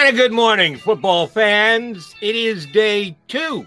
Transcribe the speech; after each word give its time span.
And 0.00 0.16
a 0.16 0.18
good 0.18 0.32
morning, 0.32 0.78
football 0.78 1.26
fans. 1.26 2.14
It 2.22 2.34
is 2.34 2.64
day 2.64 3.18
two 3.28 3.66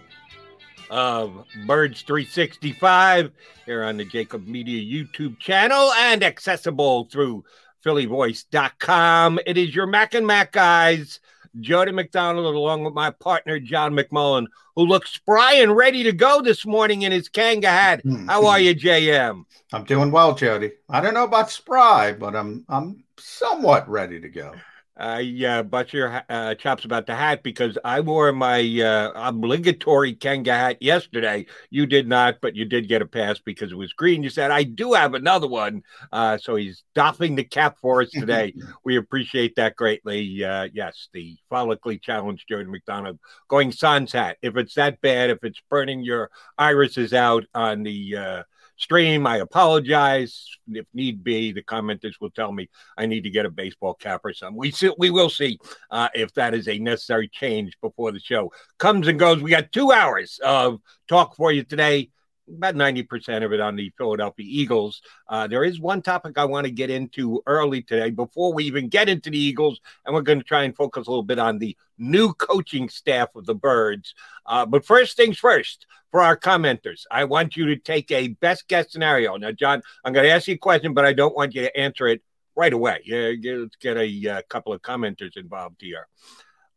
of 0.89 1.45
Birds 1.67 2.01
365 2.01 3.31
here 3.67 3.83
on 3.83 3.97
the 3.97 4.05
Jakib 4.05 4.47
Media 4.47 4.81
YouTube 4.81 5.37
channel 5.37 5.93
and 5.93 6.23
accessible 6.23 7.05
through 7.11 7.43
phillyvoice.com. 7.85 9.41
It 9.45 9.59
is 9.59 9.75
your 9.75 9.85
Mac 9.85 10.15
and 10.15 10.25
Mac 10.25 10.53
guys, 10.53 11.19
Jody 11.59 11.91
McDonald, 11.91 12.55
along 12.55 12.83
with 12.83 12.95
my 12.95 13.11
partner, 13.11 13.59
John 13.59 13.93
McMullen, 13.93 14.47
who 14.75 14.87
looks 14.87 15.13
spry 15.13 15.53
and 15.57 15.75
ready 15.75 16.01
to 16.01 16.13
go 16.13 16.41
this 16.41 16.65
morning 16.65 17.03
in 17.03 17.11
his 17.11 17.29
Kangol 17.29 17.65
hat. 17.65 18.03
Mm-hmm. 18.03 18.27
How 18.27 18.47
are 18.47 18.59
you, 18.59 18.73
JM? 18.73 19.43
I'm 19.71 19.83
doing 19.83 20.09
well, 20.09 20.33
Jody. 20.33 20.71
I 20.89 20.99
don't 20.99 21.13
know 21.13 21.25
about 21.25 21.51
spry, 21.51 22.11
but 22.11 22.35
I'm 22.35 22.65
I'm 22.67 23.03
somewhat 23.19 23.87
ready 23.87 24.19
to 24.19 24.29
go. 24.29 24.55
I 24.95 25.43
uh, 25.47 25.63
bust 25.63 25.91
your 25.91 26.23
uh, 26.29 26.53
chops 26.55 26.85
about 26.85 27.07
the 27.07 27.15
hat 27.15 27.41
because 27.41 27.77
I 27.83 27.99
wore 28.01 28.31
my 28.31 28.59
uh, 28.79 29.11
obligatory 29.15 30.15
Kangol 30.15 30.51
hat 30.51 30.81
yesterday. 30.81 31.47
You 31.71 31.87
did 31.87 32.07
not, 32.07 32.41
but 32.41 32.55
you 32.55 32.65
did 32.65 32.87
get 32.87 33.01
a 33.01 33.07
pass 33.07 33.39
because 33.39 33.71
it 33.71 33.77
was 33.77 33.93
green. 33.93 34.21
You 34.21 34.29
said, 34.29 34.51
I 34.51 34.63
do 34.63 34.93
have 34.93 35.15
another 35.15 35.47
one. 35.47 35.81
Uh, 36.11 36.37
so 36.37 36.55
he's 36.55 36.83
doffing 36.93 37.35
the 37.35 37.43
cap 37.43 37.77
for 37.81 38.03
us 38.03 38.09
today. 38.13 38.53
we 38.85 38.97
appreciate 38.97 39.55
that 39.55 39.75
greatly. 39.75 40.43
Uh, 40.43 40.69
yes, 40.73 41.09
the 41.11 41.37
follically 41.51 41.99
challenged 41.99 42.47
Jordan 42.47 42.71
McDonald 42.71 43.17
going 43.47 43.71
Sans 43.71 44.11
hat. 44.11 44.37
If 44.43 44.57
it's 44.57 44.75
that 44.75 45.01
bad, 45.01 45.31
if 45.31 45.43
it's 45.43 45.61
burning 45.69 46.03
your 46.03 46.29
irises 46.57 47.13
out 47.13 47.45
on 47.55 47.81
the 47.81 48.15
uh, 48.15 48.43
stream. 48.83 49.25
I 49.25 49.37
apologize. 49.37 50.47
If 50.67 50.85
need 50.93 51.23
be, 51.23 51.51
the 51.51 51.63
commenters 51.63 52.13
will 52.21 52.29
tell 52.29 52.51
me 52.51 52.69
I 52.97 53.05
need 53.05 53.21
to 53.21 53.29
get 53.29 53.45
a 53.45 53.49
baseball 53.49 53.95
cap 53.95 54.21
or 54.23 54.33
something. 54.33 54.57
We 54.57 54.71
see, 54.71 54.93
we 54.97 55.09
will 55.09 55.29
see 55.29 55.59
uh, 55.89 56.09
if 56.13 56.33
that 56.33 56.53
is 56.53 56.67
a 56.67 56.77
necessary 56.77 57.27
change 57.27 57.77
before 57.81 58.11
the 58.11 58.19
show 58.19 58.51
comes 58.77 59.07
and 59.07 59.17
goes. 59.17 59.41
We 59.41 59.51
got 59.51 59.71
two 59.71 59.91
hours 59.91 60.39
of 60.43 60.79
talk 61.07 61.35
for 61.35 61.51
you 61.51 61.63
today. 61.63 62.09
About 62.49 62.75
90% 62.75 63.43
of 63.45 63.53
it 63.53 63.61
on 63.61 63.77
the 63.77 63.91
Philadelphia 63.97 64.45
Eagles. 64.47 65.01
Uh, 65.29 65.47
there 65.47 65.63
is 65.63 65.79
one 65.79 66.01
topic 66.01 66.37
I 66.37 66.43
want 66.43 66.65
to 66.65 66.71
get 66.71 66.89
into 66.89 67.41
early 67.45 67.81
today 67.81 68.09
before 68.09 68.53
we 68.53 68.65
even 68.65 68.89
get 68.89 69.07
into 69.07 69.29
the 69.29 69.37
Eagles, 69.37 69.79
and 70.05 70.13
we're 70.13 70.21
going 70.21 70.39
to 70.39 70.43
try 70.43 70.63
and 70.63 70.75
focus 70.75 71.07
a 71.07 71.09
little 71.09 71.23
bit 71.23 71.39
on 71.39 71.57
the 71.57 71.77
new 71.97 72.33
coaching 72.33 72.89
staff 72.89 73.29
of 73.35 73.45
the 73.45 73.55
Birds. 73.55 74.13
Uh, 74.45 74.65
but 74.65 74.85
first 74.85 75.15
things 75.15 75.39
first, 75.39 75.87
for 76.11 76.21
our 76.21 76.37
commenters, 76.37 77.03
I 77.09 77.23
want 77.23 77.55
you 77.55 77.67
to 77.67 77.77
take 77.77 78.11
a 78.11 78.27
best 78.27 78.67
guess 78.67 78.91
scenario. 78.91 79.37
Now, 79.37 79.51
John, 79.51 79.81
I'm 80.03 80.11
going 80.11 80.25
to 80.25 80.31
ask 80.31 80.47
you 80.47 80.55
a 80.55 80.57
question, 80.57 80.93
but 80.93 81.05
I 81.05 81.13
don't 81.13 81.35
want 81.35 81.55
you 81.55 81.61
to 81.61 81.77
answer 81.77 82.07
it 82.07 82.21
right 82.55 82.73
away. 82.73 82.99
Yeah, 83.05 83.31
let's 83.41 83.77
get 83.77 83.97
a, 83.97 84.29
uh, 84.29 84.41
couple 84.49 84.73
of 84.73 84.81
commenters 84.81 85.37
involved 85.37 85.77
here. 85.79 86.07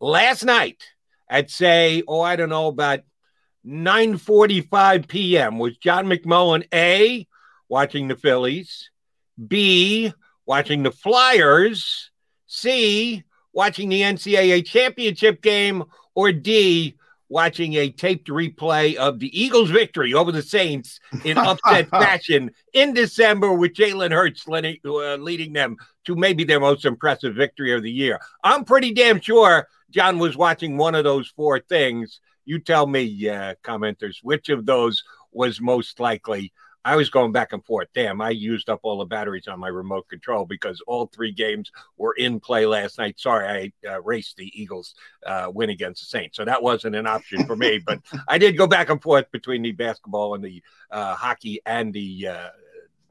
Last 0.00 0.44
night 0.44 0.82
at 1.28 1.50
say, 1.50 2.02
oh, 2.06 2.20
I 2.20 2.36
don't 2.36 2.48
know 2.48 2.68
about 2.68 3.00
9:45 3.66 5.08
p.m. 5.08 5.58
was 5.58 5.76
John 5.78 6.06
McMullen 6.06 6.66
A 6.72 7.26
watching 7.68 8.08
the 8.08 8.16
Phillies, 8.16 8.90
B 9.44 10.12
watching 10.46 10.82
the 10.82 10.92
Flyers, 10.92 12.10
C 12.46 13.24
watching 13.52 13.88
the 13.88 14.02
NCAA 14.02 14.64
championship 14.64 15.42
game, 15.42 15.84
or 16.14 16.30
D 16.30 16.96
watching 17.28 17.74
a 17.74 17.90
taped 17.90 18.28
replay 18.28 18.94
of 18.94 19.18
the 19.18 19.38
Eagles' 19.38 19.70
victory 19.70 20.14
over 20.14 20.30
the 20.30 20.42
Saints 20.42 21.00
in 21.24 21.36
upset 21.38 21.88
fashion 21.88 22.50
in 22.72 22.92
December 22.92 23.52
with 23.52 23.74
Jalen 23.74 24.12
Hurts 24.12 24.46
leading, 24.46 24.76
uh, 24.84 25.16
leading 25.16 25.52
them 25.52 25.76
to 26.04 26.14
maybe 26.14 26.44
their 26.44 26.60
most 26.60 26.84
impressive 26.84 27.34
victory 27.34 27.72
of 27.72 27.82
the 27.82 27.90
year. 27.90 28.20
I'm 28.44 28.64
pretty 28.64 28.92
damn 28.92 29.20
sure 29.20 29.66
John 29.90 30.18
was 30.18 30.36
watching 30.36 30.76
one 30.76 30.94
of 30.94 31.04
those 31.04 31.28
four 31.28 31.58
things. 31.58 32.20
You 32.46 32.58
tell 32.58 32.86
me, 32.86 33.28
uh, 33.28 33.54
commenters, 33.62 34.16
which 34.22 34.48
of 34.48 34.64
those 34.64 35.04
was 35.32 35.60
most 35.60 36.00
likely. 36.00 36.52
I 36.86 36.94
was 36.94 37.10
going 37.10 37.32
back 37.32 37.52
and 37.52 37.64
forth. 37.64 37.88
Damn, 37.96 38.20
I 38.20 38.30
used 38.30 38.70
up 38.70 38.78
all 38.84 38.98
the 38.98 39.04
batteries 39.04 39.48
on 39.48 39.58
my 39.58 39.66
remote 39.66 40.08
control 40.08 40.46
because 40.46 40.80
all 40.86 41.06
three 41.06 41.32
games 41.32 41.72
were 41.96 42.12
in 42.12 42.38
play 42.38 42.64
last 42.64 42.98
night. 42.98 43.18
Sorry, 43.18 43.72
I 43.84 43.88
uh, 43.90 44.00
raced 44.02 44.36
the 44.36 44.52
Eagles 44.54 44.94
uh, 45.26 45.50
win 45.52 45.70
against 45.70 46.02
the 46.02 46.06
Saints, 46.06 46.36
so 46.36 46.44
that 46.44 46.62
wasn't 46.62 46.94
an 46.94 47.08
option 47.08 47.44
for 47.44 47.56
me. 47.56 47.82
but 47.84 47.98
I 48.28 48.38
did 48.38 48.56
go 48.56 48.68
back 48.68 48.88
and 48.88 49.02
forth 49.02 49.28
between 49.32 49.62
the 49.62 49.72
basketball 49.72 50.36
and 50.36 50.44
the 50.44 50.62
uh, 50.92 51.16
hockey 51.16 51.60
and 51.66 51.92
the 51.92 52.28
uh, 52.28 52.48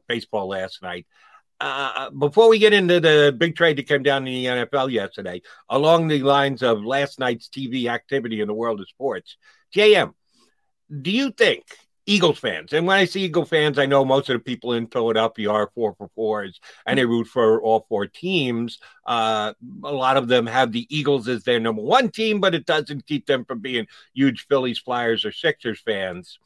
baseball 0.08 0.48
last 0.48 0.82
night. 0.82 1.06
Uh, 1.60 2.10
before 2.10 2.50
we 2.50 2.60
get 2.60 2.74
into 2.74 3.00
the 3.00 3.34
big 3.38 3.56
trade 3.56 3.78
that 3.78 3.88
came 3.88 4.04
down 4.04 4.28
in 4.28 4.34
the 4.34 4.46
NFL 4.46 4.92
yesterday, 4.92 5.42
along 5.70 6.08
the 6.08 6.22
lines 6.22 6.62
of 6.62 6.84
last 6.84 7.20
night's 7.20 7.48
TV 7.48 7.88
activity 7.88 8.42
in 8.42 8.48
the 8.48 8.54
world 8.54 8.82
of 8.82 8.90
sports, 8.90 9.38
JM, 9.74 10.14
do 11.02 11.12
you 11.12 11.32
think 11.32 11.64
Eagles 12.08 12.38
fans, 12.38 12.72
and 12.74 12.86
when 12.86 12.98
I 12.98 13.06
see 13.06 13.24
Eagle 13.24 13.46
fans, 13.46 13.80
I 13.80 13.88
know 13.88 14.06
most 14.06 14.30
of 14.30 14.36
the 14.36 14.44
people 14.44 14.74
in 14.74 14.86
Philadelphia 14.88 15.50
are 15.50 15.72
four 15.74 15.96
for 15.98 16.10
fours 16.14 16.60
and 16.86 17.00
they 17.00 17.06
root 17.06 17.26
for 17.26 17.60
all 17.62 17.88
four 17.90 18.06
teams. 18.06 18.78
Uh, 19.08 19.54
a 19.84 19.92
lot 19.92 20.16
of 20.16 20.28
them 20.28 20.46
have 20.46 20.72
the 20.72 20.86
Eagles 20.96 21.28
as 21.28 21.44
their 21.44 21.60
number 21.60 21.82
one 21.82 22.10
team, 22.10 22.40
but 22.40 22.54
it 22.54 22.68
doesn't 22.68 23.08
keep 23.08 23.26
them 23.26 23.44
from 23.44 23.60
being 23.60 23.88
huge 24.14 24.46
Phillies, 24.48 24.78
Flyers, 24.78 25.26
or 25.26 25.32
Sixers 25.32 25.82
fans 25.82 26.38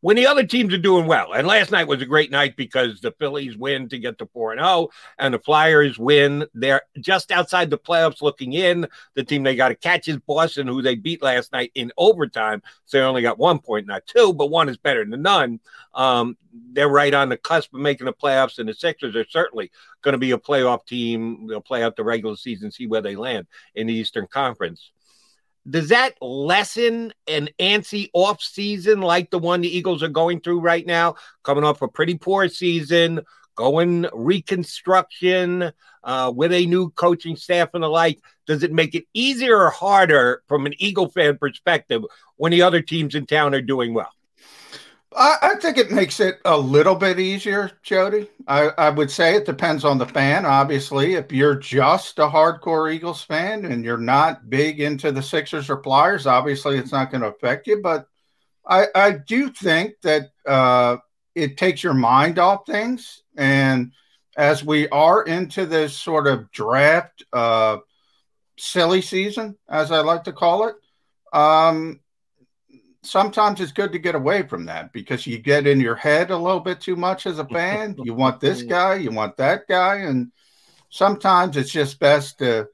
when 0.00 0.16
the 0.16 0.26
other 0.26 0.44
teams 0.44 0.72
are 0.74 0.78
doing 0.78 1.06
well. 1.06 1.32
And 1.32 1.46
last 1.46 1.70
night 1.70 1.88
was 1.88 2.02
a 2.02 2.06
great 2.06 2.30
night 2.30 2.56
because 2.56 3.00
the 3.00 3.12
Phillies 3.12 3.56
win 3.56 3.88
to 3.88 3.98
get 3.98 4.18
to 4.18 4.26
4 4.26 4.52
and 4.52 4.60
0 4.60 4.88
and 5.18 5.34
the 5.34 5.38
Flyers 5.38 5.98
win. 5.98 6.46
They're 6.54 6.82
just 7.00 7.32
outside 7.32 7.70
the 7.70 7.78
playoffs 7.78 8.22
looking 8.22 8.52
in. 8.52 8.86
The 9.14 9.24
team 9.24 9.42
they 9.42 9.56
got 9.56 9.68
to 9.68 9.74
catch 9.74 10.08
is 10.08 10.18
Boston, 10.18 10.66
who 10.66 10.82
they 10.82 10.94
beat 10.94 11.22
last 11.22 11.52
night 11.52 11.72
in 11.74 11.92
overtime. 11.96 12.62
So 12.84 12.98
they 12.98 13.04
only 13.04 13.22
got 13.22 13.38
one 13.38 13.58
point, 13.58 13.86
not 13.86 14.06
two, 14.06 14.32
but 14.32 14.50
one 14.50 14.68
is 14.68 14.76
better 14.76 15.04
than 15.04 15.22
none. 15.22 15.60
Um, 15.94 16.36
they're 16.72 16.88
right 16.88 17.12
on 17.12 17.28
the 17.28 17.36
cusp 17.36 17.74
of 17.74 17.80
making 17.80 18.06
the 18.06 18.12
playoffs, 18.12 18.58
and 18.58 18.68
the 18.68 18.74
Sixers 18.74 19.16
are 19.16 19.26
certainly 19.28 19.70
going 20.02 20.12
to 20.12 20.18
be 20.18 20.30
a 20.32 20.38
playoff 20.38 20.86
team. 20.86 21.46
They'll 21.46 21.60
play 21.60 21.82
out 21.82 21.96
the 21.96 22.04
regular 22.04 22.36
season, 22.36 22.70
see 22.70 22.86
where 22.86 23.02
they 23.02 23.16
land 23.16 23.46
in 23.74 23.86
the 23.86 23.94
Eastern 23.94 24.26
Conference 24.26 24.90
does 25.68 25.88
that 25.88 26.14
lessen 26.20 27.12
an 27.26 27.48
antsy 27.58 28.08
off 28.12 28.40
season 28.40 29.00
like 29.00 29.30
the 29.30 29.38
one 29.38 29.60
the 29.60 29.76
Eagles 29.76 30.02
are 30.02 30.08
going 30.08 30.40
through 30.40 30.60
right 30.60 30.86
now, 30.86 31.16
coming 31.42 31.64
off 31.64 31.82
a 31.82 31.88
pretty 31.88 32.16
poor 32.16 32.48
season, 32.48 33.20
going 33.56 34.06
reconstruction 34.12 35.72
uh, 36.04 36.32
with 36.34 36.52
a 36.52 36.66
new 36.66 36.90
coaching 36.90 37.36
staff 37.36 37.70
and 37.74 37.82
the 37.82 37.88
like? 37.88 38.20
Does 38.46 38.62
it 38.62 38.72
make 38.72 38.94
it 38.94 39.04
easier 39.12 39.56
or 39.56 39.70
harder 39.70 40.42
from 40.46 40.66
an 40.66 40.74
Eagle 40.78 41.08
fan 41.08 41.36
perspective 41.38 42.02
when 42.36 42.52
the 42.52 42.62
other 42.62 42.80
teams 42.80 43.14
in 43.14 43.26
town 43.26 43.54
are 43.54 43.62
doing 43.62 43.92
well? 43.92 44.12
I, 45.16 45.36
I, 45.40 45.54
think 45.56 45.78
it 45.78 45.90
makes 45.90 46.20
it 46.20 46.40
a 46.44 46.56
little 46.56 46.94
bit 46.94 47.18
easier, 47.18 47.70
Jody. 47.82 48.28
I, 48.46 48.68
I 48.76 48.90
would 48.90 49.10
say 49.10 49.34
it 49.34 49.46
depends 49.46 49.82
on 49.82 49.96
the 49.96 50.06
fan. 50.06 50.44
Obviously, 50.44 51.14
if 51.14 51.32
you're 51.32 51.54
just 51.54 52.18
a 52.18 52.28
hardcore 52.28 52.92
Eagles 52.92 53.22
fan 53.22 53.64
and 53.64 53.82
you're 53.82 53.96
not 53.96 54.50
big 54.50 54.80
into 54.80 55.12
the 55.12 55.22
Sixers 55.22 55.70
or 55.70 55.82
Flyers, 55.82 56.26
obviously 56.26 56.76
it's 56.76 56.92
not 56.92 57.10
going 57.10 57.22
to 57.22 57.28
affect 57.28 57.66
you. 57.66 57.80
But 57.82 58.06
I, 58.66 58.88
I 58.94 59.12
do 59.12 59.48
think 59.48 59.94
that 60.02 60.32
uh, 60.46 60.98
it 61.34 61.56
takes 61.56 61.82
your 61.82 61.94
mind 61.94 62.38
off 62.38 62.66
things. 62.66 63.22
And 63.38 63.92
as 64.36 64.62
we 64.62 64.86
are 64.90 65.22
into 65.22 65.64
this 65.64 65.96
sort 65.96 66.26
of 66.26 66.50
draft 66.52 67.24
uh, 67.32 67.78
silly 68.58 69.00
season, 69.00 69.56
as 69.66 69.90
I 69.90 70.00
like 70.00 70.24
to 70.24 70.32
call 70.32 70.68
it, 70.68 70.76
um, 71.32 72.00
sometimes 73.06 73.60
it's 73.60 73.72
good 73.72 73.92
to 73.92 73.98
get 73.98 74.14
away 74.14 74.42
from 74.42 74.66
that 74.66 74.92
because 74.92 75.26
you 75.26 75.38
get 75.38 75.66
in 75.66 75.80
your 75.80 75.94
head 75.94 76.30
a 76.30 76.36
little 76.36 76.60
bit 76.60 76.80
too 76.80 76.96
much 76.96 77.26
as 77.26 77.38
a 77.38 77.44
mm-hmm. 77.44 77.54
fan. 77.54 77.96
you 78.02 78.14
want 78.14 78.40
this 78.40 78.60
mm-hmm. 78.60 78.70
guy, 78.70 78.94
you 78.96 79.10
want 79.10 79.36
that 79.36 79.66
guy, 79.68 79.96
and 79.96 80.32
sometimes 80.90 81.56
it's 81.56 81.70
just 81.70 81.98
best 81.98 82.38
to 82.38 82.68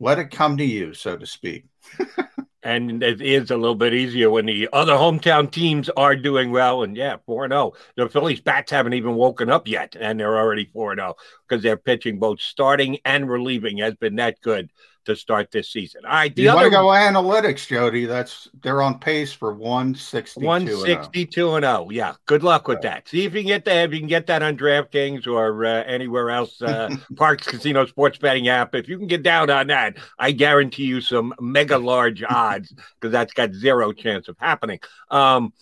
let 0.00 0.18
it 0.18 0.30
come 0.30 0.56
to 0.56 0.64
you, 0.64 0.94
so 0.94 1.16
to 1.16 1.26
speak. 1.26 1.64
and 2.62 3.02
it 3.02 3.20
is 3.20 3.50
a 3.50 3.56
little 3.56 3.76
bit 3.76 3.94
easier 3.94 4.28
when 4.28 4.46
the 4.46 4.68
other 4.72 4.94
hometown 4.94 5.50
teams 5.50 5.88
are 5.90 6.16
doing 6.16 6.50
well. 6.50 6.82
And 6.82 6.96
yeah, 6.96 7.16
4 7.24 7.48
0. 7.48 7.72
The 7.96 8.08
Phillies 8.08 8.40
bats 8.40 8.72
haven't 8.72 8.94
even 8.94 9.14
woken 9.14 9.50
up 9.50 9.68
yet, 9.68 9.96
and 9.98 10.18
they're 10.18 10.36
already 10.36 10.68
4 10.72 10.96
0 10.96 11.14
because 11.48 11.62
they're 11.62 11.76
pitching 11.76 12.18
both 12.18 12.40
starting 12.40 12.98
and 13.04 13.30
relieving 13.30 13.78
has 13.78 13.94
been 13.94 14.16
that 14.16 14.40
good 14.40 14.70
to 15.06 15.16
start 15.16 15.50
this 15.50 15.70
season. 15.70 16.04
All 16.04 16.12
right, 16.12 16.34
the 16.34 16.42
you 16.42 16.50
other 16.50 16.56
want 16.56 16.66
to 16.66 16.70
go 16.70 16.86
analytics, 16.86 17.66
Jody. 17.66 18.04
That's 18.04 18.48
they're 18.62 18.82
on 18.82 18.98
pace 18.98 19.32
for 19.32 19.54
162 19.54 20.46
162 20.46 21.54
and 21.54 21.64
0. 21.64 21.88
Yeah, 21.90 22.14
good 22.26 22.42
luck 22.42 22.68
with 22.68 22.82
that. 22.82 23.08
See 23.08 23.24
if 23.24 23.34
you 23.34 23.40
can 23.40 23.48
get 23.48 23.64
that 23.64 23.88
if 23.88 23.92
you 23.92 24.00
can 24.00 24.08
get 24.08 24.26
that 24.26 24.42
on 24.42 24.56
DraftKings 24.56 25.26
or 25.26 25.64
uh, 25.64 25.82
anywhere 25.84 26.30
else 26.30 26.60
uh, 26.60 26.88
Parx 27.14 27.46
Casino 27.46 27.86
sports 27.86 28.18
betting 28.18 28.48
app. 28.48 28.74
If 28.74 28.88
you 28.88 28.98
can 28.98 29.06
get 29.06 29.22
down 29.22 29.50
on 29.50 29.68
that, 29.68 29.96
I 30.18 30.32
guarantee 30.32 30.84
you 30.84 31.00
some 31.00 31.34
mega 31.40 31.78
large 31.78 32.22
odds 32.28 32.72
because 33.00 33.12
that's 33.12 33.32
got 33.32 33.52
zero 33.52 33.92
chance 33.92 34.28
of 34.28 34.36
happening. 34.38 34.80
Um 35.10 35.52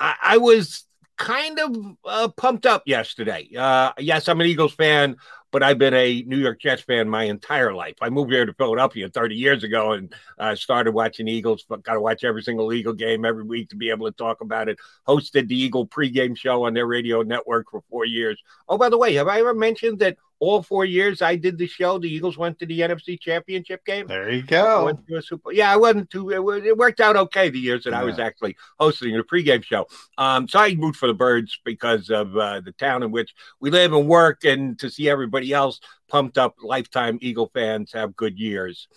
I, 0.00 0.14
I 0.22 0.38
was 0.38 0.84
kind 1.18 1.58
of 1.58 1.76
uh, 2.04 2.28
pumped 2.28 2.64
up 2.64 2.84
yesterday. 2.86 3.48
Uh, 3.56 3.92
yes, 3.98 4.28
I'm 4.28 4.40
an 4.40 4.46
Eagles 4.46 4.72
fan 4.72 5.16
but 5.50 5.62
I've 5.62 5.78
been 5.78 5.94
a 5.94 6.22
New 6.22 6.38
York 6.38 6.60
Jets 6.60 6.82
fan 6.82 7.08
my 7.08 7.24
entire 7.24 7.72
life. 7.72 7.96
I 8.00 8.10
moved 8.10 8.32
here 8.32 8.44
to 8.44 8.52
Philadelphia 8.52 9.08
30 9.08 9.34
years 9.34 9.64
ago 9.64 9.92
and 9.92 10.14
uh, 10.38 10.54
started 10.54 10.92
watching 10.92 11.28
Eagles. 11.28 11.64
But 11.68 11.82
Got 11.82 11.94
to 11.94 12.00
watch 12.00 12.24
every 12.24 12.42
single 12.42 12.72
Eagle 12.72 12.92
game 12.92 13.24
every 13.24 13.44
week 13.44 13.70
to 13.70 13.76
be 13.76 13.90
able 13.90 14.06
to 14.10 14.16
talk 14.16 14.40
about 14.40 14.68
it. 14.68 14.78
Hosted 15.06 15.48
the 15.48 15.58
Eagle 15.58 15.86
pregame 15.86 16.36
show 16.36 16.64
on 16.64 16.74
their 16.74 16.86
radio 16.86 17.22
network 17.22 17.70
for 17.70 17.82
four 17.88 18.04
years. 18.04 18.40
Oh, 18.68 18.76
by 18.76 18.88
the 18.88 18.98
way, 18.98 19.14
have 19.14 19.28
I 19.28 19.40
ever 19.40 19.54
mentioned 19.54 20.00
that 20.00 20.18
all 20.40 20.62
four 20.62 20.84
years 20.84 21.22
I 21.22 21.36
did 21.36 21.58
the 21.58 21.66
show, 21.66 21.98
the 21.98 22.08
Eagles 22.08 22.38
went 22.38 22.58
to 22.60 22.66
the 22.66 22.80
NFC 22.80 23.20
Championship 23.20 23.84
game. 23.84 24.06
There 24.06 24.30
you 24.30 24.42
go. 24.42 24.84
went 24.84 25.06
to 25.06 25.16
a 25.16 25.22
Super. 25.22 25.52
Yeah, 25.52 25.72
I 25.72 25.76
wasn't 25.76 26.10
too. 26.10 26.30
It, 26.30 26.66
it 26.66 26.76
worked 26.76 27.00
out 27.00 27.16
okay 27.16 27.50
the 27.50 27.58
years 27.58 27.84
that 27.84 27.90
yeah. 27.90 28.00
I 28.00 28.04
was 28.04 28.18
actually 28.18 28.56
hosting 28.78 29.16
the 29.16 29.22
pregame 29.22 29.64
show. 29.64 29.86
Um, 30.16 30.48
so 30.48 30.58
I 30.58 30.74
moved 30.74 30.96
for 30.96 31.06
the 31.06 31.14
Birds 31.14 31.58
because 31.64 32.10
of 32.10 32.36
uh, 32.36 32.60
the 32.60 32.72
town 32.72 33.02
in 33.02 33.10
which 33.10 33.34
we 33.60 33.70
live 33.70 33.92
and 33.92 34.08
work, 34.08 34.44
and 34.44 34.78
to 34.78 34.90
see 34.90 35.08
everybody 35.08 35.52
else 35.52 35.80
pumped 36.08 36.38
up, 36.38 36.56
lifetime 36.62 37.18
Eagle 37.20 37.50
fans 37.52 37.92
have 37.92 38.16
good 38.16 38.38
years. 38.38 38.88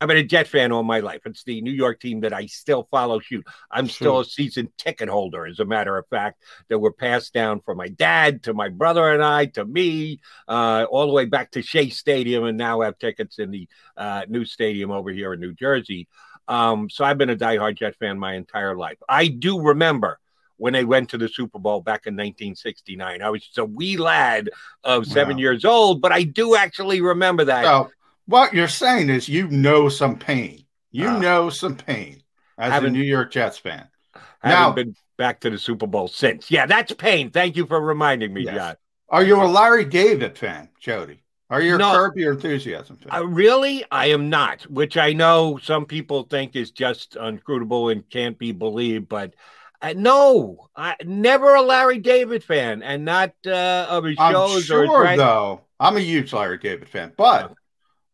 I've 0.00 0.08
been 0.08 0.16
a 0.16 0.24
Jet 0.24 0.48
fan 0.48 0.72
all 0.72 0.82
my 0.82 1.00
life. 1.00 1.20
It's 1.26 1.44
the 1.44 1.60
New 1.60 1.72
York 1.72 2.00
team 2.00 2.20
that 2.20 2.32
I 2.32 2.46
still 2.46 2.88
follow. 2.90 3.20
Shoot, 3.20 3.46
I'm 3.70 3.86
still 3.86 4.20
a 4.20 4.24
season 4.24 4.72
ticket 4.78 5.10
holder, 5.10 5.46
as 5.46 5.60
a 5.60 5.66
matter 5.66 5.98
of 5.98 6.06
fact, 6.08 6.42
that 6.68 6.78
were 6.78 6.92
passed 6.92 7.34
down 7.34 7.60
from 7.60 7.76
my 7.76 7.88
dad 7.88 8.44
to 8.44 8.54
my 8.54 8.70
brother 8.70 9.10
and 9.10 9.22
I 9.22 9.46
to 9.46 9.64
me, 9.64 10.20
uh, 10.48 10.86
all 10.90 11.06
the 11.06 11.12
way 11.12 11.26
back 11.26 11.50
to 11.52 11.62
Shea 11.62 11.90
Stadium, 11.90 12.44
and 12.44 12.56
now 12.56 12.80
have 12.80 12.98
tickets 12.98 13.38
in 13.38 13.50
the 13.50 13.68
uh, 13.96 14.22
new 14.26 14.46
stadium 14.46 14.90
over 14.90 15.10
here 15.10 15.34
in 15.34 15.40
New 15.40 15.52
Jersey. 15.52 16.08
Um, 16.48 16.88
so 16.88 17.04
I've 17.04 17.18
been 17.18 17.30
a 17.30 17.36
diehard 17.36 17.76
Jet 17.76 17.94
fan 17.96 18.18
my 18.18 18.34
entire 18.34 18.76
life. 18.76 18.98
I 19.06 19.28
do 19.28 19.60
remember 19.60 20.18
when 20.56 20.72
they 20.72 20.84
went 20.84 21.10
to 21.10 21.18
the 21.18 21.28
Super 21.28 21.58
Bowl 21.58 21.80
back 21.80 22.06
in 22.06 22.14
1969. 22.14 23.22
I 23.22 23.30
was 23.30 23.44
just 23.44 23.58
a 23.58 23.64
wee 23.64 23.96
lad 23.96 24.50
of 24.82 25.06
seven 25.06 25.36
wow. 25.36 25.40
years 25.40 25.64
old, 25.64 26.00
but 26.00 26.12
I 26.12 26.22
do 26.22 26.56
actually 26.56 27.00
remember 27.02 27.44
that. 27.44 27.64
What 28.30 28.54
you're 28.54 28.68
saying 28.68 29.10
is 29.10 29.28
you 29.28 29.48
know 29.48 29.88
some 29.88 30.18
pain. 30.18 30.64
You 30.92 31.08
uh, 31.08 31.18
know 31.18 31.50
some 31.50 31.76
pain 31.76 32.22
as 32.56 32.82
a 32.82 32.88
New 32.88 33.02
York 33.02 33.32
Jets 33.32 33.58
fan. 33.58 33.88
Haven't 34.40 34.60
now, 34.60 34.72
been 34.72 34.94
back 35.18 35.40
to 35.40 35.50
the 35.50 35.58
Super 35.58 35.86
Bowl 35.86 36.08
since. 36.08 36.50
Yeah, 36.50 36.66
that's 36.66 36.92
pain. 36.92 37.30
Thank 37.30 37.56
you 37.56 37.66
for 37.66 37.80
reminding 37.80 38.32
me, 38.32 38.44
yes. 38.44 38.54
John. 38.54 38.76
Are 39.08 39.24
you 39.24 39.42
a 39.42 39.44
Larry 39.44 39.84
David 39.84 40.38
fan, 40.38 40.68
Jody? 40.80 41.22
Are 41.50 41.60
you 41.60 41.74
a 41.74 41.78
no, 41.78 41.92
Curb 41.92 42.16
Your 42.16 42.32
Enthusiasm 42.34 42.96
fan? 42.96 43.12
Uh, 43.12 43.24
really, 43.24 43.84
I 43.90 44.06
am 44.06 44.30
not. 44.30 44.62
Which 44.62 44.96
I 44.96 45.12
know 45.12 45.58
some 45.60 45.84
people 45.84 46.22
think 46.22 46.54
is 46.54 46.70
just 46.70 47.16
unscrutable 47.16 47.90
and 47.90 48.08
can't 48.08 48.38
be 48.38 48.52
believed, 48.52 49.08
but 49.08 49.34
uh, 49.82 49.94
no, 49.96 50.68
I 50.76 50.94
never 51.04 51.56
a 51.56 51.62
Larry 51.62 51.98
David 51.98 52.44
fan, 52.44 52.84
and 52.84 53.04
not 53.04 53.32
uh, 53.44 53.86
of 53.90 54.04
his 54.04 54.16
I'm 54.20 54.32
shows. 54.32 54.64
Sure, 54.66 54.88
or 54.88 55.06
his 55.06 55.18
though, 55.18 55.62
I'm 55.80 55.96
a 55.96 56.00
huge 56.00 56.32
Larry 56.32 56.58
David 56.58 56.88
fan, 56.88 57.12
but 57.16 57.52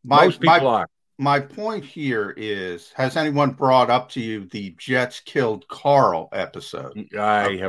my, 0.07 0.25
Most 0.25 0.41
people 0.41 0.57
my, 0.57 0.65
are. 0.65 0.89
My 1.19 1.41
point 1.41 1.85
here 1.85 2.35
is: 2.37 2.93
Has 2.95 3.17
anyone 3.17 3.51
brought 3.51 3.91
up 3.91 4.09
to 4.11 4.21
you 4.21 4.47
the 4.47 4.75
Jets 4.79 5.21
killed 5.21 5.67
Carl 5.69 6.29
episode? 6.33 7.09
I 7.19 7.57
have. 7.57 7.69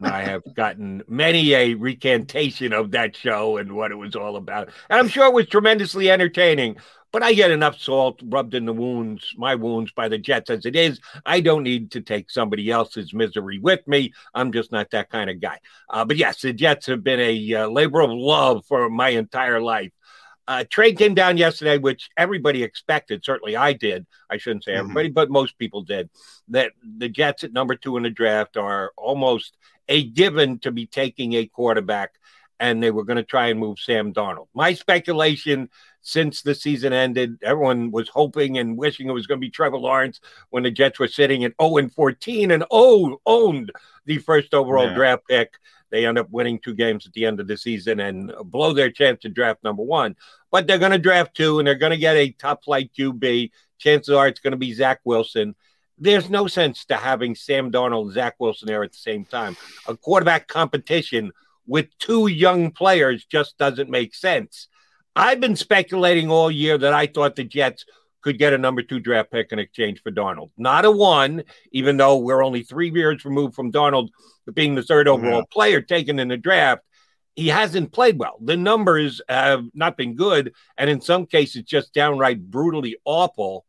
I 0.00 0.22
have 0.22 0.42
gotten 0.54 1.02
many 1.08 1.54
a 1.54 1.74
recantation 1.74 2.72
of 2.72 2.92
that 2.92 3.16
show 3.16 3.56
and 3.56 3.72
what 3.72 3.90
it 3.90 3.96
was 3.96 4.14
all 4.14 4.36
about. 4.36 4.68
And 4.88 5.00
I'm 5.00 5.08
sure 5.08 5.26
it 5.26 5.32
was 5.32 5.48
tremendously 5.48 6.10
entertaining. 6.10 6.76
But 7.10 7.22
I 7.22 7.32
get 7.32 7.50
enough 7.50 7.78
salt 7.78 8.20
rubbed 8.22 8.54
in 8.54 8.66
the 8.66 8.72
wounds, 8.72 9.32
my 9.38 9.54
wounds 9.54 9.92
by 9.92 10.08
the 10.08 10.18
Jets 10.18 10.50
as 10.50 10.66
it 10.66 10.76
is. 10.76 11.00
I 11.24 11.40
don't 11.40 11.62
need 11.62 11.90
to 11.92 12.02
take 12.02 12.30
somebody 12.30 12.70
else's 12.70 13.14
misery 13.14 13.58
with 13.58 13.80
me. 13.88 14.12
I'm 14.34 14.52
just 14.52 14.72
not 14.72 14.90
that 14.90 15.08
kind 15.08 15.30
of 15.30 15.40
guy. 15.40 15.58
Uh, 15.88 16.04
but 16.04 16.18
yes, 16.18 16.42
the 16.42 16.52
Jets 16.52 16.86
have 16.86 17.02
been 17.02 17.18
a 17.18 17.54
uh, 17.54 17.68
labor 17.68 18.02
of 18.02 18.10
love 18.10 18.66
for 18.66 18.90
my 18.90 19.08
entire 19.08 19.60
life. 19.60 19.90
Uh, 20.48 20.64
trade 20.70 20.96
came 20.96 21.14
down 21.14 21.36
yesterday, 21.36 21.76
which 21.76 22.08
everybody 22.16 22.62
expected. 22.62 23.22
Certainly, 23.22 23.54
I 23.54 23.74
did. 23.74 24.06
I 24.30 24.38
shouldn't 24.38 24.64
say 24.64 24.72
mm-hmm. 24.72 24.80
everybody, 24.80 25.08
mm-hmm. 25.08 25.14
but 25.14 25.30
most 25.30 25.58
people 25.58 25.82
did. 25.82 26.08
That 26.48 26.72
the 26.82 27.10
Jets 27.10 27.44
at 27.44 27.52
number 27.52 27.76
two 27.76 27.98
in 27.98 28.02
the 28.02 28.10
draft 28.10 28.56
are 28.56 28.92
almost 28.96 29.58
a 29.90 30.02
given 30.04 30.58
to 30.60 30.72
be 30.72 30.86
taking 30.86 31.34
a 31.34 31.44
quarterback, 31.44 32.12
and 32.58 32.82
they 32.82 32.90
were 32.90 33.04
going 33.04 33.18
to 33.18 33.22
try 33.22 33.48
and 33.48 33.60
move 33.60 33.78
Sam 33.78 34.14
Darnold. 34.14 34.48
My 34.54 34.72
speculation 34.72 35.68
since 36.00 36.40
the 36.40 36.54
season 36.54 36.94
ended, 36.94 37.36
everyone 37.42 37.90
was 37.90 38.08
hoping 38.08 38.56
and 38.56 38.78
wishing 38.78 39.10
it 39.10 39.12
was 39.12 39.26
going 39.26 39.38
to 39.38 39.46
be 39.46 39.50
Trevor 39.50 39.76
Lawrence 39.76 40.18
when 40.48 40.62
the 40.62 40.70
Jets 40.70 40.98
were 40.98 41.08
sitting 41.08 41.44
at 41.44 41.52
0 41.60 41.76
and 41.76 41.92
14 41.92 42.50
and 42.52 42.64
oh, 42.70 43.20
owned 43.26 43.70
the 44.06 44.16
first 44.16 44.54
overall 44.54 44.86
yeah. 44.86 44.94
draft 44.94 45.24
pick. 45.28 45.52
They 45.90 46.06
end 46.06 46.18
up 46.18 46.28
winning 46.30 46.58
two 46.58 46.74
games 46.74 47.06
at 47.06 47.12
the 47.12 47.24
end 47.24 47.40
of 47.40 47.46
the 47.48 47.56
season 47.56 48.00
and 48.00 48.32
blow 48.44 48.72
their 48.72 48.90
chance 48.90 49.22
to 49.22 49.28
draft 49.28 49.64
number 49.64 49.82
one. 49.82 50.16
But 50.50 50.66
they're 50.66 50.78
going 50.78 50.92
to 50.92 50.98
draft 50.98 51.34
two 51.34 51.58
and 51.58 51.66
they're 51.66 51.74
going 51.74 51.92
to 51.92 51.96
get 51.96 52.16
a 52.16 52.30
top 52.30 52.64
flight 52.64 52.90
QB. 52.98 53.50
Chances 53.78 54.14
are 54.14 54.28
it's 54.28 54.40
going 54.40 54.52
to 54.52 54.58
be 54.58 54.74
Zach 54.74 55.00
Wilson. 55.04 55.54
There's 55.98 56.30
no 56.30 56.46
sense 56.46 56.84
to 56.86 56.96
having 56.96 57.34
Sam 57.34 57.72
Darnold 57.72 58.02
and 58.02 58.12
Zach 58.12 58.34
Wilson 58.38 58.66
there 58.66 58.84
at 58.84 58.92
the 58.92 58.98
same 58.98 59.24
time. 59.24 59.56
A 59.88 59.96
quarterback 59.96 60.46
competition 60.46 61.32
with 61.66 61.86
two 61.98 62.28
young 62.28 62.70
players 62.70 63.24
just 63.24 63.58
doesn't 63.58 63.90
make 63.90 64.14
sense. 64.14 64.68
I've 65.16 65.40
been 65.40 65.56
speculating 65.56 66.30
all 66.30 66.50
year 66.50 66.78
that 66.78 66.92
I 66.92 67.06
thought 67.06 67.34
the 67.34 67.44
Jets 67.44 67.84
could 68.22 68.38
get 68.38 68.52
a 68.52 68.58
number 68.58 68.82
two 68.82 69.00
draft 69.00 69.30
pick 69.30 69.52
in 69.52 69.58
exchange 69.58 70.02
for 70.02 70.10
Darnold. 70.10 70.50
Not 70.56 70.84
a 70.84 70.90
one, 70.90 71.44
even 71.72 71.96
though 71.96 72.18
we're 72.18 72.44
only 72.44 72.62
three 72.62 72.90
years 72.90 73.24
removed 73.24 73.54
from 73.54 73.72
Darnold 73.72 74.08
being 74.52 74.74
the 74.74 74.82
third 74.82 75.08
overall 75.08 75.38
yeah. 75.38 75.52
player 75.52 75.80
taken 75.80 76.18
in 76.18 76.28
the 76.28 76.36
draft. 76.36 76.82
He 77.36 77.48
hasn't 77.48 77.92
played 77.92 78.18
well. 78.18 78.38
The 78.42 78.56
numbers 78.56 79.20
have 79.28 79.64
not 79.72 79.96
been 79.96 80.16
good, 80.16 80.54
and 80.76 80.90
in 80.90 81.00
some 81.00 81.26
cases, 81.26 81.62
just 81.62 81.94
downright 81.94 82.50
brutally 82.50 82.96
awful. 83.04 83.64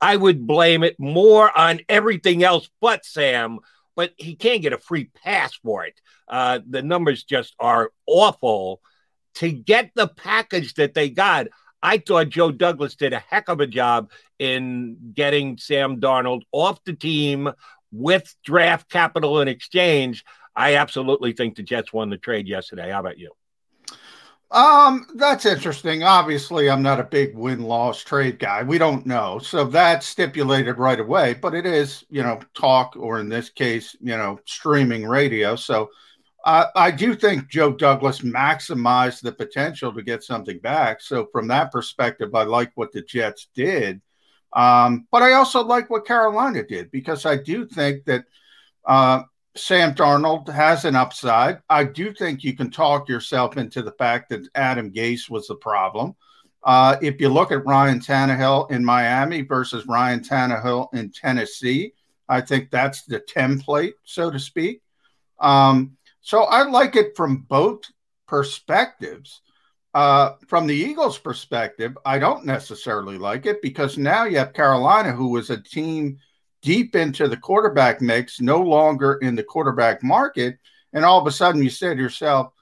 I 0.00 0.14
would 0.14 0.46
blame 0.46 0.84
it 0.84 1.00
more 1.00 1.56
on 1.56 1.80
everything 1.88 2.44
else 2.44 2.70
but 2.80 3.04
Sam, 3.04 3.58
but 3.96 4.12
he 4.16 4.36
can't 4.36 4.62
get 4.62 4.72
a 4.72 4.78
free 4.78 5.10
pass 5.24 5.54
for 5.56 5.84
it. 5.84 6.00
Uh, 6.28 6.60
the 6.68 6.82
numbers 6.82 7.24
just 7.24 7.56
are 7.58 7.90
awful. 8.06 8.80
To 9.34 9.50
get 9.50 9.90
the 9.94 10.08
package 10.08 10.74
that 10.74 10.94
they 10.94 11.10
got, 11.10 11.48
I 11.82 11.98
thought 11.98 12.28
Joe 12.28 12.50
Douglas 12.50 12.96
did 12.96 13.12
a 13.12 13.18
heck 13.18 13.48
of 13.48 13.60
a 13.60 13.66
job 13.66 14.10
in 14.38 15.12
getting 15.14 15.58
Sam 15.58 16.00
Darnold 16.00 16.42
off 16.52 16.82
the 16.84 16.94
team 16.94 17.50
with 17.92 18.34
draft 18.44 18.90
capital 18.90 19.40
in 19.40 19.48
exchange. 19.48 20.24
I 20.54 20.76
absolutely 20.76 21.32
think 21.32 21.56
the 21.56 21.62
Jets 21.62 21.92
won 21.92 22.10
the 22.10 22.16
trade 22.16 22.48
yesterday. 22.48 22.90
How 22.90 23.00
about 23.00 23.18
you? 23.18 23.32
Um, 24.50 25.06
that's 25.14 25.44
interesting. 25.44 26.02
Obviously, 26.02 26.70
I'm 26.70 26.82
not 26.82 27.00
a 27.00 27.04
big 27.04 27.36
win 27.36 27.62
loss 27.62 28.02
trade 28.02 28.38
guy. 28.38 28.62
We 28.62 28.78
don't 28.78 29.04
know. 29.04 29.38
So 29.38 29.64
that's 29.64 30.06
stipulated 30.06 30.78
right 30.78 30.98
away, 30.98 31.34
but 31.34 31.54
it 31.54 31.66
is, 31.66 32.04
you 32.08 32.22
know, 32.22 32.40
talk 32.54 32.96
or 32.96 33.20
in 33.20 33.28
this 33.28 33.50
case, 33.50 33.94
you 34.00 34.16
know, 34.16 34.40
streaming 34.46 35.06
radio. 35.06 35.54
So 35.54 35.90
I 36.74 36.90
do 36.90 37.14
think 37.14 37.48
Joe 37.48 37.72
Douglas 37.72 38.20
maximized 38.20 39.20
the 39.20 39.32
potential 39.32 39.92
to 39.92 40.02
get 40.02 40.22
something 40.22 40.58
back. 40.60 41.00
So 41.02 41.26
from 41.32 41.48
that 41.48 41.70
perspective, 41.70 42.34
I 42.34 42.44
like 42.44 42.72
what 42.74 42.92
the 42.92 43.02
Jets 43.02 43.48
did. 43.54 44.00
Um, 44.54 45.06
but 45.10 45.22
I 45.22 45.32
also 45.32 45.62
like 45.62 45.90
what 45.90 46.06
Carolina 46.06 46.62
did 46.62 46.90
because 46.90 47.26
I 47.26 47.36
do 47.36 47.66
think 47.66 48.06
that 48.06 48.24
uh, 48.86 49.24
Sam 49.56 49.94
Darnold 49.94 50.48
has 50.48 50.84
an 50.84 50.96
upside. 50.96 51.60
I 51.68 51.84
do 51.84 52.14
think 52.14 52.42
you 52.42 52.56
can 52.56 52.70
talk 52.70 53.08
yourself 53.08 53.58
into 53.58 53.82
the 53.82 53.92
fact 53.92 54.30
that 54.30 54.48
Adam 54.54 54.90
Gase 54.90 55.28
was 55.28 55.48
the 55.48 55.56
problem. 55.56 56.14
Uh, 56.64 56.96
if 57.02 57.20
you 57.20 57.28
look 57.28 57.52
at 57.52 57.66
Ryan 57.66 58.00
Tannehill 58.00 58.70
in 58.70 58.84
Miami 58.84 59.42
versus 59.42 59.86
Ryan 59.86 60.20
Tannehill 60.20 60.88
in 60.94 61.10
Tennessee, 61.10 61.92
I 62.28 62.40
think 62.40 62.70
that's 62.70 63.04
the 63.04 63.20
template, 63.20 63.92
so 64.04 64.30
to 64.30 64.38
speak. 64.38 64.82
Um, 65.40 65.96
so 66.20 66.42
I 66.44 66.62
like 66.62 66.96
it 66.96 67.16
from 67.16 67.44
both 67.48 67.82
perspectives. 68.26 69.40
Uh, 69.94 70.34
from 70.46 70.66
the 70.66 70.74
Eagles' 70.74 71.18
perspective, 71.18 71.96
I 72.04 72.18
don't 72.18 72.44
necessarily 72.44 73.18
like 73.18 73.46
it 73.46 73.62
because 73.62 73.96
now 73.96 74.24
you 74.24 74.38
have 74.38 74.52
Carolina, 74.52 75.12
who 75.12 75.30
was 75.30 75.50
a 75.50 75.60
team 75.60 76.18
deep 76.62 76.94
into 76.94 77.28
the 77.28 77.36
quarterback 77.36 78.00
mix, 78.00 78.40
no 78.40 78.60
longer 78.60 79.14
in 79.14 79.34
the 79.34 79.42
quarterback 79.42 80.02
market. 80.02 80.58
And 80.92 81.04
all 81.04 81.20
of 81.20 81.26
a 81.26 81.32
sudden 81.32 81.62
you 81.62 81.70
say 81.70 81.94
to 81.94 82.00
yourself, 82.00 82.52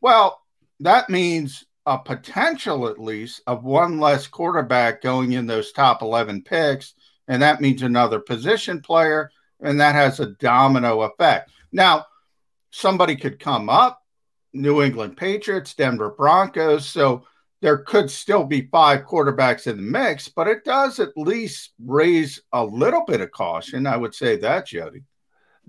well, 0.00 0.40
that 0.80 1.10
means 1.10 1.64
a 1.86 1.98
potential 1.98 2.86
at 2.88 2.98
least 2.98 3.42
of 3.46 3.64
one 3.64 3.98
less 3.98 4.26
quarterback 4.26 5.02
going 5.02 5.32
in 5.32 5.46
those 5.46 5.72
top 5.72 6.02
11 6.02 6.42
picks. 6.42 6.94
And 7.26 7.42
that 7.42 7.60
means 7.60 7.82
another 7.82 8.20
position 8.20 8.80
player. 8.80 9.30
And 9.60 9.80
that 9.80 9.94
has 9.94 10.20
a 10.20 10.26
domino 10.26 11.02
effect. 11.02 11.50
Now, 11.72 12.06
somebody 12.70 13.16
could 13.16 13.38
come 13.38 13.68
up 13.68 14.02
New 14.52 14.82
England 14.82 15.16
Patriots, 15.16 15.74
Denver 15.74 16.10
Broncos. 16.10 16.88
So 16.88 17.24
there 17.60 17.78
could 17.78 18.10
still 18.10 18.44
be 18.44 18.68
five 18.70 19.04
quarterbacks 19.04 19.66
in 19.66 19.76
the 19.76 19.82
mix, 19.82 20.28
but 20.28 20.46
it 20.46 20.64
does 20.64 21.00
at 21.00 21.16
least 21.16 21.72
raise 21.84 22.40
a 22.52 22.64
little 22.64 23.04
bit 23.06 23.20
of 23.20 23.30
caution. 23.30 23.86
I 23.86 23.96
would 23.96 24.14
say 24.14 24.36
that, 24.38 24.66
Jody. 24.66 25.02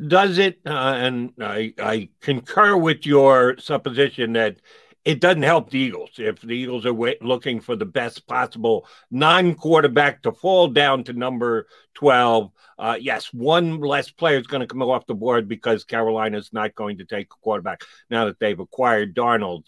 Does 0.08 0.38
it? 0.38 0.60
Uh, 0.66 0.70
and 0.98 1.34
I, 1.42 1.74
I 1.78 2.10
concur 2.22 2.78
with 2.78 3.06
your 3.06 3.58
supposition 3.58 4.34
that 4.34 4.58
it 5.06 5.22
doesn't 5.22 5.44
help 5.44 5.70
the 5.70 5.80
Eagles. 5.80 6.12
If 6.18 6.42
the 6.42 6.54
Eagles 6.54 6.86
are 6.86 7.16
looking 7.22 7.62
for 7.62 7.76
the 7.76 7.86
best 7.86 8.28
possible 8.28 8.88
non 9.10 9.56
quarterback 9.56 10.24
to 10.24 10.32
fall 10.32 10.68
down 10.68 11.04
to 11.06 11.14
number 11.14 11.68
12, 11.96 12.52
uh, 12.78 12.98
yes, 13.00 13.34
one 13.34 13.80
less 13.80 14.12
player 14.12 14.38
is 14.38 14.48
going 14.48 14.62
to 14.62 14.68
come 14.68 14.82
off 14.82 15.08
the 15.08 15.16
board 15.16 15.48
because 15.48 15.84
Carolina 15.84 16.38
is 16.38 16.52
not 16.54 16.76
going 16.76 16.98
to 16.98 17.06
take 17.06 17.28
a 17.28 17.42
quarterback 17.42 17.82
now 18.10 18.26
that 18.26 18.40
they've 18.40 18.60
acquired 18.60 19.16
Darnold 19.16 19.64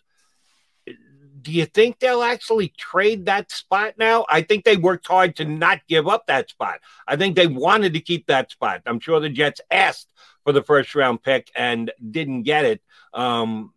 do 1.41 1.51
you 1.51 1.65
think 1.65 1.99
they'll 1.99 2.23
actually 2.23 2.69
trade 2.77 3.25
that 3.25 3.51
spot 3.51 3.95
now? 3.97 4.25
I 4.29 4.41
think 4.41 4.63
they 4.63 4.77
worked 4.77 5.07
hard 5.07 5.35
to 5.37 5.45
not 5.45 5.81
give 5.87 6.07
up 6.07 6.27
that 6.27 6.49
spot. 6.49 6.79
I 7.07 7.15
think 7.15 7.35
they 7.35 7.47
wanted 7.47 7.93
to 7.93 7.99
keep 7.99 8.27
that 8.27 8.51
spot. 8.51 8.81
I'm 8.85 8.99
sure 8.99 9.19
the 9.19 9.29
Jets 9.29 9.61
asked 9.69 10.11
for 10.43 10.53
the 10.53 10.63
first 10.63 10.93
round 10.95 11.23
pick 11.23 11.49
and 11.55 11.91
didn't 12.09 12.43
get 12.43 12.65
it. 12.65 12.81
Um, 13.13 13.73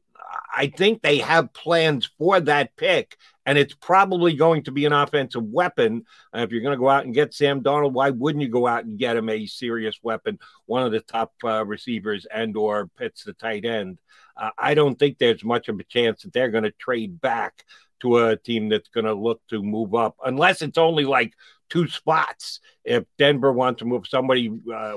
I 0.56 0.68
think 0.68 1.02
they 1.02 1.18
have 1.18 1.52
plans 1.52 2.08
for 2.18 2.40
that 2.40 2.76
pick, 2.76 3.16
and 3.44 3.58
it's 3.58 3.75
probably 3.75 4.34
going 4.34 4.64
to 4.64 4.73
be 4.73 4.84
an 4.84 4.92
offensive 4.92 5.44
weapon. 5.44 6.04
If 6.32 6.52
you're 6.52 6.62
going 6.62 6.76
to 6.76 6.80
go 6.80 6.88
out 6.88 7.04
and 7.04 7.14
get 7.14 7.34
Sam 7.34 7.62
Darnold, 7.62 7.92
why 7.92 8.11
wouldn't 8.11 8.42
you 8.42 8.49
go 8.49 8.66
out 8.66 8.84
and 8.84 8.99
get 8.99 9.16
him 9.16 9.28
a 9.28 9.46
serious 9.46 9.99
weapon, 10.02 10.38
one 10.66 10.84
of 10.84 10.92
the 10.92 11.00
top 11.00 11.32
uh, 11.42 11.64
receivers, 11.64 12.26
and 12.26 12.56
or 12.56 12.87
Pitts 12.96 13.25
the 13.25 13.32
tight 13.32 13.64
end? 13.64 13.99
uh, 14.37 14.50
I 14.58 14.75
don't 14.75 14.99
think 14.99 15.18
there's 15.18 15.44
much 15.44 15.68
of 15.68 15.78
a 15.78 15.84
chance 15.84 16.23
that 16.23 16.32
they're 16.32 16.50
going 16.50 16.64
to 16.64 16.73
trade 16.73 17.20
back 17.20 17.64
to 18.00 18.18
a 18.18 18.37
team 18.37 18.68
that's 18.68 18.88
going 18.88 19.06
to 19.06 19.14
look 19.14 19.40
to 19.49 19.62
move 19.62 19.94
up, 19.94 20.16
unless 20.25 20.62
it's 20.62 20.78
only 20.78 21.04
like 21.04 21.32
two 21.68 21.88
spots. 21.88 22.61
If 22.85 23.04
Denver 23.18 23.52
wants 23.52 23.78
to 23.80 23.85
move, 23.85 24.06
somebody 24.06 24.50
uh, 24.73 24.97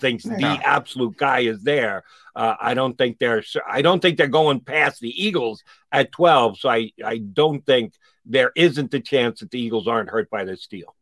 thinks 0.00 0.24
yeah. 0.24 0.36
the 0.36 0.66
absolute 0.66 1.16
guy 1.16 1.40
is 1.40 1.62
there. 1.62 2.04
Uh, 2.34 2.54
I 2.60 2.74
don't 2.74 2.96
think 2.96 3.18
they're. 3.18 3.42
I 3.68 3.82
don't 3.82 4.00
think 4.00 4.16
they're 4.16 4.28
going 4.28 4.60
past 4.60 5.00
the 5.00 5.10
Eagles 5.10 5.62
at 5.92 6.12
twelve. 6.12 6.58
So 6.58 6.68
I, 6.68 6.90
I 7.04 7.18
don't 7.18 7.64
think 7.64 7.94
there 8.24 8.52
isn't 8.56 8.90
the 8.90 9.00
chance 9.00 9.40
that 9.40 9.50
the 9.50 9.60
Eagles 9.60 9.86
aren't 9.86 10.10
hurt 10.10 10.30
by 10.30 10.44
this 10.44 10.66
deal. 10.66 10.94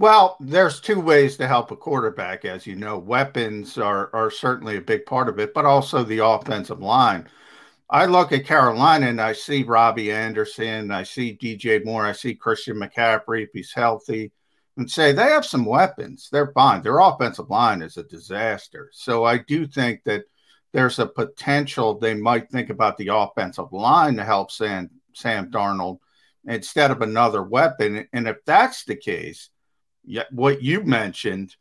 Well, 0.00 0.36
there's 0.38 0.80
two 0.80 1.00
ways 1.00 1.36
to 1.38 1.48
help 1.48 1.72
a 1.72 1.76
quarterback, 1.76 2.44
as 2.44 2.66
you 2.66 2.76
know. 2.76 2.98
Weapons 2.98 3.78
are, 3.78 4.14
are 4.14 4.30
certainly 4.30 4.76
a 4.76 4.80
big 4.80 5.04
part 5.06 5.28
of 5.28 5.40
it, 5.40 5.52
but 5.52 5.64
also 5.64 6.04
the 6.04 6.24
offensive 6.24 6.80
line. 6.80 7.28
I 7.90 8.04
look 8.04 8.32
at 8.32 8.44
Carolina 8.44 9.06
and 9.06 9.20
I 9.20 9.32
see 9.32 9.62
Robbie 9.62 10.12
Anderson, 10.12 10.90
I 10.90 11.02
see 11.02 11.36
DJ 11.40 11.84
Moore, 11.84 12.04
I 12.04 12.12
see 12.12 12.34
Christian 12.34 12.76
McCaffrey 12.76 13.44
if 13.44 13.48
he's 13.52 13.72
healthy, 13.72 14.30
and 14.78 14.90
say 14.90 15.12
they 15.12 15.24
have 15.24 15.44
some 15.44 15.64
weapons. 15.64 16.28
They're 16.30 16.52
fine. 16.52 16.82
Their 16.82 17.00
offensive 17.00 17.50
line 17.50 17.82
is 17.82 17.96
a 17.96 18.04
disaster. 18.04 18.88
So 18.92 19.24
I 19.24 19.38
do 19.38 19.66
think 19.66 20.04
that 20.04 20.24
there's 20.72 21.00
a 21.00 21.06
potential 21.06 21.98
they 21.98 22.14
might 22.14 22.48
think 22.50 22.70
about 22.70 22.96
the 22.96 23.08
offensive 23.12 23.72
line 23.72 24.16
to 24.16 24.24
help 24.24 24.52
Sam, 24.52 24.88
Sam 25.14 25.50
Darnold 25.50 25.98
instead 26.46 26.92
of 26.92 27.02
another 27.02 27.42
weapon. 27.42 28.06
And 28.12 28.28
if 28.28 28.44
that's 28.44 28.84
the 28.84 28.94
case, 28.94 29.50
what 30.30 30.62
you 30.62 30.82
mentioned, 30.82 31.56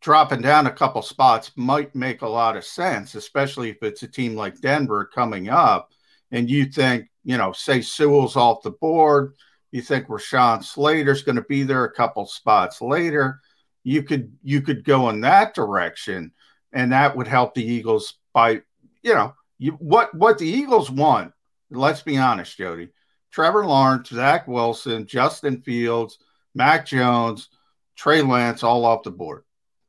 dropping 0.00 0.40
down 0.40 0.66
a 0.66 0.72
couple 0.72 1.02
spots 1.02 1.52
might 1.56 1.94
make 1.94 2.22
a 2.22 2.28
lot 2.28 2.56
of 2.56 2.64
sense, 2.64 3.14
especially 3.14 3.70
if 3.70 3.82
it's 3.82 4.02
a 4.02 4.08
team 4.08 4.34
like 4.36 4.60
Denver 4.60 5.04
coming 5.04 5.50
up 5.50 5.92
and 6.30 6.48
you 6.48 6.64
think, 6.64 7.08
you 7.24 7.36
know, 7.36 7.52
say 7.52 7.82
Sewell's 7.82 8.36
off 8.36 8.62
the 8.62 8.70
board, 8.70 9.34
you 9.74 9.82
think 9.82 10.06
Rashawn 10.06 10.62
Slater's 10.62 11.24
going 11.24 11.34
to 11.34 11.42
be 11.42 11.64
there 11.64 11.84
a 11.84 11.92
couple 11.92 12.26
spots 12.26 12.80
later, 12.80 13.40
you 13.82 14.04
could 14.04 14.32
you 14.44 14.62
could 14.62 14.84
go 14.84 15.08
in 15.10 15.20
that 15.22 15.52
direction 15.52 16.30
and 16.72 16.92
that 16.92 17.16
would 17.16 17.26
help 17.26 17.54
the 17.54 17.64
Eagles 17.64 18.14
by, 18.32 18.62
you 19.02 19.14
know, 19.14 19.34
you, 19.58 19.72
what 19.72 20.14
what 20.14 20.38
the 20.38 20.46
Eagles 20.46 20.92
want, 20.92 21.32
let's 21.70 22.02
be 22.02 22.16
honest, 22.16 22.56
Jody. 22.56 22.90
Trevor 23.32 23.66
Lawrence, 23.66 24.10
Zach 24.10 24.46
Wilson, 24.46 25.06
Justin 25.06 25.60
Fields, 25.60 26.18
Mac 26.54 26.86
Jones, 26.86 27.48
Trey 27.96 28.22
Lance 28.22 28.62
all 28.62 28.84
off 28.84 29.02
the 29.02 29.10
board, 29.10 29.42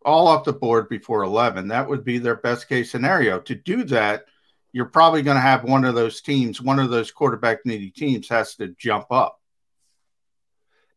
all 0.03 0.27
off 0.27 0.45
the 0.45 0.53
board 0.53 0.89
before 0.89 1.21
11. 1.21 1.67
That 1.67 1.87
would 1.87 2.03
be 2.03 2.17
their 2.17 2.37
best 2.37 2.67
case 2.67 2.89
scenario. 2.89 3.39
To 3.41 3.53
do 3.53 3.83
that, 3.83 4.25
you're 4.73 4.85
probably 4.85 5.21
going 5.21 5.35
to 5.35 5.41
have 5.41 5.63
one 5.63 5.85
of 5.85 5.93
those 5.93 6.21
teams, 6.21 6.59
one 6.59 6.79
of 6.79 6.89
those 6.89 7.11
quarterback 7.11 7.59
needy 7.65 7.91
teams 7.91 8.27
has 8.29 8.55
to 8.55 8.69
jump 8.79 9.11
up. 9.11 9.39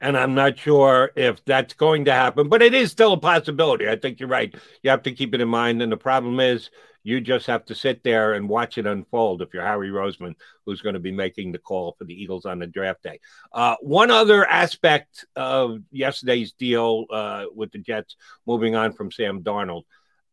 And 0.00 0.16
I'm 0.16 0.34
not 0.34 0.58
sure 0.58 1.10
if 1.16 1.44
that's 1.44 1.74
going 1.74 2.04
to 2.04 2.12
happen, 2.12 2.48
but 2.48 2.62
it 2.62 2.72
is 2.72 2.92
still 2.92 3.14
a 3.14 3.20
possibility. 3.20 3.88
I 3.88 3.96
think 3.96 4.20
you're 4.20 4.28
right. 4.28 4.54
You 4.82 4.90
have 4.90 5.02
to 5.02 5.12
keep 5.12 5.34
it 5.34 5.40
in 5.40 5.48
mind. 5.48 5.82
And 5.82 5.90
the 5.90 5.96
problem 5.96 6.38
is, 6.38 6.70
you 7.04 7.20
just 7.20 7.46
have 7.46 7.64
to 7.64 7.74
sit 7.74 8.04
there 8.04 8.34
and 8.34 8.48
watch 8.48 8.76
it 8.76 8.86
unfold 8.86 9.40
if 9.40 9.54
you're 9.54 9.64
Howie 9.64 9.88
Roseman, 9.88 10.34
who's 10.66 10.82
going 10.82 10.94
to 10.94 11.00
be 11.00 11.10
making 11.10 11.52
the 11.52 11.58
call 11.58 11.94
for 11.96 12.04
the 12.04 12.12
Eagles 12.12 12.44
on 12.44 12.58
the 12.58 12.66
draft 12.66 13.02
day. 13.02 13.20
Uh, 13.52 13.76
one 13.80 14.10
other 14.10 14.46
aspect 14.46 15.24
of 15.34 15.78
yesterday's 15.90 16.52
deal 16.52 17.06
uh, 17.10 17.46
with 17.54 17.72
the 17.72 17.78
Jets 17.78 18.16
moving 18.46 18.74
on 18.74 18.92
from 18.92 19.10
Sam 19.10 19.42
Darnold 19.42 19.84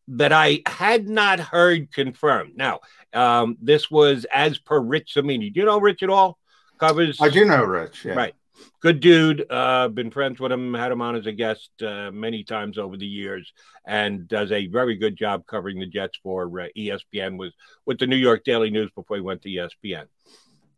that 0.09 0.33
I 0.33 0.63
had 0.65 1.07
not 1.07 1.39
heard 1.39 1.93
confirmed. 1.93 2.57
Now, 2.57 2.81
um, 3.13 3.57
this 3.61 3.89
was 3.89 4.25
as 4.25 4.57
per 4.57 4.79
Rich 4.79 5.13
Cimini. 5.13 5.51
Do 5.51 5.61
you 5.61 5.65
know 5.65 5.79
Rich 5.79 6.03
at 6.03 6.09
all? 6.09 6.37
Covers. 6.77 7.21
I 7.21 7.29
do 7.29 7.45
know 7.45 7.63
Rich. 7.63 8.03
Yeah. 8.03 8.15
Right 8.15 8.35
good 8.81 8.99
dude. 8.99 9.45
Uh, 9.49 9.87
been 9.87 10.11
friends 10.11 10.39
with 10.39 10.51
him, 10.51 10.73
had 10.73 10.91
him 10.91 11.01
on 11.01 11.15
as 11.15 11.25
a 11.25 11.31
guest 11.31 11.69
uh, 11.81 12.11
many 12.11 12.43
times 12.43 12.77
over 12.77 12.97
the 12.97 13.05
years, 13.05 13.51
and 13.85 14.27
does 14.27 14.51
a 14.51 14.67
very 14.67 14.95
good 14.95 15.15
job 15.15 15.45
covering 15.47 15.79
the 15.79 15.85
Jets 15.85 16.17
for 16.21 16.43
uh, 16.59 16.67
ESPN. 16.77 17.37
Was 17.37 17.53
with 17.85 17.99
the 17.99 18.07
New 18.07 18.15
York 18.15 18.43
Daily 18.43 18.69
News 18.69 18.91
before 18.95 19.17
he 19.17 19.21
went 19.21 19.41
to 19.43 19.49
ESPN. 19.49 20.05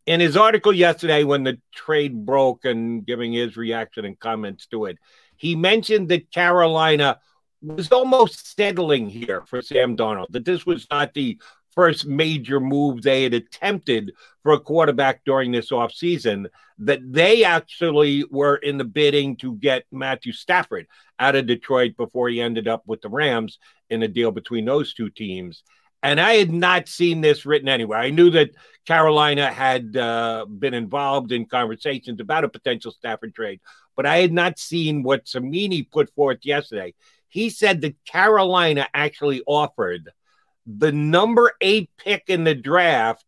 In 0.06 0.20
his 0.20 0.36
article 0.36 0.72
yesterday, 0.72 1.22
when 1.24 1.44
the 1.44 1.60
trade 1.74 2.24
broke 2.24 2.64
and 2.64 3.04
giving 3.04 3.32
his 3.32 3.56
reaction 3.56 4.06
and 4.06 4.18
comments 4.18 4.66
to 4.68 4.86
it, 4.86 4.98
he 5.36 5.54
mentioned 5.54 6.08
that 6.08 6.30
Carolina 6.32 7.18
was 7.60 7.90
almost 7.90 8.56
settling 8.56 9.08
here 9.08 9.42
for 9.46 9.62
Sam 9.62 9.96
Darnold. 9.96 10.28
That 10.30 10.44
this 10.44 10.64
was 10.64 10.86
not 10.90 11.14
the 11.14 11.38
first 11.78 12.06
major 12.06 12.58
move 12.58 13.02
they 13.02 13.22
had 13.22 13.34
attempted 13.34 14.12
for 14.42 14.50
a 14.50 14.58
quarterback 14.58 15.20
during 15.24 15.52
this 15.52 15.70
offseason, 15.70 16.46
that 16.76 16.98
they 17.04 17.44
actually 17.44 18.24
were 18.32 18.56
in 18.56 18.78
the 18.78 18.84
bidding 18.84 19.36
to 19.36 19.54
get 19.54 19.84
Matthew 19.92 20.32
Stafford 20.32 20.88
out 21.20 21.36
of 21.36 21.46
Detroit 21.46 21.96
before 21.96 22.30
he 22.30 22.40
ended 22.40 22.66
up 22.66 22.82
with 22.88 23.00
the 23.00 23.08
Rams 23.08 23.60
in 23.90 24.02
a 24.02 24.08
deal 24.08 24.32
between 24.32 24.64
those 24.64 24.92
two 24.92 25.08
teams. 25.08 25.62
And 26.02 26.20
I 26.20 26.34
had 26.34 26.50
not 26.50 26.88
seen 26.88 27.20
this 27.20 27.46
written 27.46 27.68
anywhere. 27.68 28.00
I 28.00 28.10
knew 28.10 28.30
that 28.30 28.50
Carolina 28.84 29.52
had 29.52 29.96
uh, 29.96 30.46
been 30.46 30.74
involved 30.74 31.30
in 31.30 31.46
conversations 31.46 32.18
about 32.18 32.42
a 32.42 32.48
potential 32.48 32.90
Stafford 32.90 33.36
trade, 33.36 33.60
but 33.94 34.04
I 34.04 34.16
had 34.16 34.32
not 34.32 34.58
seen 34.58 35.04
what 35.04 35.28
Cimini 35.28 35.84
put 35.84 36.12
forth 36.16 36.38
yesterday. 36.42 36.94
He 37.28 37.50
said 37.50 37.82
that 37.82 38.04
Carolina 38.04 38.88
actually 38.92 39.42
offered 39.46 40.10
the 40.68 40.92
number 40.92 41.52
eight 41.62 41.90
pick 41.96 42.24
in 42.28 42.44
the 42.44 42.54
draft 42.54 43.24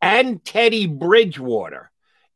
and 0.00 0.44
Teddy 0.44 0.86
Bridgewater 0.86 1.90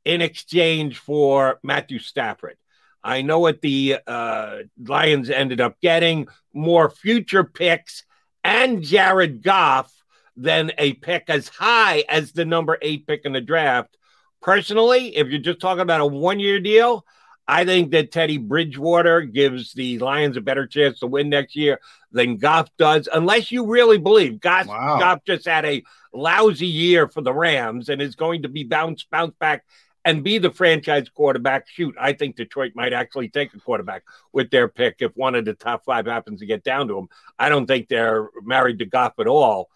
in 0.05 0.21
exchange 0.21 0.99
for 0.99 1.61
Matthew 1.63 2.01
Stafford. 2.01 2.57
I 3.05 3.23
know 3.23 3.39
what 3.39 3.61
the 3.61 3.99
uh, 4.07 4.59
Lions 4.85 5.31
ended 5.31 5.61
up 5.61 5.81
getting 5.81 6.27
more 6.53 6.91
future 6.91 7.45
picks 7.45 8.05
and 8.43 8.83
Jared 8.83 9.43
Goff 9.43 9.93
than 10.37 10.73
a 10.79 10.95
pick 10.95 11.25
as 11.29 11.49
high 11.49 12.05
as 12.09 12.33
the 12.33 12.45
number 12.45 12.79
eight 12.83 13.07
pick 13.07 13.25
in 13.25 13.33
the 13.33 13.41
draft. 13.41 13.97
Personally, 14.41 15.17
if 15.17 15.29
you're 15.29 15.41
just 15.41 15.61
talking 15.61 15.83
about 15.83 16.01
a 16.01 16.07
one 16.07 16.41
year 16.41 16.59
deal, 16.59 17.05
I 17.47 17.65
think 17.65 17.91
that 17.91 18.13
Teddy 18.13 18.39
Bridgewater 18.39 19.23
gives 19.23 19.73
the 19.73 19.99
Lions 19.99 20.37
a 20.37 20.41
better 20.41 20.67
chance 20.67 21.01
to 21.01 21.07
win 21.07 21.29
next 21.29 21.57
year 21.57 21.81
than 22.13 22.37
Goff 22.37 22.71
does, 22.79 23.09
unless 23.13 23.51
you 23.51 23.67
really 23.67 23.99
believe 23.99 24.41
Goff, 24.41 24.67
wow. 24.67 24.99
Goff 24.99 25.25
just 25.27 25.47
had 25.47 25.65
a 25.65 25.83
lousy 26.13 26.67
year 26.67 27.09
for 27.09 27.21
the 27.21 27.33
Rams 27.33 27.89
and 27.89 28.01
is 28.01 28.15
going 28.15 28.43
to 28.43 28.49
be 28.49 28.65
bounce 28.65 29.05
bounce 29.05 29.35
back 29.41 29.65
and 30.05 30.25
be 30.25 30.39
the 30.39 30.51
franchise 30.51 31.09
quarterback. 31.09 31.69
Shoot, 31.69 31.95
I 31.99 32.13
think 32.13 32.37
Detroit 32.37 32.73
might 32.75 32.93
actually 32.93 33.29
take 33.29 33.55
a 33.55 33.61
quarterback 33.61 34.05
with 34.33 34.51
their 34.51 34.69
pick 34.69 34.97
if 35.01 35.17
one 35.17 35.35
of 35.35 35.45
the 35.45 35.55
top 35.55 35.85
five 35.85 36.07
happens 36.07 36.41
to 36.41 36.47
get 36.47 36.65
down 36.65 36.89
to 36.89 36.95
them. 36.95 37.09
I 37.39 37.49
don't 37.49 37.67
think 37.67 37.89
they're 37.89 38.29
married 38.43 38.79
to 38.81 38.87
Goff 38.87 39.15
at 39.19 39.27
all. 39.27 39.69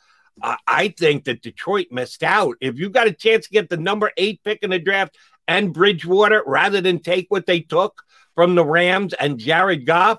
I 0.42 0.88
think 0.88 1.24
that 1.24 1.40
Detroit 1.40 1.86
missed 1.90 2.22
out. 2.22 2.56
If 2.60 2.78
you 2.78 2.90
got 2.90 3.06
a 3.06 3.12
chance 3.12 3.46
to 3.46 3.52
get 3.52 3.70
the 3.70 3.78
number 3.78 4.12
eight 4.18 4.42
pick 4.44 4.62
in 4.62 4.68
the 4.68 4.78
draft 4.78 5.16
and 5.48 5.72
Bridgewater 5.72 6.42
rather 6.46 6.80
than 6.80 6.98
take 7.00 7.26
what 7.28 7.46
they 7.46 7.60
took 7.60 8.02
from 8.34 8.54
the 8.54 8.64
Rams 8.64 9.14
and 9.14 9.38
Jared 9.38 9.86
Goff, 9.86 10.18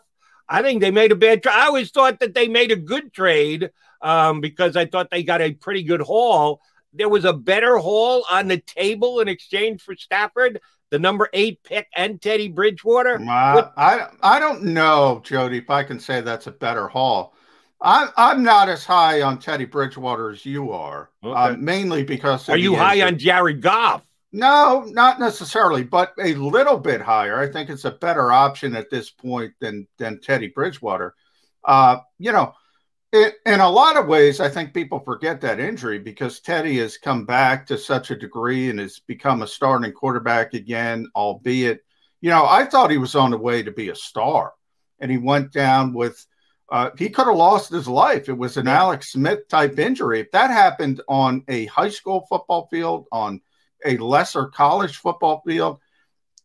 I 0.50 0.62
think 0.62 0.82
they 0.82 0.92
made 0.92 1.12
a 1.12 1.16
bad 1.16 1.44
trade. 1.44 1.54
I 1.54 1.68
always 1.68 1.92
thought 1.92 2.20
that 2.20 2.34
they 2.34 2.48
made 2.48 2.72
a 2.72 2.78
good 2.78 3.14
trade 3.14 3.70
um, 4.02 4.42
because 4.42 4.76
I 4.76 4.86
thought 4.86 5.10
they 5.12 5.24
got 5.24 5.42
a 5.42 5.54
pretty 5.54 5.84
good 5.84 6.02
haul. 6.02 6.62
There 6.94 7.10
was 7.10 7.26
a 7.26 7.34
better 7.34 7.78
haul 7.78 8.26
on 8.32 8.48
the 8.48 8.58
table 8.58 9.20
in 9.20 9.28
exchange 9.28 9.82
for 9.82 9.96
Stafford, 9.96 10.62
the 10.90 11.00
number 11.00 11.30
eight 11.34 11.62
pick, 11.64 11.88
and 11.96 12.22
Teddy 12.22 12.48
Bridgewater. 12.48 13.20
Uh, 13.20 13.70
I 13.76 14.08
I 14.24 14.40
don't 14.40 14.64
know, 14.64 15.22
Jody, 15.24 15.58
if 15.58 15.70
I 15.70 15.84
can 15.84 16.00
say 16.00 16.22
that's 16.22 16.48
a 16.48 16.52
better 16.52 16.88
haul. 16.88 17.34
I'm 17.82 18.10
I'm 18.16 18.44
not 18.44 18.70
as 18.70 18.86
high 18.86 19.22
on 19.22 19.38
Teddy 19.38 19.66
Bridgewater 19.66 20.32
as 20.32 20.46
you 20.46 20.72
are, 20.72 21.12
okay. 21.24 21.54
uh, 21.54 21.58
mainly 21.58 22.04
because. 22.04 22.50
Are 22.50 22.58
you 22.58 22.76
high 22.76 23.02
on 23.02 23.20
Jared 23.20 23.62
Goff? 23.62 24.02
No, 24.38 24.84
not 24.88 25.20
necessarily, 25.20 25.84
but 25.84 26.14
a 26.22 26.36
little 26.36 26.78
bit 26.78 27.02
higher. 27.02 27.40
I 27.40 27.52
think 27.52 27.72
it's 27.72 27.86
a 27.86 27.92
better 27.92 28.32
option 28.32 28.76
at 28.76 28.92
this 28.92 29.10
point 29.10 29.56
than 29.60 29.88
than 29.98 30.22
Teddy 30.22 30.50
Bridgewater. 30.50 31.16
Uh, 31.66 31.98
you 32.20 32.32
know, 32.32 32.54
it, 33.12 33.34
in 33.48 33.62
a 33.62 33.70
lot 33.70 33.98
of 33.98 34.06
ways, 34.06 34.40
I 34.40 34.48
think 34.48 34.76
people 34.76 35.00
forget 35.00 35.42
that 35.42 35.60
injury 35.60 35.98
because 35.98 36.40
Teddy 36.40 36.78
has 36.78 37.00
come 37.00 37.26
back 37.26 37.66
to 37.66 37.80
such 37.80 38.12
a 38.12 38.16
degree 38.16 38.70
and 38.70 38.80
has 38.80 39.00
become 39.00 39.42
a 39.42 39.48
starting 39.48 39.92
quarterback 39.92 40.54
again, 40.54 41.08
albeit, 41.16 41.84
you 42.22 42.30
know, 42.30 42.46
I 42.46 42.66
thought 42.66 42.92
he 42.92 43.00
was 43.00 43.16
on 43.16 43.32
the 43.32 43.40
way 43.40 43.64
to 43.64 43.72
be 43.72 43.90
a 43.90 43.96
star, 43.96 44.54
and 45.00 45.10
he 45.10 45.18
went 45.18 45.52
down 45.52 45.94
with 45.94 46.24
uh, 46.70 46.92
he 46.96 47.10
could 47.10 47.26
have 47.26 47.36
lost 47.36 47.72
his 47.72 47.88
life. 47.88 48.30
It 48.30 48.38
was 48.38 48.56
an 48.56 48.68
yeah. 48.68 48.82
Alex 48.82 49.14
Smith 49.14 49.48
type 49.48 49.80
injury. 49.80 50.20
If 50.20 50.30
that 50.30 50.52
happened 50.52 51.02
on 51.08 51.44
a 51.48 51.66
high 51.66 51.90
school 51.90 52.28
football 52.30 52.68
field, 52.70 53.08
on 53.12 53.42
a 53.86 53.98
lesser 53.98 54.46
college 54.46 54.98
football 54.98 55.42
field, 55.46 55.80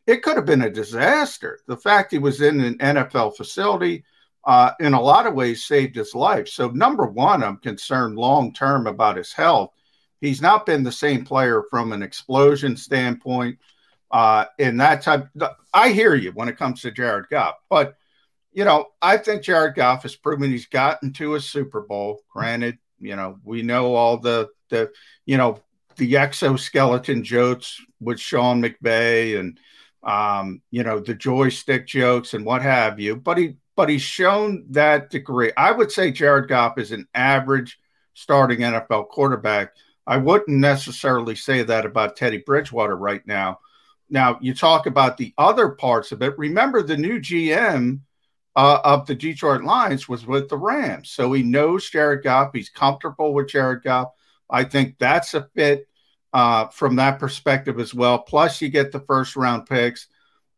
it 0.06 0.22
could 0.22 0.36
have 0.36 0.46
been 0.46 0.62
a 0.62 0.70
disaster. 0.70 1.60
The 1.66 1.76
fact 1.76 2.12
he 2.12 2.18
was 2.18 2.40
in 2.40 2.60
an 2.60 2.78
NFL 2.78 3.36
facility, 3.36 4.04
uh, 4.44 4.72
in 4.80 4.94
a 4.94 5.00
lot 5.00 5.26
of 5.26 5.34
ways, 5.34 5.64
saved 5.64 5.94
his 5.94 6.14
life. 6.14 6.48
So, 6.48 6.68
number 6.68 7.06
one, 7.06 7.44
I'm 7.44 7.58
concerned 7.58 8.16
long 8.16 8.52
term 8.52 8.86
about 8.86 9.16
his 9.16 9.32
health. 9.32 9.72
He's 10.20 10.42
not 10.42 10.66
been 10.66 10.82
the 10.82 10.92
same 10.92 11.24
player 11.24 11.64
from 11.70 11.92
an 11.92 12.02
explosion 12.02 12.76
standpoint. 12.76 13.58
Uh, 14.10 14.44
in 14.58 14.76
that 14.76 15.02
type, 15.02 15.28
I 15.72 15.90
hear 15.90 16.14
you 16.14 16.32
when 16.32 16.48
it 16.48 16.58
comes 16.58 16.82
to 16.82 16.90
Jared 16.90 17.28
Goff, 17.30 17.54
but 17.70 17.96
you 18.52 18.64
know, 18.64 18.88
I 19.00 19.16
think 19.16 19.42
Jared 19.42 19.74
Goff 19.74 20.02
has 20.02 20.14
proven 20.14 20.50
he's 20.50 20.66
gotten 20.66 21.12
to 21.14 21.34
a 21.34 21.40
Super 21.40 21.80
Bowl. 21.80 22.20
Granted, 22.30 22.78
you 22.98 23.16
know, 23.16 23.38
we 23.44 23.62
know 23.62 23.94
all 23.94 24.18
the 24.18 24.50
the 24.68 24.92
you 25.24 25.38
know 25.38 25.60
the 25.96 26.16
exoskeleton 26.16 27.24
jokes 27.24 27.80
with 28.00 28.20
Sean 28.20 28.62
McVay 28.62 29.38
and 29.38 29.58
um, 30.02 30.60
you 30.70 30.82
know 30.82 30.98
the 30.98 31.14
joystick 31.14 31.86
jokes 31.86 32.34
and 32.34 32.44
what 32.44 32.62
have 32.62 32.98
you. 32.98 33.16
But 33.16 33.38
he 33.38 33.56
but 33.76 33.88
he's 33.88 34.02
shown 34.02 34.66
that 34.70 35.10
degree. 35.10 35.52
I 35.56 35.72
would 35.72 35.90
say 35.90 36.10
Jared 36.10 36.48
Goff 36.48 36.78
is 36.78 36.92
an 36.92 37.06
average 37.14 37.78
starting 38.14 38.60
NFL 38.60 39.08
quarterback. 39.08 39.72
I 40.06 40.16
wouldn't 40.16 40.58
necessarily 40.58 41.36
say 41.36 41.62
that 41.62 41.86
about 41.86 42.16
Teddy 42.16 42.38
Bridgewater 42.38 42.96
right 42.96 43.26
now. 43.26 43.60
Now 44.10 44.38
you 44.40 44.54
talk 44.54 44.86
about 44.86 45.16
the 45.16 45.32
other 45.38 45.70
parts 45.70 46.12
of 46.12 46.22
it. 46.22 46.36
Remember 46.36 46.82
the 46.82 46.96
new 46.96 47.18
GM 47.18 48.00
uh, 48.56 48.80
of 48.84 49.06
the 49.06 49.14
Detroit 49.14 49.62
Lions 49.62 50.08
was 50.08 50.26
with 50.26 50.48
the 50.48 50.58
Rams. 50.58 51.10
So 51.10 51.32
he 51.32 51.42
knows 51.42 51.88
Jared 51.88 52.22
Goff. 52.22 52.50
He's 52.52 52.68
comfortable 52.68 53.32
with 53.32 53.48
Jared 53.48 53.82
Goff. 53.82 54.08
I 54.50 54.64
think 54.64 54.96
that's 54.98 55.34
a 55.34 55.48
fit 55.54 55.88
uh, 56.32 56.68
from 56.68 56.96
that 56.96 57.18
perspective 57.18 57.78
as 57.78 57.94
well. 57.94 58.18
Plus, 58.18 58.60
you 58.60 58.68
get 58.68 58.92
the 58.92 59.00
first 59.00 59.36
round 59.36 59.66
picks. 59.66 60.08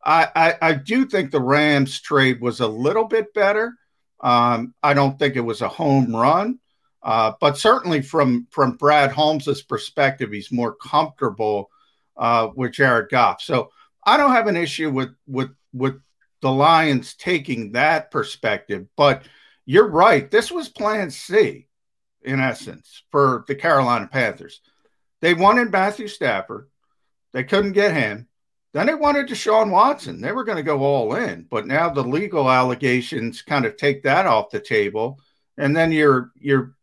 I, 0.03 0.27
I, 0.35 0.69
I 0.69 0.73
do 0.73 1.05
think 1.05 1.31
the 1.31 1.41
Rams 1.41 1.99
trade 1.99 2.39
was 2.39 2.59
a 2.59 2.67
little 2.67 3.05
bit 3.05 3.33
better. 3.33 3.73
Um, 4.21 4.73
I 4.81 4.93
don't 4.93 5.17
think 5.19 5.35
it 5.35 5.41
was 5.41 5.61
a 5.61 5.67
home 5.67 6.15
run, 6.15 6.59
uh, 7.03 7.33
but 7.39 7.57
certainly 7.57 8.01
from 8.01 8.47
from 8.49 8.77
Brad 8.77 9.11
Holmes's 9.11 9.61
perspective, 9.61 10.31
he's 10.31 10.51
more 10.51 10.75
comfortable 10.75 11.69
uh, 12.17 12.49
with 12.55 12.73
Jared 12.73 13.09
Goff. 13.09 13.41
So 13.41 13.71
I 14.05 14.17
don't 14.17 14.31
have 14.31 14.47
an 14.47 14.57
issue 14.57 14.89
with 14.89 15.09
with 15.27 15.49
with 15.73 15.99
the 16.41 16.51
Lions 16.51 17.15
taking 17.15 17.73
that 17.73 18.11
perspective. 18.11 18.87
But 18.95 19.23
you're 19.65 19.89
right. 19.89 20.29
This 20.29 20.51
was 20.51 20.69
plan 20.69 21.09
C, 21.09 21.67
in 22.25 22.39
essence, 22.39 23.03
for 23.11 23.45
the 23.47 23.55
Carolina 23.55 24.07
Panthers. 24.11 24.61
They 25.21 25.33
wanted 25.33 25.71
Matthew 25.71 26.07
Stafford. 26.07 26.69
They 27.33 27.43
couldn't 27.43 27.73
get 27.73 27.93
him. 27.93 28.27
Then 28.73 28.87
they 28.87 28.93
wanted 28.93 29.27
Deshaun 29.27 29.71
Watson. 29.71 30.19
They 30.19 30.33
were 30.33 30.43
going 30.43 30.57
to 30.57 30.63
go 30.63 30.83
all 30.83 31.15
in, 31.15 31.47
but 31.49 31.65
now 31.65 31.89
the 31.89 32.03
legal 32.03 32.51
allegations 32.51 33.41
kind 33.41 33.65
of 33.65 33.77
take 33.77 34.03
that 34.03 34.25
off 34.25 34.49
the 34.49 34.59
table. 34.59 35.19
And 35.57 35.75
then 35.75 35.93
you're 35.93 36.31
you're 36.35 36.75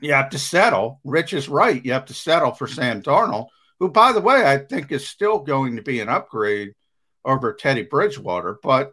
you 0.00 0.12
have 0.12 0.30
to 0.30 0.38
settle. 0.38 1.00
Rich 1.02 1.32
is 1.32 1.48
right. 1.48 1.84
You 1.84 1.92
have 1.92 2.04
to 2.06 2.14
settle 2.14 2.52
for 2.52 2.68
Sam 2.68 3.02
Darnold, 3.02 3.48
who, 3.80 3.88
by 3.90 4.12
the 4.12 4.20
way, 4.20 4.46
I 4.46 4.58
think 4.58 4.92
is 4.92 5.08
still 5.08 5.40
going 5.40 5.76
to 5.76 5.82
be 5.82 6.00
an 6.00 6.08
upgrade 6.08 6.74
over 7.24 7.52
Teddy 7.52 7.82
Bridgewater. 7.82 8.58
But 8.62 8.92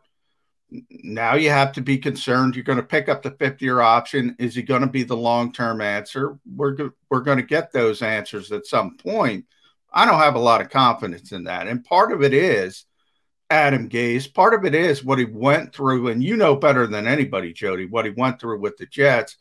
now 0.89 1.35
you 1.35 1.49
have 1.49 1.71
to 1.73 1.81
be 1.81 1.97
concerned. 1.97 2.55
You're 2.55 2.63
going 2.63 2.77
to 2.77 2.83
pick 2.83 3.09
up 3.09 3.21
the 3.21 3.31
fifth 3.31 3.61
year 3.61 3.81
option. 3.81 4.35
Is 4.39 4.55
he 4.55 4.61
going 4.61 4.81
to 4.81 4.87
be 4.87 5.03
the 5.03 5.17
long 5.17 5.51
term 5.51 5.81
answer? 5.81 6.39
We're, 6.45 6.71
go- 6.71 6.91
we're 7.09 7.21
going 7.21 7.37
to 7.37 7.43
get 7.43 7.71
those 7.71 8.01
answers 8.01 8.51
at 8.51 8.65
some 8.65 8.97
point. 8.97 9.45
I 9.93 10.05
don't 10.05 10.19
have 10.19 10.35
a 10.35 10.39
lot 10.39 10.61
of 10.61 10.69
confidence 10.69 11.31
in 11.31 11.45
that. 11.45 11.67
And 11.67 11.83
part 11.83 12.11
of 12.11 12.21
it 12.21 12.33
is 12.33 12.85
Adam 13.49 13.89
Gase. 13.89 14.33
Part 14.33 14.53
of 14.53 14.65
it 14.65 14.75
is 14.75 15.03
what 15.03 15.19
he 15.19 15.25
went 15.25 15.73
through. 15.73 16.09
And 16.09 16.23
you 16.23 16.35
know 16.35 16.55
better 16.55 16.87
than 16.87 17.07
anybody, 17.07 17.53
Jody, 17.53 17.85
what 17.85 18.05
he 18.05 18.11
went 18.11 18.39
through 18.39 18.59
with 18.59 18.77
the 18.77 18.85
Jets 18.85 19.37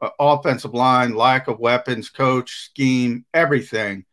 uh, 0.00 0.10
offensive 0.20 0.74
line, 0.74 1.14
lack 1.14 1.48
of 1.48 1.58
weapons, 1.58 2.08
coach, 2.10 2.64
scheme, 2.64 3.24
everything 3.34 4.04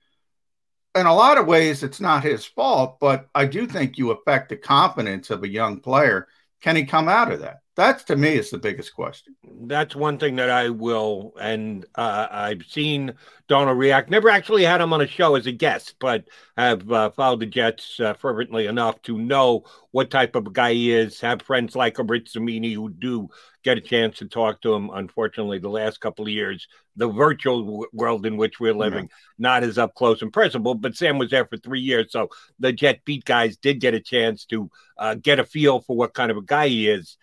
in 0.95 1.05
a 1.05 1.13
lot 1.13 1.37
of 1.37 1.45
ways, 1.45 1.83
it's 1.83 1.99
not 1.99 2.23
his 2.23 2.45
fault, 2.45 2.97
but 2.99 3.27
I 3.35 3.45
do 3.45 3.67
think 3.67 3.97
you 3.97 4.11
affect 4.11 4.49
the 4.49 4.55
confidence 4.55 5.29
of 5.29 5.43
a 5.43 5.49
young 5.49 5.81
player. 5.81 6.27
Can 6.61 6.75
he 6.75 6.85
come 6.85 7.07
out 7.07 7.31
of 7.31 7.41
that? 7.41 7.57
That's 7.75 8.05
to 8.05 8.15
me 8.15 8.35
is 8.35 8.51
the 8.51 8.57
biggest 8.57 8.93
question. 8.93 9.35
That's 9.43 9.95
one 9.95 10.17
thing 10.17 10.37
that 10.37 10.49
I 10.49 10.69
will, 10.69 11.33
and 11.39 11.85
uh, 11.95 12.27
I've 12.31 12.63
seen 12.63 13.15
Darnold 13.49 13.77
react. 13.77 14.09
Never 14.09 14.29
actually 14.29 14.63
had 14.63 14.79
him 14.79 14.93
on 14.93 15.01
a 15.01 15.07
show 15.07 15.35
as 15.35 15.45
a 15.45 15.51
guest, 15.51 15.95
but 15.99 16.23
have 16.57 16.89
uh, 16.89 17.09
followed 17.09 17.41
the 17.41 17.45
Jets 17.45 17.99
uh, 17.99 18.13
fervently 18.13 18.67
enough 18.67 19.01
to 19.03 19.17
know 19.17 19.65
what 19.91 20.09
type 20.09 20.35
of 20.35 20.53
guy 20.53 20.71
he 20.73 20.93
is. 20.93 21.19
Have 21.19 21.41
friends 21.41 21.75
like 21.75 21.99
a 21.99 22.03
Rich 22.03 22.31
Cimini 22.31 22.73
who 22.73 22.89
do 22.89 23.27
get 23.61 23.77
a 23.77 23.81
chance 23.81 24.19
to 24.19 24.25
talk 24.25 24.61
to 24.61 24.73
him. 24.73 24.89
Unfortunately, 24.93 25.59
the 25.59 25.67
last 25.67 25.99
couple 25.99 26.23
of 26.23 26.31
years, 26.31 26.67
the 26.95 27.09
virtual 27.09 27.85
world 27.91 28.25
in 28.25 28.37
which 28.37 28.57
we're 28.57 28.73
living, 28.73 29.09
not 29.37 29.63
as 29.63 29.77
up 29.77 29.95
close 29.95 30.21
and 30.21 30.31
personal. 30.31 30.75
But 30.75 30.95
Sam 30.95 31.17
was 31.17 31.29
there 31.29 31.45
for 31.45 31.57
three 31.57 31.81
years, 31.81 32.07
so 32.11 32.29
the 32.57 32.71
Jet 32.71 33.01
Beat 33.03 33.25
guys 33.25 33.57
did 33.57 33.81
get 33.81 33.93
a 33.93 33.99
chance 33.99 34.45
to 34.45 34.71
uh, 34.97 35.15
get 35.15 35.39
a 35.39 35.43
feel 35.43 35.81
for 35.81 35.97
what 35.97 36.13
kind 36.13 36.31
of 36.31 36.37
a 36.37 36.41
guy 36.41 36.69
he 36.69 36.87
is. 36.87 37.17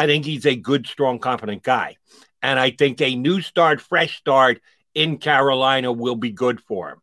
I 0.00 0.06
think 0.06 0.24
he's 0.24 0.46
a 0.46 0.56
good, 0.56 0.86
strong, 0.86 1.18
confident 1.18 1.62
guy. 1.62 1.98
And 2.40 2.58
I 2.58 2.70
think 2.70 3.02
a 3.02 3.14
new 3.14 3.42
start, 3.42 3.82
fresh 3.82 4.16
start 4.16 4.62
in 4.94 5.18
Carolina 5.18 5.92
will 5.92 6.16
be 6.16 6.30
good 6.30 6.58
for 6.62 6.88
him. 6.88 7.02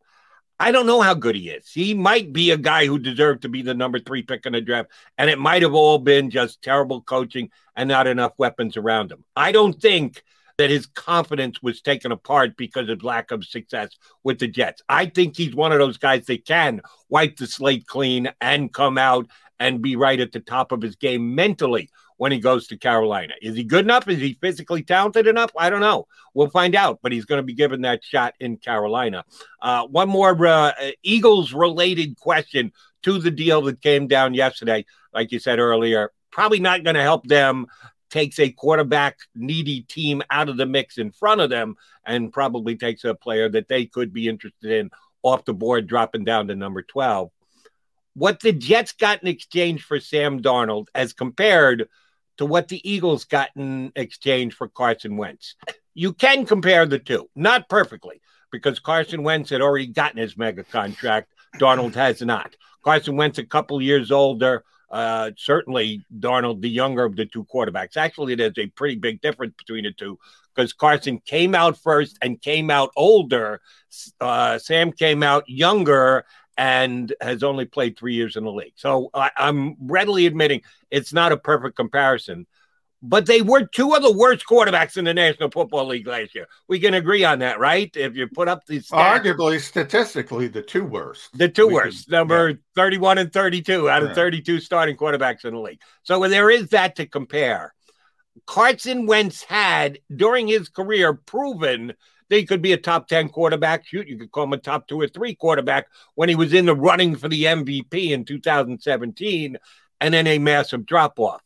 I 0.60 0.71
don't 0.71 0.88
know 0.88 1.01
how 1.01 1.13
good 1.13 1.36
he 1.36 1.51
is. 1.51 1.69
He 1.71 1.93
might 1.93 2.33
be 2.33 2.49
a 2.49 2.57
guy 2.57 2.88
who 2.88 2.97
deserved 2.97 3.43
to 3.43 3.49
be 3.49 3.62
the 3.62 3.75
number 3.75 3.99
three 3.99 4.23
pick 4.23 4.47
in 4.47 4.53
the 4.53 4.62
draft, 4.62 4.89
and 5.15 5.29
it 5.29 5.38
might 5.38 5.62
have 5.62 5.75
all 5.75 5.99
been 5.99 6.31
just 6.31 6.63
terrible 6.63 7.03
coaching 7.03 7.51
and 7.75 7.88
not 7.88 8.07
enough 8.07 8.33
weapons 8.39 8.77
around 8.77 9.12
him. 9.12 9.23
I 9.36 9.51
don't 9.51 9.79
think 9.79 10.23
that 10.57 10.71
his 10.71 10.88
confidence 10.88 11.62
was 11.62 11.81
taken 11.81 12.12
apart 12.12 12.57
because 12.57 12.89
of 12.89 13.03
lack 13.03 13.29
of 13.29 13.45
success 13.45 13.89
with 14.23 14.39
the 14.39 14.47
Jets. 14.47 14.81
I 14.89 15.05
think 15.05 15.38
he's 15.38 15.53
one 15.53 15.71
of 15.71 15.77
those 15.77 15.99
guys 15.99 16.25
that 16.25 16.45
can 16.45 16.81
wipe 17.10 17.38
the 17.38 17.45
slate 17.45 17.86
clean 17.86 18.31
and 18.41 18.73
come 18.73 18.97
out 18.97 19.27
and 19.60 19.83
be 19.83 19.95
right 19.95 20.19
at 20.19 20.31
the 20.31 20.39
top 20.39 20.71
of 20.71 20.81
his 20.81 20.95
game 20.95 21.36
mentally 21.36 21.91
when 22.17 22.32
he 22.32 22.39
goes 22.39 22.67
to 22.67 22.77
Carolina. 22.77 23.34
Is 23.41 23.56
he 23.56 23.63
good 23.63 23.86
enough? 23.86 24.08
Is 24.08 24.19
he 24.19 24.34
physically 24.34 24.84
talented 24.84 25.27
enough? 25.27 25.51
I 25.58 25.69
don't 25.69 25.80
know. 25.80 26.08
We'll 26.34 26.49
find 26.49 26.75
out, 26.75 26.99
but 27.01 27.12
he's 27.12 27.25
going 27.25 27.39
to 27.39 27.43
be 27.43 27.53
given 27.53 27.82
that 27.82 28.03
shot 28.03 28.34
in 28.39 28.58
Carolina. 28.58 29.23
Uh, 29.62 29.86
one 29.88 30.10
more 30.10 30.45
uh, 30.45 30.73
Eagles 31.03 31.53
related 31.53 32.17
question 32.17 32.73
to 33.03 33.19
the 33.19 33.32
deal 33.32 33.62
that 33.63 33.82
came 33.82 34.08
down 34.08 34.34
yesterday. 34.34 34.86
Like 35.13 35.32
you 35.32 35.39
said 35.39 35.60
earlier, 35.60 36.12
probably 36.32 36.60
not 36.60 36.84
going 36.84 36.95
to 36.95 37.01
help 37.01 37.25
them. 37.27 37.67
Takes 38.10 38.39
a 38.39 38.49
quarterback 38.49 39.17
needy 39.36 39.82
team 39.82 40.23
out 40.30 40.49
of 40.49 40.58
the 40.58 40.65
mix 40.65 40.97
in 40.97 41.12
front 41.12 41.41
of 41.41 41.49
them 41.49 41.75
and 42.06 42.32
probably 42.32 42.77
takes 42.77 43.03
a 43.03 43.13
player 43.13 43.49
that 43.49 43.67
they 43.67 43.86
could 43.86 44.13
be 44.13 44.27
interested 44.27 44.71
in 44.71 44.91
off 45.23 45.43
the 45.45 45.53
board, 45.53 45.88
dropping 45.88 46.23
down 46.23 46.47
to 46.47 46.56
number 46.56 46.82
12 46.82 47.30
what 48.17 48.39
the 48.39 48.51
Jets 48.51 48.93
got 48.93 49.21
in 49.21 49.27
exchange 49.27 49.84
for 49.84 49.99
Sam 49.99 50.41
Darnold 50.41 50.88
as 50.95 51.13
compared 51.13 51.88
to 52.38 52.45
what 52.45 52.67
the 52.67 52.88
Eagles 52.89 53.26
got 53.26 53.50
in 53.56 53.91
exchange 53.95 54.54
for 54.54 54.67
Carson 54.67 55.17
Wentz. 55.17 55.56
You 55.93 56.13
can 56.13 56.45
compare 56.45 56.86
the 56.86 57.00
two, 57.00 57.30
not 57.36 57.69
perfectly, 57.69 58.21
because 58.52 58.80
Carson 58.80 59.23
Wentz 59.23 59.50
had 59.50 59.62
already 59.62 59.88
gotten 59.88 60.19
his 60.19 60.38
mega 60.38 60.63
contract. 60.63 61.34
Darnold 61.56 61.95
has 61.95 62.21
not. 62.21 62.56
Carson 62.84 63.15
Wentz, 63.15 63.39
a 63.39 63.45
couple 63.45 63.82
years 63.82 64.12
older. 64.12 64.63
Uh, 64.89 65.32
certainly, 65.38 66.06
Darnold, 66.19 66.62
the 66.62 66.69
younger 66.69 67.04
of 67.04 67.15
the 67.15 67.26
two 67.26 67.45
quarterbacks. 67.45 67.97
Actually, 67.97 68.36
there's 68.36 68.58
a 68.58 68.67
pretty 68.67 68.95
big 68.95 69.21
difference 69.21 69.54
between 69.58 69.84
the 69.84 69.91
two 69.91 70.17
because 70.56 70.71
Carson 70.73 71.19
came 71.19 71.54
out 71.54 71.78
first 71.78 72.17
and 72.21 72.41
came 72.41 72.71
out 72.71 72.91
older. 72.95 73.62
Uh, 74.21 74.58
Sam 74.58 74.91
came 74.91 75.23
out 75.23 75.43
younger 75.47 76.26
and 76.57 77.13
has 77.21 77.43
only 77.43 77.65
played 77.65 77.97
three 77.97 78.15
years 78.15 78.35
in 78.35 78.43
the 78.43 78.51
league. 78.51 78.73
So 78.75 79.09
I, 79.13 79.31
I'm 79.37 79.75
readily 79.79 80.25
admitting 80.25 80.63
it's 80.89 81.13
not 81.13 81.31
a 81.31 81.37
perfect 81.37 81.75
comparison, 81.75 82.47
but 83.03 83.27
they 83.27 83.41
were 83.41 83.65
two 83.65 83.93
of 83.93 84.01
the 84.01 84.11
worst 84.11 84.45
quarterbacks 84.47 84.97
in 84.97 85.05
the 85.05 85.13
National 85.13 85.51
Football 85.51 85.85
League 85.87 86.07
last 86.07 86.33
year. 86.33 86.47
We 86.67 86.79
can 86.79 86.95
agree 86.95 87.23
on 87.23 87.39
that, 87.39 87.59
right? 87.59 87.95
If 87.95 88.15
you 88.15 88.27
put 88.27 88.47
up 88.47 88.65
these 88.65 88.89
stats, 88.89 89.21
arguably 89.21 89.61
statistically 89.61 90.47
the 90.47 90.63
two 90.63 90.83
worst, 90.83 91.37
the 91.37 91.47
two 91.47 91.67
we 91.67 91.75
worst, 91.75 92.05
can, 92.05 92.13
number 92.13 92.49
yeah. 92.49 92.55
31 92.75 93.19
and 93.19 93.31
32 93.31 93.87
out 93.89 94.01
of 94.01 94.15
32 94.15 94.59
starting 94.59 94.97
quarterbacks 94.97 95.45
in 95.45 95.53
the 95.53 95.59
league. 95.59 95.81
So 96.03 96.27
there 96.27 96.49
is 96.49 96.69
that 96.69 96.95
to 96.95 97.05
compare. 97.05 97.73
Carson 98.45 99.05
Wentz 99.05 99.43
had 99.43 99.99
during 100.15 100.47
his 100.47 100.69
career 100.69 101.13
proven 101.13 101.93
they 102.29 102.43
could 102.43 102.61
be 102.61 102.73
a 102.73 102.77
top 102.77 103.07
10 103.07 103.29
quarterback. 103.29 103.85
Shoot, 103.85 104.07
you 104.07 104.17
could 104.17 104.31
call 104.31 104.45
him 104.45 104.53
a 104.53 104.57
top 104.57 104.87
two 104.87 104.99
or 104.99 105.07
three 105.07 105.35
quarterback 105.35 105.87
when 106.15 106.29
he 106.29 106.35
was 106.35 106.53
in 106.53 106.65
the 106.65 106.75
running 106.75 107.15
for 107.15 107.29
the 107.29 107.45
MVP 107.45 108.11
in 108.11 108.25
2017, 108.25 109.57
and 110.01 110.13
then 110.13 110.27
a 110.27 110.39
massive 110.39 110.85
drop 110.85 111.19
off. 111.19 111.41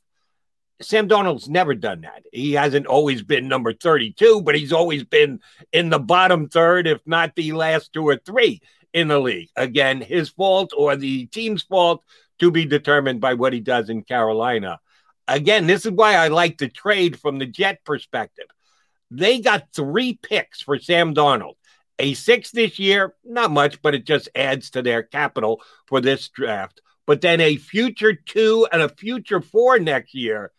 Sam 0.82 1.08
Darnold's 1.08 1.48
never 1.48 1.76
done 1.76 2.02
that. 2.02 2.24
He 2.32 2.54
hasn't 2.54 2.88
always 2.88 3.22
been 3.22 3.48
number 3.48 3.74
32, 3.74 4.42
but 4.42 4.56
he's 4.56 4.74
always 4.74 5.04
been 5.04 5.40
in 5.72 5.90
the 5.90 6.00
bottom 6.00 6.50
third, 6.50 6.88
if 6.88 7.02
not 7.06 7.36
the 7.36 7.52
last 7.52 7.94
two 7.94 8.08
or 8.08 8.18
three 8.18 8.62
in 8.94 9.08
the 9.08 9.20
league. 9.20 9.50
Again, 9.56 10.02
his 10.02 10.30
fault 10.30 10.74
or 10.76 10.96
the 10.96 11.28
team's 11.28 11.64
fault 11.64 12.04
to 12.40 12.52
be 12.52 12.66
determined 12.66 13.22
by 13.22 13.36
what 13.36 13.54
he 13.54 13.60
does 13.60 13.90
in 13.90 14.04
Carolina. 14.04 14.80
Again, 15.28 15.68
this 15.68 15.86
is 15.86 15.92
why 15.92 16.16
I 16.16 16.30
like 16.30 16.58
the 16.58 16.68
trade 16.68 17.20
from 17.20 17.38
the 17.38 17.46
Jet 17.46 17.86
perspective. 17.86 18.48
They 19.12 19.40
got 19.40 19.74
three 19.76 20.14
picks 20.14 20.62
for 20.62 20.80
Sam 20.80 21.14
Darnold. 21.14 21.56
A 22.00 22.14
six 22.14 22.50
this 22.50 22.80
year, 22.80 23.14
not 23.24 23.52
much, 23.52 23.82
but 23.82 23.94
it 23.94 24.06
just 24.06 24.30
adds 24.34 24.72
to 24.72 24.82
their 24.82 25.04
capital 25.04 25.62
for 25.86 26.02
this 26.02 26.30
draft. 26.30 26.82
But 27.06 27.22
then 27.22 27.42
a 27.42 27.58
future 27.58 28.14
two 28.14 28.68
and 28.72 28.82
a 28.82 28.90
future 28.90 29.42
four 29.42 29.78
next 29.78 30.16
year. 30.16 30.52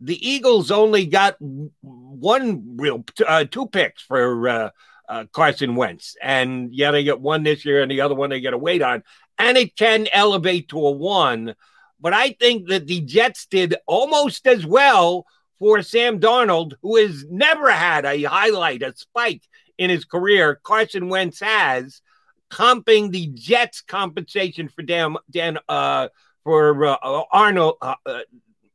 The 0.00 0.28
Eagles 0.28 0.72
only 0.72 1.06
got 1.06 1.36
one 1.80 2.76
real 2.76 3.04
uh, 3.24 3.44
two 3.44 3.68
picks 3.68 4.02
for 4.02 4.48
uh, 4.48 4.70
uh, 5.08 5.24
Carson 5.32 5.76
Wentz, 5.76 6.16
and 6.20 6.74
yeah, 6.74 6.90
they 6.90 7.04
get 7.04 7.20
one 7.20 7.44
this 7.44 7.64
year, 7.64 7.82
and 7.82 7.90
the 7.90 8.00
other 8.00 8.16
one 8.16 8.30
they 8.30 8.40
get 8.40 8.52
a 8.52 8.58
wait 8.58 8.82
on, 8.82 9.04
and 9.38 9.56
it 9.56 9.76
can 9.76 10.08
elevate 10.12 10.70
to 10.70 10.78
a 10.78 10.90
one. 10.90 11.54
But 12.00 12.14
I 12.14 12.30
think 12.30 12.68
that 12.68 12.88
the 12.88 13.00
Jets 13.00 13.46
did 13.46 13.76
almost 13.86 14.48
as 14.48 14.66
well 14.66 15.24
for 15.62 15.80
Sam 15.80 16.18
Darnold, 16.18 16.72
who 16.82 16.96
has 16.96 17.24
never 17.30 17.70
had 17.70 18.04
a 18.04 18.24
highlight, 18.24 18.82
a 18.82 18.92
spike 18.96 19.42
in 19.78 19.90
his 19.90 20.04
career. 20.04 20.58
Carson 20.64 21.08
Wentz 21.08 21.38
has, 21.38 22.02
comping 22.50 23.12
the 23.12 23.28
Jets' 23.28 23.80
compensation 23.80 24.68
for 24.68 24.82
Dan, 24.82 25.14
Dan 25.30 25.58
uh, 25.68 26.08
for 26.42 26.84
uh, 26.84 27.22
Arnold, 27.30 27.76
uh, 27.80 27.94
uh, 28.04 28.22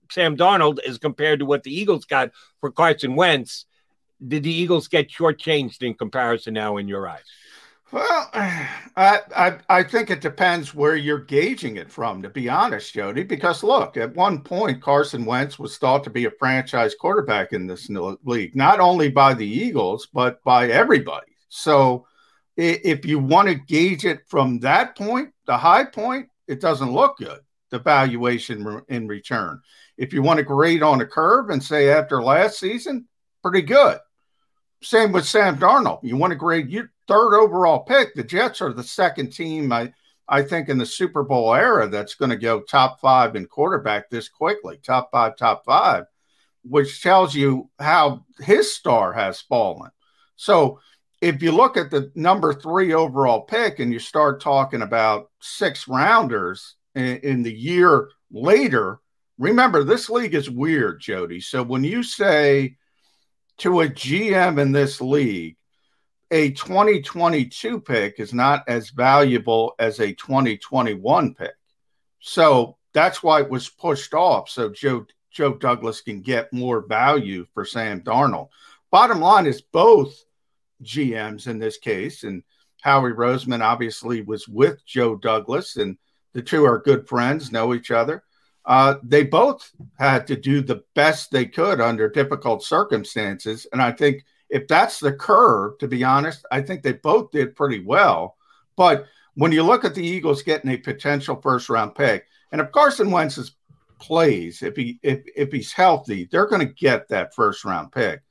Sam 0.09 0.37
Darnold, 0.37 0.79
as 0.79 0.97
compared 0.97 1.39
to 1.39 1.45
what 1.45 1.63
the 1.63 1.77
Eagles 1.77 2.05
got 2.05 2.31
for 2.61 2.71
Carson 2.71 3.17
Wentz. 3.17 3.65
Did 4.25 4.43
the 4.43 4.53
Eagles 4.53 4.87
get 4.87 5.09
shortchanged 5.09 5.83
in 5.83 5.93
comparison 5.93 6.53
now 6.53 6.77
in 6.77 6.87
your 6.87 7.05
eyes? 7.05 7.25
Well, 7.91 8.29
I, 8.33 9.19
I, 9.35 9.57
I 9.69 9.83
think 9.83 10.09
it 10.09 10.21
depends 10.21 10.73
where 10.73 10.95
you're 10.95 11.19
gauging 11.19 11.77
it 11.77 11.91
from, 11.91 12.21
to 12.23 12.29
be 12.29 12.49
honest, 12.49 12.93
Jody. 12.93 13.23
Because 13.23 13.63
look, 13.63 13.97
at 13.97 14.15
one 14.15 14.41
point, 14.41 14.81
Carson 14.81 15.25
Wentz 15.25 15.57
was 15.59 15.77
thought 15.77 16.03
to 16.03 16.09
be 16.09 16.25
a 16.25 16.31
franchise 16.31 16.95
quarterback 16.95 17.53
in 17.53 17.67
this 17.67 17.89
league, 18.23 18.55
not 18.55 18.79
only 18.79 19.09
by 19.09 19.33
the 19.33 19.47
Eagles 19.47 20.07
but 20.11 20.43
by 20.43 20.69
everybody. 20.69 21.31
So, 21.49 22.05
if 22.57 23.05
you 23.05 23.19
want 23.19 23.49
to 23.49 23.55
gauge 23.55 24.03
it 24.03 24.21
from 24.27 24.59
that 24.61 24.97
point, 24.97 25.31
the 25.45 25.57
high 25.57 25.85
point, 25.85 26.29
it 26.47 26.59
doesn't 26.59 26.91
look 26.91 27.17
good. 27.17 27.39
The 27.69 27.79
valuation 27.79 28.81
in 28.89 29.07
return. 29.07 29.61
If 29.97 30.11
you 30.11 30.23
want 30.23 30.37
to 30.37 30.43
grade 30.43 30.81
on 30.81 31.01
a 31.01 31.05
curve 31.05 31.51
and 31.51 31.63
say 31.63 31.89
after 31.89 32.23
last 32.23 32.59
season, 32.59 33.07
pretty 33.43 33.61
good. 33.61 33.99
Same 34.81 35.11
with 35.11 35.25
Sam 35.25 35.57
Darnold. 35.57 35.99
You 36.03 36.17
want 36.17 36.31
to 36.31 36.37
grade 36.37 36.69
you 36.69 36.87
third 37.07 37.35
overall 37.35 37.79
pick. 37.79 38.13
The 38.13 38.23
Jets 38.23 38.61
are 38.61 38.73
the 38.73 38.83
second 38.83 39.31
team, 39.31 39.71
I, 39.71 39.93
I 40.27 40.43
think, 40.43 40.69
in 40.69 40.77
the 40.77 40.85
Super 40.85 41.23
Bowl 41.23 41.53
era 41.53 41.87
that's 41.87 42.15
going 42.15 42.29
to 42.29 42.37
go 42.37 42.61
top 42.61 42.99
five 42.99 43.35
in 43.35 43.47
quarterback 43.47 44.09
this 44.09 44.29
quickly, 44.29 44.79
top 44.83 45.09
five, 45.11 45.35
top 45.35 45.65
five, 45.65 46.05
which 46.63 47.01
tells 47.01 47.33
you 47.33 47.69
how 47.79 48.25
his 48.39 48.73
star 48.73 49.13
has 49.13 49.41
fallen. 49.41 49.89
So 50.35 50.79
if 51.21 51.41
you 51.41 51.51
look 51.51 51.77
at 51.77 51.89
the 51.89 52.11
number 52.13 52.53
three 52.53 52.93
overall 52.93 53.41
pick 53.41 53.79
and 53.79 53.91
you 53.91 53.99
start 53.99 54.41
talking 54.41 54.83
about 54.83 55.31
six 55.39 55.87
rounders 55.87 56.75
in, 56.93 57.17
in 57.17 57.41
the 57.41 57.53
year 57.53 58.09
later, 58.31 58.99
remember 59.39 59.83
this 59.83 60.09
league 60.09 60.35
is 60.35 60.49
weird, 60.49 61.01
Jody. 61.01 61.39
So 61.39 61.63
when 61.63 61.83
you 61.83 62.03
say 62.03 62.75
to 63.59 63.81
a 63.81 63.87
GM 63.87 64.59
in 64.59 64.71
this 64.71 65.01
league, 65.01 65.57
a 66.31 66.51
2022 66.51 67.79
pick 67.81 68.19
is 68.19 68.33
not 68.33 68.63
as 68.67 68.89
valuable 68.89 69.73
as 69.79 69.99
a 69.99 70.13
2021 70.13 71.33
pick. 71.33 71.55
So 72.19 72.77
that's 72.93 73.23
why 73.23 73.41
it 73.41 73.49
was 73.49 73.69
pushed 73.69 74.13
off. 74.13 74.49
So 74.49 74.69
Joe 74.69 75.05
Joe 75.31 75.53
Douglas 75.53 76.01
can 76.01 76.21
get 76.21 76.51
more 76.51 76.81
value 76.81 77.45
for 77.53 77.63
Sam 77.63 78.01
Darnold. 78.01 78.49
Bottom 78.91 79.19
line 79.19 79.45
is 79.45 79.61
both 79.61 80.15
GMs 80.83 81.47
in 81.47 81.59
this 81.59 81.77
case, 81.77 82.23
and 82.23 82.43
Howie 82.81 83.11
Roseman 83.11 83.61
obviously 83.61 84.21
was 84.21 84.47
with 84.47 84.83
Joe 84.85 85.15
Douglas, 85.15 85.75
and 85.75 85.97
the 86.33 86.41
two 86.41 86.65
are 86.65 86.79
good 86.79 87.07
friends, 87.07 87.51
know 87.51 87.73
each 87.73 87.91
other. 87.91 88.23
Uh, 88.67 88.95
they 89.01 89.23
both 89.23 89.71
had 89.97 90.27
to 90.27 90.35
do 90.35 90.61
the 90.61 90.83
best 90.93 91.31
they 91.31 91.45
could 91.45 91.81
under 91.81 92.09
difficult 92.09 92.63
circumstances, 92.63 93.65
and 93.71 93.81
I 93.81 93.91
think 93.91 94.23
if 94.49 94.67
that's 94.67 94.99
the 94.99 95.13
curve, 95.13 95.77
to 95.79 95.87
be 95.87 96.03
honest, 96.03 96.45
I 96.51 96.61
think 96.61 96.83
they 96.83 96.93
both 96.93 97.31
did 97.31 97.55
pretty 97.55 97.83
well. 97.83 98.35
But 98.75 99.05
when 99.35 99.51
you 99.51 99.63
look 99.63 99.85
at 99.85 99.95
the 99.95 100.05
Eagles 100.05 100.43
getting 100.43 100.71
a 100.71 100.77
potential 100.77 101.39
first 101.41 101.69
round 101.69 101.95
pick, 101.95 102.25
and 102.51 102.61
if 102.61 102.71
Carson 102.71 103.11
Wentz 103.11 103.51
plays, 103.99 104.61
if 104.61 104.75
he 104.75 104.99
if 105.01 105.23
if 105.35 105.51
he's 105.51 105.73
healthy, 105.73 106.27
they're 106.31 106.47
going 106.47 106.65
to 106.65 106.73
get 106.73 107.07
that 107.09 107.33
first 107.33 107.65
round 107.65 107.91
pick. 107.91 108.21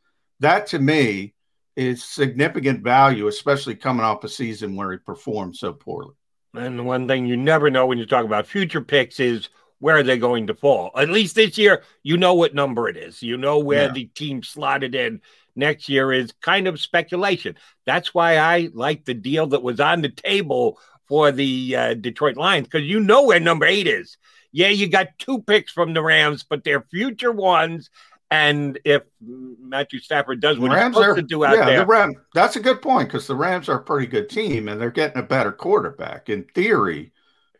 That 0.40 0.66
to 0.68 0.78
me 0.78 1.34
is 1.76 2.04
significant 2.04 2.82
value, 2.82 3.26
especially 3.26 3.74
coming 3.74 4.04
off 4.04 4.24
a 4.24 4.28
season 4.28 4.76
where 4.76 4.92
he 4.92 4.98
performed 4.98 5.56
so 5.56 5.72
poorly. 5.72 6.14
And 6.54 6.86
one 6.86 7.06
thing 7.06 7.26
you 7.26 7.36
never 7.36 7.70
know 7.70 7.86
when 7.86 7.98
you 7.98 8.06
talk 8.06 8.24
about 8.24 8.46
future 8.46 8.80
picks 8.80 9.20
is 9.20 9.50
where 9.78 9.96
are 9.96 10.02
they 10.02 10.18
going 10.18 10.46
to 10.46 10.54
fall? 10.54 10.90
At 10.96 11.10
least 11.10 11.34
this 11.34 11.58
year, 11.58 11.82
you 12.02 12.16
know 12.16 12.34
what 12.34 12.54
number 12.54 12.88
it 12.88 12.96
is. 12.96 13.22
You 13.22 13.36
know 13.36 13.58
where 13.58 13.84
Yeah. 13.86 13.92
the 13.92 14.04
team 14.06 14.42
slotted 14.42 14.94
in. 14.94 15.20
Next 15.54 15.88
year 15.88 16.12
is 16.12 16.32
kind 16.42 16.68
of 16.68 16.78
speculation. 16.80 17.56
That's 17.86 18.12
why 18.12 18.36
I 18.38 18.68
like 18.74 19.04
the 19.04 19.14
deal 19.14 19.46
that 19.48 19.62
was 19.62 19.80
on 19.80 20.02
the 20.02 20.10
table 20.10 20.78
for 21.08 21.32
the 21.32 21.76
uh, 21.76 21.94
Detroit 21.94 22.36
Lions 22.36 22.66
because 22.66 22.86
you 22.86 23.00
know 23.00 23.24
where 23.24 23.40
number 23.40 23.64
eight 23.64 23.86
is. 23.86 24.18
Yeah, 24.52 24.68
you 24.68 24.88
got 24.88 25.18
two 25.18 25.40
picks 25.42 25.72
from 25.72 25.94
the 25.94 26.02
Rams, 26.02 26.42
but 26.42 26.64
they're 26.64 26.82
future 26.90 27.32
ones. 27.32 27.90
And 28.30 28.78
if 28.84 29.02
Matthew 29.20 30.00
Stafford 30.00 30.40
does 30.40 30.58
what 30.58 30.72
he's 30.72 30.76
Rams 30.80 30.96
supposed 30.96 31.10
are 31.10 31.22
to 31.22 31.22
do 31.22 31.44
out 31.44 31.56
yeah, 31.56 31.66
there, 31.66 31.78
the 31.80 31.86
Ram, 31.86 32.14
that's 32.34 32.56
a 32.56 32.60
good 32.60 32.82
point 32.82 33.08
because 33.08 33.26
the 33.26 33.36
Rams 33.36 33.68
are 33.68 33.78
a 33.78 33.82
pretty 33.82 34.06
good 34.06 34.28
team 34.28 34.68
and 34.68 34.80
they're 34.80 34.90
getting 34.90 35.18
a 35.18 35.26
better 35.26 35.52
quarterback. 35.52 36.28
In 36.28 36.44
theory, 36.54 37.12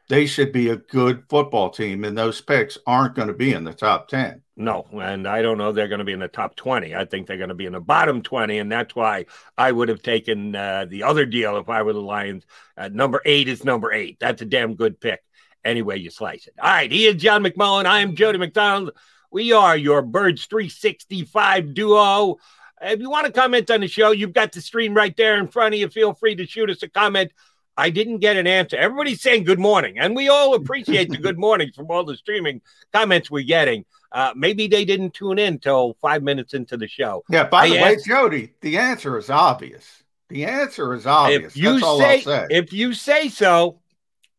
they 0.09 0.27
should 0.27 0.53
be 0.53 0.69
a 0.69 0.77
good 0.77 1.25
football 1.29 1.71
team, 1.71 2.05
and 2.05 2.16
those 2.16 2.40
picks 2.40 2.79
aren't 2.87 3.14
going 3.14 3.29
to 3.29 3.35
be 3.35 3.53
in 3.53 3.64
the 3.64 3.75
top 3.75 4.09
ten. 4.09 4.42
No, 4.59 4.87
and 4.92 5.29
I 5.29 5.42
don't 5.42 5.59
know 5.59 5.71
they're 5.71 5.88
going 5.88 5.99
to 5.99 6.05
be 6.05 6.14
in 6.14 6.19
the 6.19 6.29
top 6.29 6.57
20. 6.57 6.95
I 6.95 7.05
think 7.05 7.27
they're 7.27 7.37
going 7.37 7.51
to 7.51 7.55
be 7.55 7.66
in 7.66 7.75
the 7.75 7.81
bottom 7.81 8.23
20, 8.23 8.59
and 8.59 8.73
that's 8.73 8.97
why 8.97 9.27
I 9.59 9.71
would 9.71 9.90
have 9.90 10.01
taken 10.01 10.57
uh, 10.57 10.87
the 10.88 11.03
other 11.03 11.27
deal 11.27 11.59
if 11.59 11.69
I 11.69 11.83
were 11.83 11.92
the 11.92 12.01
Lions. 12.01 12.47
Uh, 12.75 12.88
number 12.88 13.21
eight 13.27 13.49
is 13.49 13.64
number 13.64 13.92
eight. 13.92 14.16
That's 14.19 14.40
a 14.40 14.47
damn 14.47 14.75
good 14.75 14.99
pick, 14.99 15.23
any 15.62 15.83
way 15.83 15.99
you 15.99 16.09
slice 16.09 16.47
it. 16.47 16.55
All 16.59 16.71
right, 16.71 16.90
he 16.90 17.05
is 17.05 17.21
John 17.21 17.45
McMullen. 17.45 17.85
I 17.85 18.01
am 18.01 18.16
Jody 18.16 18.38
McDonald. 18.38 18.92
We 19.31 19.53
are 19.53 19.77
your 19.77 20.01
Birds 20.01 20.47
365 20.47 21.75
duo. 21.75 22.38
If 22.81 23.01
you 23.01 23.11
want 23.11 23.27
to 23.27 23.33
comment 23.33 23.71
on 23.71 23.81
the 23.81 23.88
show, 23.88 24.11
you've 24.12 24.33
got 24.33 24.53
the 24.53 24.62
stream 24.62 24.95
right 24.95 25.14
there 25.19 25.37
in 25.37 25.49
front 25.49 25.75
of 25.75 25.81
you. 25.81 25.88
Feel 25.90 26.14
free 26.14 26.35
to 26.37 26.47
shoot 26.47 26.71
us 26.71 26.83
a 26.83 26.88
comment. 26.88 27.31
I 27.77 27.91
didn't 27.91 28.19
get 28.19 28.37
an 28.37 28.47
answer. 28.47 28.77
Everybody's 28.77 29.21
saying 29.21 29.45
good 29.45 29.59
morning, 29.59 29.99
and 29.99 30.17
we 30.17 30.29
all 30.29 30.55
appreciate 30.61 31.11
the 31.11 31.19
good 31.19 31.39
mornings 31.39 31.75
from 31.77 31.91
all 31.91 32.05
the 32.05 32.17
streaming 32.17 32.61
comments 32.93 33.31
we're 33.31 33.45
getting. 33.45 33.85
Uh, 34.12 34.33
maybe 34.35 34.67
they 34.69 34.85
didn't 34.85 35.12
tune 35.12 35.39
in 35.39 35.59
till 35.59 35.97
five 36.01 36.23
minutes 36.23 36.55
into 36.55 36.77
the 36.77 36.89
show. 36.89 37.23
Yeah, 37.29 37.49
by 37.49 37.65
I 37.65 37.69
the 37.69 37.83
way, 37.83 37.97
Jody, 38.07 38.53
the 38.61 38.79
answer 38.79 39.19
is 39.19 39.29
obvious. 39.29 39.85
The 40.29 40.45
answer 40.45 40.95
is 40.95 41.07
obvious. 41.07 41.53
If 41.53 41.57
you 41.57 41.81
say, 41.81 42.21
say. 42.23 42.47
if 42.51 42.73
you 42.73 42.95
say 42.95 43.29
so, 43.29 43.81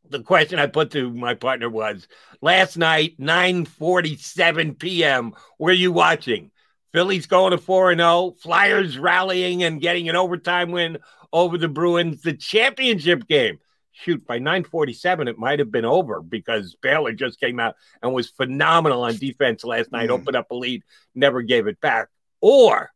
the 0.09 0.21
question 0.21 0.59
I 0.59 0.67
put 0.67 0.91
to 0.91 1.11
my 1.11 1.33
partner 1.33 1.69
was 1.69 2.07
last 2.41 2.77
night, 2.77 3.19
9:47 3.19 4.79
p.m. 4.79 5.33
Were 5.59 5.71
you 5.71 5.91
watching? 5.91 6.51
Phillies 6.93 7.27
going 7.27 7.51
to 7.51 7.57
4 7.57 7.91
and 7.91 7.99
0, 7.99 8.35
Flyers 8.39 8.97
rallying 8.97 9.63
and 9.63 9.81
getting 9.81 10.09
an 10.09 10.15
overtime 10.15 10.71
win 10.71 10.97
over 11.37 11.57
the 11.57 11.67
Bruins, 11.67 12.21
the 12.21 12.33
championship 12.33 13.27
game. 13.27 13.59
Shoot, 13.91 14.27
by 14.27 14.37
9:47 14.39 15.27
it 15.27 15.39
might 15.39 15.59
have 15.59 15.71
been 15.71 15.85
over 15.85 16.21
because 16.21 16.75
Baylor 16.81 17.13
just 17.13 17.39
came 17.39 17.59
out 17.59 17.75
and 18.01 18.13
was 18.13 18.29
phenomenal 18.29 19.03
on 19.03 19.17
defense 19.17 19.63
last 19.63 19.91
night, 19.91 20.09
Mm. 20.09 20.13
opened 20.13 20.35
up 20.35 20.51
a 20.51 20.55
lead, 20.55 20.83
never 21.15 21.41
gave 21.41 21.65
it 21.67 21.81
back. 21.81 22.09
Or 22.39 22.91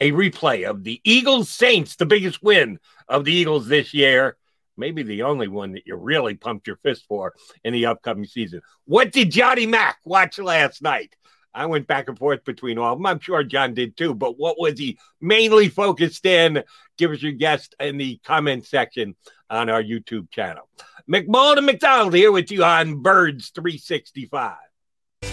a 0.00 0.10
replay 0.12 0.68
of 0.68 0.82
the 0.82 1.00
Eagles 1.04 1.50
Saints, 1.50 1.94
the 1.96 2.06
biggest 2.06 2.42
win 2.42 2.80
of 3.08 3.24
the 3.24 3.32
Eagles 3.32 3.68
this 3.68 3.94
year. 3.94 4.36
Maybe 4.76 5.02
the 5.02 5.22
only 5.22 5.46
one 5.46 5.72
that 5.72 5.86
you 5.86 5.94
really 5.94 6.34
pumped 6.34 6.66
your 6.66 6.76
fist 6.76 7.04
for 7.06 7.34
in 7.62 7.72
the 7.72 7.86
upcoming 7.86 8.24
season. 8.24 8.62
What 8.86 9.12
did 9.12 9.30
Johnny 9.30 9.66
Mack 9.66 9.98
watch 10.04 10.38
last 10.38 10.80
night? 10.82 11.14
I 11.54 11.66
went 11.66 11.86
back 11.86 12.08
and 12.08 12.18
forth 12.18 12.44
between 12.44 12.78
all 12.78 12.92
of 12.92 12.98
them. 12.98 13.06
I'm 13.06 13.20
sure 13.20 13.42
John 13.42 13.74
did 13.74 13.96
too, 13.96 14.14
but 14.14 14.38
what 14.38 14.58
was 14.58 14.78
he 14.78 14.98
mainly 15.20 15.68
focused 15.68 16.24
in? 16.24 16.62
Give 16.96 17.10
us 17.10 17.22
your 17.22 17.32
guess 17.32 17.68
in 17.80 17.96
the 17.96 18.20
comment 18.24 18.66
section 18.66 19.16
on 19.48 19.68
our 19.68 19.82
YouTube 19.82 20.30
channel. 20.30 20.68
McMullen 21.10 21.58
and 21.58 21.66
McDonald 21.66 22.14
here 22.14 22.30
with 22.30 22.52
you 22.52 22.62
on 22.62 23.02
Birds 23.02 23.50
365. 23.50 24.54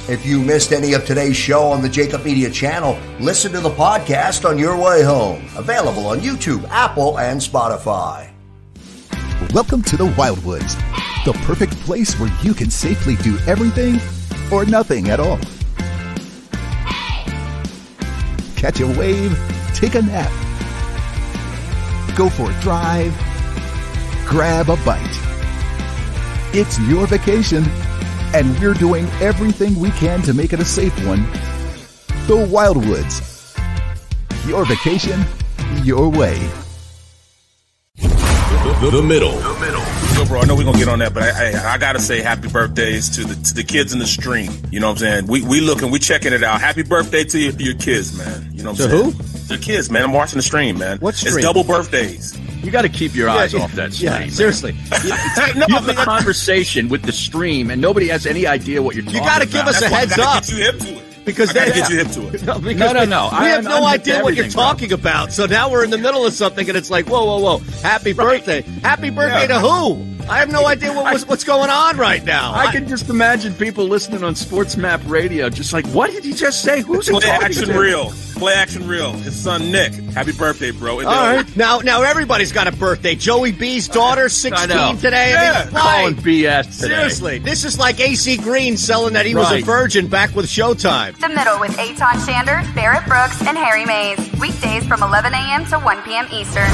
If 0.09 0.25
you 0.25 0.41
missed 0.41 0.71
any 0.71 0.93
of 0.93 1.05
today's 1.05 1.37
show 1.37 1.67
on 1.67 1.81
the 1.81 1.87
Jakib 1.87 2.25
Media 2.25 2.49
channel, 2.49 2.97
listen 3.19 3.51
to 3.51 3.59
the 3.59 3.69
podcast 3.69 4.49
on 4.49 4.57
your 4.57 4.75
way 4.75 5.03
home. 5.03 5.45
Available 5.55 6.07
on 6.07 6.19
YouTube, 6.19 6.67
Apple, 6.69 7.19
and 7.19 7.39
Spotify. 7.39 8.31
Welcome 9.53 9.83
to 9.83 9.97
the 9.97 10.07
Wildwoods, 10.07 10.75
the 11.25 11.33
perfect 11.45 11.73
place 11.81 12.19
where 12.19 12.33
you 12.41 12.53
can 12.53 12.71
safely 12.71 13.15
do 13.17 13.37
everything 13.47 13.99
or 14.51 14.65
nothing 14.65 15.09
at 15.09 15.19
all. 15.19 15.39
Catch 18.57 18.79
a 18.79 18.87
wave, 18.87 19.37
take 19.75 19.93
a 19.93 20.01
nap, 20.01 20.31
go 22.17 22.27
for 22.27 22.49
a 22.49 22.59
drive, 22.59 23.15
grab 24.25 24.69
a 24.69 24.75
bite. 24.77 25.05
It's 26.53 26.79
your 26.79 27.05
vacation, 27.05 27.63
and 28.33 28.57
we're 28.59 28.73
doing 28.73 29.05
everything 29.21 29.79
we 29.79 29.91
can 29.91 30.23
to 30.23 30.33
make 30.33 30.53
it 30.53 30.59
a 30.59 30.65
safe 30.65 30.91
one. 31.05 31.21
The 32.25 32.47
Wildwoods. 32.49 33.23
Your 34.47 34.65
vacation, 34.65 35.23
your 35.83 36.09
way. 36.09 36.39
The, 37.95 38.89
the 38.91 39.03
middle. 39.03 39.39
Yo, 39.39 39.96
bro, 40.25 40.41
I 40.41 40.45
know 40.45 40.55
we're 40.55 40.63
gonna 40.63 40.77
get 40.77 40.87
on 40.87 40.99
that, 40.99 41.13
but 41.13 41.23
I, 41.23 41.51
I, 41.53 41.73
I 41.73 41.77
gotta 41.77 41.99
say 41.99 42.21
happy 42.21 42.47
birthdays 42.49 43.09
to 43.17 43.23
the 43.23 43.35
to 43.35 43.53
the 43.53 43.63
kids 43.63 43.93
in 43.93 43.99
the 43.99 44.07
stream. 44.07 44.51
You 44.71 44.79
know 44.79 44.87
what 44.87 44.93
I'm 44.93 44.97
saying? 44.97 45.27
We 45.27 45.41
we 45.43 45.61
looking, 45.61 45.91
we 45.91 45.99
checking 45.99 46.33
it 46.33 46.43
out. 46.43 46.59
Happy 46.61 46.83
birthday 46.83 47.23
to 47.25 47.39
your, 47.39 47.53
your 47.53 47.75
kids, 47.75 48.17
man. 48.17 48.49
You 48.53 48.63
know 48.63 48.71
what 48.71 48.81
I'm 48.81 48.89
To 48.89 48.97
saying? 48.97 49.11
who? 49.11 49.23
The 49.47 49.57
kids, 49.57 49.89
man. 49.89 50.03
I'm 50.03 50.13
watching 50.13 50.37
the 50.37 50.43
stream, 50.43 50.77
man. 50.77 50.97
What 50.99 51.15
stream? 51.15 51.35
It's 51.35 51.43
double 51.43 51.63
birthdays. 51.63 52.37
You 52.63 52.71
got 52.71 52.81
to 52.81 52.89
keep 52.89 53.15
your 53.15 53.29
eyes 53.29 53.53
off 53.55 53.71
that 53.73 53.93
stream. 53.93 54.11
Yeah, 54.11 54.19
man. 54.19 54.31
seriously. 54.31 54.73
You, 54.73 55.09
you 55.67 55.75
have 55.75 55.87
a 55.87 55.93
conversation 55.93 56.89
with 56.89 57.03
the 57.03 57.13
stream, 57.13 57.71
and 57.71 57.81
nobody 57.81 58.09
has 58.09 58.25
any 58.25 58.45
idea 58.45 58.81
what 58.83 58.93
you're 58.95 59.05
talking 59.05 59.19
You 59.21 59.25
got 59.25 59.39
to 59.41 59.45
give 59.47 59.61
about. 59.61 59.69
us 59.69 59.77
a 59.77 59.89
That's 59.89 59.91
why 59.91 59.97
I 59.97 59.99
heads 60.01 60.15
gotta 60.17 60.97
up 60.97 61.06
get 61.35 61.39
you 61.39 61.47
hip 61.47 61.49
to 61.49 61.49
it. 61.49 61.49
because 61.49 61.49
I 61.49 61.53
gotta 61.53 61.71
then 61.71 61.79
get 61.81 61.89
you 61.89 61.97
hip 61.97 62.11
to 62.11 62.35
it. 62.35 62.43
No, 62.47 62.59
because 62.59 62.79
No, 62.79 62.93
no, 62.93 62.99
we- 63.01 63.05
no. 63.07 63.29
We 63.31 63.37
I- 63.37 63.49
have 63.49 63.63
no 63.63 63.77
I'm 63.77 63.83
idea 63.85 64.23
what 64.23 64.33
you're 64.35 64.45
everything, 64.45 64.51
bro. 64.53 64.63
talking 64.63 64.93
about. 64.93 65.31
So 65.33 65.45
now 65.45 65.69
we're 65.71 65.83
in 65.83 65.89
the 65.89 65.97
middle 65.97 66.25
of 66.25 66.33
something, 66.33 66.67
and 66.67 66.77
it's 66.77 66.89
like, 66.89 67.07
whoa, 67.07 67.25
whoa, 67.25 67.39
whoa! 67.39 67.57
Happy 67.81 68.13
birthday! 68.13 68.61
Happy 68.83 69.09
birthday 69.09 69.47
to 69.47 69.59
who? 69.59 70.05
I 70.29 70.39
have 70.39 70.51
no 70.51 70.65
idea 70.67 70.91
what 70.91 71.13
was, 71.13 71.25
what's 71.25 71.45
going 71.45 71.69
on 71.69 71.95
right 71.97 72.23
now. 72.23 72.53
I 72.53 72.71
can 72.73 72.85
just 72.87 73.09
imagine 73.09 73.53
people 73.53 73.85
listening 73.87 74.23
on 74.25 74.35
Sports 74.35 74.75
Map 74.75 74.99
Radio, 75.05 75.49
just 75.49 75.71
like, 75.71 75.85
what 75.87 76.11
did 76.11 76.25
he 76.25 76.33
just 76.33 76.63
say? 76.63 76.81
Who's 76.81 77.07
he 77.07 77.13
Play 77.13 77.21
talking 77.21 77.45
action 77.45 77.67
to? 77.69 77.79
real. 77.79 78.11
Play 78.37 78.53
action 78.53 78.87
real. 78.87 79.13
His 79.13 79.35
son 79.41 79.71
Nick. 79.71 79.93
Happy 79.93 80.31
birthday, 80.31 80.71
bro. 80.71 80.99
And 80.99 81.07
All 81.07 81.15
then- 81.15 81.45
now 81.55 81.79
now 81.79 82.03
everybody's 82.03 82.51
got 82.51 82.67
a 82.67 82.71
birthday. 82.71 83.15
Joey 83.15 83.51
B's 83.51 83.87
daughter, 83.87 84.23
know. 84.23 84.27
sixteen 84.27 84.97
today. 84.97 85.33
I 85.35 85.43
Yeah. 85.43 85.63
mean, 85.65 85.73
Calling? 85.73 86.15
BS 86.15 86.77
today. 86.79 86.87
Seriously, 86.95 87.39
this 87.39 87.65
is 87.65 87.79
like 87.79 87.99
AC 87.99 88.37
Green 88.37 88.77
selling 88.77 89.13
that 89.13 89.25
he 89.25 89.33
was 89.33 89.51
a 89.51 89.61
virgin 89.61 90.07
back 90.07 90.35
with 90.35 90.45
Showtime. 90.47 91.19
The 91.19 91.29
Middle 91.29 91.59
with 91.59 91.71
Aton 91.79 92.15
Shander, 92.19 92.63
Barrett 92.75 93.05
Brooks, 93.07 93.41
and 93.41 93.57
Harry 93.57 93.85
Mayes. 93.85 94.19
Weekdays 94.39 94.85
from 94.85 95.01
11 95.01 95.33
a.m. 95.33 95.65
to 95.67 95.79
1 95.79 96.01
p.m. 96.03 96.27
Eastern. 96.31 96.69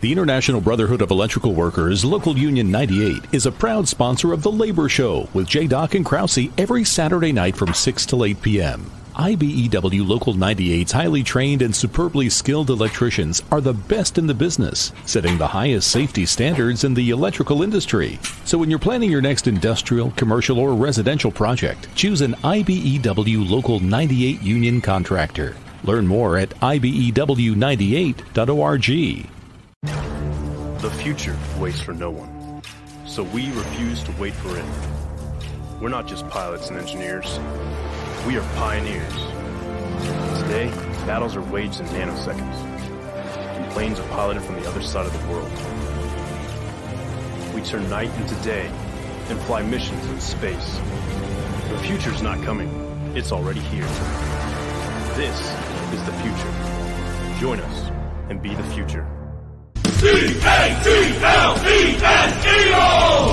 The 0.00 0.10
International 0.12 0.60
Brotherhood 0.60 1.00
of 1.00 1.10
Electrical 1.10 1.54
Workers, 1.54 2.04
Local 2.04 2.36
Union 2.36 2.70
98, 2.70 3.22
is 3.32 3.46
a 3.46 3.52
proud 3.52 3.88
sponsor 3.88 4.32
of 4.32 4.42
The 4.42 4.50
Labor 4.52 4.88
Show 4.88 5.28
with 5.32 5.46
J. 5.46 5.66
Doc 5.68 5.94
and 5.94 6.04
Krause 6.04 6.48
every 6.58 6.84
Saturday 6.84 7.32
night 7.32 7.56
from 7.56 7.72
6 7.72 8.04
to 8.06 8.24
8 8.24 8.42
p.m. 8.42 8.90
IBEW 9.14 10.06
Local 10.06 10.34
98's 10.34 10.90
highly 10.90 11.22
trained 11.22 11.62
and 11.62 11.74
superbly 11.74 12.28
skilled 12.28 12.68
electricians 12.68 13.44
are 13.52 13.60
the 13.60 13.72
best 13.72 14.18
in 14.18 14.26
the 14.26 14.34
business, 14.34 14.90
setting 15.06 15.38
the 15.38 15.46
highest 15.46 15.92
safety 15.92 16.26
standards 16.26 16.82
in 16.82 16.94
the 16.94 17.10
electrical 17.10 17.62
industry. 17.62 18.18
So 18.44 18.58
when 18.58 18.70
you're 18.70 18.80
planning 18.80 19.12
your 19.12 19.20
next 19.20 19.46
industrial, 19.46 20.10
commercial, 20.16 20.58
or 20.58 20.74
residential 20.74 21.30
project, 21.30 21.86
choose 21.94 22.22
an 22.22 22.32
IBEW 22.42 23.48
Local 23.48 23.78
98 23.78 24.42
union 24.42 24.80
contractor. 24.80 25.54
Learn 25.84 26.08
more 26.08 26.36
at 26.36 26.52
E 26.52 26.56
IBEW98.org. 27.12 29.28
The 30.80 30.90
future 30.90 31.36
waits 31.60 31.80
for 31.80 31.94
no 31.94 32.10
one, 32.10 32.60
so 33.06 33.22
we 33.22 33.52
refuse 33.52 34.02
to 34.02 34.10
wait 34.18 34.34
for 34.34 34.58
it. 34.58 34.64
We're 35.80 35.88
not 35.88 36.08
just 36.08 36.28
pilots 36.28 36.70
and 36.70 36.78
engineers, 36.78 37.38
we 38.26 38.38
are 38.38 38.54
pioneers. 38.54 39.12
Today, 40.42 40.70
battles 41.06 41.36
are 41.36 41.42
waged 41.42 41.80
in 41.80 41.86
nanoseconds, 41.88 42.56
and 42.56 43.72
planes 43.72 44.00
are 44.00 44.08
piloted 44.08 44.42
from 44.42 44.54
the 44.56 44.66
other 44.68 44.80
side 44.80 45.04
of 45.04 45.12
the 45.12 45.28
world. 45.28 45.50
We 47.54 47.60
turn 47.60 47.88
night 47.90 48.10
into 48.20 48.34
day 48.36 48.66
and 49.28 49.38
fly 49.42 49.62
missions 49.62 50.06
in 50.06 50.20
space. 50.20 50.78
The 51.68 51.78
future's 51.80 52.22
not 52.22 52.42
coming, 52.42 52.68
it's 53.14 53.30
already 53.30 53.60
here. 53.60 53.86
This 55.16 55.38
is 55.92 56.02
the 56.04 56.12
future. 56.22 57.40
Join 57.40 57.60
us 57.60 57.90
and 58.30 58.40
be 58.40 58.54
the 58.54 58.64
future. 58.64 59.06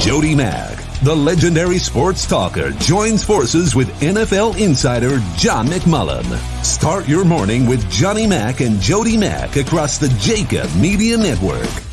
Jody 0.02 0.36
Mack, 0.36 0.81
the 1.04 1.16
legendary 1.16 1.80
sports 1.80 2.26
talker, 2.26 2.72
joins 2.72 3.24
forces 3.24 3.76
with 3.76 3.90
NFL 4.02 4.60
insider 4.60 5.20
John 5.36 5.68
McMullen. 5.68 6.26
Start 6.64 7.08
your 7.08 7.26
morning 7.26 7.66
with 7.66 7.90
Johnny 7.90 8.28
Mack 8.28 8.62
and 8.62 8.80
Jody 8.80 9.18
Mack 9.18 9.56
across 9.56 9.98
the 9.98 10.08
Jakib 10.08 10.80
Media 10.80 11.18
Network. 11.18 11.91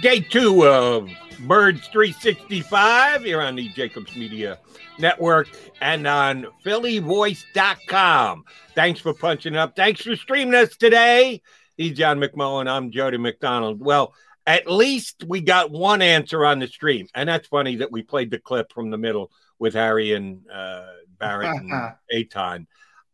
Day 0.00 0.20
two 0.20 0.66
of 0.66 1.10
Birds 1.40 1.86
365 1.88 3.22
here 3.22 3.42
on 3.42 3.54
the 3.54 3.68
Jacobs 3.68 4.16
Media 4.16 4.58
Network 4.98 5.48
and 5.82 6.06
on 6.06 6.46
PhillyVoice.com. 6.64 8.44
Thanks 8.74 9.00
for 9.00 9.12
punching 9.12 9.56
up. 9.56 9.76
Thanks 9.76 10.02
for 10.02 10.16
streaming 10.16 10.54
us 10.54 10.76
today. 10.76 11.42
He's 11.76 11.98
John 11.98 12.18
McMullen. 12.18 12.66
I'm 12.66 12.90
Jody 12.90 13.18
McDonald. 13.18 13.80
Well, 13.80 14.14
at 14.46 14.70
least 14.70 15.24
we 15.26 15.42
got 15.42 15.70
one 15.70 16.00
answer 16.00 16.46
on 16.46 16.60
the 16.60 16.66
stream. 16.66 17.06
And 17.14 17.28
that's 17.28 17.48
funny 17.48 17.76
that 17.76 17.92
we 17.92 18.02
played 18.02 18.30
the 18.30 18.38
clip 18.38 18.72
from 18.72 18.90
the 18.90 18.98
middle 18.98 19.30
with 19.58 19.74
Harry 19.74 20.14
and 20.14 20.40
uh, 20.50 20.86
Barrett 21.18 21.60
and 21.60 21.92
Aton. 22.12 22.66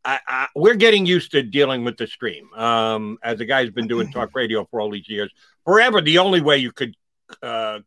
I, 0.04 0.20
I, 0.26 0.46
we're 0.54 0.76
getting 0.76 1.04
used 1.04 1.32
to 1.32 1.42
dealing 1.42 1.84
with 1.84 1.96
the 1.96 2.06
stream. 2.06 2.52
Um, 2.54 3.18
as 3.24 3.40
a 3.40 3.44
guy 3.44 3.64
who's 3.64 3.72
been 3.72 3.88
doing 3.88 4.12
talk 4.12 4.36
radio 4.36 4.64
for 4.70 4.80
all 4.80 4.90
these 4.90 5.08
years, 5.08 5.32
forever, 5.66 6.00
the 6.00 6.18
only 6.18 6.40
way 6.40 6.56
you 6.56 6.72
could 6.72 6.94
uh, 7.42 7.80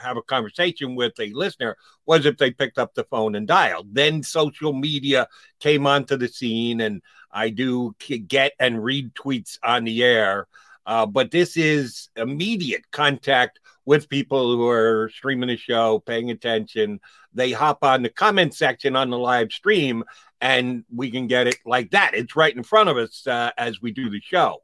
have 0.00 0.16
a 0.16 0.22
conversation 0.22 0.94
with 0.94 1.18
a 1.18 1.32
listener 1.32 1.76
was 2.06 2.26
if 2.26 2.36
they 2.36 2.52
picked 2.52 2.78
up 2.78 2.94
the 2.94 3.04
phone 3.04 3.34
and 3.34 3.48
dialed. 3.48 3.92
Then 3.92 4.22
social 4.22 4.72
media 4.72 5.26
came 5.58 5.86
onto 5.86 6.16
the 6.16 6.28
scene, 6.28 6.80
and 6.80 7.02
I 7.32 7.48
do 7.50 7.96
get 8.28 8.52
and 8.60 8.84
read 8.84 9.14
tweets 9.14 9.58
on 9.64 9.84
the 9.84 10.04
air. 10.04 10.46
Uh, 10.86 11.06
but 11.06 11.30
this 11.30 11.56
is 11.56 12.10
immediate 12.14 12.84
contact 12.92 13.58
with 13.86 14.08
people 14.08 14.54
who 14.54 14.68
are 14.68 15.10
streaming 15.14 15.48
the 15.48 15.56
show, 15.56 15.98
paying 15.98 16.30
attention. 16.30 17.00
They 17.32 17.52
hop 17.52 17.82
on 17.82 18.02
the 18.02 18.08
comment 18.10 18.54
section 18.54 18.94
on 18.94 19.10
the 19.10 19.18
live 19.18 19.50
stream 19.50 20.04
and 20.40 20.84
we 20.94 21.10
can 21.10 21.26
get 21.26 21.46
it 21.46 21.56
like 21.64 21.90
that. 21.92 22.12
It's 22.14 22.36
right 22.36 22.54
in 22.54 22.62
front 22.62 22.90
of 22.90 22.96
us 22.96 23.26
uh, 23.26 23.50
as 23.56 23.80
we 23.80 23.92
do 23.92 24.10
the 24.10 24.20
show. 24.20 24.62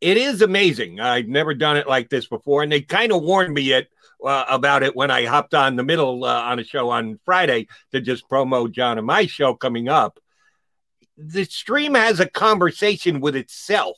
It 0.00 0.16
is 0.16 0.42
amazing. 0.42 1.00
I've 1.00 1.26
never 1.28 1.54
done 1.54 1.76
it 1.76 1.88
like 1.88 2.08
this 2.08 2.26
before, 2.26 2.62
and 2.62 2.70
they 2.70 2.80
kind 2.82 3.12
of 3.12 3.22
warned 3.22 3.54
me 3.54 3.72
it 3.72 3.88
uh, 4.24 4.44
about 4.48 4.82
it 4.82 4.94
when 4.94 5.10
I 5.10 5.24
hopped 5.24 5.54
on 5.54 5.76
the 5.76 5.82
middle 5.82 6.24
uh, 6.24 6.40
on 6.42 6.58
a 6.58 6.64
show 6.64 6.90
on 6.90 7.18
Friday 7.24 7.66
to 7.92 8.00
just 8.00 8.28
promo 8.28 8.70
John 8.70 8.98
and 8.98 9.06
my 9.06 9.26
show 9.26 9.54
coming 9.54 9.88
up. 9.88 10.18
The 11.16 11.44
stream 11.44 11.94
has 11.94 12.20
a 12.20 12.28
conversation 12.28 13.20
with 13.20 13.34
itself 13.34 13.96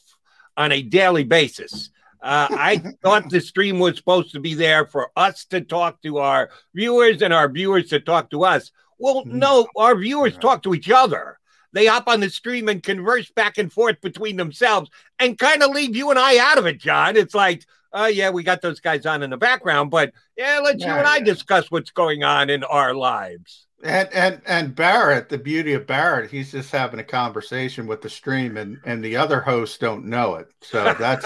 on 0.56 0.72
a 0.72 0.82
daily 0.82 1.24
basis. 1.24 1.90
Uh, 2.22 2.48
I 2.50 2.76
thought 3.02 3.28
the 3.28 3.40
stream 3.40 3.78
was 3.78 3.96
supposed 3.96 4.32
to 4.32 4.40
be 4.40 4.54
there 4.54 4.86
for 4.86 5.10
us 5.16 5.44
to 5.46 5.60
talk 5.60 6.00
to 6.02 6.18
our 6.18 6.50
viewers 6.74 7.20
and 7.20 7.32
our 7.34 7.48
viewers 7.50 7.88
to 7.90 8.00
talk 8.00 8.30
to 8.30 8.44
us. 8.44 8.70
Well, 8.98 9.22
Hmm. 9.24 9.38
no, 9.38 9.68
our 9.76 9.94
viewers 9.96 10.36
talk 10.38 10.62
to 10.62 10.74
each 10.74 10.90
other. 10.90 11.38
They 11.72 11.86
hop 11.86 12.08
on 12.08 12.20
the 12.20 12.30
stream 12.30 12.68
and 12.68 12.82
converse 12.82 13.30
back 13.30 13.58
and 13.58 13.72
forth 13.72 14.00
between 14.00 14.36
themselves 14.36 14.90
and 15.18 15.38
kind 15.38 15.62
of 15.62 15.70
leave 15.70 15.96
you 15.96 16.10
and 16.10 16.18
I 16.18 16.38
out 16.38 16.58
of 16.58 16.66
it, 16.66 16.78
John. 16.78 17.16
It's 17.16 17.34
like, 17.34 17.64
oh, 17.92 18.06
yeah, 18.06 18.30
we 18.30 18.42
got 18.42 18.62
those 18.62 18.80
guys 18.80 19.06
on 19.06 19.22
in 19.22 19.30
the 19.30 19.36
background, 19.36 19.90
but 19.90 20.12
yeah, 20.36 20.60
let's 20.62 20.82
you 20.82 20.88
Yeah, 20.88 20.98
and 20.98 21.06
I 21.06 21.20
discuss 21.20 21.70
what's 21.70 21.90
going 21.90 22.24
on 22.24 22.50
in 22.50 22.64
our 22.64 22.94
lives. 22.94 23.66
And 23.82 24.12
and 24.12 24.42
and 24.46 24.74
Barrett, 24.74 25.30
the 25.30 25.38
beauty 25.38 25.72
of 25.72 25.86
Barrett, 25.86 26.30
he's 26.30 26.52
just 26.52 26.70
having 26.70 27.00
a 27.00 27.04
conversation 27.04 27.86
with 27.86 28.02
the 28.02 28.10
stream, 28.10 28.58
and 28.58 28.78
and 28.84 29.02
the 29.02 29.16
other 29.16 29.40
hosts 29.40 29.78
don't 29.78 30.04
know 30.04 30.34
it. 30.34 30.48
So 30.60 30.94
that's 30.98 31.24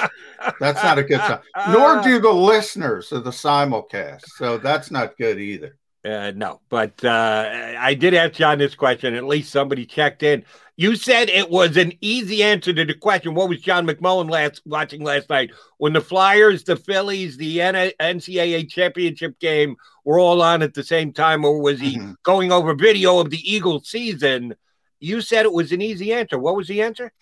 that's 0.61 0.81
not 0.81 0.99
a 0.99 1.03
good 1.03 1.19
sign. 1.19 1.41
Nor 1.71 2.01
do 2.03 2.21
the 2.21 2.33
listeners 2.33 3.11
of 3.11 3.25
the 3.25 3.31
simulcast. 3.31 4.23
So 4.37 4.59
that's 4.59 4.93
not 4.93 5.19
good 5.19 5.41
either. 5.41 5.77
Uh, 6.05 6.33
no, 6.37 6.61
but 6.69 7.03
uh, 7.03 7.75
I 7.79 7.95
did 7.95 8.13
ask 8.13 8.35
John 8.35 8.59
this 8.59 8.75
question. 8.75 9.15
At 9.15 9.25
least 9.25 9.51
somebody 9.51 9.87
checked 9.87 10.23
in. 10.23 10.45
You 10.77 10.97
said 10.97 11.31
it 11.31 11.49
was 11.49 11.77
an 11.79 11.93
easy 12.03 12.43
answer 12.43 12.75
to 12.75 12.85
the 12.85 12.93
question. 12.95 13.35
What 13.35 13.49
was 13.49 13.61
John 13.63 13.87
McMullen 13.87 14.29
last 14.29 14.61
watching 14.67 15.03
last 15.03 15.31
night 15.31 15.53
when 15.79 15.95
the 15.95 16.03
Flyers, 16.03 16.65
the 16.65 16.77
Phillies, 16.77 17.39
the 17.39 17.63
N- 17.63 17.93
NCAA 17.99 18.69
championship 18.69 19.39
game 19.39 19.77
were 20.05 20.19
all 20.19 20.43
on 20.43 20.61
at 20.63 20.75
the 20.75 20.83
same 20.83 21.13
time, 21.13 21.45
or 21.45 21.61
was 21.63 21.81
he 21.81 21.97
Mm-hmm. 21.97 22.13
going 22.23 22.53
over 22.53 22.75
video 22.75 23.19
of 23.21 23.31
the 23.31 23.41
Eagles 23.51 23.89
season? 23.89 24.55
You 25.01 25.23
said 25.23 25.47
it 25.47 25.53
was 25.53 25.73
an 25.73 25.81
easy 25.81 26.13
answer. 26.13 26.39
What 26.39 26.57
was 26.57 26.67
the 26.69 26.83
answer? 26.83 27.13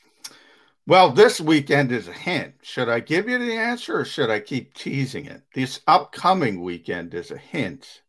Well, 0.86 1.12
this 1.12 1.40
weekend 1.40 1.92
is 1.92 2.08
a 2.08 2.12
hint. 2.12 2.54
Should 2.62 2.88
I 2.88 2.98
give 3.00 3.28
you 3.28 3.38
the 3.38 3.56
answer 3.56 4.00
or 4.00 4.04
should 4.04 4.30
I 4.30 4.40
keep 4.40 4.74
teasing 4.74 5.26
it? 5.26 5.42
This 5.54 5.80
upcoming 5.86 6.62
weekend 6.62 7.14
is 7.14 7.30
a 7.30 7.36
hint. 7.38 8.02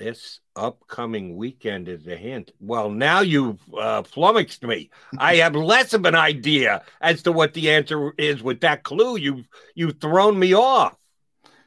This 0.00 0.40
upcoming 0.56 1.36
weekend 1.36 1.86
is 1.86 2.06
a 2.06 2.16
hint. 2.16 2.52
Well, 2.58 2.88
now 2.88 3.20
you've 3.20 3.60
uh, 3.74 4.02
flummoxed 4.02 4.62
me. 4.62 4.88
I 5.18 5.36
have 5.36 5.54
less 5.72 5.92
of 5.92 6.06
an 6.06 6.14
idea 6.14 6.82
as 7.02 7.22
to 7.24 7.32
what 7.32 7.52
the 7.52 7.70
answer 7.70 8.14
is 8.16 8.42
with 8.42 8.60
that 8.62 8.82
clue. 8.82 9.18
You've 9.18 9.46
you've 9.74 10.00
thrown 10.00 10.38
me 10.38 10.54
off. 10.54 10.96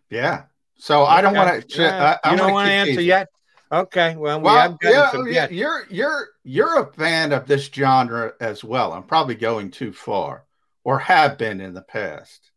Yeah. 0.10 0.46
So 0.78 1.04
I 1.06 1.22
don't 1.22 1.36
want 1.36 1.69
to. 1.69 1.82
Yeah. 1.84 2.17
I, 2.24 2.32
you 2.32 2.38
don't 2.38 2.54
want 2.54 2.69
to 2.69 2.74
answer 2.74 3.02
yet. 3.02 3.28
Okay. 3.72 4.15
Well, 4.15 4.39
we 4.39 4.46
Well, 4.46 4.56
have 4.56 4.78
yeah, 4.82 5.12
some 5.12 5.32
yeah, 5.32 5.48
you're 5.52 5.86
you're 5.91 6.30
you're 6.43 6.82
a 6.82 6.91
fan 6.93 7.34
of 7.34 7.46
this 7.46 7.67
genre 7.67 8.34
as 8.41 8.63
well. 8.63 8.93
I'm 8.93 9.04
probably 9.04 9.36
going 9.36 9.69
too 9.69 9.93
far, 9.93 10.46
or 10.84 10.98
have 10.98 11.38
been 11.38 11.62
in 11.62 11.76
the 11.76 11.84
past. 11.84 12.50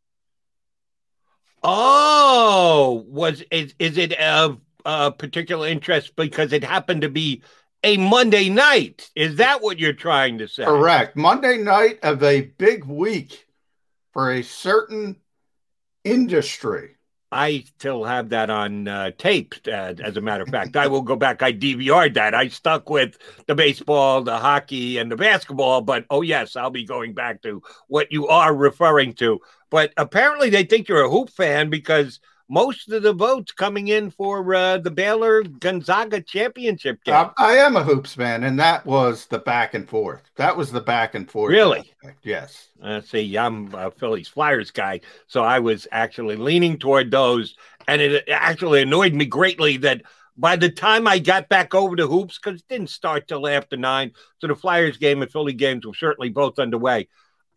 Oh, 1.63 3.05
was 3.09 3.43
is 3.51 3.75
is 3.79 3.99
it 3.99 4.13
of 4.15 4.61
uh, 4.87 5.11
particular 5.11 5.67
interest 5.67 6.17
because 6.17 6.53
it 6.53 6.65
happened 6.65 7.03
to 7.03 7.11
be 7.11 7.43
a 7.83 7.97
Monday 7.99 8.49
night? 8.49 9.11
Is 9.15 9.37
that 9.37 9.61
what 9.61 9.79
you're 9.79 9.93
trying 9.93 10.39
to 10.39 10.49
say? 10.49 10.65
Correct. 10.65 11.17
Monday 11.17 11.59
night 11.59 11.99
of 12.03 12.23
a 12.23 12.43
big 12.43 12.85
week 12.85 13.47
for 14.13 14.33
a 14.33 14.43
certain 14.43 15.17
industry. 16.05 16.93
I 17.33 17.65
still 17.67 18.05
have 18.05 18.29
that 18.29 18.49
on 18.51 18.87
uh, 18.87 19.11
tape. 19.19 19.57
Uh, 19.67 19.95
as 20.03 20.17
a 20.17 20.21
matter 20.21 20.45
of 20.45 20.49
fact, 20.49 20.77
I 20.77 20.87
will 20.87 21.03
go 21.03 21.17
back. 21.17 21.43
I 21.43 21.53
DVR'd 21.53 22.15
that. 22.15 22.35
I 22.35 22.47
stuck 22.49 22.89
with 22.89 23.19
the 23.47 23.57
baseball, 23.57 24.23
the 24.23 24.39
hockey, 24.39 24.99
and 24.99 25.11
the 25.11 25.17
basketball. 25.17 25.81
But 25.81 26.07
oh 26.09 26.23
yes, 26.23 26.55
I'll 26.55 26.71
be 26.71 26.85
going 26.85 27.13
back 27.13 27.43
to 27.43 27.63
what 27.89 28.13
you 28.13 28.29
are 28.29 28.55
referring 28.55 29.15
to. 29.15 29.41
But 29.71 29.93
apparently, 29.97 30.51
they 30.51 30.63
think 30.63 30.89
you're 30.89 31.05
a 31.05 31.11
hoop 31.11 31.31
fan 31.31 31.69
because 31.69 32.21
most 32.49 32.91
of 32.91 33.03
the 33.03 33.13
votes 33.13 33.53
coming 33.53 33.89
in 33.89 34.11
for 34.11 34.55
uh, 34.55 34.79
the 34.79 34.91
Baylor 34.91 35.43
Gonzaga 35.43 36.21
championship 36.21 37.03
game. 37.05 37.15
I, 37.15 37.31
I 37.37 37.53
am 37.57 37.77
a 37.77 37.83
hoops 37.83 38.17
man, 38.17 38.45
and 38.45 38.59
that 38.61 38.87
was 38.87 39.27
the 39.27 39.39
back 39.39 39.75
and 39.75 39.89
forth. 39.89 40.23
That 40.37 40.57
was 40.57 40.71
the 40.71 40.81
back 40.81 41.15
and 41.15 41.29
forth. 41.29 41.53
Really? 41.53 41.81
aspect, 41.81 42.21
Yes. 42.23 42.69
Uh, 42.83 43.01
see, 43.01 43.37
I'm 43.37 43.75
a 43.75 43.91
Phillies 43.91 44.29
Flyers 44.29 44.71
guy, 44.71 45.01
so 45.27 45.43
I 45.43 45.59
was 45.59 45.89
actually 45.91 46.37
leaning 46.37 46.79
toward 46.79 47.11
those, 47.11 47.57
and 47.89 48.01
it 48.01 48.29
actually 48.29 48.83
annoyed 48.83 49.15
me 49.15 49.25
greatly 49.25 49.79
that 49.79 50.03
by 50.37 50.55
the 50.57 50.71
time 50.71 51.09
I 51.09 51.19
got 51.19 51.49
back 51.49 51.75
over 51.75 51.97
to 51.97 52.07
hoops, 52.07 52.39
because 52.39 52.61
it 52.61 52.69
didn't 52.69 52.91
start 52.91 53.27
till 53.27 53.49
after 53.49 53.77
nine, 53.77 54.13
so 54.39 54.47
the 54.47 54.55
Flyers 54.55 54.99
game 54.99 55.23
and 55.23 55.33
Philly 55.33 55.55
games 55.55 55.87
were 55.87 55.95
certainly 55.95 56.29
both 56.29 56.59
underway. 56.59 57.09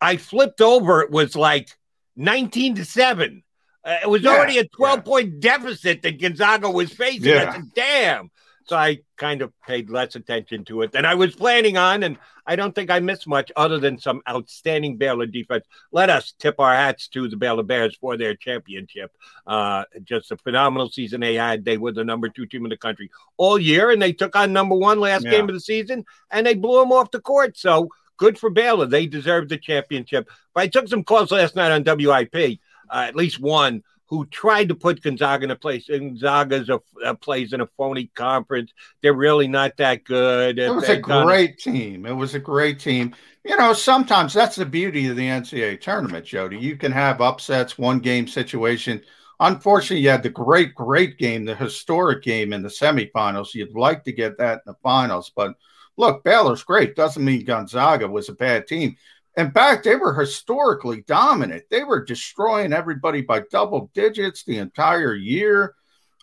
I 0.01 0.17
flipped 0.17 0.61
over; 0.61 1.01
it 1.01 1.11
was 1.11 1.35
like 1.35 1.69
nineteen 2.15 2.75
to 2.75 2.85
seven. 2.85 3.43
Uh, 3.83 3.97
it 4.03 4.09
was 4.09 4.21
Yeah, 4.23 4.31
already 4.31 4.57
a 4.57 4.67
twelve 4.67 5.05
point 5.05 5.39
deficit 5.39 6.01
that 6.01 6.19
Gonzaga 6.19 6.69
was 6.69 6.91
facing. 6.91 7.33
I 7.33 7.53
said, 7.53 7.73
"Damn." 7.73 8.31
So 8.65 8.75
I 8.75 8.99
kind 9.17 9.41
of 9.41 9.51
paid 9.67 9.89
less 9.89 10.15
attention 10.15 10.63
to 10.65 10.83
it 10.83 10.91
than 10.91 11.03
I 11.03 11.15
was 11.15 11.33
planning 11.35 11.75
on, 11.75 12.03
and 12.03 12.17
I 12.45 12.55
don't 12.55 12.75
think 12.75 12.91
I 12.91 12.99
missed 12.99 13.25
much 13.27 13.51
other 13.55 13.79
than 13.79 13.97
some 13.97 14.21
outstanding 14.29 14.97
Baylor 14.97 15.25
defense. 15.25 15.65
Let 15.91 16.11
us 16.11 16.33
tip 16.37 16.59
our 16.59 16.75
hats 16.75 17.07
to 17.09 17.27
the 17.27 17.35
Baylor 17.35 17.63
Bears 17.63 17.95
for 17.99 18.15
their 18.15 18.35
championship. 18.35 19.11
Uh, 19.47 19.85
just 20.03 20.31
a 20.31 20.37
phenomenal 20.37 20.89
season 20.89 21.21
they 21.21 21.33
had. 21.33 21.65
They 21.65 21.77
were 21.79 21.93
the 21.93 22.03
number 22.03 22.29
two 22.29 22.45
team 22.45 22.63
in 22.63 22.69
the 22.69 22.77
country 22.77 23.09
all 23.37 23.57
year, 23.57 23.89
and 23.89 23.99
they 23.99 24.13
took 24.13 24.35
on 24.35 24.53
number 24.53 24.75
one 24.75 24.99
last 24.99 25.25
Yeah. 25.25 25.31
game 25.31 25.49
of 25.49 25.55
the 25.55 25.61
season, 25.61 26.05
and 26.29 26.45
they 26.45 26.53
blew 26.53 26.79
them 26.79 26.91
off 26.91 27.09
the 27.09 27.21
court. 27.21 27.57
So 27.57 27.89
good 28.17 28.37
for 28.37 28.51
Baylor. 28.51 28.85
They 28.85 29.07
deserved 29.07 29.49
the 29.49 29.57
championship. 29.57 30.29
But 30.53 30.61
I 30.61 30.67
took 30.67 30.87
some 30.89 31.03
calls 31.03 31.31
last 31.31 31.55
night 31.55 31.71
on 31.71 31.83
WIP, 31.83 32.59
uh, 32.89 33.05
at 33.07 33.15
least 33.15 33.39
one 33.39 33.83
who 34.09 34.25
tried 34.25 34.69
to 34.69 34.75
put 34.75 35.03
Gonzaga 35.03 35.43
in 35.43 35.51
a 35.51 35.55
place. 35.55 35.87
Gonzaga's 35.87 36.69
a, 36.69 36.81
a 37.05 37.13
plays 37.13 37.53
in 37.53 37.61
a 37.61 37.67
phony 37.77 38.09
conference. 38.15 38.73
They're 39.01 39.13
really 39.13 39.47
not 39.47 39.77
that 39.77 40.03
good. 40.03 40.57
It 40.57 40.73
was 40.73 40.89
a 40.89 40.97
great 40.97 41.59
team. 41.59 42.07
It 42.07 42.15
was 42.15 42.33
a 42.33 42.39
great 42.39 42.79
team. 42.79 43.15
You 43.45 43.55
know, 43.55 43.71
sometimes 43.73 44.33
that's 44.33 44.55
the 44.55 44.65
beauty 44.65 45.07
of 45.07 45.15
the 45.15 45.27
NCAA 45.27 45.79
tournament, 45.79 46.25
Jody. 46.25 46.57
You 46.57 46.75
can 46.75 46.91
have 46.91 47.21
upsets, 47.21 47.77
one 47.77 47.99
game 47.99 48.27
situation. 48.27 49.01
Unfortunately, 49.39 50.01
you 50.01 50.09
had 50.09 50.23
the 50.23 50.29
great, 50.29 50.73
great 50.73 51.17
game, 51.17 51.45
the 51.45 51.55
historic 51.55 52.23
game 52.23 52.51
in 52.51 52.63
the 52.63 52.67
semifinals. 52.67 53.53
You'd 53.53 53.75
like 53.75 54.03
to 54.05 54.11
get 54.11 54.37
that 54.39 54.61
in 54.65 54.73
the 54.73 54.75
finals. 54.81 55.31
But 55.33 55.53
look, 55.97 56.23
Baylor's 56.23 56.63
great. 56.63 56.95
Doesn't 56.95 57.23
mean 57.23 57.45
Gonzaga 57.45 58.07
was 58.07 58.27
a 58.27 58.33
bad 58.33 58.67
team. 58.67 58.97
In 59.39 59.51
fact, 59.51 59.85
they 59.85 59.95
were 59.95 60.13
historically 60.13 61.01
dominant. 61.07 61.63
They 61.71 61.85
were 61.85 62.03
destroying 62.03 62.73
everybody 62.73 63.21
by 63.21 63.43
double 63.49 63.89
digits 63.93 64.43
the 64.43 64.57
entire 64.57 65.15
year. 65.15 65.75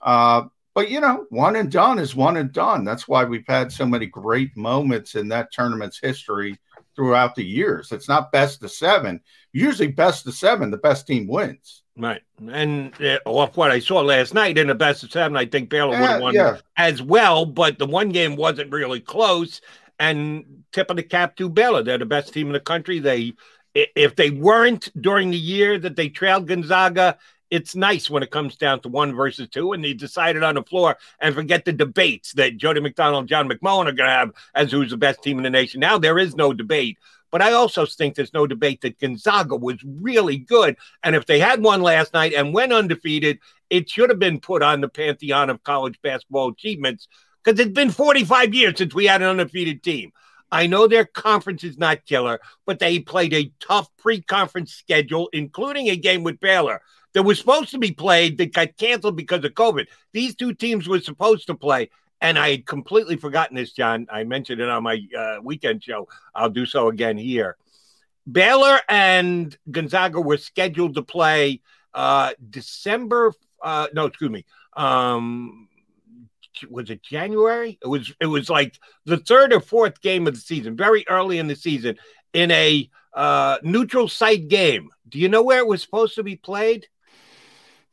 Uh, 0.02 0.44
but 0.74 0.90
you 0.90 1.00
know, 1.00 1.24
one 1.30 1.56
and 1.56 1.72
done 1.72 1.98
is 1.98 2.14
one 2.14 2.36
and 2.36 2.52
done. 2.52 2.84
That's 2.84 3.08
why 3.08 3.24
we've 3.24 3.46
had 3.48 3.72
so 3.72 3.86
many 3.86 4.04
great 4.04 4.54
moments 4.54 5.14
in 5.14 5.28
that 5.28 5.50
tournament's 5.50 5.98
history 5.98 6.58
throughout 6.94 7.34
the 7.34 7.44
years. 7.44 7.90
It's 7.90 8.06
not 8.08 8.32
best 8.32 8.62
of 8.62 8.70
seven. 8.70 9.22
Usually, 9.52 9.88
best 9.88 10.26
of 10.26 10.34
seven, 10.34 10.70
the 10.70 10.76
best 10.76 11.06
team 11.06 11.26
wins. 11.26 11.84
Right. 11.96 12.20
And 12.46 12.92
uh, 13.00 13.18
off 13.24 13.56
what 13.56 13.70
I 13.70 13.78
saw 13.78 14.00
last 14.00 14.34
night 14.34 14.58
in 14.58 14.66
the 14.66 14.74
best 14.74 15.02
of 15.02 15.10
seven, 15.10 15.38
I 15.38 15.46
think 15.46 15.70
Baylor 15.70 15.98
would 15.98 16.10
have 16.10 16.20
won 16.20 16.34
yeah. 16.34 16.58
as 16.76 17.00
well, 17.00 17.46
but 17.46 17.78
the 17.78 17.86
one 17.86 18.10
game 18.10 18.36
wasn't 18.36 18.70
really 18.70 19.00
close. 19.00 19.62
And 19.98 20.64
tip 20.72 20.90
of 20.90 20.96
the 20.96 21.02
cap 21.02 21.36
to 21.36 21.48
Baylor. 21.48 21.82
They're 21.82 21.98
the 21.98 22.06
best 22.06 22.32
team 22.32 22.48
in 22.48 22.52
the 22.52 22.60
country. 22.60 22.98
They 22.98 23.34
if 23.74 24.16
they 24.16 24.30
weren't 24.30 24.90
during 25.00 25.30
the 25.30 25.38
year 25.38 25.78
that 25.78 25.96
they 25.96 26.08
trailed 26.08 26.48
Gonzaga, 26.48 27.18
it's 27.50 27.76
nice 27.76 28.10
when 28.10 28.22
it 28.22 28.30
comes 28.30 28.56
down 28.56 28.80
to 28.80 28.88
one 28.88 29.14
versus 29.14 29.48
two, 29.48 29.72
and 29.72 29.84
they 29.84 29.92
decided 29.92 30.42
on 30.42 30.56
the 30.56 30.62
floor 30.62 30.96
and 31.20 31.34
forget 31.34 31.64
the 31.64 31.72
debates 31.72 32.32
that 32.32 32.56
Jody 32.56 32.80
McDonald 32.80 33.22
and 33.22 33.28
John 33.28 33.48
McMullen 33.48 33.86
are 33.86 33.92
going 33.92 34.08
to 34.08 34.10
have 34.10 34.32
as 34.54 34.72
who's 34.72 34.90
the 34.90 34.96
best 34.96 35.22
team 35.22 35.36
in 35.36 35.44
the 35.44 35.50
nation. 35.50 35.80
Now 35.80 35.98
there 35.98 36.18
is 36.18 36.34
no 36.34 36.52
debate. 36.52 36.98
But 37.32 37.42
I 37.42 37.52
also 37.52 37.84
think 37.84 38.14
there's 38.14 38.32
no 38.32 38.46
debate 38.46 38.80
that 38.80 38.98
Gonzaga 38.98 39.56
was 39.56 39.76
really 39.84 40.38
good. 40.38 40.76
And 41.02 41.14
if 41.16 41.26
they 41.26 41.38
had 41.38 41.62
one 41.62 41.82
last 41.82 42.14
night 42.14 42.32
and 42.32 42.54
went 42.54 42.72
undefeated, 42.72 43.40
it 43.68 43.90
should 43.90 44.10
have 44.10 44.20
been 44.20 44.40
put 44.40 44.62
on 44.62 44.80
the 44.80 44.88
pantheon 44.88 45.50
of 45.50 45.62
college 45.64 46.00
basketball 46.02 46.48
achievements 46.48 47.08
because 47.46 47.60
it's 47.60 47.72
been 47.72 47.90
45 47.90 48.54
years 48.54 48.78
since 48.78 48.92
we 48.92 49.06
had 49.06 49.22
an 49.22 49.28
undefeated 49.28 49.82
team. 49.82 50.12
I 50.50 50.66
know 50.66 50.86
their 50.88 51.04
conference 51.04 51.62
is 51.62 51.78
not 51.78 52.04
killer, 52.04 52.40
but 52.64 52.78
they 52.80 52.98
played 52.98 53.32
a 53.32 53.52
tough 53.60 53.88
pre 53.96 54.20
conference 54.20 54.72
schedule, 54.72 55.28
including 55.32 55.88
a 55.88 55.96
game 55.96 56.24
with 56.24 56.40
Baylor 56.40 56.82
that 57.12 57.22
was 57.22 57.38
supposed 57.38 57.70
to 57.70 57.78
be 57.78 57.92
played 57.92 58.38
that 58.38 58.52
got 58.52 58.76
canceled 58.76 59.16
because 59.16 59.44
of 59.44 59.54
COVID. 59.54 59.86
These 60.12 60.34
two 60.34 60.54
teams 60.54 60.88
were 60.88 61.00
supposed 61.00 61.46
to 61.46 61.54
play. 61.54 61.90
And 62.20 62.38
I 62.38 62.50
had 62.50 62.66
completely 62.66 63.16
forgotten 63.16 63.56
this, 63.56 63.72
John. 63.72 64.06
I 64.10 64.24
mentioned 64.24 64.60
it 64.60 64.68
on 64.68 64.82
my 64.82 65.06
uh, 65.16 65.36
weekend 65.42 65.84
show. 65.84 66.08
I'll 66.34 66.50
do 66.50 66.66
so 66.66 66.88
again 66.88 67.18
here. 67.18 67.56
Baylor 68.30 68.80
and 68.88 69.56
Gonzaga 69.70 70.20
were 70.20 70.38
scheduled 70.38 70.94
to 70.94 71.02
play 71.02 71.60
uh, 71.94 72.32
December. 72.50 73.32
Uh, 73.62 73.88
no, 73.92 74.06
excuse 74.06 74.30
me. 74.30 74.44
Um, 74.72 75.65
was 76.70 76.90
it 76.90 77.02
January? 77.02 77.78
It 77.82 77.88
was. 77.88 78.12
It 78.20 78.26
was 78.26 78.48
like 78.50 78.78
the 79.04 79.16
third 79.18 79.52
or 79.52 79.60
fourth 79.60 80.00
game 80.00 80.26
of 80.26 80.34
the 80.34 80.40
season, 80.40 80.76
very 80.76 81.04
early 81.08 81.38
in 81.38 81.46
the 81.46 81.56
season, 81.56 81.96
in 82.32 82.50
a 82.50 82.88
uh, 83.14 83.58
neutral 83.62 84.08
site 84.08 84.48
game. 84.48 84.90
Do 85.08 85.18
you 85.18 85.28
know 85.28 85.42
where 85.42 85.58
it 85.60 85.66
was 85.66 85.82
supposed 85.82 86.14
to 86.16 86.22
be 86.22 86.36
played? 86.36 86.86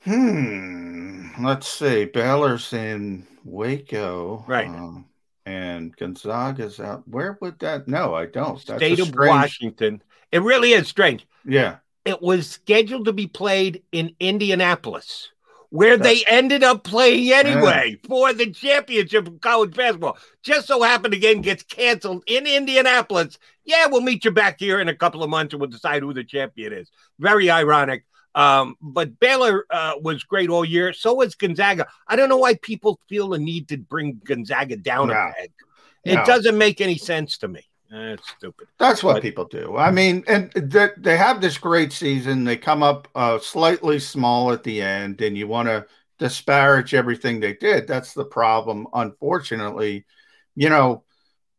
Hmm. 0.03 1.27
Let's 1.43 1.67
see. 1.67 2.05
Baylor's 2.05 2.73
in 2.73 3.25
Waco, 3.43 4.43
Right. 4.47 4.67
um, 4.67 5.05
and 5.45 5.95
Gonzaga's 5.95 6.79
out. 6.79 7.07
Where 7.07 7.37
would 7.41 7.57
that? 7.59 7.87
No, 7.87 8.13
I 8.13 8.25
don't. 8.25 8.63
That's 8.65 8.79
State 8.79 8.99
of 8.99 9.07
strange- 9.07 9.29
Washington. 9.29 10.03
It 10.31 10.41
really 10.41 10.73
is 10.73 10.87
strange. 10.87 11.25
Yeah. 11.45 11.77
It 12.05 12.21
was 12.21 12.49
scheduled 12.49 13.05
to 13.05 13.13
be 13.13 13.27
played 13.27 13.83
in 13.91 14.15
Indianapolis, 14.19 15.29
where 15.73 15.97
they 15.97 16.23
ended 16.27 16.63
up 16.63 16.83
playing 16.83 17.33
anyway 17.33 17.97
for 18.07 18.31
the 18.31 18.51
championship 18.51 19.27
of 19.27 19.41
college 19.41 19.75
basketball. 19.75 20.15
Just 20.43 20.67
so 20.67 20.83
happened 20.83 21.13
the 21.15 21.17
game 21.19 21.41
gets 21.41 21.63
canceled 21.63 22.23
in 22.27 22.45
Indianapolis. 22.45 23.39
Yeah, 23.65 23.87
we'll 23.87 24.01
meet 24.01 24.23
you 24.23 24.29
back 24.29 24.59
here 24.59 24.79
in 24.79 24.87
a 24.87 24.95
couple 24.95 25.23
of 25.23 25.31
months 25.31 25.51
and 25.51 25.59
we'll 25.59 25.71
decide 25.71 26.03
who 26.03 26.13
the 26.13 26.23
champion 26.23 26.73
is. 26.73 26.91
Very 27.17 27.49
ironic. 27.49 28.05
Um, 28.35 28.75
but 28.81 29.19
Baylor 29.19 29.65
uh, 29.71 29.93
was 29.99 30.23
great 30.23 30.51
all 30.51 30.63
year. 30.63 30.93
So 30.93 31.15
was 31.15 31.33
Gonzaga. 31.33 31.87
I 32.07 32.17
don't 32.17 32.29
know 32.29 32.37
why 32.37 32.53
people 32.53 32.99
feel 33.09 33.29
the 33.29 33.39
need 33.39 33.69
to 33.69 33.77
bring 33.77 34.21
Gonzaga 34.23 34.77
down 34.77 35.07
No. 35.07 35.15
a 35.15 35.33
peg. 35.35 35.51
It 36.05 36.15
No. 36.17 36.25
doesn't 36.25 36.55
make 36.55 36.81
any 36.81 36.99
sense 36.99 37.39
to 37.39 37.47
me. 37.47 37.61
It's 37.95 38.27
stupid. 38.29 38.67
That's 38.79 39.03
what 39.03 39.13
But- 39.13 39.21
people 39.21 39.45
do. 39.45 39.77
I 39.77 39.91
mean, 39.91 40.23
and 40.27 40.51
they, 40.53 40.89
they 40.97 41.15
have 41.15 41.41
this 41.41 41.57
great 41.59 41.93
season. 41.93 42.43
They 42.43 42.57
come 42.57 42.81
up 42.81 43.07
uh, 43.13 43.37
slightly 43.39 43.99
small 43.99 44.51
at 44.51 44.63
the 44.63 44.81
end, 44.81 45.21
and 45.21 45.37
you 45.37 45.47
want 45.47 45.67
to 45.67 45.85
disparage 46.17 46.95
everything 46.95 47.39
they 47.39 47.53
did. 47.53 47.87
That's 47.87 48.13
the 48.13 48.25
problem. 48.25 48.87
Unfortunately, 48.93 50.05
you 50.55 50.69
know, 50.69 51.03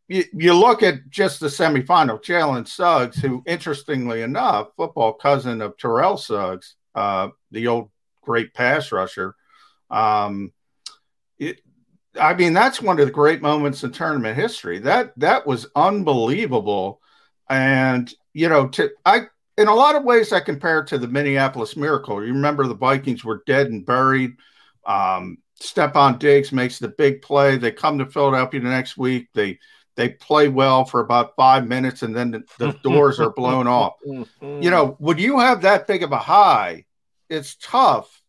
you, 0.08 0.24
you 0.32 0.54
look 0.54 0.82
at 0.82 1.08
just 1.08 1.38
the 1.38 1.46
semifinal. 1.46 2.22
Jalen 2.22 2.66
Suggs, 2.66 3.16
who, 3.18 3.42
interestingly 3.46 4.22
enough, 4.22 4.68
football 4.76 5.12
cousin 5.12 5.62
of 5.62 5.76
Terrell 5.76 6.16
Suggs, 6.16 6.74
uh, 6.94 7.28
the 7.52 7.68
old 7.68 7.90
great 8.22 8.54
pass 8.54 8.90
rusher. 8.90 9.36
Um, 9.90 10.52
I 12.20 12.34
mean, 12.34 12.52
that's 12.52 12.80
one 12.80 12.98
of 12.98 13.06
the 13.06 13.12
great 13.12 13.42
moments 13.42 13.82
in 13.82 13.92
tournament 13.92 14.36
history. 14.36 14.78
That 14.78 15.12
that 15.18 15.46
was 15.46 15.66
unbelievable, 15.74 17.00
and 17.48 18.12
you 18.32 18.48
know, 18.48 18.68
to 18.68 18.90
I 19.04 19.22
in 19.56 19.68
a 19.68 19.74
lot 19.74 19.96
of 19.96 20.04
ways 20.04 20.32
I 20.32 20.40
compare 20.40 20.80
it 20.80 20.88
to 20.88 20.98
the 20.98 21.08
Minneapolis 21.08 21.76
Miracle. 21.76 22.24
You 22.24 22.32
remember 22.32 22.66
the 22.66 22.74
Vikings 22.74 23.24
were 23.24 23.42
dead 23.46 23.68
and 23.68 23.84
buried. 23.84 24.36
Um, 24.86 25.38
Stefon 25.60 26.18
Diggs 26.18 26.52
makes 26.52 26.78
the 26.78 26.88
big 26.88 27.22
play. 27.22 27.56
They 27.56 27.70
come 27.70 27.98
to 27.98 28.06
Philadelphia 28.06 28.60
the 28.60 28.68
next 28.68 28.96
week. 28.96 29.28
They 29.34 29.58
they 29.96 30.10
play 30.10 30.48
well 30.48 30.84
for 30.84 31.00
about 31.00 31.36
five 31.36 31.66
minutes, 31.66 32.02
and 32.02 32.14
then 32.14 32.30
the, 32.32 32.44
the 32.58 32.72
doors 32.82 33.20
are 33.20 33.30
blown 33.30 33.66
off. 33.66 33.94
You 34.60 34.70
know, 34.70 34.96
when 34.98 35.18
you 35.18 35.38
have 35.38 35.62
that 35.62 35.86
big 35.86 36.02
of 36.02 36.12
a 36.12 36.18
high, 36.18 36.84
it's 37.28 37.56
tough 37.56 38.22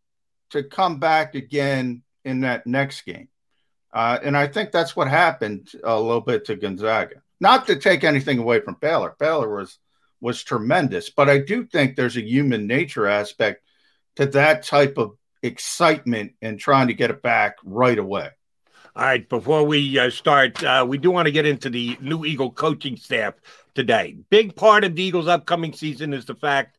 to 0.51 0.63
come 0.63 0.99
back 0.99 1.35
again 1.35 2.03
in 2.23 2.41
that 2.41 2.67
next 2.67 3.01
game. 3.01 3.29
Uh, 3.95 4.19
and 4.21 4.35
I 4.35 4.45
think 4.45 4.71
that's 4.71 4.93
what 4.93 5.07
happened 5.07 5.71
a 5.81 5.97
little 5.97 6.19
bit 6.19 6.43
to 6.45 6.57
Gonzaga. 6.57 7.21
Not 7.39 7.65
to 7.67 7.77
take 7.77 8.03
anything 8.03 8.39
away 8.39 8.59
from 8.59 8.75
Baylor. 8.81 9.15
Baylor 9.17 9.55
was 9.55 9.79
was 10.19 10.43
tremendous, 10.43 11.09
but 11.09 11.29
I 11.29 11.39
do 11.39 11.65
think 11.65 11.95
there's 11.95 12.17
a 12.17 12.21
human 12.21 12.67
nature 12.67 13.07
aspect 13.07 13.63
to 14.17 14.25
that 14.27 14.63
type 14.63 14.97
of 14.97 15.15
excitement 15.43 16.33
and 16.41 16.59
trying 16.59 16.87
to 16.87 16.93
get 16.93 17.09
it 17.09 17.21
back 17.21 17.55
right 17.63 17.97
away. 17.97 18.29
All 18.95 19.03
right, 19.03 19.27
before 19.27 19.63
we 19.63 19.99
uh, 19.99 20.09
start, 20.09 20.61
uh, 20.63 20.85
we 20.87 20.97
do 20.97 21.11
want 21.11 21.27
to 21.27 21.31
get 21.31 21.45
into 21.45 21.69
the 21.69 21.97
new 22.01 22.25
Eagle 22.25 22.51
coaching 22.51 22.97
staff 22.97 23.35
today. 23.75 24.17
Big 24.29 24.55
part 24.55 24.83
of 24.83 24.95
the 24.95 25.03
Eagles' 25.03 25.27
upcoming 25.27 25.73
season 25.73 26.13
is 26.13 26.25
the 26.25 26.35
fact 26.35 26.74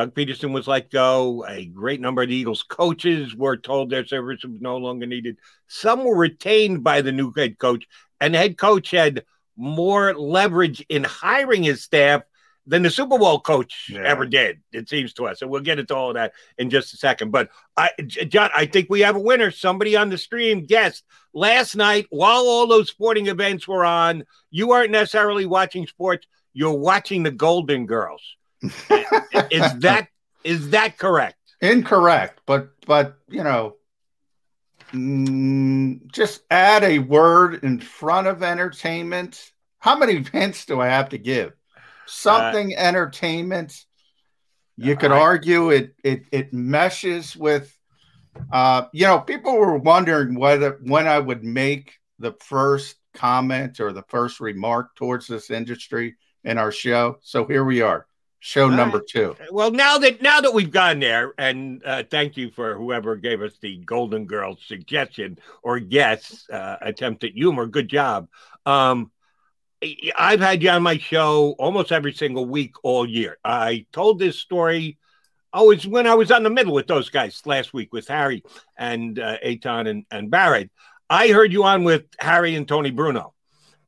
Doug 0.00 0.14
Pederson 0.14 0.52
was 0.52 0.66
let 0.66 0.90
go. 0.90 1.44
A 1.46 1.66
great 1.66 2.00
number 2.00 2.22
of 2.22 2.30
the 2.30 2.34
Eagles 2.34 2.62
coaches 2.62 3.36
were 3.36 3.58
told 3.58 3.90
their 3.90 4.06
service 4.06 4.42
was 4.42 4.58
no 4.58 4.78
longer 4.78 5.04
needed. 5.04 5.36
Some 5.68 6.04
were 6.04 6.16
retained 6.16 6.82
by 6.82 7.02
the 7.02 7.12
new 7.12 7.30
head 7.36 7.58
coach, 7.58 7.86
and 8.18 8.32
the 8.32 8.38
head 8.38 8.56
coach 8.56 8.90
had 8.92 9.24
more 9.58 10.14
leverage 10.14 10.82
in 10.88 11.04
hiring 11.04 11.62
his 11.62 11.82
staff 11.82 12.22
than 12.66 12.82
the 12.82 12.88
Super 12.88 13.18
Bowl 13.18 13.40
coach 13.40 13.90
Yeah. 13.92 14.04
ever 14.06 14.24
did, 14.24 14.60
it 14.72 14.88
seems 14.88 15.12
to 15.14 15.26
us. 15.26 15.42
And 15.42 15.50
we'll 15.50 15.60
get 15.60 15.78
into 15.78 15.94
all 15.94 16.08
of 16.08 16.14
that 16.14 16.32
in 16.56 16.70
just 16.70 16.94
a 16.94 16.96
second. 16.96 17.30
But 17.30 17.50
I, 17.76 17.90
John, 18.06 18.48
I 18.56 18.64
think 18.64 18.86
we 18.88 19.00
have 19.00 19.16
a 19.16 19.20
winner. 19.20 19.50
Somebody 19.50 19.96
on 19.96 20.08
the 20.08 20.16
stream 20.16 20.64
guessed 20.64 21.04
last 21.34 21.76
night 21.76 22.06
while 22.08 22.46
all 22.46 22.66
those 22.66 22.88
sporting 22.88 23.26
events 23.26 23.68
were 23.68 23.84
on. 23.84 24.24
You 24.50 24.72
aren't 24.72 24.92
necessarily 24.92 25.44
watching 25.44 25.86
sports. 25.86 26.26
You're 26.54 26.72
watching 26.72 27.22
the 27.22 27.30
Golden 27.30 27.84
Girls. 27.84 28.22
Is 28.62 29.78
that 29.80 30.08
is 30.44 30.70
that 30.70 30.98
correct? 30.98 31.36
Incorrect, 31.60 32.40
but 32.46 32.70
but 32.86 33.18
you 33.28 33.42
know, 33.42 33.76
mm, 34.92 36.06
just 36.12 36.42
add 36.50 36.84
a 36.84 36.98
word 36.98 37.62
in 37.64 37.80
front 37.80 38.26
of 38.26 38.42
entertainment. 38.42 39.52
How 39.78 39.96
many 39.96 40.24
hints 40.32 40.66
do 40.66 40.80
I 40.80 40.88
have 40.88 41.10
to 41.10 41.18
give? 41.18 41.52
Something 42.06 42.76
entertainment. 42.76 43.84
You 44.76 44.96
could 44.96 45.12
I- 45.12 45.20
argue 45.20 45.70
it 45.70 45.94
it 46.02 46.24
it 46.32 46.52
meshes 46.52 47.36
with. 47.36 47.76
Uh, 48.52 48.84
you 48.92 49.06
know, 49.06 49.18
people 49.18 49.56
were 49.56 49.76
wondering 49.76 50.34
whether 50.34 50.78
when 50.84 51.08
I 51.08 51.18
would 51.18 51.42
make 51.42 51.98
the 52.20 52.32
first 52.40 52.96
comment 53.14 53.80
or 53.80 53.92
the 53.92 54.04
first 54.08 54.40
remark 54.40 54.94
towards 54.94 55.26
this 55.26 55.50
industry 55.50 56.16
in 56.44 56.58
our 56.58 56.72
show. 56.72 57.18
So 57.22 57.44
here 57.46 57.64
we 57.64 57.82
are, 57.82 58.06
show 58.40 58.64
All 58.64 58.70
number 58.70 58.98
right. 58.98 59.06
two. 59.06 59.36
Well, 59.50 59.70
now 59.70 59.98
that 59.98 60.20
now 60.20 60.40
that 60.40 60.52
we've 60.52 60.70
gone 60.70 60.98
there, 60.98 61.32
and 61.38 61.82
uh, 61.84 62.02
thank 62.10 62.36
you 62.36 62.50
for 62.50 62.74
whoever 62.74 63.16
gave 63.16 63.42
us 63.42 63.52
the 63.60 63.76
Golden 63.78 64.26
Girls 64.26 64.58
suggestion 64.66 65.38
or 65.62 65.78
guess 65.78 66.48
uh, 66.50 66.76
attempt 66.80 67.22
at 67.24 67.32
humor. 67.32 67.66
Good 67.66 67.88
job. 67.88 68.28
Um, 68.66 69.12
I've 70.16 70.40
had 70.40 70.62
you 70.62 70.70
on 70.70 70.82
my 70.82 70.98
show 70.98 71.54
almost 71.58 71.92
every 71.92 72.12
single 72.12 72.44
week 72.46 72.74
all 72.82 73.06
year. 73.08 73.38
I 73.44 73.86
told 73.92 74.18
this 74.18 74.38
story. 74.38 74.98
Oh, 75.52 75.70
it's 75.70 75.86
when 75.86 76.06
I 76.06 76.14
was 76.14 76.30
on 76.30 76.42
the 76.42 76.50
middle 76.50 76.74
with 76.74 76.86
those 76.86 77.08
guys 77.08 77.42
last 77.44 77.72
week 77.74 77.92
with 77.92 78.06
Harry 78.08 78.44
and 78.76 79.18
uh, 79.18 79.36
Aton 79.42 79.86
and, 79.86 80.04
and 80.10 80.30
Barrett. 80.30 80.70
I 81.08 81.28
heard 81.28 81.52
you 81.52 81.64
on 81.64 81.82
with 81.82 82.04
Harry 82.20 82.54
and 82.54 82.68
Tony 82.68 82.90
Bruno. 82.90 83.34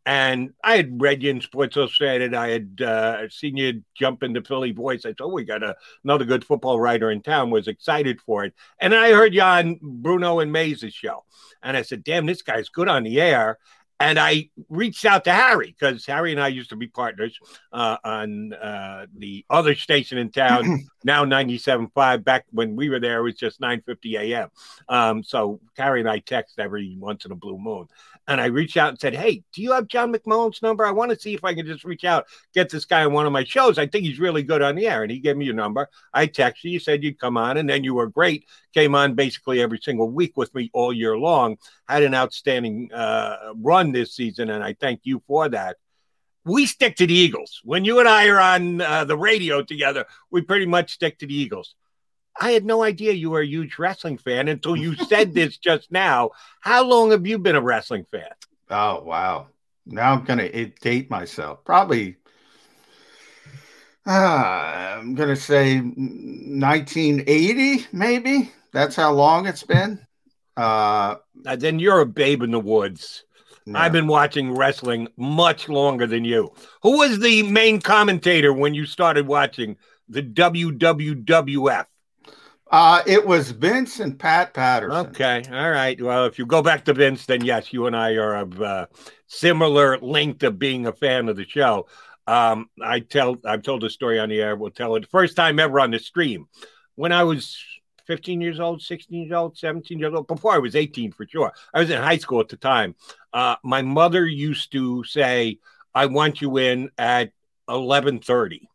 And 0.04 0.52
I 0.64 0.76
had 0.76 1.00
read 1.00 1.22
you 1.22 1.30
in 1.30 1.40
Sports 1.40 1.76
Illustrated. 1.76 2.34
I 2.34 2.48
had 2.48 2.82
uh, 2.82 3.28
seen 3.28 3.56
you 3.56 3.84
jump 3.94 4.24
into 4.24 4.42
Philly 4.42 4.72
Voice. 4.72 5.04
I 5.04 5.10
said, 5.10 5.20
"Oh, 5.20 5.28
we 5.28 5.44
got 5.44 5.62
a, 5.62 5.76
another 6.02 6.24
good 6.24 6.44
football 6.44 6.80
writer 6.80 7.10
in 7.12 7.22
town." 7.22 7.50
Was 7.50 7.68
excited 7.68 8.20
for 8.20 8.44
it, 8.44 8.54
and 8.80 8.94
I 8.94 9.12
heard 9.12 9.32
you 9.32 9.42
on 9.42 9.78
Bruno 9.80 10.40
and 10.40 10.50
Mayes' 10.50 10.92
show, 10.92 11.24
and 11.62 11.76
I 11.76 11.82
said, 11.82 12.02
"Damn, 12.02 12.26
this 12.26 12.42
guy's 12.42 12.68
good 12.68 12.88
on 12.88 13.04
the 13.04 13.20
air." 13.20 13.58
And 14.02 14.18
I 14.18 14.50
reached 14.68 15.04
out 15.04 15.22
to 15.24 15.32
Harry 15.32 15.76
because 15.78 16.04
Harry 16.06 16.32
and 16.32 16.40
I 16.40 16.48
used 16.48 16.70
to 16.70 16.76
be 16.76 16.88
partners 16.88 17.38
uh, 17.72 17.98
on 18.02 18.52
uh, 18.52 19.06
the 19.16 19.44
other 19.48 19.76
station 19.76 20.18
in 20.18 20.32
town, 20.32 20.88
now 21.04 21.24
97.5. 21.24 22.24
Back 22.24 22.46
when 22.50 22.74
we 22.74 22.90
were 22.90 22.98
there, 22.98 23.20
it 23.20 23.22
was 23.22 23.36
just 23.36 23.60
9.50 23.60 24.18
a.m. 24.18 24.48
Um, 24.88 25.22
so 25.22 25.60
Harry 25.76 26.00
and 26.00 26.10
I 26.10 26.18
text 26.18 26.58
every 26.58 26.96
once 26.98 27.26
in 27.26 27.30
a 27.30 27.36
blue 27.36 27.58
moon. 27.58 27.86
And 28.28 28.40
I 28.40 28.46
reached 28.46 28.76
out 28.76 28.90
and 28.90 29.00
said, 29.00 29.14
Hey, 29.14 29.42
do 29.52 29.62
you 29.62 29.72
have 29.72 29.88
John 29.88 30.12
McMullen's 30.12 30.62
number? 30.62 30.84
I 30.84 30.90
want 30.92 31.10
to 31.10 31.18
see 31.18 31.34
if 31.34 31.44
I 31.44 31.54
can 31.54 31.66
just 31.66 31.84
reach 31.84 32.04
out, 32.04 32.26
get 32.54 32.70
this 32.70 32.84
guy 32.84 33.04
on 33.04 33.12
one 33.12 33.26
of 33.26 33.32
my 33.32 33.44
shows. 33.44 33.78
I 33.78 33.86
think 33.86 34.04
he's 34.04 34.20
really 34.20 34.42
good 34.42 34.62
on 34.62 34.76
the 34.76 34.86
air. 34.86 35.02
And 35.02 35.10
he 35.10 35.18
gave 35.18 35.36
me 35.36 35.44
your 35.44 35.54
number. 35.54 35.88
I 36.14 36.26
texted 36.26 36.64
you, 36.64 36.70
you 36.72 36.80
said 36.80 37.02
you'd 37.02 37.18
come 37.18 37.36
on, 37.36 37.56
and 37.56 37.68
then 37.68 37.84
you 37.84 37.94
were 37.94 38.06
great. 38.06 38.46
Came 38.74 38.94
on 38.94 39.14
basically 39.14 39.60
every 39.60 39.78
single 39.82 40.08
week 40.08 40.36
with 40.36 40.54
me 40.54 40.70
all 40.72 40.92
year 40.92 41.16
long. 41.16 41.56
Had 41.88 42.02
an 42.02 42.14
outstanding 42.14 42.92
uh, 42.92 43.52
run 43.56 43.92
this 43.92 44.14
season, 44.14 44.50
and 44.50 44.62
I 44.62 44.74
thank 44.74 45.00
you 45.04 45.22
for 45.26 45.48
that 45.48 45.76
we 46.44 46.66
stick 46.66 46.96
to 46.96 47.06
the 47.06 47.14
Eagles. 47.14 47.60
When 47.64 47.84
you 47.84 48.00
and 48.00 48.08
I 48.08 48.28
are 48.28 48.40
on 48.40 48.80
uh, 48.80 49.04
the 49.04 49.16
radio 49.16 49.62
together, 49.62 50.06
we 50.30 50.42
pretty 50.42 50.66
much 50.66 50.92
stick 50.92 51.18
to 51.18 51.26
the 51.26 51.34
Eagles. 51.34 51.74
I 52.40 52.52
had 52.52 52.64
no 52.64 52.82
idea 52.82 53.12
you 53.12 53.30
were 53.30 53.40
a 53.40 53.46
huge 53.46 53.78
wrestling 53.78 54.18
fan 54.18 54.48
until 54.48 54.76
you 54.76 54.94
said 54.94 55.34
this 55.34 55.56
just 55.56 55.92
now. 55.92 56.30
How 56.60 56.84
long 56.84 57.10
have 57.10 57.26
you 57.26 57.38
been 57.38 57.56
a 57.56 57.60
wrestling 57.60 58.06
fan? 58.10 58.30
Oh, 58.70 59.02
wow. 59.02 59.48
Now 59.86 60.12
I'm 60.12 60.24
going 60.24 60.38
to 60.38 60.66
date 60.80 61.10
myself. 61.10 61.64
Probably, 61.64 62.16
uh, 64.06 64.10
I'm 64.10 65.14
going 65.14 65.28
to 65.28 65.36
say 65.36 65.78
1980, 65.78 67.86
maybe. 67.92 68.52
That's 68.72 68.96
how 68.96 69.12
long 69.12 69.46
it's 69.46 69.64
been. 69.64 70.04
Uh, 70.56 71.16
then 71.56 71.78
you're 71.78 72.00
a 72.00 72.06
babe 72.06 72.42
in 72.42 72.50
the 72.50 72.60
woods. 72.60 73.24
Yeah. 73.66 73.78
I've 73.78 73.92
been 73.92 74.08
watching 74.08 74.54
wrestling 74.54 75.08
much 75.16 75.68
longer 75.68 76.06
than 76.06 76.24
you. 76.24 76.52
Who 76.82 76.98
was 76.98 77.20
the 77.20 77.42
main 77.44 77.80
commentator 77.80 78.52
when 78.52 78.74
you 78.74 78.86
started 78.86 79.26
watching 79.26 79.76
the 80.08 80.22
WWF? 80.22 81.86
Uh, 82.72 83.02
it 83.06 83.26
was 83.26 83.50
Vince 83.50 84.00
and 84.00 84.18
Pat 84.18 84.54
Patterson. 84.54 85.06
Okay. 85.08 85.42
All 85.52 85.70
right. 85.70 86.00
Well, 86.00 86.24
if 86.24 86.38
you 86.38 86.46
go 86.46 86.62
back 86.62 86.86
to 86.86 86.94
Vince, 86.94 87.26
then 87.26 87.44
yes, 87.44 87.70
you 87.70 87.86
and 87.86 87.94
I 87.94 88.14
are 88.14 88.36
of 88.36 88.62
uh, 88.62 88.86
similar 89.26 89.98
length 89.98 90.42
of 90.42 90.58
being 90.58 90.86
a 90.86 90.92
fan 90.92 91.28
of 91.28 91.36
the 91.36 91.46
show. 91.46 91.86
Um, 92.26 92.70
I 92.82 93.00
tell, 93.00 93.36
I've 93.44 93.62
told 93.62 93.82
the 93.82 93.90
story 93.90 94.18
on 94.18 94.30
the 94.30 94.40
air. 94.40 94.56
We'll 94.56 94.70
tell 94.70 94.96
it. 94.96 95.06
First 95.10 95.36
time 95.36 95.58
ever 95.58 95.80
on 95.80 95.90
the 95.90 95.98
stream. 95.98 96.46
When 96.94 97.12
I 97.12 97.24
was 97.24 97.62
15 98.06 98.40
years 98.40 98.58
old, 98.58 98.80
16 98.80 99.22
years 99.22 99.32
old, 99.32 99.58
17 99.58 99.98
years 99.98 100.14
old, 100.14 100.26
before 100.26 100.54
I 100.54 100.58
was 100.58 100.74
18 100.74 101.12
for 101.12 101.26
sure. 101.26 101.52
I 101.74 101.80
was 101.80 101.90
in 101.90 102.00
high 102.00 102.16
school 102.16 102.40
at 102.40 102.48
the 102.48 102.56
time. 102.56 102.94
Uh, 103.34 103.56
my 103.62 103.82
mother 103.82 104.26
used 104.26 104.72
to 104.72 105.04
say, 105.04 105.58
I 105.94 106.06
want 106.06 106.40
you 106.40 106.56
in 106.56 106.90
at 106.96 107.32
1130. 107.66 108.66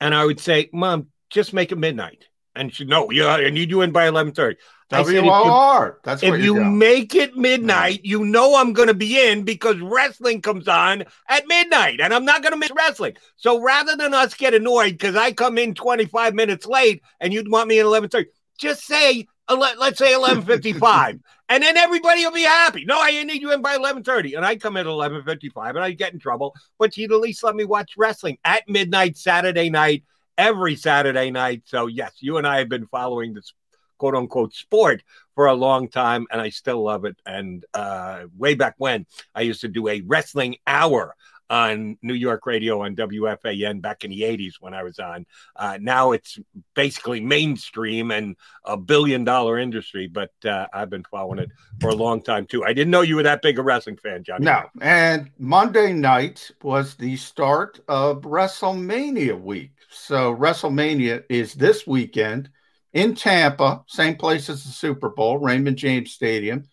And 0.00 0.14
I 0.14 0.24
would 0.24 0.40
say, 0.40 0.70
Mom, 0.72 1.08
just 1.28 1.52
make 1.52 1.70
it 1.70 1.76
midnight. 1.76 2.29
And 2.60 2.74
she, 2.74 2.84
no, 2.84 3.10
yeah, 3.10 3.28
I 3.28 3.48
need 3.48 3.70
you 3.70 3.80
in 3.80 3.90
by 3.90 4.06
eleven 4.06 4.34
thirty. 4.34 4.58
WOR. 4.90 5.98
That's 6.04 6.22
if 6.22 6.42
you 6.42 6.62
make 6.62 7.14
it 7.14 7.34
midnight, 7.34 8.00
you 8.04 8.22
know 8.22 8.56
I'm 8.56 8.74
going 8.74 8.88
to 8.88 8.94
be 8.94 9.18
in 9.18 9.44
because 9.44 9.78
wrestling 9.80 10.42
comes 10.42 10.68
on 10.68 11.04
at 11.26 11.48
midnight, 11.48 12.00
and 12.00 12.12
I'm 12.12 12.26
not 12.26 12.42
going 12.42 12.52
to 12.52 12.58
miss 12.58 12.70
wrestling. 12.76 13.16
So 13.36 13.62
rather 13.62 13.96
than 13.96 14.12
us 14.12 14.34
get 14.34 14.52
annoyed 14.52 14.98
because 14.98 15.16
I 15.16 15.32
come 15.32 15.56
in 15.56 15.72
25 15.72 16.34
minutes 16.34 16.66
late 16.66 17.02
and 17.18 17.32
you'd 17.32 17.50
want 17.50 17.66
me 17.66 17.80
at 17.80 17.86
11:30, 17.86 18.26
just 18.58 18.84
say 18.84 19.26
let's 19.48 19.98
say 19.98 20.12
11:55, 20.12 21.20
and 21.48 21.62
then 21.62 21.78
everybody 21.78 22.26
will 22.26 22.32
be 22.32 22.42
happy. 22.42 22.84
No, 22.84 23.00
I 23.00 23.24
need 23.24 23.40
you 23.40 23.54
in 23.54 23.62
by 23.62 23.78
11:30, 23.78 24.36
and 24.36 24.44
I 24.44 24.56
come 24.56 24.76
in 24.76 24.86
at 24.86 24.92
11:55, 24.92 25.70
and 25.70 25.78
I 25.78 25.92
get 25.92 26.12
in 26.12 26.18
trouble. 26.18 26.54
But 26.78 26.94
you'd 26.98 27.10
at 27.10 27.20
least 27.20 27.42
let 27.42 27.56
me 27.56 27.64
watch 27.64 27.92
wrestling 27.96 28.36
at 28.44 28.68
midnight 28.68 29.16
Saturday 29.16 29.70
night 29.70 30.04
every 30.40 30.74
Saturday 30.74 31.30
night. 31.30 31.62
So, 31.66 31.86
yes, 31.86 32.14
you 32.20 32.38
and 32.38 32.46
I 32.46 32.58
have 32.58 32.70
been 32.70 32.86
following 32.86 33.34
this 33.34 33.52
quote 33.98 34.14
unquote 34.14 34.54
sport 34.54 35.02
for 35.34 35.46
a 35.46 35.54
long 35.54 35.88
time, 35.88 36.26
and 36.32 36.40
I 36.40 36.48
still 36.48 36.82
love 36.82 37.04
it. 37.04 37.16
And 37.26 37.64
uh, 37.74 38.24
way 38.36 38.54
back 38.54 38.74
when, 38.78 39.06
I 39.34 39.42
used 39.42 39.60
to 39.60 39.68
do 39.68 39.86
a 39.86 40.00
wrestling 40.00 40.56
hour 40.66 41.14
on 41.50 41.98
New 42.00 42.14
York 42.14 42.46
radio 42.46 42.82
on 42.82 42.94
WFAN 42.94 43.82
back 43.82 44.04
in 44.04 44.10
the 44.10 44.22
80s 44.22 44.54
when 44.60 44.72
I 44.72 44.84
was 44.84 45.00
on. 45.00 45.26
Uh, 45.56 45.78
now 45.80 46.12
it's 46.12 46.38
basically 46.74 47.20
mainstream 47.20 48.12
and 48.12 48.36
a 48.64 48.76
billion 48.76 49.24
dollar 49.24 49.58
industry, 49.58 50.06
but 50.06 50.30
uh, 50.44 50.68
I've 50.72 50.90
been 50.90 51.04
following 51.04 51.40
it 51.40 51.50
for 51.80 51.90
a 51.90 51.94
long 51.94 52.22
time 52.22 52.46
too. 52.46 52.64
I 52.64 52.72
didn't 52.72 52.92
know 52.92 53.00
you 53.00 53.16
were 53.16 53.24
that 53.24 53.42
big 53.42 53.58
a 53.58 53.62
wrestling 53.62 53.96
fan, 53.96 54.22
Johnny. 54.22 54.44
No. 54.44 54.62
And 54.80 55.30
Monday 55.38 55.92
night 55.92 56.50
was 56.62 56.94
the 56.94 57.16
start 57.16 57.80
of 57.88 58.22
WrestleMania 58.22 59.38
week. 59.40 59.72
So 59.90 60.34
WrestleMania 60.34 61.24
is 61.28 61.54
this 61.54 61.84
weekend 61.84 62.48
in 62.92 63.16
Tampa, 63.16 63.82
same 63.88 64.14
place 64.16 64.48
as 64.48 64.62
the 64.62 64.70
Super 64.70 65.10
Bowl, 65.10 65.38
Raymond 65.38 65.76
James 65.76 66.12
Stadium. 66.12 66.64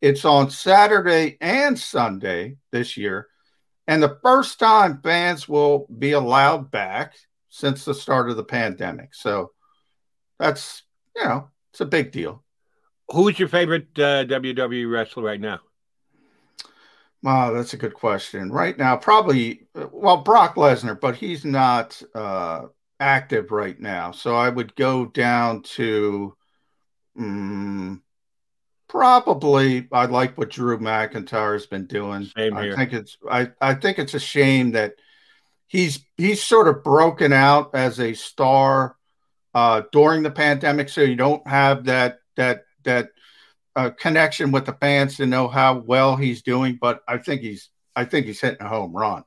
It's 0.00 0.24
on 0.24 0.50
Saturday 0.50 1.36
and 1.40 1.78
Sunday 1.78 2.56
this 2.70 2.96
year. 2.96 3.28
And 3.86 4.02
the 4.02 4.18
first 4.22 4.58
time 4.58 5.00
fans 5.02 5.48
will 5.48 5.86
be 5.98 6.12
allowed 6.12 6.70
back 6.70 7.14
since 7.48 7.84
the 7.84 7.94
start 7.94 8.30
of 8.30 8.36
the 8.36 8.44
pandemic. 8.44 9.14
So 9.14 9.52
that's, 10.38 10.82
you 11.16 11.24
know, 11.24 11.50
it's 11.72 11.80
a 11.80 11.86
big 11.86 12.12
deal. 12.12 12.44
Who's 13.10 13.38
your 13.38 13.48
favorite 13.48 13.88
uh, 13.96 14.24
WWE 14.24 14.90
wrestler 14.90 15.24
right 15.24 15.40
now? 15.40 15.60
Wow, 17.22 17.52
that's 17.52 17.74
a 17.74 17.76
good 17.76 17.94
question. 17.94 18.50
Right 18.50 18.76
now, 18.76 18.96
probably, 18.96 19.66
well, 19.74 20.18
Brock 20.18 20.56
Lesnar, 20.56 21.00
but 21.00 21.14
he's 21.14 21.44
not 21.44 22.02
uh, 22.14 22.62
active 22.98 23.52
right 23.52 23.78
now. 23.78 24.10
So 24.10 24.34
I 24.34 24.48
would 24.48 24.74
go 24.74 25.06
down 25.06 25.62
to 25.62 26.36
um, 27.18 28.02
probably, 28.92 29.88
I 29.90 30.04
like 30.04 30.36
what 30.36 30.50
Drew 30.50 30.78
McIntyre 30.78 31.54
has 31.54 31.66
been 31.66 31.86
doing. 31.86 32.30
I 32.36 32.76
think 32.76 32.92
it's, 32.92 33.16
I, 33.28 33.50
I 33.60 33.74
think 33.74 33.98
it's 33.98 34.14
a 34.14 34.20
shame 34.20 34.72
that 34.72 34.94
he's, 35.66 36.04
he's 36.16 36.42
sort 36.42 36.68
of 36.68 36.84
broken 36.84 37.32
out 37.32 37.74
as 37.74 37.98
a 37.98 38.14
star 38.14 38.96
uh, 39.54 39.82
during 39.90 40.22
the 40.22 40.30
pandemic. 40.30 40.90
So 40.90 41.00
you 41.00 41.16
don't 41.16 41.46
have 41.48 41.86
that, 41.86 42.20
that, 42.36 42.66
that, 42.84 43.08
a 43.74 43.90
connection 43.90 44.52
with 44.52 44.66
the 44.66 44.74
fans 44.74 45.16
to 45.16 45.24
know 45.24 45.48
how 45.48 45.78
well 45.78 46.14
he's 46.14 46.42
doing, 46.42 46.76
but 46.78 47.02
I 47.08 47.16
think 47.16 47.40
he's 47.40 47.70
I 47.96 48.04
think 48.04 48.26
he's 48.26 48.38
hitting 48.38 48.60
a 48.60 48.68
home 48.68 48.92
run. 48.92 49.24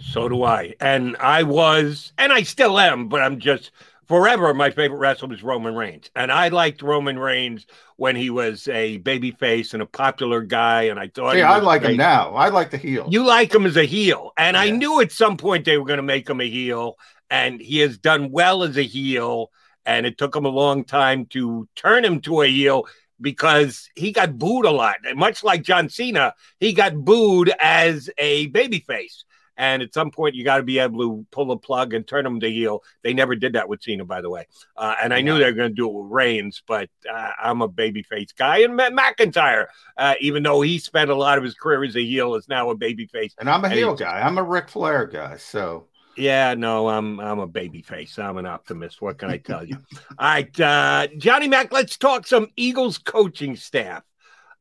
So 0.00 0.28
do 0.28 0.42
I. 0.42 0.74
And 0.80 1.16
I 1.18 1.44
was, 1.44 2.12
and 2.18 2.32
I 2.32 2.42
still 2.42 2.80
am, 2.80 3.06
but 3.08 3.22
I'm 3.22 3.38
just 3.38 3.70
forever 4.06 4.52
my 4.54 4.70
favorite 4.70 4.98
wrestler 4.98 5.28
was 5.28 5.42
Roman 5.42 5.74
Reigns. 5.74 6.10
And 6.14 6.30
I 6.30 6.48
liked 6.48 6.82
Roman 6.82 7.18
Reigns 7.18 7.66
when 7.96 8.16
he 8.16 8.30
was 8.30 8.68
a 8.68 8.98
baby 8.98 9.30
face 9.32 9.74
and 9.74 9.82
a 9.82 9.86
popular 9.86 10.42
guy. 10.42 10.82
And 10.82 10.98
I 10.98 11.08
thought, 11.08 11.36
yeah, 11.36 11.50
I 11.50 11.58
like 11.58 11.82
great. 11.82 11.92
him 11.92 11.98
now. 11.98 12.34
I 12.34 12.48
like 12.48 12.70
the 12.70 12.78
heel. 12.78 13.06
You 13.10 13.24
like 13.24 13.54
him 13.54 13.66
as 13.66 13.76
a 13.76 13.84
heel. 13.84 14.32
And 14.36 14.54
yeah. 14.54 14.62
I 14.62 14.70
knew 14.70 15.00
at 15.00 15.12
some 15.12 15.36
point 15.36 15.64
they 15.64 15.78
were 15.78 15.86
going 15.86 15.98
to 15.98 16.02
make 16.02 16.28
him 16.28 16.40
a 16.40 16.48
heel. 16.48 16.96
And 17.30 17.60
he 17.60 17.78
has 17.80 17.98
done 17.98 18.30
well 18.30 18.62
as 18.62 18.76
a 18.76 18.82
heel. 18.82 19.50
And 19.84 20.06
it 20.06 20.18
took 20.18 20.34
him 20.34 20.44
a 20.44 20.50
long 20.50 20.84
time 20.84 21.26
to 21.26 21.68
turn 21.76 22.04
him 22.04 22.20
to 22.22 22.42
a 22.42 22.48
heel 22.48 22.86
because 23.20 23.88
he 23.94 24.12
got 24.12 24.38
booed 24.38 24.66
a 24.66 24.70
lot. 24.70 24.96
Much 25.14 25.42
like 25.42 25.62
John 25.62 25.88
Cena, 25.88 26.34
he 26.60 26.72
got 26.72 26.94
booed 26.94 27.52
as 27.60 28.10
a 28.18 28.50
babyface. 28.50 29.24
And 29.56 29.82
at 29.82 29.94
some 29.94 30.10
point, 30.10 30.34
you 30.34 30.44
got 30.44 30.58
to 30.58 30.62
be 30.62 30.78
able 30.78 31.00
to 31.00 31.26
pull 31.30 31.46
the 31.46 31.56
plug 31.56 31.94
and 31.94 32.06
turn 32.06 32.26
him 32.26 32.40
to 32.40 32.50
heel. 32.50 32.82
They 33.02 33.14
never 33.14 33.34
did 33.34 33.54
that 33.54 33.68
with 33.68 33.82
Cena, 33.82 34.04
by 34.04 34.20
the 34.20 34.30
way. 34.30 34.46
Uh, 34.76 34.94
and 35.02 35.14
I 35.14 35.22
knew 35.22 35.38
they 35.38 35.44
were 35.44 35.52
going 35.52 35.70
to 35.70 35.74
do 35.74 35.88
it 35.88 35.94
with 35.94 36.12
Reigns, 36.12 36.62
but 36.66 36.90
uh, 37.10 37.30
I'm 37.42 37.62
a 37.62 37.68
babyface 37.68 38.36
guy. 38.36 38.58
And 38.58 38.76
Matt 38.76 38.92
McIntyre, 38.92 39.66
uh, 39.96 40.14
even 40.20 40.42
though 40.42 40.60
he 40.60 40.78
spent 40.78 41.10
a 41.10 41.14
lot 41.14 41.38
of 41.38 41.44
his 41.44 41.54
career 41.54 41.84
as 41.84 41.96
a 41.96 42.04
heel, 42.04 42.34
is 42.34 42.48
now 42.48 42.70
a 42.70 42.76
babyface. 42.76 43.32
And 43.38 43.48
I'm 43.48 43.64
a 43.64 43.70
heel 43.70 43.94
guy. 43.94 44.20
I'm 44.20 44.38
a 44.38 44.42
Ric 44.42 44.68
Flair 44.68 45.06
guy. 45.06 45.36
So 45.38 45.88
yeah, 46.16 46.54
no, 46.54 46.88
I'm 46.88 47.20
I'm 47.20 47.38
a 47.38 47.46
baby 47.46 47.82
face. 47.82 48.18
I'm 48.18 48.38
an 48.38 48.46
optimist. 48.46 49.02
What 49.02 49.18
can 49.18 49.30
I 49.30 49.36
tell 49.38 49.64
you? 49.64 49.76
All 50.18 50.28
right, 50.28 50.60
uh, 50.60 51.08
Johnny 51.18 51.48
Mac, 51.48 51.72
let's 51.72 51.96
talk 51.96 52.26
some 52.26 52.48
Eagles 52.56 52.98
coaching 52.98 53.56
staff. 53.56 54.02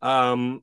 Um, 0.02 0.62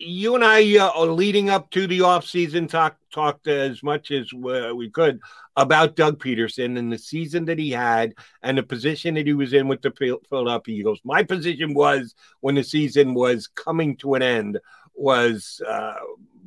you 0.00 0.34
and 0.34 0.42
I 0.42 0.78
uh, 0.78 1.04
leading 1.04 1.50
up 1.50 1.70
to 1.72 1.86
the 1.86 2.00
offseason 2.00 2.68
talk 2.68 2.96
talked 3.12 3.48
as 3.48 3.82
much 3.82 4.10
as 4.10 4.32
we 4.32 4.88
could 4.90 5.20
about 5.56 5.94
Doug 5.94 6.18
Pederson 6.18 6.78
and 6.78 6.90
the 6.90 6.98
season 6.98 7.44
that 7.44 7.58
he 7.58 7.70
had 7.70 8.14
and 8.42 8.56
the 8.56 8.62
position 8.62 9.14
that 9.14 9.26
he 9.26 9.34
was 9.34 9.52
in 9.52 9.68
with 9.68 9.82
the 9.82 9.90
Philadelphia 10.28 10.74
Eagles. 10.74 11.00
My 11.04 11.22
position 11.22 11.74
was 11.74 12.14
when 12.40 12.54
the 12.54 12.64
season 12.64 13.12
was 13.12 13.46
coming 13.48 13.96
to 13.98 14.14
an 14.14 14.22
end 14.22 14.58
was 14.94 15.60
uh, 15.68 15.94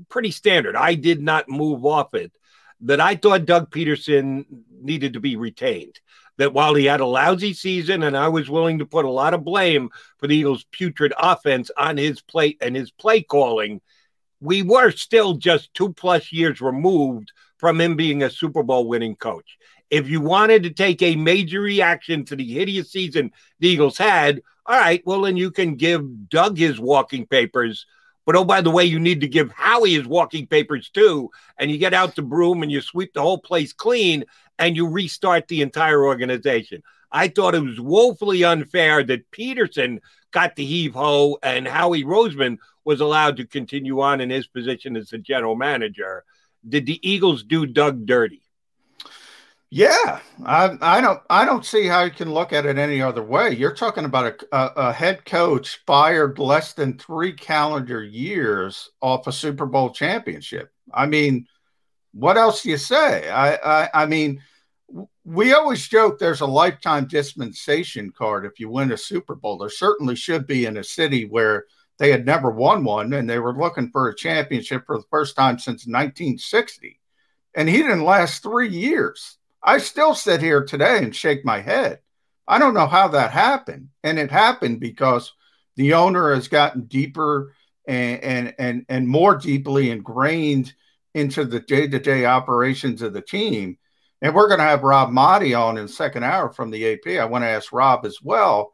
pretty 0.10 0.32
standard. 0.32 0.76
I 0.76 0.95
did 0.95 1.22
not 1.22 1.47
move 1.47 1.86
off 1.86 2.16
it 2.16 2.32
that 2.82 2.99
I 2.99 3.16
thought 3.16 3.45
Doug 3.45 3.70
Pederson 3.70 4.45
needed 4.82 5.14
to 5.14 5.20
be 5.20 5.36
retained. 5.36 5.99
That 6.38 6.53
while 6.53 6.73
he 6.73 6.86
had 6.86 6.99
a 6.99 7.05
lousy 7.05 7.53
season, 7.53 8.01
and 8.01 8.17
I 8.17 8.27
was 8.27 8.49
willing 8.49 8.79
to 8.79 8.86
put 8.86 9.05
a 9.05 9.09
lot 9.09 9.36
of 9.36 9.43
blame 9.43 9.89
for 10.17 10.27
the 10.27 10.36
Eagles' 10.36 10.65
putrid 10.71 11.13
offense 11.17 11.69
on 11.77 11.97
his 11.97 12.21
plate 12.21 12.57
and 12.59 12.75
his 12.75 12.89
play 12.89 13.21
calling, 13.21 13.81
we 14.39 14.61
were 14.61 14.91
still 14.91 15.36
just 15.36 15.73
two 15.73 15.93
plus 15.93 16.31
years 16.31 16.59
removed 16.59 17.31
from 17.57 17.79
him 17.79 17.95
being 17.95 18.23
a 18.23 18.29
Super 18.29 18.61
Bowl 18.61 18.88
winning 18.88 19.15
coach. 19.15 19.57
If 19.89 20.09
you 20.09 20.21
wanted 20.21 20.63
to 20.63 20.71
take 20.71 21.01
a 21.01 21.15
major 21.15 21.61
reaction 21.61 22.25
to 22.25 22.36
the 22.36 22.51
hideous 22.51 22.91
season 22.91 23.31
the 23.59 23.69
Eagles 23.69 23.97
had, 23.97 24.41
all 24.65 24.77
right, 24.77 25.01
well, 25.05 25.21
then 25.21 25.38
you 25.38 25.51
can 25.51 25.75
give 25.75 26.29
Doug 26.29 26.57
his 26.57 26.79
walking 26.79 27.25
papers. 27.25 27.86
But 28.25 28.36
oh, 28.36 28.43
by 28.43 28.61
the 28.61 28.71
way, 28.71 28.86
you 28.86 28.99
need 28.99 29.21
to 29.21 29.27
give 29.27 29.51
Howie 29.51 29.93
his 29.93 30.07
walking 30.07 30.47
papers 30.47 30.89
too. 30.89 31.29
And 31.57 31.69
you 31.69 31.77
get 31.77 31.93
out 31.93 32.15
the 32.15 32.21
broom 32.21 32.63
and 32.63 32.71
you 32.71 32.81
sweep 32.81 33.13
the 33.13 33.21
whole 33.21 33.38
place 33.38 33.73
clean 33.73 34.25
and 34.60 34.76
you 34.76 34.88
restart 34.88 35.47
the 35.47 35.62
entire 35.62 36.04
organization. 36.04 36.84
I 37.12 37.28
thought 37.28 37.56
it 37.56 37.64
was 37.64 37.80
woefully 37.80 38.43
unfair 38.43 39.04
that 39.04 39.30
Pederson 39.32 39.99
got 40.32 40.56
the 40.56 40.66
heave 40.66 40.95
ho 40.95 41.38
and 41.43 41.68
Howie 41.68 42.04
Roseman 42.04 42.58
was 42.86 42.99
allowed 42.99 43.38
to 43.38 43.45
continue 43.45 44.01
on 44.01 44.20
in 44.20 44.30
his 44.30 44.47
position 44.47 44.97
as 44.97 45.10
the 45.10 45.18
general 45.18 45.56
manager. 45.56 46.24
Did 46.68 46.86
the 46.86 46.99
Eagles 47.08 47.43
do 47.43 47.66
Doug 47.66 48.06
dirty? 48.06 48.41
Yeah, 49.70 50.20
I, 50.45 50.78
I 50.82 51.01
don't 51.01 51.20
I 51.32 51.45
don't 51.45 51.66
see 51.66 51.88
how 51.88 52.04
you 52.04 52.12
can 52.12 52.32
look 52.32 52.54
at 52.54 52.68
it 52.68 52.78
any 52.78 53.01
other 53.01 53.24
way. 53.24 53.56
You're 53.56 53.74
talking 53.74 54.06
about 54.06 54.45
a, 54.51 54.56
a, 54.56 54.74
a, 54.89 54.93
head 54.93 55.26
coach 55.26 55.80
fired 55.88 56.38
less 56.38 56.74
than 56.74 56.99
three 56.99 57.34
calendar 57.34 58.04
years 58.04 58.91
off 59.01 59.26
a 59.26 59.32
Super 59.32 59.66
Bowl 59.66 59.89
championship. 59.89 60.72
I 60.93 61.08
mean, 61.08 61.47
what 62.14 62.38
else 62.38 62.64
do 62.64 62.70
you 62.70 62.78
say? 62.78 63.30
I 63.30 63.55
I, 63.55 63.89
I 63.93 64.05
mean, 64.05 64.41
we 65.24 65.53
always 65.53 65.88
joke 65.88 66.20
there's 66.20 66.41
a 66.41 66.45
lifetime 66.45 67.07
dispensation 67.07 68.11
card 68.11 68.45
if 68.45 68.59
you 68.59 68.70
win 68.70 68.91
a 68.91 68.97
Super 68.97 69.36
Bowl. 69.36 69.57
There 69.57 69.70
certainly 69.70 70.16
should 70.16 70.45
be 70.47 70.66
in 70.66 70.78
a 70.78 70.84
city 70.84 71.26
where 71.26 71.66
they 71.99 72.11
had 72.11 72.26
never 72.26 72.49
won 72.49 72.84
one 72.84 73.14
and 73.14 73.30
they 73.30 73.39
were 73.39 73.55
looking 73.55 73.89
for 73.89 74.09
a 74.09 74.16
championship 74.16 74.86
for 74.86 74.97
the 74.97 75.05
first 75.09 75.36
time 75.36 75.57
since 75.57 75.86
1960. 75.86 76.99
And 77.55 77.70
he 77.70 77.78
didn't 77.78 78.03
last 78.03 78.41
three 78.41 78.70
years. 78.70 79.38
I 79.61 79.78
still 79.78 80.16
sit 80.16 80.41
here 80.41 80.66
today 80.66 80.97
and 80.97 81.16
shake 81.16 81.45
my 81.45 81.61
head. 81.61 81.99
I 82.47 82.59
don't 82.59 82.74
know 82.74 82.88
how 82.88 83.09
that 83.09 83.32
happened. 83.32 83.89
And 84.03 84.20
it 84.20 84.32
happened 84.32 84.80
because 84.80 85.34
the 85.76 85.93
owner 85.93 86.34
has 86.34 86.47
gotten 86.47 86.86
deeper 86.86 87.53
and 87.88 88.24
and 88.24 88.55
and, 88.59 88.86
and 88.89 89.07
more 89.07 89.36
deeply 89.36 89.91
ingrained 89.91 90.74
into 91.14 91.45
the 91.45 91.59
day-to-day 91.59 92.26
operations 92.26 93.01
of 93.01 93.14
the 93.14 93.22
team. 93.22 93.78
And 94.22 94.34
we're 94.34 94.47
going 94.47 94.59
to 94.59 94.66
have 94.66 94.84
Rob 94.84 95.09
Maaddi 95.09 95.59
on 95.59 95.78
in 95.78 95.88
second 95.88 96.24
hour 96.24 96.51
from 96.51 96.72
the 96.72 96.93
AP. 96.93 97.20
I 97.20 97.26
want 97.26 97.43
to 97.43 97.49
ask 97.49 97.74
Rob 97.74 98.05
as 98.05 98.20
well. 98.22 98.74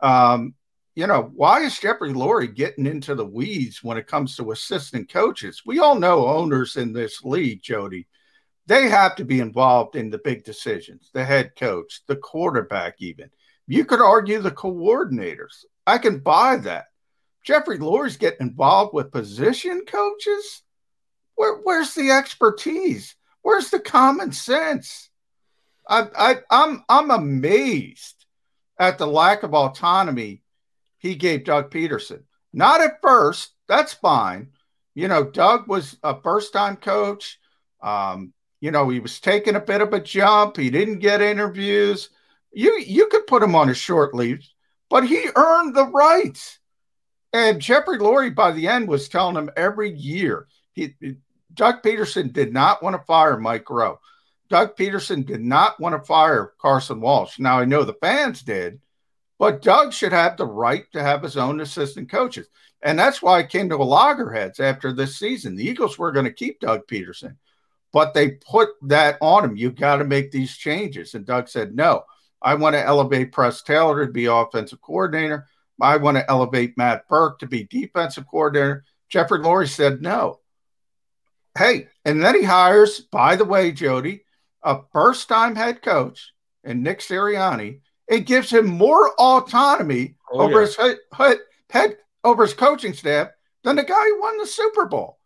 Um, 0.00 0.54
you 0.94 1.06
know, 1.06 1.30
why 1.34 1.60
is 1.62 1.78
Jeffrey 1.78 2.12
Lurie 2.12 2.54
getting 2.54 2.86
into 2.86 3.14
the 3.14 3.26
weeds 3.26 3.82
when 3.82 3.98
it 3.98 4.06
comes 4.06 4.36
to 4.36 4.52
assistant 4.52 5.12
coaches? 5.12 5.62
We 5.66 5.78
all 5.80 5.96
know 5.96 6.26
owners 6.26 6.76
in 6.76 6.92
this 6.92 7.22
league, 7.24 7.62
Jody 7.62 8.06
they 8.66 8.88
have 8.88 9.14
to 9.16 9.24
be 9.24 9.40
involved 9.40 9.96
in 9.96 10.10
the 10.10 10.18
big 10.18 10.44
decisions 10.44 11.10
the 11.12 11.24
head 11.24 11.52
coach, 11.56 12.02
the 12.06 12.16
quarterback, 12.16 12.96
even. 12.98 13.30
You 13.66 13.84
could 13.84 14.00
argue 14.00 14.40
the 14.40 14.50
coordinators. 14.50 15.64
I 15.86 15.98
can 15.98 16.18
buy 16.18 16.56
that. 16.56 16.86
Jeffrey 17.44 17.78
Lurie's 17.78 18.16
getting 18.16 18.48
involved 18.48 18.92
with 18.92 19.12
position 19.12 19.82
coaches. 19.86 20.62
Where, 21.36 21.56
where's 21.58 21.94
the 21.94 22.10
expertise? 22.10 23.14
Where's 23.42 23.70
the 23.70 23.78
common 23.78 24.32
sense? 24.32 25.10
I, 25.88 26.08
I, 26.18 26.36
I'm 26.50 26.84
I'm 26.88 27.10
amazed 27.10 28.26
at 28.78 28.98
the 28.98 29.06
lack 29.06 29.44
of 29.44 29.54
autonomy 29.54 30.42
he 30.98 31.14
gave 31.14 31.44
Doug 31.44 31.70
Pederson. 31.70 32.22
Not 32.52 32.80
at 32.80 33.00
first, 33.00 33.52
that's 33.68 33.92
fine. 33.94 34.48
You 34.94 35.08
know, 35.08 35.24
Doug 35.24 35.68
was 35.68 35.96
a 36.02 36.20
first 36.20 36.52
time 36.52 36.76
coach. 36.76 37.38
Um, 37.82 38.32
you 38.60 38.70
know, 38.70 38.88
he 38.88 38.98
was 38.98 39.20
taking 39.20 39.54
a 39.54 39.60
bit 39.60 39.80
of 39.80 39.92
a 39.92 40.00
jump. 40.00 40.56
He 40.56 40.70
didn't 40.70 40.98
get 40.98 41.20
interviews. 41.20 42.08
You 42.52 42.78
you 42.78 43.06
could 43.08 43.26
put 43.26 43.42
him 43.42 43.54
on 43.54 43.68
a 43.68 43.74
short 43.74 44.14
leash, 44.14 44.50
but 44.88 45.06
he 45.06 45.28
earned 45.36 45.76
the 45.76 45.86
rights. 45.86 46.58
And 47.32 47.60
Jeffrey 47.60 47.98
Lurie, 47.98 48.34
by 48.34 48.52
the 48.52 48.66
end, 48.66 48.88
was 48.88 49.08
telling 49.08 49.36
him 49.36 49.50
every 49.56 49.92
year. 49.92 50.48
He, 50.72 50.94
Doug 51.56 51.82
Pederson 51.82 52.32
did 52.32 52.52
not 52.52 52.82
want 52.82 52.94
to 52.94 53.04
fire 53.04 53.36
Mike 53.36 53.64
Groh. 53.64 53.98
Doug 54.48 54.76
Pederson 54.76 55.26
did 55.26 55.40
not 55.40 55.80
want 55.80 55.94
to 55.94 56.06
fire 56.06 56.52
Carson 56.60 57.00
Walch. 57.00 57.38
Now 57.40 57.58
I 57.58 57.64
know 57.64 57.82
the 57.82 57.94
fans 57.94 58.42
did, 58.42 58.80
but 59.38 59.62
Doug 59.62 59.92
should 59.92 60.12
have 60.12 60.36
the 60.36 60.46
right 60.46 60.84
to 60.92 61.02
have 61.02 61.22
his 61.22 61.36
own 61.36 61.60
assistant 61.60 62.10
coaches. 62.10 62.46
And 62.82 62.98
that's 62.98 63.20
why 63.20 63.38
I 63.38 63.42
came 63.42 63.68
to 63.70 63.76
a 63.76 63.82
loggerheads 63.82 64.60
after 64.60 64.92
this 64.92 65.18
season. 65.18 65.56
The 65.56 65.64
Eagles 65.66 65.98
were 65.98 66.12
going 66.12 66.26
to 66.26 66.32
keep 66.32 66.60
Doug 66.60 66.86
Pederson, 66.86 67.36
but 67.92 68.14
they 68.14 68.32
put 68.32 68.68
that 68.82 69.18
on 69.20 69.44
him. 69.44 69.56
You've 69.56 69.74
got 69.74 69.96
to 69.96 70.04
make 70.04 70.30
these 70.30 70.56
changes. 70.56 71.14
And 71.14 71.26
Doug 71.26 71.48
said, 71.48 71.74
no, 71.74 72.04
I 72.40 72.54
want 72.54 72.74
to 72.74 72.84
elevate 72.84 73.32
Press 73.32 73.62
Taylor 73.62 74.06
to 74.06 74.12
be 74.12 74.26
offensive 74.26 74.80
coordinator. 74.80 75.46
I 75.80 75.96
want 75.96 76.16
to 76.18 76.30
elevate 76.30 76.78
Matt 76.78 77.08
Burke 77.08 77.40
to 77.40 77.46
be 77.46 77.64
defensive 77.64 78.26
coordinator. 78.30 78.84
Jeffrey 79.08 79.40
Lurie 79.40 79.68
said 79.68 80.02
no. 80.02 80.40
Hey, 81.56 81.88
and 82.04 82.22
then 82.22 82.34
he 82.34 82.42
hires, 82.42 83.00
by 83.00 83.36
the 83.36 83.44
way, 83.44 83.72
Jody, 83.72 84.24
a 84.62 84.80
first 84.92 85.28
time 85.28 85.54
head 85.54 85.82
coach 85.82 86.32
and 86.64 86.82
Nick 86.82 87.00
Sirianni. 87.00 87.80
It 88.08 88.20
gives 88.20 88.50
him 88.50 88.66
more 88.66 89.12
autonomy 89.14 90.16
oh, 90.30 90.42
over 90.42 90.60
yeah. 90.60 90.60
his 90.60 90.76
head, 90.76 90.96
head, 91.12 91.38
head 91.70 91.96
over 92.22 92.42
his 92.42 92.54
coaching 92.54 92.92
staff 92.92 93.28
than 93.64 93.76
the 93.76 93.84
guy 93.84 94.04
who 94.04 94.20
won 94.20 94.38
the 94.38 94.46
Super 94.46 94.86
Bowl. 94.86 95.18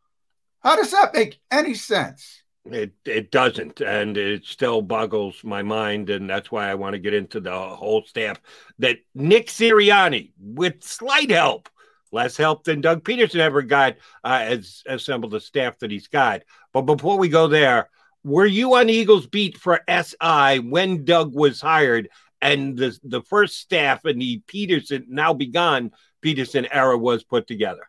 How 0.60 0.76
does 0.76 0.90
that 0.92 1.14
make 1.14 1.40
any 1.50 1.74
sense? 1.74 2.42
It 2.66 2.92
it 3.06 3.30
doesn't, 3.30 3.80
and 3.80 4.18
it 4.18 4.44
still 4.44 4.82
boggles 4.82 5.42
my 5.42 5.62
mind, 5.62 6.10
and 6.10 6.28
that's 6.28 6.52
why 6.52 6.68
I 6.70 6.74
want 6.74 6.92
to 6.92 6.98
get 6.98 7.14
into 7.14 7.40
the 7.40 7.58
whole 7.58 8.04
staff. 8.04 8.38
That 8.78 8.98
Nick 9.14 9.46
Sirianni, 9.46 10.32
with 10.38 10.84
slight 10.84 11.30
help, 11.30 11.70
less 12.12 12.36
help 12.36 12.64
than 12.64 12.80
Doug 12.80 13.04
Pederson 13.04 13.40
ever 13.40 13.62
got, 13.62 13.96
uh, 14.24 14.38
has 14.40 14.82
assembled 14.86 15.32
the 15.32 15.40
staff 15.40 15.78
that 15.78 15.90
he's 15.90 16.08
got. 16.08 16.42
But 16.72 16.82
before 16.82 17.18
we 17.18 17.28
go 17.28 17.48
there, 17.48 17.88
were 18.24 18.46
you 18.46 18.74
on 18.74 18.90
Eagles 18.90 19.26
beat 19.26 19.56
for 19.56 19.80
SI 19.88 20.58
when 20.58 21.04
Doug 21.04 21.34
was 21.34 21.60
hired, 21.60 22.08
and 22.42 22.76
the 22.76 22.98
the 23.02 23.22
first 23.22 23.58
staff 23.58 24.04
in 24.04 24.18
the 24.18 24.42
Pederson 24.46 25.08
now 25.08 25.32
begun 25.32 25.92
Pederson 26.22 26.68
era 26.70 26.98
was 26.98 27.24
put 27.24 27.46
together? 27.46 27.88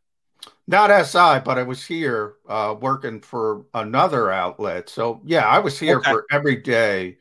Not 0.67 1.05
SI, 1.05 1.41
but 1.43 1.57
I 1.57 1.63
was 1.63 1.85
here 1.85 2.35
uh, 2.47 2.75
working 2.79 3.19
for 3.19 3.65
another 3.73 4.31
outlet. 4.31 4.89
So 4.89 5.21
yeah, 5.25 5.45
I 5.45 5.59
was 5.59 5.77
here 5.77 5.97
okay. 5.97 6.11
for 6.11 6.25
every 6.31 6.55
day 6.57 7.17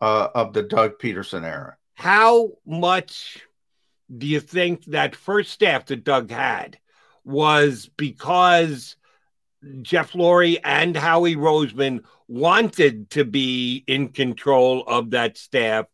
uh, 0.00 0.28
of 0.34 0.52
the 0.52 0.62
Doug 0.62 0.98
Pederson 0.98 1.44
era. 1.44 1.76
How 1.94 2.50
much 2.66 3.46
do 4.16 4.26
you 4.26 4.40
think 4.40 4.84
that 4.86 5.16
first 5.16 5.50
staff 5.50 5.86
that 5.86 6.04
Doug 6.04 6.30
had 6.30 6.78
was 7.24 7.90
because 7.96 8.96
Jeff 9.82 10.12
Lurie 10.12 10.58
and 10.64 10.96
Howie 10.96 11.36
Roseman 11.36 12.04
wanted 12.28 13.10
to 13.10 13.24
be 13.24 13.84
in 13.86 14.08
control 14.08 14.84
of 14.86 15.10
that 15.10 15.36
staff, 15.36 15.86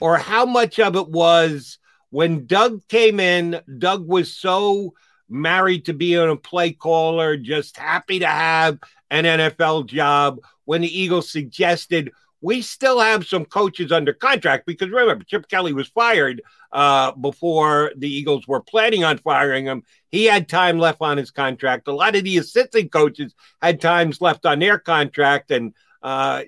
or 0.00 0.16
how 0.16 0.46
much 0.46 0.78
of 0.78 0.96
it 0.96 1.08
was 1.08 1.78
when 2.10 2.46
Doug 2.46 2.86
came 2.88 3.20
in? 3.20 3.60
Doug 3.78 4.06
was 4.06 4.34
so 4.34 4.94
married 5.28 5.84
to 5.86 5.92
being 5.92 6.30
a 6.30 6.36
play 6.36 6.72
caller, 6.72 7.36
just 7.36 7.76
happy 7.76 8.20
to 8.20 8.26
have 8.26 8.78
an 9.10 9.24
NFL 9.24 9.86
job. 9.86 10.40
When 10.64 10.80
the 10.82 11.00
Eagles 11.00 11.30
suggested 11.30 12.12
we 12.40 12.62
still 12.62 13.00
have 13.00 13.26
some 13.26 13.44
coaches 13.44 13.90
under 13.90 14.12
contract 14.12 14.66
because 14.66 14.90
remember, 14.90 15.24
Chip 15.24 15.48
Kelly 15.48 15.72
was 15.72 15.88
fired 15.88 16.42
uh, 16.72 17.12
before 17.12 17.92
the 17.96 18.08
Eagles 18.08 18.46
were 18.46 18.60
planning 18.60 19.04
on 19.04 19.18
firing 19.18 19.64
him. 19.64 19.82
He 20.10 20.24
had 20.24 20.48
time 20.48 20.78
left 20.78 20.98
on 21.00 21.16
his 21.16 21.30
contract. 21.30 21.88
A 21.88 21.92
lot 21.92 22.14
of 22.14 22.24
the 22.24 22.38
assistant 22.38 22.92
coaches 22.92 23.34
had 23.60 23.80
times 23.80 24.20
left 24.20 24.46
on 24.46 24.60
their 24.60 24.78
contract. 24.78 25.50
And 25.50 25.74
uh, 26.02 26.42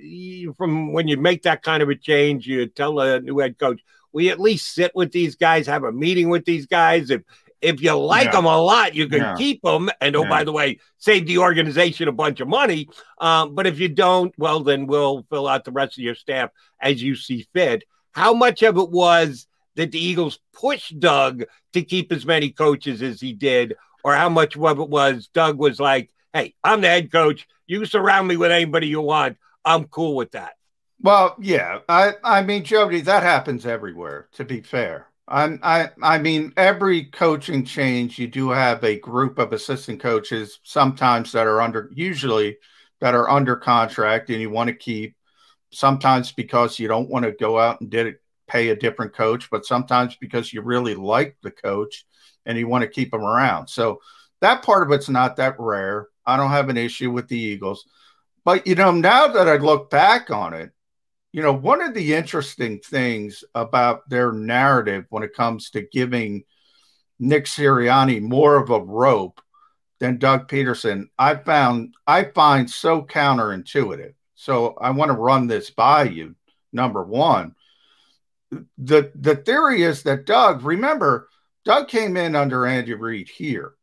from 0.57 0.93
when 0.93 1.09
you 1.09 1.16
make 1.16 1.43
that 1.43 1.62
kind 1.62 1.82
of 1.82 1.88
a 1.88 1.97
change, 1.97 2.47
you 2.47 2.66
tell 2.66 3.01
a 3.01 3.20
new 3.20 3.38
head 3.38 3.59
coach, 3.59 3.80
we 4.12 4.30
at 4.30 4.41
least 4.41 4.72
sit 4.74 4.93
with 4.95 5.12
these 5.12 5.34
guys, 5.34 5.66
have 5.66 5.84
a 5.84 5.93
meeting 5.93 6.28
with 6.28 6.45
these 6.45 6.66
guys. 6.66 7.11
If 7.11 7.22
if 7.61 7.82
you 7.82 7.92
like 7.94 8.26
yeah. 8.26 8.32
them 8.32 8.44
a 8.46 8.58
lot, 8.58 8.94
you 8.94 9.08
can 9.08 9.20
yeah. 9.20 9.34
keep 9.36 9.62
them. 9.62 9.90
And 10.00 10.16
oh, 10.16 10.22
yeah. 10.22 10.28
by 10.28 10.44
the 10.44 10.52
way, 10.52 10.78
save 10.98 11.26
the 11.26 11.38
organization 11.38 12.08
a 12.08 12.12
bunch 12.12 12.40
of 12.40 12.48
money. 12.48 12.88
Um, 13.18 13.54
but 13.54 13.66
if 13.66 13.78
you 13.78 13.88
don't, 13.88 14.34
well, 14.38 14.61
then 14.61 14.86
we'll 14.86 15.24
fill 15.30 15.46
out 15.46 15.64
the 15.64 15.72
rest 15.72 15.98
of 15.98 16.04
your 16.04 16.14
staff 16.14 16.50
as 16.80 17.02
you 17.02 17.14
see 17.14 17.46
fit. 17.52 17.84
How 18.12 18.32
much 18.34 18.62
of 18.62 18.76
it 18.76 18.90
was 18.90 19.46
that 19.76 19.92
the 19.92 20.04
Eagles 20.04 20.38
pushed 20.52 20.98
Doug 20.98 21.44
to 21.72 21.82
keep 21.82 22.12
as 22.12 22.26
many 22.26 22.50
coaches 22.50 23.02
as 23.02 23.20
he 23.20 23.32
did, 23.32 23.76
or 24.02 24.14
how 24.14 24.28
much 24.28 24.56
of 24.56 24.78
it 24.80 24.88
was 24.88 25.28
Doug 25.32 25.58
was 25.58 25.78
like, 25.78 26.11
"Hey, 26.32 26.54
I'm 26.64 26.80
the 26.80 26.88
head 26.88 27.12
coach. 27.12 27.46
You 27.66 27.84
surround 27.84 28.26
me 28.26 28.36
with 28.36 28.50
anybody 28.50 28.88
you 28.88 29.00
want. 29.00 29.36
I'm 29.64 29.84
cool 29.84 30.16
with 30.16 30.32
that." 30.32 30.54
Well, 31.00 31.36
yeah. 31.40 31.78
I 31.88 32.14
I 32.24 32.42
mean, 32.42 32.64
Jody, 32.64 33.00
that 33.02 33.22
happens 33.22 33.64
everywhere. 33.64 34.28
To 34.32 34.44
be 34.44 34.61
fair, 34.61 35.06
I, 35.30 35.58
I, 35.62 35.90
I 36.02 36.18
mean, 36.18 36.52
every 36.56 37.04
coaching 37.04 37.64
change, 37.64 38.18
you 38.18 38.26
do 38.26 38.50
have 38.50 38.82
a 38.82 38.98
group 38.98 39.38
of 39.38 39.52
assistant 39.52 40.00
coaches, 40.00 40.58
sometimes 40.64 41.32
that 41.32 41.46
are 41.46 41.60
under, 41.60 41.88
usually 41.94 42.58
that 43.00 43.14
are 43.14 43.30
under 43.30 43.56
contract, 43.56 44.28
and 44.30 44.40
you 44.40 44.50
want 44.50 44.68
to 44.68 44.74
keep. 44.74 45.16
Sometimes 45.72 46.32
because 46.32 46.80
you 46.80 46.88
don't 46.88 47.08
want 47.08 47.24
to 47.24 47.32
go 47.32 47.58
out 47.58 47.80
and 47.80 47.90
did 47.90 48.08
it, 48.08 48.20
pay 48.48 48.70
a 48.70 48.76
different 48.76 49.14
coach, 49.14 49.48
but 49.50 49.64
sometimes 49.64 50.16
because 50.16 50.52
you 50.52 50.62
really 50.62 50.96
like 50.96 51.36
the 51.42 51.52
coach 51.52 52.04
and 52.44 52.58
you 52.58 52.66
want 52.66 52.82
to 52.82 52.88
keep 52.88 53.12
them 53.12 53.22
around. 53.22 53.68
So 53.68 54.00
that 54.40 54.64
part 54.64 54.84
of 54.84 54.92
it's 54.92 55.08
not 55.08 55.36
that 55.36 55.54
rare. 55.60 56.08
I 56.26 56.36
don't 56.36 56.50
have 56.50 56.68
an 56.68 56.76
issue 56.76 57.12
with 57.12 57.28
the 57.28 57.38
Eagles. 57.38 57.84
But, 58.44 58.66
you 58.66 58.74
know, 58.74 58.90
now 58.90 59.28
that 59.28 59.46
I 59.46 59.56
look 59.58 59.90
back 59.90 60.30
on 60.30 60.54
it, 60.54 60.72
you 61.32 61.42
know, 61.42 61.52
one 61.52 61.80
of 61.82 61.94
the 61.94 62.14
interesting 62.14 62.80
things 62.80 63.44
about 63.54 64.08
their 64.08 64.32
narrative 64.32 65.06
when 65.10 65.22
it 65.22 65.34
comes 65.34 65.70
to 65.70 65.86
giving 65.92 66.44
Nick 67.18 67.44
Sirianni 67.44 68.20
more 68.20 68.56
of 68.56 68.70
a 68.70 68.80
rope 68.80 69.40
than 70.00 70.18
Doug 70.18 70.48
Pederson, 70.48 71.04
I 71.18 71.36
found 71.36 71.94
I 72.06 72.24
find 72.24 72.68
so 72.68 73.02
counterintuitive. 73.02 74.14
So 74.34 74.74
I 74.80 74.90
want 74.90 75.10
to 75.10 75.16
run 75.16 75.46
this 75.46 75.70
by 75.70 76.04
you. 76.04 76.34
Number 76.72 77.04
one, 77.04 77.54
the 78.78 79.12
the 79.14 79.36
theory 79.36 79.82
is 79.82 80.02
that 80.04 80.24
Doug, 80.24 80.64
remember, 80.64 81.28
Doug 81.64 81.88
came 81.88 82.16
in 82.16 82.34
under 82.34 82.66
Andy 82.66 82.94
Reid 82.94 83.28
here 83.28 83.74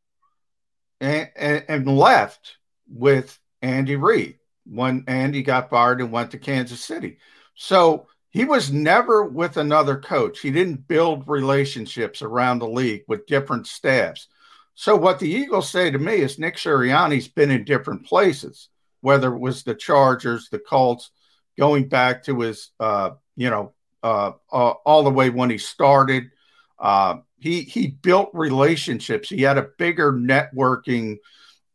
and, 0.99 1.29
and, 1.35 1.65
and 1.69 1.97
left 1.97 2.57
with 2.89 3.37
Andy 3.61 3.95
Reid 3.95 4.39
when 4.65 5.03
Andy 5.07 5.43
got 5.43 5.69
fired 5.69 6.01
and 6.01 6.11
went 6.11 6.31
to 6.31 6.39
Kansas 6.39 6.83
City. 6.83 7.19
So 7.58 8.08
he 8.30 8.45
was 8.45 8.72
never 8.72 9.26
with 9.26 9.58
another 9.58 9.97
coach. 9.97 10.39
He 10.39 10.51
didn't 10.51 10.88
build 10.88 11.28
relationships 11.28 12.22
around 12.22 12.60
the 12.60 12.68
league 12.68 13.01
with 13.08 13.26
different 13.26 13.66
staffs. 13.68 14.28
So 14.76 14.95
what 14.95 15.18
the 15.20 15.30
Eagles 15.30 15.70
say 15.70 15.89
to 15.89 15.97
me 15.97 16.18
is 16.18 16.38
Nick 16.38 16.58
Sirianni's 16.58 17.28
been 17.28 17.49
in 17.49 17.64
different 17.64 18.05
places, 18.05 18.70
whether 19.01 19.34
it 19.34 19.39
was 19.39 19.64
the 19.64 19.74
Chargers, 19.74 20.49
the 20.49 20.60
Colts, 20.60 21.10
going 21.58 21.89
back 21.89 22.24
to 22.26 22.41
his, 22.41 22.70
uh, 22.80 23.12
you 23.36 23.49
know, 23.49 23.74
uh, 24.03 24.34
uh, 24.51 24.74
all 24.86 25.03
the 25.03 25.10
way 25.10 25.32
when 25.32 25.49
he 25.49 25.58
started. 25.58 26.30
Uh, 26.78 27.18
he 27.39 27.62
he 27.64 27.88
built 27.88 28.30
relationships. 28.34 29.30
He 29.30 29.41
had 29.41 29.58
a 29.58 29.70
bigger 29.80 30.14
networking 30.14 31.18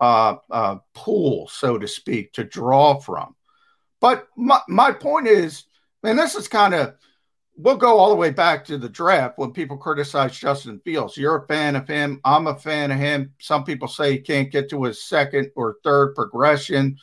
uh, 0.00 0.36
uh, 0.48 0.76
pool, 0.94 1.48
so 1.48 1.76
to 1.76 1.88
speak, 1.88 2.34
to 2.34 2.44
draw 2.44 3.00
from. 3.00 3.34
But 4.00 4.28
my, 4.36 4.60
my 4.68 4.92
point 4.92 5.26
is, 5.26 5.64
and 6.02 6.18
this 6.18 6.34
is 6.34 6.48
kind 6.48 6.74
of, 6.74 6.94
we'll 7.56 7.76
go 7.76 7.98
all 7.98 8.10
the 8.10 8.16
way 8.16 8.30
back 8.30 8.64
to 8.64 8.78
the 8.78 8.88
draft 8.88 9.38
when 9.38 9.52
people 9.52 9.76
criticize 9.76 10.38
Justin 10.38 10.80
Fields. 10.84 11.16
You're 11.16 11.44
a 11.44 11.46
fan 11.46 11.76
of 11.76 11.86
him. 11.86 12.20
I'm 12.24 12.46
a 12.46 12.58
fan 12.58 12.90
of 12.90 12.98
him. 12.98 13.34
Some 13.40 13.64
people 13.64 13.88
say 13.88 14.12
he 14.12 14.18
can't 14.18 14.50
get 14.50 14.70
to 14.70 14.84
his 14.84 15.04
second 15.04 15.50
or 15.54 15.76
third 15.84 16.14
progression. 16.14 16.96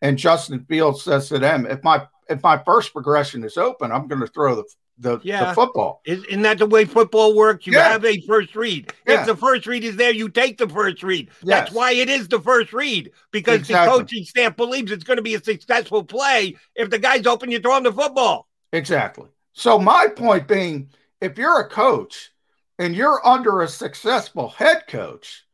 And 0.00 0.18
Justin 0.18 0.64
Fields 0.68 1.02
says 1.02 1.28
to 1.28 1.38
them, 1.38 1.66
if 1.66 1.84
my 1.84 2.06
if 2.28 2.42
my 2.42 2.62
first 2.64 2.92
progression 2.92 3.44
is 3.44 3.56
open, 3.56 3.92
I'm 3.92 4.08
going 4.08 4.20
to 4.20 4.26
throw 4.26 4.54
the 4.54 4.64
the, 4.98 5.18
yeah. 5.22 5.46
the 5.46 5.54
football. 5.54 6.00
Isn't 6.04 6.42
that 6.42 6.58
the 6.58 6.66
way 6.66 6.84
football 6.84 7.34
works? 7.34 7.66
You 7.66 7.74
yeah. 7.74 7.88
have 7.88 8.04
a 8.04 8.20
first 8.22 8.54
read. 8.54 8.92
Yeah. 9.06 9.20
If 9.20 9.26
the 9.26 9.36
first 9.36 9.66
read 9.66 9.84
is 9.84 9.96
there, 9.96 10.12
you 10.12 10.28
take 10.28 10.58
the 10.58 10.68
first 10.68 11.02
read. 11.02 11.30
Yes. 11.42 11.44
That's 11.44 11.72
why 11.72 11.92
it 11.92 12.08
is 12.08 12.28
the 12.28 12.40
first 12.40 12.72
read 12.72 13.10
because 13.30 13.60
exactly. 13.60 13.90
the 13.90 14.02
coaching 14.02 14.24
staff 14.24 14.56
believes 14.56 14.92
it's 14.92 15.04
going 15.04 15.16
to 15.16 15.22
be 15.22 15.34
a 15.34 15.42
successful 15.42 16.04
play. 16.04 16.56
If 16.74 16.90
the 16.90 16.98
guy's 16.98 17.26
open, 17.26 17.50
you 17.50 17.58
throw 17.58 17.76
him 17.76 17.84
the 17.84 17.92
football. 17.92 18.48
Exactly. 18.72 19.28
So 19.52 19.78
my 19.78 20.08
point 20.08 20.48
being, 20.48 20.90
if 21.20 21.38
you're 21.38 21.60
a 21.60 21.68
coach 21.68 22.30
and 22.78 22.94
you're 22.94 23.26
under 23.26 23.60
a 23.60 23.68
successful 23.68 24.48
head 24.48 24.84
coach 24.88 25.44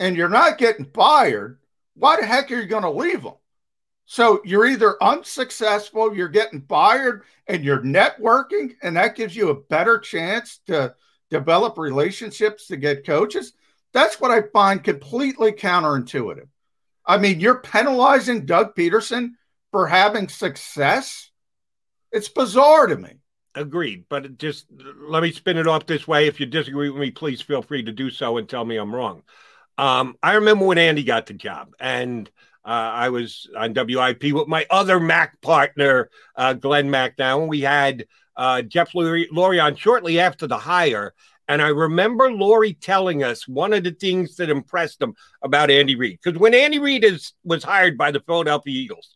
and 0.00 0.16
you're 0.16 0.28
not 0.28 0.58
getting 0.58 0.86
fired, 0.86 1.58
why 1.94 2.16
the 2.20 2.26
heck 2.26 2.50
are 2.50 2.56
you 2.56 2.66
going 2.66 2.82
to 2.82 2.90
leave 2.90 3.22
them? 3.22 3.34
So 4.06 4.42
you're 4.44 4.66
either 4.66 5.02
unsuccessful, 5.02 6.14
you're 6.14 6.28
getting 6.28 6.62
fired, 6.62 7.24
and 7.46 7.64
you're 7.64 7.82
networking, 7.82 8.74
and 8.82 8.96
that 8.96 9.16
gives 9.16 9.34
you 9.34 9.48
a 9.48 9.60
better 9.60 9.98
chance 9.98 10.60
to 10.66 10.94
develop 11.30 11.78
relationships 11.78 12.66
to 12.66 12.76
get 12.76 13.06
coaches. 13.06 13.54
That's 13.92 14.20
what 14.20 14.30
I 14.30 14.42
find 14.52 14.84
completely 14.84 15.52
counterintuitive. 15.52 16.48
I 17.06 17.18
mean, 17.18 17.40
you're 17.40 17.60
penalizing 17.60 18.46
Doug 18.46 18.74
Pederson 18.74 19.32
for 19.70 19.86
having 19.86 20.28
success. 20.28 21.30
It's 22.12 22.28
bizarre 22.28 22.86
to 22.86 22.96
me. 22.96 23.20
Agreed. 23.54 24.04
But 24.08 24.38
just 24.38 24.66
let 24.98 25.22
me 25.22 25.32
spin 25.32 25.58
it 25.58 25.66
off 25.66 25.86
this 25.86 26.08
way. 26.08 26.26
If 26.26 26.40
you 26.40 26.46
disagree 26.46 26.90
with 26.90 27.00
me, 27.00 27.10
please 27.10 27.40
feel 27.40 27.62
free 27.62 27.84
to 27.84 27.92
do 27.92 28.10
so 28.10 28.36
and 28.36 28.48
tell 28.48 28.64
me 28.64 28.76
I'm 28.76 28.94
wrong. 28.94 29.22
Um, 29.78 30.16
I 30.22 30.34
remember 30.34 30.66
when 30.66 30.78
Andy 30.78 31.04
got 31.04 31.26
the 31.26 31.34
job, 31.34 31.74
and 31.80 32.30
uh, 32.64 32.68
I 32.94 33.10
was 33.10 33.48
on 33.56 33.74
WIP 33.74 34.32
with 34.32 34.48
my 34.48 34.66
other 34.70 34.98
Mac 34.98 35.40
partner, 35.42 36.08
uh, 36.34 36.54
Glenn 36.54 36.90
Mac. 36.90 37.18
Now, 37.18 37.44
we 37.44 37.60
had 37.60 38.06
uh, 38.36 38.62
Jeff 38.62 38.92
Lurie 38.92 39.62
on 39.62 39.76
shortly 39.76 40.18
after 40.18 40.46
the 40.46 40.56
hire. 40.58 41.14
And 41.46 41.60
I 41.60 41.68
remember 41.68 42.30
Lurie 42.30 42.78
telling 42.80 43.22
us 43.22 43.46
one 43.46 43.74
of 43.74 43.84
the 43.84 43.90
things 43.90 44.36
that 44.36 44.48
impressed 44.48 45.02
him 45.02 45.14
about 45.42 45.70
Andy 45.70 45.94
Reid. 45.94 46.18
Because 46.22 46.40
when 46.40 46.54
Andy 46.54 46.78
Reid 46.78 47.04
is, 47.04 47.34
was 47.44 47.62
hired 47.62 47.98
by 47.98 48.10
the 48.10 48.20
Philadelphia 48.20 48.74
Eagles, 48.74 49.14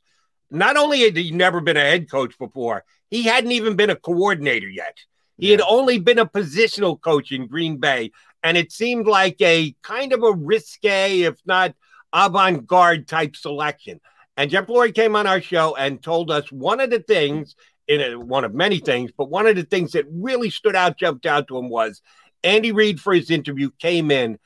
not 0.51 0.77
only 0.77 1.01
had 1.01 1.17
he 1.17 1.31
never 1.31 1.63
been 1.63 1.79
a 1.79 1.81
head 1.81 2.11
coach 2.11 2.39
before, 2.39 2.85
he 3.11 3.23
hadn't 3.23 3.53
even 3.53 3.77
been 3.77 3.89
a 3.89 3.97
coordinator 3.97 4.69
yet. 4.69 4.99
He 5.39 5.47
yeah. 5.47 5.53
had 5.53 5.61
only 5.67 5.99
been 5.99 6.19
a 6.19 6.27
positional 6.27 7.01
coach 7.01 7.33
in 7.33 7.47
Green 7.47 7.79
Bay. 7.79 8.11
And 8.43 8.59
it 8.59 8.73
seemed 8.73 9.07
like 9.07 9.41
a 9.41 9.75
kind 9.83 10.13
of 10.13 10.23
a 10.23 10.33
risque, 10.33 11.23
if 11.23 11.39
not– 11.47 11.75
avant 12.13 12.67
garde 12.67 13.07
type 13.07 13.37
selection. 13.37 14.01
And 14.37 14.51
Jeff 14.51 14.67
Lurie 14.67 14.95
came 14.95 15.17
on 15.17 15.27
our 15.27 15.41
show 15.41 15.75
and 15.75 16.03
told 16.03 16.31
us 16.31 16.51
one 16.53 16.81
of 16.81 16.91
the 16.91 17.01
things, 17.01 17.57
in 17.89 18.01
a, 18.01 18.19
one 18.19 18.45
of 18.45 18.55
many 18.55 18.79
things, 18.79 19.11
but 19.17 19.31
one 19.31 19.47
of 19.47 19.57
the 19.57 19.65
things 19.65 19.93
that 19.93 20.07
really 20.11 20.51
stood 20.51 20.77
out, 20.77 20.99
jumped 20.99 21.27
out 21.27 21.49
to 21.49 21.59
him 21.59 21.69
was 21.69 22.03
Andy 22.45 22.73
Reid 22.73 23.01
for 23.01 23.13
his 23.13 23.31
interview 23.31 23.71
came 23.79 24.11
in 24.11 24.39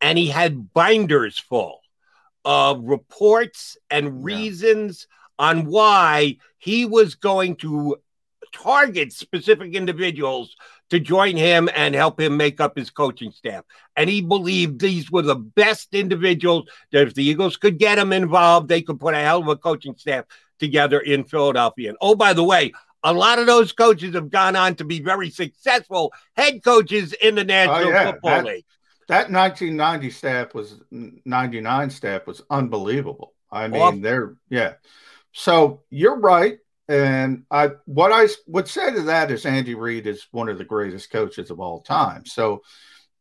and 0.00 0.16
he 0.16 0.28
had 0.28 0.72
binders 0.72 1.38
full 1.38 1.80
of 2.44 2.82
reports 2.82 3.76
and 3.90 4.24
reasons 4.24 5.06
yeah. 5.38 5.46
on 5.46 5.66
why 5.66 6.36
he 6.58 6.86
was 6.86 7.14
going 7.16 7.56
to 7.56 7.96
target 8.52 9.12
specific 9.12 9.74
individuals 9.74 10.56
to 10.90 11.00
join 11.00 11.36
him 11.36 11.68
and 11.74 11.94
help 11.94 12.20
him 12.20 12.36
make 12.36 12.60
up 12.60 12.76
his 12.76 12.90
coaching 12.90 13.30
staff. 13.30 13.64
And 13.96 14.10
he 14.10 14.20
believed 14.20 14.80
these 14.80 15.10
were 15.10 15.22
the 15.22 15.36
best 15.36 15.94
individuals 15.94 16.68
that 16.92 17.06
if 17.08 17.14
the 17.14 17.24
Eagles 17.24 17.56
could 17.56 17.78
get 17.78 17.98
him 17.98 18.12
involved, 18.12 18.68
they 18.68 18.82
could 18.82 19.00
put 19.00 19.14
a 19.14 19.18
hell 19.18 19.40
of 19.40 19.48
a 19.48 19.56
coaching 19.56 19.94
staff 19.96 20.24
together 20.58 21.00
in 21.00 21.24
Philadelphia. 21.24 21.90
And 21.90 21.98
oh, 22.00 22.14
by 22.14 22.32
the 22.32 22.44
way, 22.44 22.72
a 23.02 23.12
lot 23.12 23.38
of 23.38 23.46
those 23.46 23.72
coaches 23.72 24.14
have 24.14 24.30
gone 24.30 24.56
on 24.56 24.74
to 24.76 24.84
be 24.84 25.00
very 25.00 25.30
successful 25.30 26.12
head 26.36 26.62
coaches 26.62 27.12
in 27.14 27.34
the 27.34 27.42
oh, 27.42 27.44
National 27.44 27.88
oh, 27.88 27.90
yeah. 27.90 28.10
Football 28.12 28.30
that, 28.30 28.44
League. 28.44 28.64
That 29.08 29.30
1990 29.30 30.10
staff 30.10 30.54
was 30.54 30.80
99 30.90 31.90
staff 31.90 32.26
was 32.26 32.42
unbelievable. 32.50 33.34
I 33.50 33.68
mean, 33.68 33.82
Off- 33.82 34.00
they're 34.00 34.36
yeah. 34.48 34.74
So 35.32 35.82
you're 35.90 36.18
right. 36.18 36.58
And 36.90 37.44
I, 37.52 37.70
what 37.84 38.10
I 38.10 38.26
would 38.48 38.66
say 38.66 38.92
to 38.92 39.02
that 39.02 39.30
is 39.30 39.46
Andy 39.46 39.76
Reid 39.76 40.08
is 40.08 40.26
one 40.32 40.48
of 40.48 40.58
the 40.58 40.64
greatest 40.64 41.12
coaches 41.12 41.52
of 41.52 41.60
all 41.60 41.82
time. 41.82 42.26
So 42.26 42.62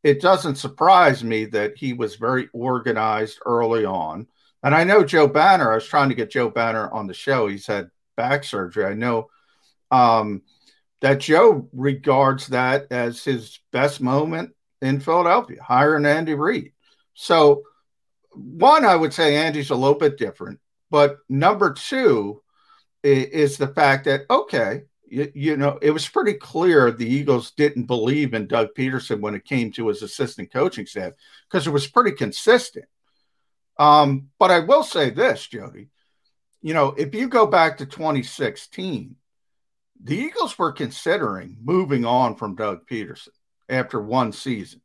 it 0.01 0.21
doesn't 0.21 0.55
surprise 0.55 1.23
me 1.23 1.45
that 1.45 1.77
he 1.77 1.93
was 1.93 2.15
very 2.15 2.49
organized 2.51 3.37
early 3.45 3.85
on. 3.85 4.25
And 4.63 4.73
I 4.73 4.85
know 4.85 5.03
Joe 5.03 5.27
Banner, 5.27 5.71
I 5.71 5.75
was 5.75 5.85
trying 5.85 6.09
to 6.09 6.15
get 6.15 6.31
Joe 6.31 6.49
Banner 6.49 6.89
on 6.89 7.05
the 7.05 7.13
show. 7.13 7.47
He's 7.47 7.67
had 7.67 7.91
back 8.17 8.43
surgery. 8.43 8.85
I 8.85 8.95
know 8.95 9.29
um, 9.91 10.41
that 11.01 11.19
Joe 11.19 11.69
regards 11.71 12.47
that 12.47 12.87
as 12.89 13.23
his 13.23 13.59
best 13.71 14.01
moment 14.01 14.49
in 14.81 14.99
Philadelphia, 14.99 15.61
hiring 15.61 16.07
Andy 16.07 16.33
Reid. 16.33 16.73
So, 17.13 17.65
one, 18.31 18.83
I 18.83 18.95
would 18.95 19.13
say 19.13 19.35
Andy's 19.35 19.69
a 19.69 19.75
little 19.75 19.99
bit 19.99 20.17
different. 20.17 20.59
But 20.89 21.17
number 21.29 21.71
two, 21.73 22.41
is 23.03 23.57
the 23.57 23.67
fact 23.67 24.05
that 24.05 24.25
okay, 24.29 24.83
you, 25.07 25.31
you, 25.33 25.57
know, 25.57 25.79
it 25.81 25.91
was 25.91 26.07
pretty 26.07 26.33
clear 26.33 26.91
the 26.91 27.07
Eagles 27.09 27.51
didn't 27.51 27.85
believe 27.85 28.33
in 28.33 28.47
Doug 28.47 28.69
Pederson 28.77 29.21
when 29.21 29.35
it 29.35 29.45
came 29.45 29.71
to 29.71 29.87
his 29.87 30.01
assistant 30.01 30.51
coaching 30.51 30.85
staff 30.85 31.13
because 31.49 31.67
it 31.67 31.71
was 31.71 31.87
pretty 31.87 32.11
consistent. 32.11 32.85
Um, 33.77 34.27
but 34.37 34.51
I 34.51 34.59
will 34.59 34.83
say 34.83 35.09
this, 35.09 35.47
Jody, 35.47 35.87
you 36.61 36.73
know, 36.73 36.89
if 36.97 37.15
you 37.15 37.29
go 37.29 37.47
back 37.47 37.77
to 37.77 37.85
2016, 37.85 39.15
the 40.03 40.17
Eagles 40.17 40.57
were 40.57 40.71
considering 40.71 41.57
moving 41.61 42.05
on 42.05 42.35
from 42.35 42.55
Doug 42.55 42.87
Pederson 42.87 43.29
after 43.67 44.01
one 44.01 44.31
season, 44.31 44.81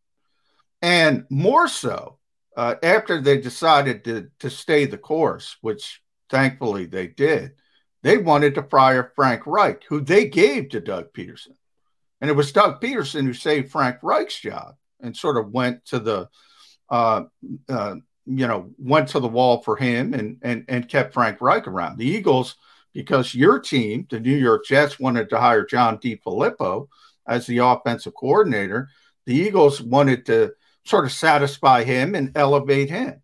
and 0.83 1.25
more 1.31 1.69
so 1.69 2.19
uh, 2.57 2.77
after 2.83 3.21
they 3.21 3.41
decided 3.41 4.05
to 4.05 4.29
to 4.41 4.51
stay 4.51 4.87
the 4.87 4.99
course, 4.99 5.57
which 5.61 6.01
thankfully 6.31 6.87
they 6.87 7.09
did 7.09 7.53
they 8.05 8.19
wanted 8.19 8.55
to 8.55 8.63
fire 8.63 9.13
Frank 9.17 9.47
Reich, 9.47 9.83
who 9.89 9.99
they 10.03 10.29
gave 10.29 10.69
to 10.69 10.81
Doug 10.81 11.15
Pederson. 11.15 11.57
And 12.21 12.29
it 12.31 12.35
was 12.35 12.53
Doug 12.53 12.81
Pederson 12.81 13.25
who 13.25 13.33
saved 13.33 13.73
Frank 13.73 13.97
Reich's 14.03 14.39
job 14.39 14.75
and 15.01 15.17
sort 15.17 15.39
of 15.39 15.53
went 15.53 15.87
to 15.87 15.99
the, 15.99 16.29
uh, 16.91 17.23
uh, 17.67 17.95
you 18.27 18.47
know, 18.47 18.71
went 18.77 19.09
to 19.09 19.21
the 19.21 19.29
wall 19.29 19.63
for 19.63 19.77
him 19.77 20.13
and, 20.13 20.37
and, 20.43 20.67
and 20.69 20.89
kept 20.89 21.15
Frank 21.15 21.41
Reich 21.41 21.67
around. 21.67 21.97
The 21.97 22.07
Eagles, 22.07 22.57
because 22.93 23.35
your 23.35 23.59
team, 23.59 24.07
the 24.11 24.21
New 24.21 24.37
York 24.37 24.67
Jets, 24.67 25.01
wanted 25.01 25.31
to 25.31 25.41
hire 25.41 25.65
John 25.65 25.97
DeFilippo 25.97 26.89
as 27.27 27.47
the 27.47 27.59
offensive 27.59 28.13
coordinator, 28.15 28.91
the 29.25 29.35
Eagles 29.35 29.81
wanted 29.81 30.27
to 30.27 30.53
sort 30.85 31.07
of 31.07 31.13
satisfy 31.13 31.85
him 31.85 32.15
and 32.15 32.37
elevate 32.37 32.91
him. 32.91 33.23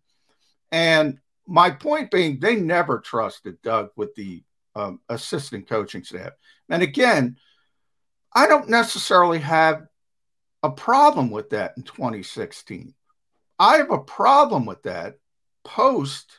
And 0.71 1.19
my 1.45 1.69
point 1.69 2.09
being, 2.09 2.39
they 2.39 2.55
never 2.55 2.99
trusted 2.99 3.61
Doug 3.61 3.91
with 3.95 4.15
the 4.15 4.43
um, 4.75 4.99
assistant 5.09 5.67
coaching 5.67 6.03
staff. 6.03 6.31
And 6.69 6.83
again, 6.83 7.37
I 8.33 8.47
don't 8.47 8.69
necessarily 8.69 9.39
have 9.39 9.83
a 10.63 10.69
problem 10.69 11.31
with 11.31 11.49
that 11.51 11.73
in 11.77 11.83
2016. 11.83 12.93
I 13.59 13.77
have 13.77 13.91
a 13.91 13.99
problem 13.99 14.65
with 14.65 14.83
that 14.83 15.17
post 15.63 16.31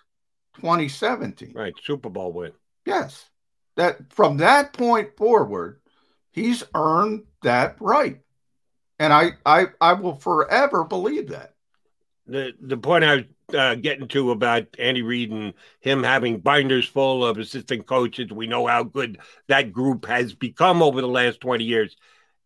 2017. 0.56 1.52
Right, 1.54 1.74
Super 1.82 2.08
Bowl 2.08 2.32
win. 2.32 2.52
Yes. 2.86 3.28
That 3.76 4.12
from 4.12 4.38
that 4.38 4.72
point 4.72 5.16
forward, 5.16 5.80
he's 6.32 6.64
earned 6.74 7.24
that 7.42 7.76
right. 7.80 8.20
And 8.98 9.12
I 9.12 9.32
I 9.46 9.66
I 9.80 9.94
will 9.94 10.16
forever 10.16 10.84
believe 10.84 11.28
that. 11.30 11.54
The 12.26 12.52
the 12.60 12.76
point 12.76 13.04
I 13.04 13.24
uh, 13.54 13.74
getting 13.74 14.08
to 14.08 14.30
about 14.30 14.66
Andy 14.78 15.02
Reid 15.02 15.30
and 15.30 15.54
him 15.80 16.02
having 16.02 16.38
binders 16.38 16.86
full 16.86 17.24
of 17.24 17.38
assistant 17.38 17.86
coaches. 17.86 18.32
We 18.32 18.46
know 18.46 18.66
how 18.66 18.82
good 18.84 19.18
that 19.48 19.72
group 19.72 20.06
has 20.06 20.34
become 20.34 20.82
over 20.82 21.00
the 21.00 21.08
last 21.08 21.40
20 21.40 21.64
years. 21.64 21.96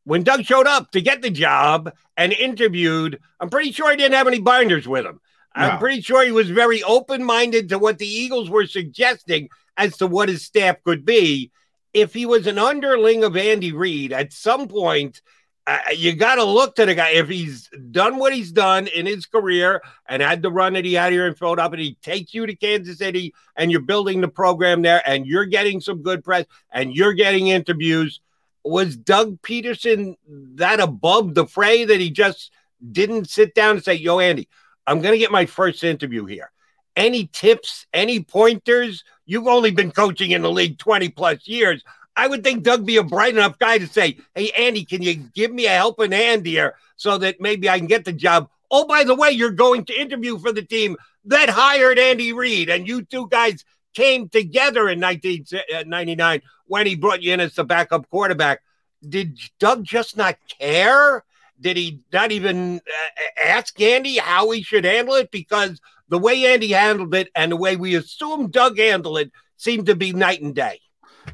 When 0.05 0.23
Doug 0.23 0.45
showed 0.45 0.67
up 0.67 0.93
to 0.93 1.01
get 1.01 1.23
the 1.23 1.31
job 1.31 1.93
and 2.17 2.33
interviewed, 2.33 3.19
I'm 3.41 3.51
pretty 3.51 3.73
sure 3.73 3.91
he 3.91 3.97
didn't 3.97 4.15
have 4.15 4.29
any 4.29 4.41
binders 4.41 4.87
with 4.87 5.05
him. 5.05 5.21
No. 5.57 5.63
I'm 5.63 5.79
pretty 5.79 6.03
sure 6.03 6.25
he 6.25 6.33
was 6.33 6.51
very 6.51 6.83
open 6.83 7.25
minded 7.25 7.71
to 7.71 7.79
what 7.79 7.99
the 7.99 8.07
Eagles 8.07 8.51
were 8.51 8.67
suggesting 8.67 9.49
as 9.77 9.97
to 9.99 10.07
what 10.07 10.29
his 10.29 10.45
staff 10.45 10.77
could 10.85 11.05
be. 11.05 11.51
If 11.95 12.13
he 12.13 12.27
was 12.27 12.47
an 12.47 12.59
underling 12.59 13.25
of 13.25 13.37
Andy 13.37 13.73
Reid, 13.73 14.13
at 14.13 14.33
some 14.33 14.69
point, 14.69 15.23
uh, 15.67 15.79
you 15.95 16.15
got 16.15 16.37
to 16.37 16.45
look 16.45 16.77
to 16.77 16.87
the 16.87 16.95
guy. 16.95 17.11
If 17.11 17.29
he's 17.29 17.69
done 17.91 18.19
what 18.19 18.33
he's 18.33 18.53
done 18.53 18.87
in 18.87 19.05
his 19.05 19.27
career 19.27 19.83
and 20.09 20.23
had 20.23 20.41
the 20.41 20.51
run 20.51 20.75
that 20.75 20.85
he 20.85 20.95
had 20.95 21.13
here 21.13 21.27
in 21.27 21.35
Philadelphia, 21.35 21.79
and 21.79 21.83
he 21.83 21.95
takes 22.03 22.33
you 22.33 22.47
to 22.47 22.55
Kansas 22.55 22.99
City 22.99 23.35
and 23.57 23.71
you're 23.73 23.81
building 23.81 24.21
the 24.21 24.29
program 24.29 24.83
there 24.83 25.03
and 25.05 25.27
you're 25.27 25.45
getting 25.45 25.81
some 25.81 26.03
good 26.03 26.23
press 26.23 26.47
and 26.71 26.95
you're 26.95 27.15
getting 27.15 27.49
interviews. 27.49 28.21
Was 28.65 28.97
Doug 28.97 29.41
Pederson 29.43 30.17
that 30.29 30.81
above 30.81 31.35
the 31.35 31.47
fray 31.47 31.85
that 31.85 32.01
he 32.01 32.11
just 32.11 32.53
didn't 32.93 33.29
sit 33.29 33.55
down 33.55 33.77
and 33.77 33.85
say, 33.85 33.95
Yo, 33.95 34.19
Andy, 34.21 34.49
I'm 34.87 35.01
going 35.01 35.13
to 35.13 35.19
get 35.19 35.33
my 35.33 35.47
first 35.47 35.83
interview 35.83 36.27
here. 36.27 36.51
Any 36.95 37.27
tips, 37.27 37.87
any 37.93 38.23
pointers? 38.23 39.05
You've 39.27 39.47
only 39.47 39.71
been 39.71 39.91
coaching 39.91 40.31
in 40.31 40.43
the 40.43 40.51
league 40.51 40.79
20 40.79 41.09
plus 41.11 41.47
years. 41.47 41.83
I 42.17 42.27
would 42.27 42.43
think 42.43 42.63
Doug 42.63 42.87
be 42.87 42.97
a 42.97 43.03
bright 43.03 43.35
enough 43.35 43.59
guy 43.59 43.79
to 43.79 43.87
say, 43.87 44.17
Hey, 44.35 44.51
Andy, 44.57 44.85
can 44.85 45.03
you 45.03 45.15
give 45.15 45.53
me 45.53 45.67
a 45.67 45.71
helping 45.71 46.13
hand 46.13 46.47
here 46.47 46.75
so 46.97 47.19
that 47.19 47.41
maybe 47.41 47.69
I 47.69 47.79
can 47.79 47.87
get 47.87 48.05
the 48.05 48.13
job? 48.13 48.49
Oh, 48.71 48.87
by 48.87 49.05
the 49.05 49.15
way, 49.15 49.31
you're 49.31 49.51
going 49.51 49.85
to 49.85 50.01
interview 50.01 50.39
for 50.39 50.51
the 50.51 50.63
team 50.63 50.97
that 51.27 51.51
hired 51.51 51.99
Andy 51.99 52.33
Reid, 52.33 52.71
and 52.71 52.89
you 52.89 53.03
two 53.03 53.29
guys 53.29 53.65
came 53.95 54.29
together 54.29 54.89
in 54.89 55.01
1999 55.01 56.43
when 56.67 56.87
he 56.87 56.95
brought 56.95 57.23
you 57.23 57.33
in 57.33 57.41
as 57.41 57.55
the 57.55 57.65
backup 57.65 58.09
quarterback. 58.11 58.61
Did 59.07 59.39
Doug 59.59 59.85
just 59.85 60.17
not 60.17 60.37
care? 60.59 61.25
Did 61.61 61.77
he 61.77 62.01
not 62.13 62.33
even 62.33 62.77
uh, 62.77 63.43
ask 63.45 63.81
Andy 63.81 64.19
how 64.19 64.51
he 64.51 64.63
should 64.63 64.85
handle 64.85 65.15
it? 65.15 65.31
Because 65.31 65.81
the 66.09 66.19
way 66.19 66.47
Andy 66.47 66.73
handled 66.73 67.15
it 67.15 67.31
and 67.35 67.53
the 67.53 67.57
way 67.57 67.77
we 67.77 67.95
assume 67.95 68.51
Doug 68.51 68.79
handled 68.79 69.19
it 69.19 69.33
seemed 69.57 69.87
to 69.87 69.97
be 69.97 70.13
night 70.13 70.43
and 70.43 70.55
day. 70.55 70.81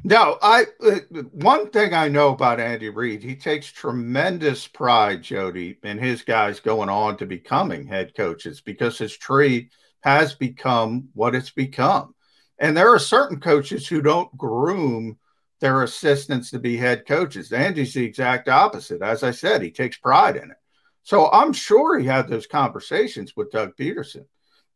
No, 0.05 0.38
I 0.43 0.66
uh, 0.84 0.99
one 1.32 1.70
thing 1.70 1.95
I 1.95 2.09
know 2.09 2.30
about 2.30 2.61
Andy 2.61 2.88
Reid, 2.88 3.22
he 3.22 3.36
takes 3.36 3.66
tremendous 3.66 4.66
pride, 4.66 5.22
Jody, 5.22 5.78
in 5.82 5.99
his 5.99 6.22
guys 6.22 6.61
going 6.61 6.88
on 6.88 7.16
to 7.18 7.26
becoming 7.26 7.86
head 7.86 8.14
coaches 8.16 8.61
because 8.61 8.99
his 8.99 9.16
tree 9.16 9.70
has 10.01 10.34
become 10.34 11.09
what 11.14 11.34
it's 11.34 11.51
become. 11.51 12.14
And 12.59 12.76
there 12.76 12.93
are 12.93 12.99
certain 12.99 13.40
coaches 13.40 13.86
who 13.86 14.03
don't 14.03 14.36
groom 14.36 15.18
their 15.61 15.82
assistants 15.84 16.51
to 16.51 16.59
be 16.59 16.76
head 16.76 17.07
coaches. 17.07 17.53
Andy's 17.53 17.95
the 17.95 18.05
exact 18.05 18.49
opposite. 18.49 19.03
As 19.03 19.22
I 19.22 19.30
said, 19.30 19.62
he 19.62 19.70
takes 19.70 19.97
pride 19.97 20.36
in 20.36 20.51
it. 20.51 20.57
So 21.05 21.30
I'm 21.30 21.53
sure 21.53 21.99
he 21.99 22.07
had 22.07 22.28
those 22.28 22.47
conversations 22.47 23.34
with 23.36 23.53
Doug 23.53 23.76
Pederson 23.76 24.26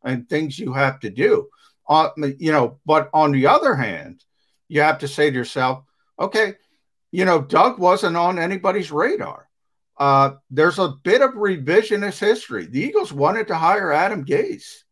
and 0.04 0.28
things 0.28 0.58
you 0.58 0.72
have 0.72 1.00
to 1.00 1.10
do. 1.10 1.48
Uh, 1.88 2.10
you 2.38 2.52
know, 2.52 2.78
but 2.86 3.10
on 3.12 3.32
the 3.32 3.46
other 3.46 3.74
hand, 3.74 4.24
you 4.68 4.80
have 4.80 4.98
to 4.98 5.08
say 5.08 5.30
to 5.30 5.36
yourself, 5.36 5.84
okay, 6.18 6.54
you 7.12 7.24
know, 7.24 7.40
Doug 7.40 7.78
wasn't 7.78 8.16
on 8.16 8.38
anybody's 8.38 8.90
radar. 8.90 9.48
Uh, 9.98 10.32
there's 10.50 10.78
a 10.78 10.94
bit 11.02 11.22
of 11.22 11.32
revisionist 11.32 12.18
history. 12.18 12.66
The 12.66 12.80
Eagles 12.80 13.12
wanted 13.12 13.48
to 13.48 13.54
hire 13.54 13.92
Adam 13.92 14.24
Gase. 14.24 14.82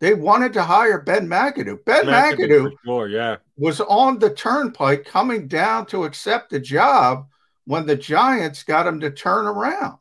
They 0.00 0.12
wanted 0.12 0.52
to 0.54 0.62
hire 0.62 1.00
Ben 1.00 1.26
McAdoo. 1.26 1.84
Ben 1.84 2.04
McAdoo, 2.04 2.72
sure, 2.84 3.08
yeah. 3.08 3.36
was 3.56 3.80
on 3.80 4.18
the 4.18 4.34
turnpike 4.34 5.06
coming 5.06 5.48
down 5.48 5.86
to 5.86 6.04
accept 6.04 6.50
the 6.50 6.60
job 6.60 7.26
when 7.64 7.86
the 7.86 7.96
Giants 7.96 8.62
got 8.64 8.86
him 8.86 9.00
to 9.00 9.10
turn 9.10 9.46
around. 9.46 9.98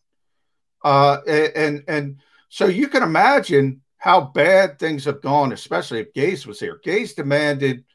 Uh, 0.84 1.20
and 1.26 1.84
and 1.88 2.18
so 2.49 2.66
you 2.66 2.89
can 2.89 3.03
imagine 3.03 3.82
how 3.97 4.20
bad 4.20 4.78
things 4.78 5.05
have 5.05 5.22
gone, 5.22 5.53
especially 5.53 6.01
if 6.01 6.14
Gase 6.14 6.45
was 6.45 6.59
here. 6.59 6.82
Gase 6.86 7.16
demanded 7.16 7.86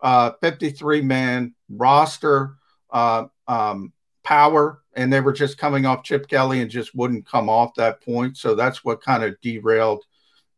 uh, 0.00 0.32
53 0.40 1.02
man 1.02 1.54
roster 1.68 2.56
uh, 2.90 3.26
um, 3.46 3.92
power, 4.22 4.82
and 4.94 5.12
they 5.12 5.20
were 5.20 5.32
just 5.32 5.58
coming 5.58 5.86
off 5.86 6.04
Chip 6.04 6.28
Kelly 6.28 6.60
and 6.60 6.70
just 6.70 6.94
wouldn't 6.94 7.26
come 7.26 7.48
off 7.48 7.74
that 7.74 8.02
point. 8.02 8.36
So 8.36 8.54
that's 8.54 8.84
what 8.84 9.02
kind 9.02 9.24
of 9.24 9.40
derailed 9.40 10.04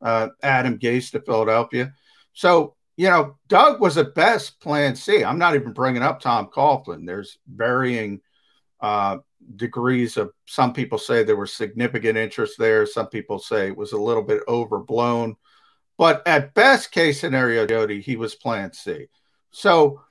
uh, 0.02 0.28
Adam 0.42 0.78
Gase 0.78 1.10
to 1.12 1.20
Philadelphia. 1.20 1.92
So, 2.32 2.74
you 2.96 3.08
know, 3.08 3.36
Doug 3.48 3.80
was 3.80 3.96
at 3.96 4.14
best 4.14 4.60
plan 4.60 4.96
C. 4.96 5.24
I'm 5.24 5.38
not 5.38 5.54
even 5.54 5.72
bringing 5.72 6.02
up 6.02 6.20
Tom 6.20 6.48
Coughlin. 6.48 7.06
There's 7.06 7.38
varying 7.46 8.20
uh, 8.80 9.18
degrees 9.56 10.16
of 10.16 10.32
some 10.46 10.72
people 10.72 10.98
say 10.98 11.22
there 11.22 11.36
was 11.36 11.52
significant 11.52 12.16
interest 12.16 12.54
there. 12.58 12.86
Some 12.86 13.06
people 13.06 13.38
say 13.38 13.68
it 13.68 13.76
was 13.76 13.92
a 13.92 14.00
little 14.00 14.22
bit 14.22 14.42
overblown. 14.48 15.36
But 15.98 16.26
at 16.26 16.54
best 16.54 16.92
case 16.92 17.20
scenario, 17.20 17.66
Jody, 17.66 18.00
he 18.00 18.16
was 18.16 18.34
plan 18.34 18.72
C. 18.72 19.06
So 19.50 20.02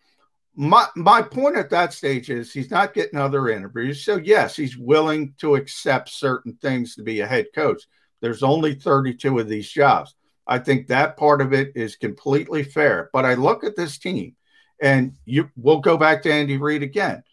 my 0.55 0.87
my 0.95 1.21
point 1.21 1.55
at 1.55 1.69
that 1.69 1.93
stage 1.93 2.29
is 2.29 2.51
he's 2.51 2.71
not 2.71 2.93
getting 2.93 3.19
other 3.19 3.49
interviews. 3.49 4.03
So 4.03 4.17
yes, 4.17 4.55
he's 4.55 4.77
willing 4.77 5.33
to 5.39 5.55
accept 5.55 6.09
certain 6.09 6.57
things 6.61 6.95
to 6.95 7.03
be 7.03 7.21
a 7.21 7.27
head 7.27 7.47
coach. 7.55 7.83
There's 8.21 8.43
only 8.43 8.75
32 8.75 9.39
of 9.39 9.47
these 9.47 9.69
jobs. 9.71 10.15
I 10.45 10.59
think 10.59 10.87
that 10.87 11.15
part 11.15 11.41
of 11.41 11.53
it 11.53 11.73
is 11.75 11.95
completely 11.95 12.63
fair. 12.63 13.09
But 13.13 13.23
I 13.23 13.35
look 13.35 13.63
at 13.63 13.75
this 13.75 13.97
team, 13.97 14.35
and 14.81 15.15
you 15.25 15.49
we'll 15.55 15.79
go 15.79 15.97
back 15.97 16.23
to 16.23 16.33
Andy 16.33 16.57
Reid 16.57 16.83
again. 16.83 17.23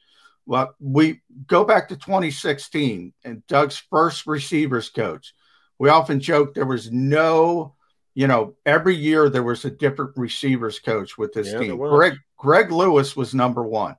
Well, 0.46 0.74
we 0.78 1.22
go 1.46 1.64
back 1.64 1.88
to 1.88 1.96
2016 1.96 3.12
and 3.24 3.46
Doug's 3.48 3.82
first 3.90 4.26
receivers 4.26 4.88
coach. 4.88 5.34
We 5.78 5.88
often 5.88 6.20
joke 6.20 6.54
there 6.54 6.64
was 6.64 6.92
no 6.92 7.74
you 8.17 8.27
know, 8.27 8.55
every 8.64 8.97
year 8.97 9.29
there 9.29 9.43
was 9.43 9.67
a 9.67 9.71
different 9.71 10.17
receivers 10.17 10.79
coach 10.79 11.19
with 11.19 11.35
this 11.35 11.53
yeah, 11.53 11.59
team. 11.59 11.77
Greg 11.77 12.14
Greg 12.39 12.73
Lewis 12.73 13.14
was 13.14 13.35
number 13.35 13.62
one. 13.62 13.95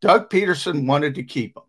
Doug 0.00 0.30
Pederson 0.30 0.86
wanted 0.86 1.16
to 1.16 1.22
keep 1.22 1.58
him. 1.58 1.64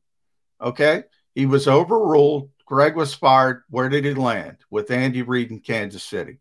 Okay. 0.62 1.04
He 1.36 1.46
was 1.46 1.68
overruled. 1.68 2.50
Greg 2.66 2.96
was 2.96 3.14
fired. 3.14 3.64
Where 3.70 3.89
did 3.89 4.06
he 4.06 4.14
land? 4.14 4.60
With 4.70 4.89
Andy 4.89 5.22
Reid 5.22 5.52
in 5.52 5.60
Kansas 5.60 6.04
City. 6.04 6.39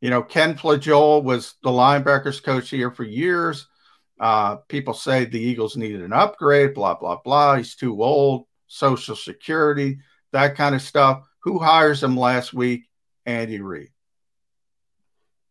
You 0.00 0.08
know, 0.08 0.22
Ken 0.22 0.56
Flajole 0.56 1.22
was 1.22 1.56
the 1.62 1.68
linebackers 1.68 2.42
coach 2.42 2.70
here 2.70 2.90
for 2.90 3.04
years. 3.04 3.68
Uh, 4.18 4.56
people 4.68 4.94
say 4.94 5.26
the 5.26 5.38
Eagles 5.38 5.76
needed 5.76 6.00
an 6.00 6.14
upgrade, 6.14 6.72
blah, 6.72 6.94
blah, 6.94 7.18
blah. 7.22 7.56
He's 7.56 7.74
too 7.74 8.02
old, 8.02 8.46
Social 8.66 9.14
Security, 9.14 9.98
that 10.32 10.56
kind 10.56 10.74
of 10.74 10.80
stuff. 10.80 11.28
Who 11.40 11.58
hires 11.58 12.02
him 12.02 12.16
last 12.16 12.54
week? 12.54 12.88
Andy 13.26 13.60
Reid. 13.60 13.90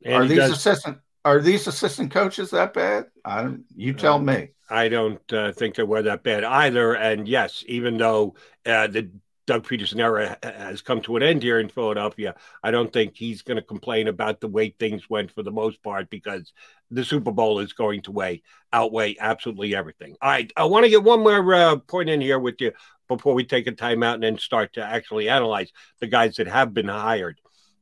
And 0.05 0.15
are 0.15 0.27
these 0.27 0.37
does, 0.37 0.51
assistant 0.51 0.97
are 1.25 1.41
these 1.41 1.65
assistant 1.65 2.11
coaches 2.11 2.51
that 2.51 2.73
bad? 2.73 3.07
I 3.25 3.41
don't. 3.41 3.65
You 3.75 3.93
tell 3.93 4.15
uh, 4.15 4.19
me. 4.19 4.49
I 4.69 4.87
don't 4.87 5.33
uh, 5.33 5.51
think 5.51 5.75
they 5.75 5.83
were 5.83 6.03
that 6.03 6.23
bad 6.23 6.43
either. 6.43 6.95
And 6.95 7.27
yes, 7.27 7.63
even 7.67 7.97
though 7.97 8.35
uh, 8.65 8.87
the 8.87 9.09
Doug 9.47 9.67
Pederson 9.67 9.99
era 9.99 10.37
has 10.43 10.81
come 10.81 11.01
to 11.01 11.17
an 11.17 11.23
end 11.23 11.43
here 11.43 11.59
in 11.59 11.69
Philadelphia, 11.69 12.35
I 12.63 12.71
don't 12.71 12.93
think 12.93 13.15
he's 13.15 13.41
going 13.41 13.57
to 13.57 13.63
complain 13.63 14.07
about 14.07 14.39
the 14.39 14.47
way 14.47 14.69
things 14.69 15.09
went 15.09 15.31
for 15.31 15.43
the 15.43 15.51
most 15.51 15.81
part 15.83 16.09
because 16.09 16.53
the 16.91 17.03
Super 17.03 17.31
Bowl 17.31 17.59
is 17.59 17.73
going 17.73 18.01
to 18.03 18.11
weigh 18.11 18.43
outweigh 18.71 19.15
absolutely 19.19 19.75
everything. 19.75 20.15
All 20.21 20.29
right, 20.29 20.51
I 20.55 20.65
want 20.65 20.85
to 20.85 20.89
get 20.89 21.03
one 21.03 21.21
more 21.21 21.53
uh, 21.53 21.77
point 21.77 22.09
in 22.09 22.21
here 22.21 22.39
with 22.39 22.61
you 22.61 22.71
before 23.07 23.33
we 23.33 23.43
take 23.43 23.67
a 23.67 23.71
timeout 23.71 24.15
and 24.15 24.23
then 24.23 24.37
start 24.37 24.73
to 24.73 24.83
actually 24.83 25.29
analyze 25.29 25.71
the 25.99 26.07
guys 26.07 26.35
that 26.35 26.47
have 26.47 26.73
been 26.73 26.87
hired. 26.87 27.39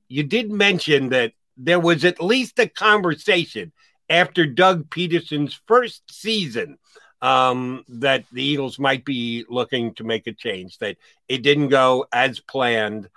You 0.07 0.23
did 0.23 0.51
mention 0.51 1.09
that 1.09 1.33
there 1.57 1.79
was 1.79 2.05
at 2.05 2.21
least 2.21 2.59
a 2.59 2.67
conversation 2.67 3.71
after 4.09 4.45
Doug 4.45 4.89
Pederson's 4.89 5.59
first 5.67 6.03
season 6.11 6.77
um, 7.21 7.85
that 7.87 8.25
the 8.31 8.43
Eagles 8.43 8.77
might 8.77 9.05
be 9.05 9.45
looking 9.49 9.93
to 9.95 10.03
make 10.03 10.27
a 10.27 10.33
change, 10.33 10.77
that 10.79 10.97
it 11.29 11.41
didn't 11.41 11.69
go 11.69 12.05
as 12.11 12.39
planned. 12.39 13.09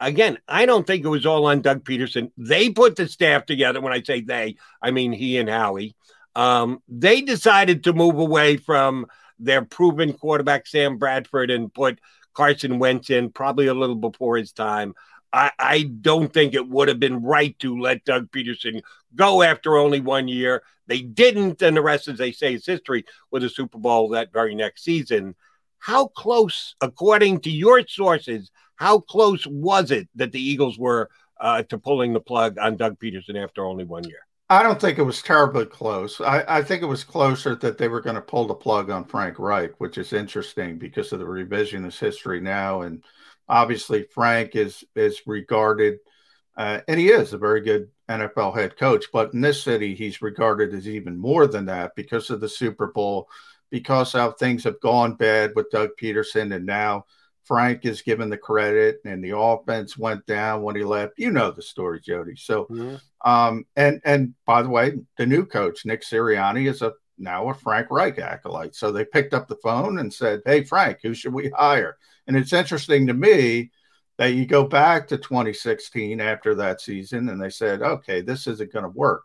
Again, 0.00 0.38
I 0.48 0.66
don't 0.66 0.84
think 0.84 1.04
it 1.04 1.08
was 1.08 1.26
all 1.26 1.46
on 1.46 1.60
Doug 1.60 1.84
Pederson. 1.84 2.32
They 2.36 2.70
put 2.70 2.96
the 2.96 3.06
staff 3.06 3.46
together. 3.46 3.80
When 3.80 3.92
I 3.92 4.02
say 4.02 4.20
they, 4.20 4.56
I 4.82 4.90
mean 4.90 5.12
he 5.12 5.38
and 5.38 5.48
Howie. 5.48 5.94
Um, 6.34 6.82
they 6.88 7.20
decided 7.20 7.84
to 7.84 7.92
move 7.92 8.18
away 8.18 8.56
from 8.56 9.06
their 9.38 9.64
proven 9.64 10.12
quarterback, 10.12 10.66
Sam 10.66 10.98
Bradford, 10.98 11.50
and 11.50 11.72
put 11.72 12.00
Carson 12.34 12.78
Wentz 12.78 13.10
in 13.10 13.30
probably 13.30 13.66
a 13.66 13.74
little 13.74 13.96
before 13.96 14.38
his 14.38 14.52
time. 14.52 14.94
I, 15.32 15.50
I 15.58 15.82
don't 15.82 16.32
think 16.32 16.54
it 16.54 16.68
would 16.68 16.88
have 16.88 17.00
been 17.00 17.22
right 17.22 17.58
to 17.60 17.78
let 17.78 18.04
Doug 18.04 18.30
Pederson 18.30 18.82
go 19.14 19.42
after 19.42 19.76
only 19.76 20.00
one 20.00 20.28
year. 20.28 20.62
They 20.86 21.00
didn't, 21.00 21.62
and 21.62 21.76
the 21.76 21.82
rest, 21.82 22.08
as 22.08 22.18
they 22.18 22.32
say, 22.32 22.54
is 22.54 22.66
history 22.66 23.04
with 23.30 23.44
a 23.44 23.48
Super 23.48 23.78
Bowl 23.78 24.10
that 24.10 24.32
very 24.32 24.54
next 24.54 24.84
season. 24.84 25.34
How 25.78 26.08
close, 26.08 26.74
according 26.80 27.40
to 27.40 27.50
your 27.50 27.86
sources, 27.86 28.50
how 28.76 29.00
close 29.00 29.46
was 29.46 29.90
it 29.90 30.08
that 30.16 30.32
the 30.32 30.42
Eagles 30.42 30.78
were 30.78 31.08
uh, 31.40 31.62
to 31.64 31.78
pulling 31.78 32.12
the 32.12 32.20
plug 32.20 32.58
on 32.58 32.76
Doug 32.76 32.98
Pederson 32.98 33.42
after 33.42 33.64
only 33.64 33.84
one 33.84 34.04
year? 34.04 34.26
I 34.50 34.62
don't 34.62 34.80
think 34.80 34.98
it 34.98 35.02
was 35.02 35.22
terribly 35.22 35.64
close. 35.64 36.20
I, 36.20 36.44
I 36.46 36.62
think 36.62 36.82
it 36.82 36.86
was 36.86 37.04
closer 37.04 37.54
that 37.56 37.78
they 37.78 37.88
were 37.88 38.02
going 38.02 38.16
to 38.16 38.20
pull 38.20 38.46
the 38.46 38.54
plug 38.54 38.90
on 38.90 39.06
Frank 39.06 39.38
Reich, 39.38 39.72
which 39.78 39.96
is 39.96 40.12
interesting 40.12 40.78
because 40.78 41.12
of 41.12 41.20
the 41.20 41.24
revisionist 41.24 41.98
history 41.98 42.40
now. 42.40 42.82
And 42.82 43.02
obviously, 43.48 44.04
Frank 44.14 44.56
is 44.56 44.84
is 44.94 45.22
regarded, 45.26 45.98
uh, 46.56 46.80
and 46.88 46.98
he 46.98 47.08
is 47.08 47.32
a 47.32 47.38
very 47.38 47.60
good 47.60 47.88
NFL 48.08 48.54
head 48.54 48.76
coach. 48.76 49.06
But 49.12 49.34
in 49.34 49.40
this 49.40 49.62
city, 49.62 49.94
he's 49.94 50.22
regarded 50.22 50.74
as 50.74 50.88
even 50.88 51.16
more 51.16 51.46
than 51.46 51.66
that 51.66 51.92
because 51.96 52.30
of 52.30 52.40
the 52.40 52.48
Super 52.48 52.88
Bowl, 52.88 53.28
because 53.70 54.12
how 54.12 54.32
things 54.32 54.64
have 54.64 54.80
gone 54.80 55.14
bad 55.14 55.52
with 55.54 55.70
Doug 55.70 55.90
Pederson, 56.00 56.54
and 56.54 56.66
now 56.66 57.04
Frank 57.44 57.84
is 57.84 58.02
given 58.02 58.30
the 58.30 58.38
credit, 58.38 59.00
and 59.04 59.22
the 59.22 59.36
offense 59.36 59.98
went 59.98 60.24
down 60.26 60.62
when 60.62 60.76
he 60.76 60.84
left. 60.84 61.18
You 61.18 61.30
know 61.30 61.50
the 61.50 61.62
story, 61.62 62.00
Jody. 62.00 62.36
So, 62.36 62.64
mm-hmm. 62.64 62.96
um, 63.28 63.66
and 63.76 64.00
and 64.04 64.34
by 64.46 64.62
the 64.62 64.68
way, 64.68 64.94
the 65.16 65.26
new 65.26 65.44
coach 65.44 65.84
Nick 65.84 66.02
Sirianni 66.02 66.70
is 66.70 66.82
a 66.82 66.92
now 67.22 67.48
a 67.48 67.54
Frank 67.54 67.88
Reich 67.90 68.18
acolyte. 68.18 68.74
So 68.74 68.90
they 68.92 69.04
picked 69.04 69.34
up 69.34 69.48
the 69.48 69.56
phone 69.56 69.98
and 69.98 70.12
said, 70.12 70.42
"Hey, 70.44 70.64
Frank, 70.64 70.98
who 71.02 71.14
should 71.14 71.32
we 71.32 71.50
hire?" 71.50 71.98
And 72.26 72.36
it's 72.36 72.52
interesting 72.52 73.06
to 73.06 73.14
me 73.14 73.70
that 74.18 74.34
you 74.34 74.46
go 74.46 74.64
back 74.64 75.08
to 75.08 75.16
2016 75.16 76.20
after 76.20 76.54
that 76.56 76.80
season, 76.80 77.28
and 77.28 77.42
they 77.42 77.50
said, 77.50 77.82
"Okay, 77.82 78.20
this 78.20 78.46
isn't 78.46 78.72
going 78.72 78.84
to 78.84 78.88
work." 78.90 79.24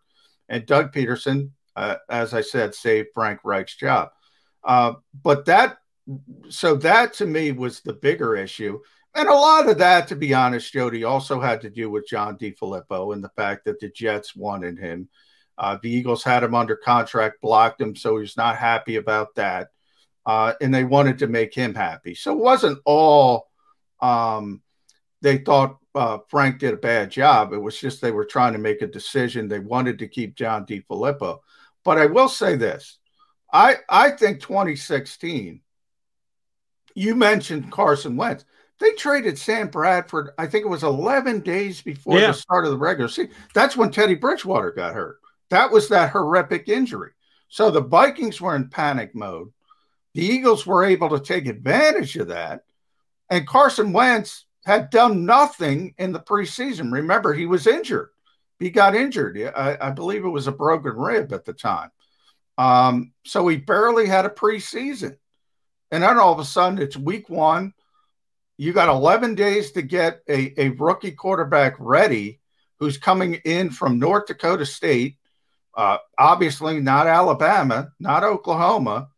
And 0.49 0.65
Doug 0.65 0.93
Pederson, 0.93 1.51
uh, 1.75 1.97
as 2.09 2.33
I 2.33 2.41
said, 2.41 2.73
saved 2.73 3.09
Frank 3.13 3.41
Reich's 3.43 3.75
job. 3.75 4.09
Uh, 4.63 4.93
but 5.23 5.45
that 5.45 5.77
so 6.49 6.75
that 6.75 7.13
to 7.13 7.25
me 7.25 7.51
was 7.51 7.81
the 7.81 7.93
bigger 7.93 8.35
issue. 8.35 8.79
And 9.15 9.27
a 9.27 9.33
lot 9.33 9.67
of 9.67 9.79
that, 9.79 10.07
to 10.09 10.15
be 10.15 10.33
honest, 10.33 10.71
Jody, 10.71 11.03
also 11.03 11.39
had 11.41 11.61
to 11.61 11.69
do 11.69 11.89
with 11.89 12.07
John 12.07 12.37
DeFilippo 12.37 13.13
and 13.13 13.23
the 13.23 13.29
fact 13.29 13.65
that 13.65 13.79
the 13.79 13.89
Jets 13.89 14.35
wanted 14.35 14.77
him. 14.77 15.09
Uh, 15.57 15.77
the 15.81 15.89
Eagles 15.89 16.23
had 16.23 16.43
him 16.43 16.55
under 16.55 16.75
contract, 16.75 17.41
blocked 17.41 17.81
him, 17.81 17.95
so 17.95 18.17
he's 18.17 18.37
not 18.37 18.57
happy 18.57 18.97
about 18.97 19.35
that. 19.35 19.69
Uh, 20.25 20.53
and 20.61 20.73
they 20.73 20.83
wanted 20.83 21.19
to 21.19 21.27
make 21.27 21.53
him 21.53 21.73
happy. 21.73 22.13
So 22.13 22.33
it 22.33 22.39
wasn't 22.39 22.79
all 22.85 23.49
um, 24.01 24.61
they 25.21 25.37
thought 25.39 25.77
uh, 25.95 26.19
Frank 26.27 26.59
did 26.59 26.73
a 26.73 26.77
bad 26.77 27.09
job. 27.09 27.53
It 27.53 27.57
was 27.57 27.79
just 27.79 28.01
they 28.01 28.11
were 28.11 28.25
trying 28.25 28.53
to 28.53 28.59
make 28.59 28.81
a 28.81 28.87
decision. 28.87 29.47
They 29.47 29.59
wanted 29.59 29.99
to 29.99 30.07
keep 30.07 30.35
John 30.35 30.65
DeFilippo. 30.65 31.39
But 31.83 31.97
I 31.97 32.05
will 32.05 32.29
say 32.29 32.55
this 32.55 32.99
I, 33.51 33.77
I 33.89 34.11
think 34.11 34.41
2016 34.41 35.61
you 36.95 37.13
mentioned 37.13 37.71
Carson 37.71 38.17
Wentz. 38.17 38.43
They 38.79 38.91
traded 38.93 39.37
Sam 39.37 39.67
Bradford, 39.67 40.31
I 40.37 40.47
think 40.47 40.65
it 40.65 40.69
was 40.69 40.83
11 40.83 41.41
days 41.41 41.81
before 41.81 42.19
yeah. 42.19 42.27
the 42.27 42.33
start 42.33 42.65
of 42.65 42.71
the 42.71 42.77
regular 42.77 43.07
season. 43.07 43.31
That's 43.53 43.77
when 43.77 43.91
Teddy 43.91 44.15
Bridgewater 44.15 44.71
got 44.71 44.95
hurt. 44.95 45.19
That 45.49 45.71
was 45.71 45.89
that 45.89 46.11
horrific 46.11 46.67
injury. 46.67 47.11
So 47.49 47.71
the 47.71 47.81
Vikings 47.81 48.41
were 48.41 48.55
in 48.55 48.69
panic 48.69 49.15
mode. 49.15 49.51
The 50.13 50.25
Eagles 50.25 50.65
were 50.65 50.83
able 50.83 51.09
to 51.09 51.19
take 51.19 51.47
advantage 51.47 52.15
of 52.17 52.29
that. 52.29 52.63
And 53.29 53.47
Carson 53.47 53.93
Wentz 53.93 54.45
had 54.65 54.89
done 54.89 55.25
nothing 55.25 55.93
in 55.97 56.11
the 56.11 56.19
preseason. 56.19 56.91
Remember, 56.91 57.33
he 57.33 57.45
was 57.45 57.67
injured. 57.67 58.09
He 58.59 58.69
got 58.69 58.95
injured. 58.95 59.37
I, 59.55 59.77
I 59.79 59.91
believe 59.91 60.25
it 60.25 60.29
was 60.29 60.47
a 60.47 60.51
broken 60.51 60.93
rib 60.93 61.31
at 61.31 61.45
the 61.45 61.53
time. 61.53 61.91
Um, 62.57 63.13
so 63.23 63.47
he 63.47 63.57
barely 63.57 64.07
had 64.07 64.25
a 64.25 64.29
preseason. 64.29 65.17
And 65.91 66.03
then 66.03 66.17
all 66.17 66.33
of 66.33 66.39
a 66.39 66.45
sudden, 66.45 66.79
it's 66.79 66.97
week 66.97 67.29
one. 67.29 67.73
You 68.57 68.73
got 68.73 68.89
11 68.89 69.35
days 69.35 69.71
to 69.73 69.81
get 69.81 70.21
a, 70.27 70.53
a 70.59 70.69
rookie 70.69 71.11
quarterback 71.11 71.75
ready 71.79 72.39
who's 72.79 72.97
coming 72.97 73.35
in 73.45 73.69
from 73.69 73.99
North 73.99 74.25
Dakota 74.25 74.65
State. 74.65 75.17
Uh, 75.77 75.99
obviously, 76.17 76.81
not 76.81 77.05
Alabama, 77.05 77.89
not 77.99 78.23
Oklahoma, 78.23 79.09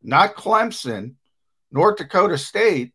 not 0.00 0.36
Clemson, 0.36 1.16
North 1.72 1.96
Dakota 1.96 2.38
State. 2.38 2.92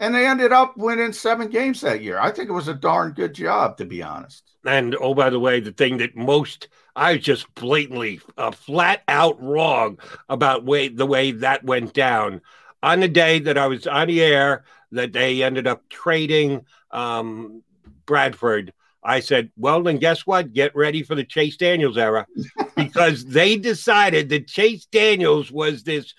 And 0.00 0.14
they 0.14 0.26
ended 0.26 0.50
up 0.50 0.76
winning 0.76 1.12
seven 1.12 1.48
games 1.48 1.82
that 1.82 2.02
year. 2.02 2.18
I 2.18 2.32
think 2.32 2.48
it 2.48 2.54
was 2.54 2.68
a 2.68 2.74
darn 2.74 3.12
good 3.12 3.34
job, 3.34 3.76
to 3.76 3.84
be 3.84 4.02
honest. 4.02 4.42
And 4.64 4.96
oh, 4.98 5.14
by 5.14 5.30
the 5.30 5.38
way, 5.38 5.60
the 5.60 5.72
thing 5.72 5.98
that 5.98 6.16
most 6.16 6.68
I 6.96 7.12
was 7.12 7.22
just 7.22 7.54
blatantly, 7.54 8.20
uh, 8.36 8.50
flat 8.50 9.02
out 9.08 9.40
wrong 9.40 9.98
about 10.28 10.64
way 10.64 10.88
the 10.88 11.06
way 11.06 11.32
that 11.32 11.64
went 11.64 11.92
down 11.92 12.40
on 12.82 13.00
the 13.00 13.08
day 13.08 13.38
that 13.40 13.58
I 13.58 13.66
was 13.66 13.86
on 13.86 14.08
the 14.08 14.22
air. 14.22 14.64
That 14.92 15.12
they 15.12 15.44
ended 15.44 15.68
up 15.68 15.88
trading 15.88 16.64
um, 16.90 17.62
Bradford. 18.06 18.72
I 19.02 19.20
said, 19.20 19.50
well, 19.56 19.82
then 19.82 19.98
guess 19.98 20.26
what? 20.26 20.52
Get 20.52 20.76
ready 20.76 21.02
for 21.02 21.14
the 21.14 21.24
Chase 21.24 21.56
Daniels 21.56 21.96
era 21.96 22.26
because 22.76 23.24
they 23.24 23.56
decided 23.56 24.28
that 24.28 24.46
Chase 24.46 24.86
Daniels 24.86 25.50
was 25.50 25.82
this 25.82 26.14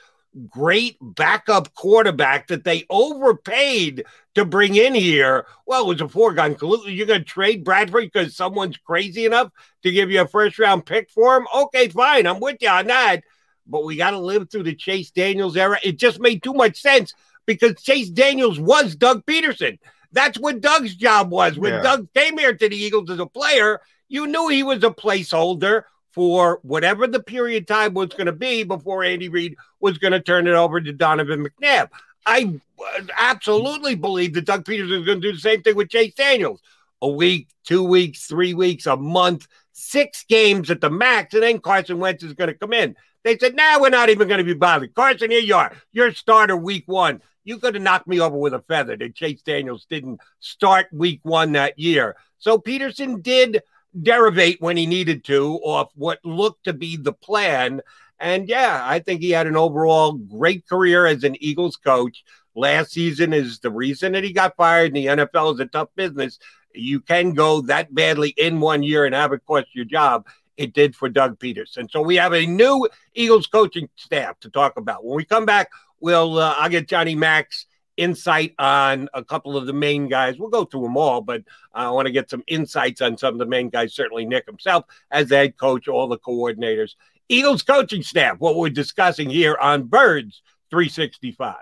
great 0.49 0.97
backup 1.01 1.73
quarterback 1.73 2.47
that 2.47 2.63
they 2.63 2.85
overpaid 2.89 4.05
to 4.35 4.45
bring 4.45 4.75
in 4.75 4.95
here. 4.95 5.45
Well, 5.65 5.83
it 5.83 5.87
was 5.87 6.01
a 6.01 6.07
foregone 6.07 6.55
conclusion. 6.55 6.93
You're 6.93 7.07
going 7.07 7.19
to 7.19 7.25
trade 7.25 7.63
Bradford 7.63 8.09
because 8.11 8.35
someone's 8.35 8.77
crazy 8.77 9.25
enough 9.25 9.51
to 9.83 9.91
give 9.91 10.09
you 10.09 10.21
a 10.21 10.27
first 10.27 10.57
round 10.57 10.85
pick 10.85 11.09
for 11.09 11.37
him? 11.37 11.47
Okay, 11.53 11.89
fine. 11.89 12.25
I'm 12.25 12.39
with 12.39 12.57
you 12.61 12.69
on 12.69 12.87
that. 12.87 13.21
But 13.67 13.83
we 13.83 13.95
got 13.95 14.11
to 14.11 14.19
live 14.19 14.49
through 14.49 14.63
the 14.63 14.75
Chase 14.75 15.11
Daniels 15.11 15.55
era. 15.57 15.77
It 15.83 15.97
just 15.97 16.19
made 16.19 16.41
too 16.41 16.53
much 16.53 16.81
sense 16.81 17.13
because 17.45 17.81
Chase 17.81 18.09
Daniels 18.09 18.59
was 18.59 18.95
Doug 18.95 19.25
Pederson. 19.25 19.77
That's 20.11 20.37
what 20.37 20.61
Doug's 20.61 20.95
job 20.95 21.31
was. 21.31 21.57
When 21.57 21.73
yeah. 21.73 21.81
Doug 21.81 22.13
came 22.13 22.37
here 22.37 22.53
to 22.53 22.69
the 22.69 22.75
Eagles 22.75 23.09
as 23.09 23.19
a 23.19 23.25
player, 23.25 23.79
you 24.09 24.27
knew 24.27 24.49
he 24.49 24.63
was 24.63 24.83
a 24.83 24.89
placeholder 24.89 25.83
for 26.11 26.59
whatever 26.63 27.07
the 27.07 27.21
period 27.21 27.67
time 27.67 27.93
was 27.93 28.09
going 28.09 28.25
to 28.25 28.33
be 28.33 28.63
before 28.63 29.03
Andy 29.03 29.29
Reid 29.29 29.55
was 29.79 29.97
going 29.97 30.11
to 30.11 30.19
turn 30.19 30.47
it 30.47 30.53
over 30.53 30.81
to 30.81 30.91
Donovan 30.91 31.47
McNabb. 31.47 31.89
I 32.25 32.59
uh, 32.79 33.01
absolutely 33.17 33.95
believe 33.95 34.33
that 34.33 34.45
Doug 34.45 34.65
Pederson 34.65 34.99
is 34.99 35.05
going 35.05 35.21
to 35.21 35.27
do 35.27 35.33
the 35.33 35.39
same 35.39 35.61
thing 35.63 35.75
with 35.75 35.89
Chase 35.89 36.13
Daniels. 36.13 36.61
A 37.01 37.09
week, 37.09 37.47
two 37.63 37.83
weeks, 37.83 38.27
three 38.27 38.53
weeks, 38.53 38.85
a 38.85 38.95
month, 38.95 39.47
six 39.71 40.23
games 40.27 40.69
at 40.69 40.81
the 40.81 40.89
max, 40.89 41.33
and 41.33 41.41
then 41.41 41.59
Carson 41.59 41.97
Wentz 41.97 42.21
is 42.21 42.33
going 42.33 42.49
to 42.49 42.53
come 42.53 42.73
in. 42.73 42.95
They 43.23 43.37
said, 43.37 43.55
"Now 43.55 43.75
nah, 43.75 43.81
we're 43.81 43.89
not 43.89 44.09
even 44.09 44.27
going 44.27 44.39
to 44.39 44.43
be 44.43 44.53
bothered." 44.53 44.95
Carson, 44.95 45.31
here 45.31 45.39
you 45.39 45.55
are. 45.55 45.73
Your 45.91 46.11
starter 46.11 46.57
week 46.57 46.83
one. 46.87 47.21
You 47.43 47.57
could 47.57 47.73
have 47.73 47.83
knocked 47.83 48.07
me 48.07 48.19
over 48.19 48.37
with 48.37 48.53
a 48.53 48.61
feather 48.61 48.95
that 48.95 49.15
Chase 49.15 49.41
Daniels 49.41 49.85
didn't 49.89 50.21
start 50.39 50.87
week 50.91 51.21
one 51.23 51.53
that 51.53 51.79
year. 51.79 52.15
So 52.37 52.59
Pederson 52.59 53.21
did 53.21 53.61
derivate 53.99 54.61
when 54.61 54.77
he 54.77 54.85
needed 54.85 55.23
to 55.25 55.59
off 55.63 55.91
what 55.95 56.23
looked 56.23 56.65
to 56.65 56.73
be 56.73 56.97
the 56.97 57.13
plan. 57.13 57.81
And 58.19 58.47
yeah, 58.47 58.81
I 58.83 58.99
think 58.99 59.21
he 59.21 59.31
had 59.31 59.47
an 59.47 59.57
overall 59.57 60.13
great 60.13 60.67
career 60.67 61.05
as 61.07 61.23
an 61.23 61.35
Eagles 61.43 61.75
coach. 61.75 62.23
Last 62.53 62.91
season 62.91 63.33
is 63.33 63.59
the 63.59 63.71
reason 63.71 64.11
that 64.11 64.23
he 64.23 64.33
got 64.33 64.55
fired. 64.55 64.87
And 64.87 64.95
the 64.95 65.05
NFL 65.07 65.55
is 65.55 65.59
a 65.59 65.65
tough 65.65 65.89
business. 65.95 66.37
You 66.73 66.99
can 66.99 67.33
go 67.33 67.61
that 67.61 67.93
badly 67.93 68.29
in 68.37 68.59
one 68.59 68.83
year 68.83 69.05
and 69.05 69.15
have 69.15 69.33
it 69.33 69.45
cost 69.45 69.67
your 69.73 69.85
job. 69.85 70.27
It 70.61 70.73
did 70.73 70.95
for 70.95 71.09
Doug 71.09 71.39
Pederson. 71.39 71.89
So 71.89 72.01
we 72.01 72.15
have 72.15 72.33
a 72.33 72.45
new 72.45 72.87
Eagles 73.15 73.47
coaching 73.47 73.89
staff 73.95 74.39
to 74.41 74.49
talk 74.49 74.77
about. 74.77 75.03
When 75.03 75.15
we 75.15 75.25
come 75.25 75.45
back, 75.45 75.69
we'll 75.99 76.37
uh, 76.37 76.55
I'll 76.57 76.69
get 76.69 76.87
Johnny 76.87 77.15
Max 77.15 77.65
insight 77.97 78.53
on 78.57 79.09
a 79.13 79.23
couple 79.23 79.57
of 79.57 79.65
the 79.65 79.73
main 79.73 80.07
guys. 80.07 80.37
We'll 80.37 80.49
go 80.49 80.65
through 80.65 80.83
them 80.83 80.97
all, 80.97 81.21
but 81.21 81.43
I 81.73 81.89
want 81.89 82.05
to 82.05 82.11
get 82.11 82.29
some 82.29 82.43
insights 82.47 83.01
on 83.01 83.17
some 83.17 83.33
of 83.33 83.39
the 83.39 83.45
main 83.45 83.69
guys. 83.69 83.95
Certainly, 83.95 84.25
Nick 84.25 84.45
himself 84.45 84.85
as 85.09 85.29
the 85.29 85.37
head 85.37 85.57
coach, 85.57 85.87
all 85.87 86.07
the 86.07 86.19
coordinators, 86.19 86.95
Eagles 87.27 87.63
coaching 87.63 88.03
staff. 88.03 88.39
What 88.39 88.55
we're 88.55 88.69
discussing 88.69 89.29
here 89.29 89.57
on 89.59 89.83
Birds 89.83 90.41
365. 90.69 91.55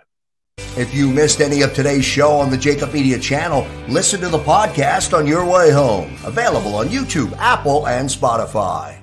If 0.78 0.94
you 0.94 1.10
missed 1.10 1.42
any 1.42 1.64
of 1.64 1.74
today's 1.74 2.06
show 2.06 2.34
on 2.34 2.52
the 2.52 2.58
Jakib 2.58 2.94
Media 2.94 3.18
channel, 3.18 3.68
listen 3.88 4.22
to 4.22 4.30
the 4.30 4.38
podcast 4.38 5.18
on 5.18 5.26
your 5.26 5.44
way 5.44 5.72
home. 5.72 6.16
Available 6.24 6.76
on 6.76 6.88
YouTube, 6.88 7.36
Apple, 7.38 7.88
and 7.88 8.08
Spotify. 8.08 9.00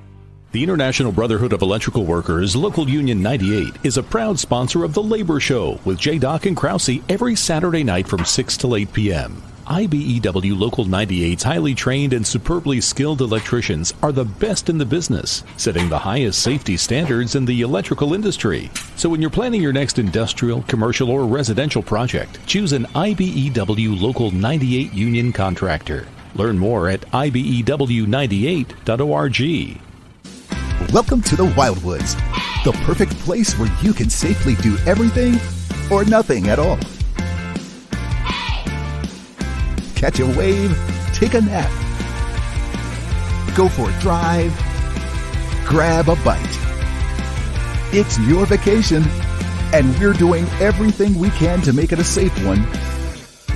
The 0.53 0.63
International 0.63 1.13
Brotherhood 1.13 1.53
of 1.53 1.61
Electrical 1.61 2.07
Workers, 2.07 2.55
Local 2.55 2.89
Union 2.89 3.21
98, 3.21 3.79
is 3.83 3.99
a 3.99 4.03
proud 4.03 4.39
sponsor 4.39 4.85
of 4.85 4.95
The 4.95 5.03
Labor 5.03 5.41
Show 5.41 5.81
with 5.85 5.99
J. 5.99 6.19
Doc 6.19 6.47
and 6.47 6.57
Krause 6.57 7.01
every 7.09 7.35
Saturday 7.35 7.83
night 7.83 8.07
from 8.07 8.25
6 8.25 8.57
till 8.57 8.77
8 8.77 8.93
p.m. 8.93 9.43
IBEW 9.67 10.57
Local 10.57 10.85
98's 10.85 11.43
highly 11.43 11.75
trained 11.75 12.13
and 12.13 12.25
superbly 12.25 12.81
skilled 12.81 13.21
electricians 13.21 13.93
are 14.01 14.13
the 14.13 14.25
best 14.25 14.69
in 14.69 14.79
the 14.79 14.87
business, 14.87 15.43
setting 15.57 15.89
the 15.89 15.99
highest 15.99 16.41
safety 16.41 16.77
standards 16.77 17.35
in 17.35 17.45
the 17.45 17.63
electrical 17.63 18.15
industry. 18.15 18.71
So 18.95 19.09
when 19.09 19.21
you're 19.21 19.29
planning 19.29 19.61
your 19.61 19.73
next 19.73 19.99
industrial, 19.99 20.63
commercial, 20.69 21.11
or 21.11 21.27
residential 21.27 21.83
project, 21.83 22.39
choose 22.47 22.73
an 22.73 22.85
IBEW 22.95 24.01
Local 24.01 24.31
98 24.31 24.93
union 24.93 25.33
contractor. 25.33 26.07
Learn 26.37 26.57
more 26.57 26.89
at 26.89 27.01
IBEW98.org. 27.01 29.81
Welcome 30.93 31.23
to 31.23 31.35
the 31.35 31.47
Wildwoods, 31.47 32.15
the 32.63 32.71
perfect 32.85 33.19
place 33.19 33.59
where 33.59 33.77
you 33.83 33.93
can 33.93 34.11
safely 34.11 34.55
do 34.57 34.77
everything 34.87 35.41
or 35.91 36.05
nothing 36.05 36.51
at 36.51 36.61
all. 36.61 36.79
Catch 39.97 40.21
a 40.21 40.27
wave, 40.27 40.79
take 41.15 41.33
a 41.33 41.41
nap, 41.41 41.71
go 43.57 43.67
for 43.67 43.89
a 43.89 44.01
drive, 44.01 44.53
grab 45.67 46.11
a 46.11 46.17
bite. 46.17 46.45
It's 47.95 48.19
your 48.19 48.45
vacation, 48.45 49.03
and 49.73 49.99
we're 49.99 50.13
doing 50.13 50.45
everything 50.61 51.19
we 51.19 51.31
can 51.31 51.63
to 51.63 51.73
make 51.73 51.93
it 51.93 51.99
a 51.99 52.05
safe 52.05 52.33
one. 52.47 52.61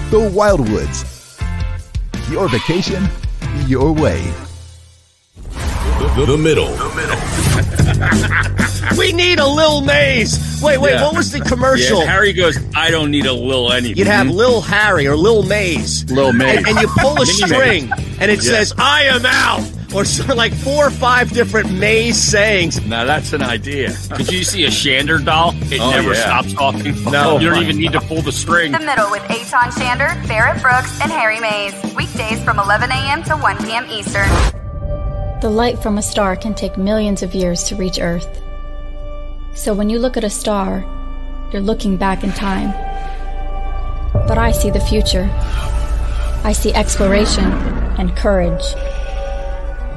The 0.08 0.30
Wildwoods. 0.32 1.06
Your 2.30 2.48
vacation, 2.48 3.06
your 3.66 3.92
way. 3.92 4.22
The, 6.16 6.24
the 6.26 6.38
middle. 6.38 6.70
we 8.98 9.12
need 9.12 9.38
a 9.40 9.46
Lil 9.46 9.82
Mayes. 9.82 10.49
Wait, 10.62 10.78
wait, 10.78 10.92
Yeah. 10.92 11.02
what 11.04 11.14
was 11.16 11.30
the 11.32 11.40
commercial? 11.40 12.00
Yeah, 12.00 12.06
Harry 12.10 12.32
goes, 12.32 12.58
I 12.74 12.90
don't 12.90 13.10
need 13.10 13.26
a 13.26 13.32
Lil 13.32 13.72
anything. 13.72 13.96
You'd 13.96 14.06
have 14.06 14.26
mm-hmm. 14.26 14.36
Lil 14.36 14.60
Harry 14.60 15.06
or 15.06 15.16
Lil 15.16 15.42
Mayes. 15.42 16.10
Lil 16.10 16.32
Mayes. 16.32 16.58
And, 16.58 16.68
and 16.68 16.80
you 16.80 16.88
pull 16.98 17.20
a 17.20 17.26
string 17.26 17.90
and 18.20 18.30
it 18.30 18.42
Yeah. 18.44 18.52
says, 18.52 18.72
I 18.78 19.04
am 19.04 19.24
out. 19.26 19.62
Or 19.92 20.04
so, 20.04 20.34
like 20.34 20.52
four 20.54 20.86
or 20.86 20.90
five 20.90 21.30
different 21.30 21.72
Mayes 21.72 22.16
sayings. 22.16 22.80
Now 22.86 23.04
that's 23.04 23.32
an 23.32 23.42
idea. 23.42 23.92
Did 24.16 24.30
you 24.30 24.44
see 24.44 24.64
a 24.64 24.68
Shander 24.68 25.24
doll? 25.24 25.52
It 25.72 25.80
Oh, 25.80 25.90
never 25.90 26.12
yeah. 26.14 26.20
stops 26.40 26.52
talking. 26.52 27.02
No. 27.04 27.38
you 27.40 27.50
don't 27.50 27.62
even 27.62 27.76
need 27.78 27.92
to 27.92 28.00
pull 28.00 28.22
the 28.22 28.30
string. 28.32 28.70
The 28.72 28.78
Middle 28.78 29.10
with 29.10 29.24
Aton 29.24 29.70
Shander, 29.72 30.14
Barrett 30.28 30.62
Brooks, 30.62 31.00
and 31.00 31.10
Harry 31.10 31.40
Mayes. 31.40 31.74
Weekdays 31.96 32.40
from 32.44 32.58
11 32.60 32.90
a.m. 32.92 33.22
to 33.24 33.36
1 33.36 33.58
p.m. 33.64 33.86
Eastern. 33.90 34.28
The 35.40 35.50
light 35.50 35.78
from 35.82 35.98
a 35.98 36.02
star 36.02 36.36
can 36.36 36.54
take 36.54 36.76
millions 36.76 37.22
of 37.24 37.34
years 37.34 37.64
to 37.64 37.74
reach 37.74 37.98
Earth. 37.98 38.28
So 39.60 39.74
when 39.74 39.90
you 39.90 39.98
look 39.98 40.16
at 40.16 40.24
a 40.24 40.30
star, 40.30 40.86
you're 41.52 41.60
looking 41.60 41.98
back 41.98 42.24
in 42.24 42.32
time. 42.32 42.70
But 44.26 44.38
I 44.38 44.52
see 44.52 44.70
the 44.70 44.80
future. 44.80 45.28
I 46.42 46.52
see 46.52 46.72
exploration 46.72 47.44
and 48.00 48.16
courage. 48.16 48.64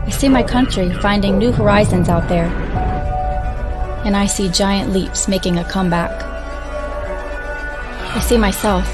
I 0.05 0.09
see 0.09 0.27
my 0.27 0.43
country 0.43 0.93
finding 0.95 1.37
new 1.37 1.53
horizons 1.53 2.09
out 2.09 2.27
there. 2.27 2.47
And 4.03 4.17
I 4.17 4.25
see 4.25 4.49
giant 4.49 4.91
leaps 4.91 5.29
making 5.29 5.57
a 5.57 5.63
comeback. 5.63 6.11
I 8.17 8.19
see 8.19 8.37
myself. 8.37 8.85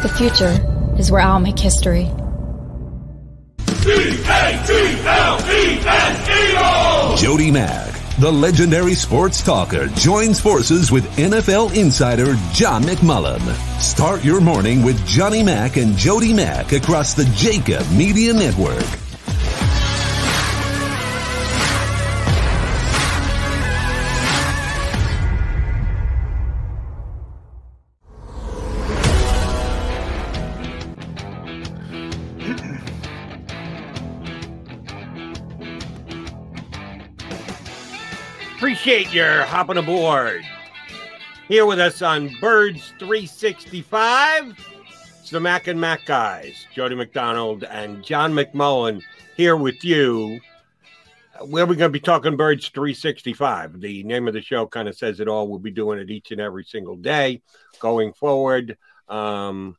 The 0.00 0.08
future 0.16 0.56
is 0.98 1.10
where 1.10 1.20
I'll 1.20 1.40
make 1.40 1.58
history. 1.58 2.10
Jody 7.18 7.50
Mack, 7.50 7.87
the 8.18 8.30
legendary 8.30 8.94
sports 8.94 9.42
talker, 9.42 9.86
joins 9.88 10.40
forces 10.40 10.90
with 10.90 11.04
NFL 11.16 11.76
insider 11.76 12.34
John 12.52 12.82
McMullen. 12.82 13.40
Start 13.80 14.24
your 14.24 14.40
morning 14.40 14.82
with 14.82 15.04
Johnny 15.06 15.42
Mack 15.42 15.76
and 15.76 15.96
Jody 15.96 16.34
Mack 16.34 16.72
across 16.72 17.14
the 17.14 17.24
Jakib 17.24 17.96
Media 17.96 18.32
Network. 18.32 19.07
Appreciate 38.88 39.12
your 39.12 39.42
hopping 39.42 39.76
aboard. 39.76 40.42
Here 41.46 41.66
with 41.66 41.78
us 41.78 42.00
on 42.00 42.34
Birds 42.40 42.94
365, 42.98 44.58
it's 45.20 45.28
the 45.28 45.38
Mac 45.38 45.66
and 45.66 45.78
Mac 45.78 46.06
guys, 46.06 46.66
Jody 46.74 46.94
McDonald 46.94 47.64
and 47.64 48.02
John 48.02 48.32
McMullen 48.32 49.02
here 49.36 49.56
with 49.56 49.84
you. 49.84 50.40
Where 51.42 51.66
we're 51.66 51.74
going 51.74 51.90
to 51.92 51.98
be 51.98 52.00
talking 52.00 52.38
Birds 52.38 52.70
365. 52.70 53.78
The 53.78 54.04
name 54.04 54.26
of 54.26 54.32
the 54.32 54.40
show 54.40 54.66
kind 54.66 54.88
of 54.88 54.96
says 54.96 55.20
it 55.20 55.28
all. 55.28 55.48
We'll 55.48 55.58
be 55.58 55.70
doing 55.70 55.98
it 55.98 56.10
each 56.10 56.30
and 56.30 56.40
every 56.40 56.64
single 56.64 56.96
day 56.96 57.42
going 57.80 58.14
forward. 58.14 58.78
Um, 59.06 59.76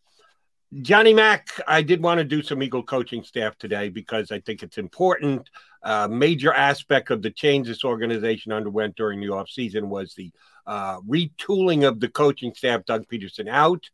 Johnny 0.81 1.13
Mack, 1.15 1.49
I 1.67 1.81
did 1.81 2.01
want 2.03 2.19
to 2.19 2.23
do 2.23 2.43
some 2.43 2.61
Eagle 2.61 2.83
coaching 2.83 3.23
staff 3.23 3.57
today 3.57 3.89
because 3.89 4.31
I 4.31 4.39
think 4.39 4.61
it's 4.61 4.77
important. 4.77 5.49
Uh, 5.81 6.07
major 6.07 6.53
aspect 6.53 7.09
of 7.09 7.23
the 7.23 7.31
change 7.31 7.67
this 7.67 7.83
organization 7.83 8.51
underwent 8.51 8.95
during 8.95 9.19
the 9.19 9.27
offseason 9.27 9.85
was 9.85 10.13
the 10.13 10.31
uh, 10.67 10.99
retooling 11.01 11.87
of 11.87 11.99
the 11.99 12.09
coaching 12.09 12.53
staff, 12.53 12.85
Doug 12.85 13.07
Pederson 13.07 13.49
out 13.49 13.89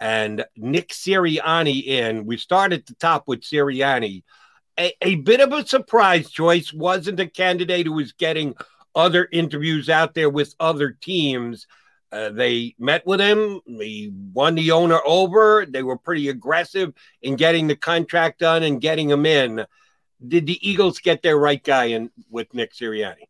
and 0.00 0.44
Nick 0.56 0.88
Sirianni 0.88 1.84
in. 1.84 2.26
We 2.26 2.36
start 2.36 2.72
at 2.72 2.86
the 2.86 2.94
top 2.94 3.24
with 3.26 3.42
Sirianni. 3.42 4.22
A, 4.78 4.92
a 5.02 5.14
bit 5.16 5.40
of 5.40 5.52
a 5.52 5.66
surprise 5.66 6.30
choice 6.30 6.72
wasn't 6.72 7.20
a 7.20 7.26
candidate 7.26 7.86
who 7.86 7.92
was 7.92 8.12
getting 8.12 8.54
other 8.94 9.28
interviews 9.30 9.88
out 9.88 10.14
there 10.14 10.30
with 10.30 10.54
other 10.58 10.90
teams. 10.90 11.66
Uh, 12.14 12.30
they 12.30 12.76
met 12.78 13.04
with 13.04 13.20
him. 13.20 13.60
He 13.66 14.12
won 14.32 14.54
the 14.54 14.70
owner 14.70 15.00
over. 15.04 15.66
They 15.68 15.82
were 15.82 15.98
pretty 15.98 16.28
aggressive 16.28 16.94
in 17.22 17.34
getting 17.34 17.66
the 17.66 17.74
contract 17.74 18.38
done 18.38 18.62
and 18.62 18.80
getting 18.80 19.10
him 19.10 19.26
in. 19.26 19.66
Did 20.26 20.46
the 20.46 20.58
Eagles 20.62 21.00
get 21.00 21.22
their 21.22 21.36
right 21.36 21.62
guy 21.62 21.86
in 21.86 22.10
with 22.30 22.54
Nick 22.54 22.72
Sirianni? 22.72 23.26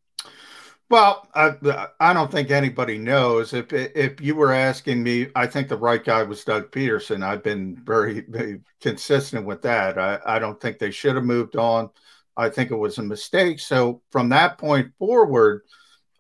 Well, 0.91 1.26
I, 1.35 1.89
I 1.99 2.12
don't 2.12 2.30
think 2.30 2.51
anybody 2.51 2.99
knows. 2.99 3.55
If 3.55 3.72
if 3.72 4.20
you 4.20 4.37
were 4.37 4.53
asking 4.53 5.03
me, 5.03 5.28
I 5.35 5.47
think 5.47 5.68
the 5.68 5.78
right 5.78 6.05
guy 6.05 6.22
was 6.22 6.45
Doug 6.45 6.70
Pederson. 6.70 7.24
I've 7.24 7.43
been 7.43 7.82
very, 7.85 8.20
very 8.28 8.61
consistent 8.82 9.47
with 9.47 9.62
that. 9.62 9.99
I, 9.99 10.18
I 10.26 10.39
don't 10.39 10.61
think 10.61 10.78
they 10.78 10.91
should 10.91 11.16
have 11.16 11.24
moved 11.24 11.57
on. 11.57 11.89
I 12.37 12.51
think 12.51 12.70
it 12.70 12.76
was 12.76 12.99
a 12.99 13.03
mistake. 13.03 13.61
So 13.61 14.02
from 14.12 14.28
that 14.28 14.59
point 14.59 14.93
forward, 14.98 15.62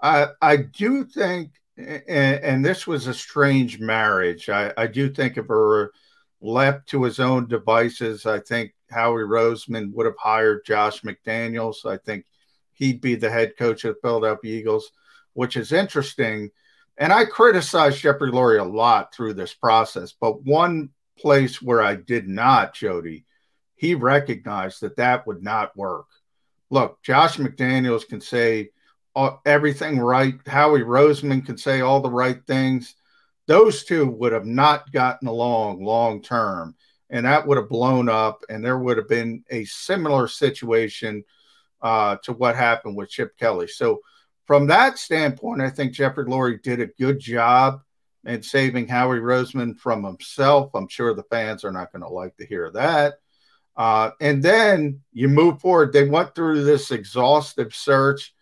I 0.00 0.28
I 0.40 0.56
do 0.56 1.04
think, 1.04 1.50
and, 1.76 2.04
and 2.08 2.64
this 2.64 2.86
was 2.86 3.06
a 3.06 3.14
strange 3.14 3.80
marriage. 3.80 4.48
I, 4.48 4.72
I 4.76 4.86
do 4.86 5.10
think 5.10 5.36
if 5.36 5.46
her 5.46 5.92
left 6.40 6.88
to 6.90 7.02
his 7.02 7.20
own 7.20 7.48
devices, 7.48 8.26
I 8.26 8.40
think 8.40 8.74
Howie 8.90 9.22
Roseman 9.22 9.92
would 9.92 10.06
have 10.06 10.18
hired 10.18 10.64
Josh 10.64 11.02
McDaniels. 11.02 11.86
I 11.86 11.96
think 11.96 12.26
he'd 12.74 13.00
be 13.00 13.14
the 13.14 13.30
head 13.30 13.56
coach 13.56 13.84
of 13.84 13.94
the 13.94 14.00
Philadelphia 14.00 14.58
Eagles, 14.58 14.90
which 15.32 15.56
is 15.56 15.72
interesting. 15.72 16.50
And 16.96 17.12
I 17.12 17.24
criticized 17.24 17.98
Jeffrey 17.98 18.30
Lurie 18.30 18.60
a 18.60 18.64
lot 18.64 19.14
through 19.14 19.34
this 19.34 19.54
process, 19.54 20.12
but 20.12 20.44
one 20.44 20.90
place 21.18 21.62
where 21.62 21.82
I 21.82 21.96
did 21.96 22.28
not, 22.28 22.74
Jody, 22.74 23.24
he 23.74 23.94
recognized 23.94 24.80
that 24.80 24.96
that 24.96 25.26
would 25.26 25.42
not 25.42 25.76
work. 25.76 26.06
Look, 26.70 27.02
Josh 27.02 27.36
McDaniels 27.36 28.06
can 28.06 28.20
say 28.20 28.70
everything 29.44 29.98
right. 29.98 30.34
Howie 30.46 30.80
Roseman 30.80 31.44
could 31.44 31.60
say 31.60 31.80
all 31.80 32.00
the 32.00 32.10
right 32.10 32.44
things. 32.46 32.94
Those 33.46 33.84
two 33.84 34.06
would 34.06 34.32
have 34.32 34.46
not 34.46 34.90
gotten 34.92 35.28
along 35.28 35.84
long 35.84 36.22
term, 36.22 36.74
and 37.10 37.26
that 37.26 37.46
would 37.46 37.58
have 37.58 37.68
blown 37.68 38.08
up, 38.08 38.42
and 38.48 38.64
there 38.64 38.78
would 38.78 38.96
have 38.96 39.08
been 39.08 39.44
a 39.50 39.64
similar 39.66 40.28
situation 40.28 41.24
uh, 41.82 42.16
to 42.22 42.32
what 42.32 42.56
happened 42.56 42.96
with 42.96 43.10
Chip 43.10 43.36
Kelly. 43.36 43.68
So, 43.68 44.00
from 44.46 44.66
that 44.66 44.98
standpoint, 44.98 45.62
I 45.62 45.70
think 45.70 45.92
Jeffrey 45.92 46.24
Lurie 46.24 46.62
did 46.62 46.80
a 46.80 46.86
good 46.86 47.18
job 47.18 47.80
in 48.26 48.42
saving 48.42 48.88
Howie 48.88 49.18
Roseman 49.18 49.78
from 49.78 50.04
himself. 50.04 50.70
I'm 50.74 50.88
sure 50.88 51.14
the 51.14 51.22
fans 51.24 51.64
are 51.64 51.72
not 51.72 51.92
going 51.92 52.02
to 52.02 52.08
like 52.08 52.36
to 52.36 52.46
hear 52.46 52.70
that. 52.72 53.14
Uh, 53.76 54.10
and 54.20 54.42
then 54.42 55.00
you 55.12 55.28
move 55.28 55.60
forward. 55.60 55.92
They 55.92 56.08
went 56.08 56.34
through 56.34 56.64
this 56.64 56.90
exhaustive 56.90 57.74
search. 57.74 58.34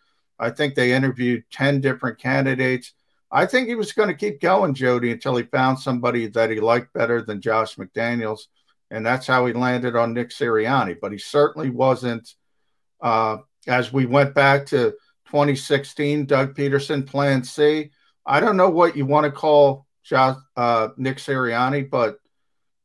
I 0.42 0.50
think 0.50 0.74
they 0.74 0.92
interviewed 0.92 1.44
10 1.52 1.80
different 1.80 2.18
candidates. 2.18 2.94
I 3.30 3.46
think 3.46 3.68
he 3.68 3.76
was 3.76 3.92
going 3.92 4.08
to 4.08 4.14
keep 4.14 4.40
going, 4.40 4.74
Jody, 4.74 5.12
until 5.12 5.36
he 5.36 5.44
found 5.44 5.78
somebody 5.78 6.26
that 6.26 6.50
he 6.50 6.58
liked 6.58 6.92
better 6.92 7.22
than 7.22 7.40
Josh 7.40 7.76
McDaniels. 7.76 8.48
And 8.90 9.06
that's 9.06 9.24
how 9.24 9.46
he 9.46 9.52
landed 9.52 9.94
on 9.94 10.12
Nick 10.12 10.30
Sirianni. 10.30 10.96
But 11.00 11.12
he 11.12 11.18
certainly 11.18 11.70
wasn't, 11.70 12.34
uh, 13.00 13.38
as 13.68 13.92
we 13.92 14.04
went 14.04 14.34
back 14.34 14.66
to 14.66 14.90
2016, 15.26 16.26
Doug 16.26 16.56
Pederson, 16.56 17.06
plan 17.06 17.44
C. 17.44 17.92
I 18.26 18.40
don't 18.40 18.56
know 18.56 18.68
what 18.68 18.96
you 18.96 19.06
want 19.06 19.26
to 19.26 19.30
call 19.30 19.86
Josh, 20.02 20.38
uh, 20.56 20.88
Nick 20.96 21.18
Sirianni, 21.18 21.88
but 21.88 22.18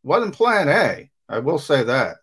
wasn't 0.04 0.36
plan 0.36 0.70
A. 0.70 1.10
I 1.28 1.40
will 1.40 1.60
say 1.60 1.84
that 1.86 2.18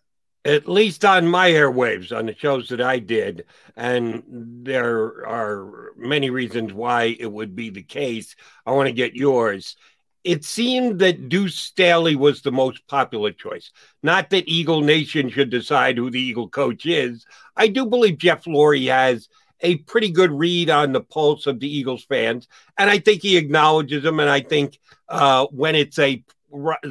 at 0.45 0.69
least 0.69 1.03
on 1.03 1.27
my 1.27 1.49
airwaves 1.49 2.15
on 2.15 2.27
the 2.27 2.35
shows 2.35 2.69
that 2.69 2.79
I 2.79 2.99
did. 2.99 3.45
And 3.75 4.23
there 4.27 5.27
are 5.27 5.91
many 5.97 6.29
reasons 6.29 6.71
why 6.71 7.17
it 7.19 7.31
would 7.31 7.55
be 7.55 7.71
the 7.71 7.83
case. 7.83 8.35
I 8.65 8.71
want 8.71 8.87
to 8.87 8.93
get 8.93 9.15
yours. 9.15 9.75
It 10.23 10.45
seemed 10.45 10.99
that 10.99 11.29
Deuce 11.29 11.55
Staley 11.55 12.15
was 12.15 12.41
the 12.41 12.51
most 12.51 12.87
popular 12.87 13.31
choice. 13.31 13.71
Not 14.01 14.29
that 14.29 14.47
Eagle 14.47 14.81
Nation 14.81 15.29
should 15.29 15.49
decide 15.49 15.97
who 15.97 16.09
the 16.09 16.21
Eagle 16.21 16.49
coach 16.49 16.85
is. 16.85 17.25
I 17.55 17.67
do 17.67 17.85
believe 17.85 18.17
Jeff 18.19 18.45
Lurie 18.45 18.89
has 18.89 19.27
a 19.61 19.77
pretty 19.77 20.11
good 20.11 20.31
read 20.31 20.69
on 20.69 20.91
the 20.91 21.01
pulse 21.01 21.47
of 21.47 21.59
the 21.59 21.67
Eagles 21.67 22.05
fans. 22.05 22.47
And 22.77 22.89
I 22.89 22.99
think 22.99 23.21
he 23.21 23.37
acknowledges 23.37 24.03
them. 24.03 24.19
And 24.19 24.29
I 24.29 24.41
think 24.41 24.79
uh, 25.09 25.47
when 25.51 25.75
it's 25.75 25.97
a 25.99 26.23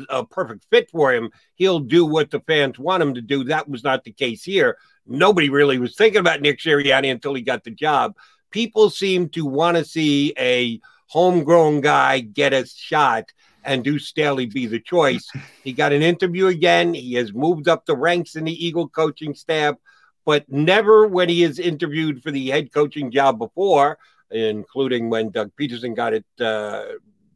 a 0.09 0.25
perfect 0.25 0.67
fit 0.71 0.91
for 0.91 1.13
him, 1.13 1.31
he'll 1.55 1.81
do 1.81 2.05
what 2.05 2.31
the 2.31 2.41
fans 2.41 2.79
want 2.79 3.03
him 3.03 3.15
to 3.15 3.23
do. 3.23 3.45
That 3.45 3.69
was 3.69 3.85
not 3.85 4.05
the 4.05 4.13
case 4.13 4.45
here. 4.45 4.79
Nobody 5.07 5.51
really 5.51 5.79
was 5.79 5.97
thinking 5.97 6.21
about 6.21 6.41
Nick 6.41 6.61
Sirianni 6.61 7.11
until 7.11 7.35
he 7.35 7.43
got 7.43 7.65
the 7.65 7.71
job. 7.71 8.17
People 8.51 8.91
seem 8.91 9.29
to 9.31 9.45
want 9.45 9.77
to 9.77 9.85
see 9.85 10.33
a 10.39 10.81
homegrown 11.09 11.81
guy 11.81 12.21
get 12.21 12.53
a 12.53 12.67
shot 12.67 13.33
and 13.65 13.83
do 13.83 13.99
Staley 13.99 14.47
be 14.47 14.67
the 14.67 14.81
choice. 14.81 15.31
He 15.63 15.73
got 15.73 15.93
an 15.93 16.03
interview 16.03 16.47
again. 16.47 16.95
He 16.95 17.15
has 17.15 17.33
moved 17.33 17.69
up 17.69 17.87
the 17.87 17.97
ranks 17.97 18.37
in 18.37 18.45
the 18.45 18.67
Eagle 18.67 18.89
coaching 18.89 19.35
staff, 19.35 19.77
but 20.25 20.49
never 20.51 21.07
when 21.07 21.29
he 21.29 21.43
is 21.43 21.59
interviewed 21.59 22.23
for 22.23 22.31
the 22.31 22.49
head 22.49 22.73
coaching 22.73 23.11
job 23.11 23.39
before, 23.39 23.99
including 24.31 25.11
when 25.11 25.31
Doug 25.31 25.51
Pederson 25.59 25.97
got 25.97 26.15
it 26.15 26.25
uh, 26.41 26.85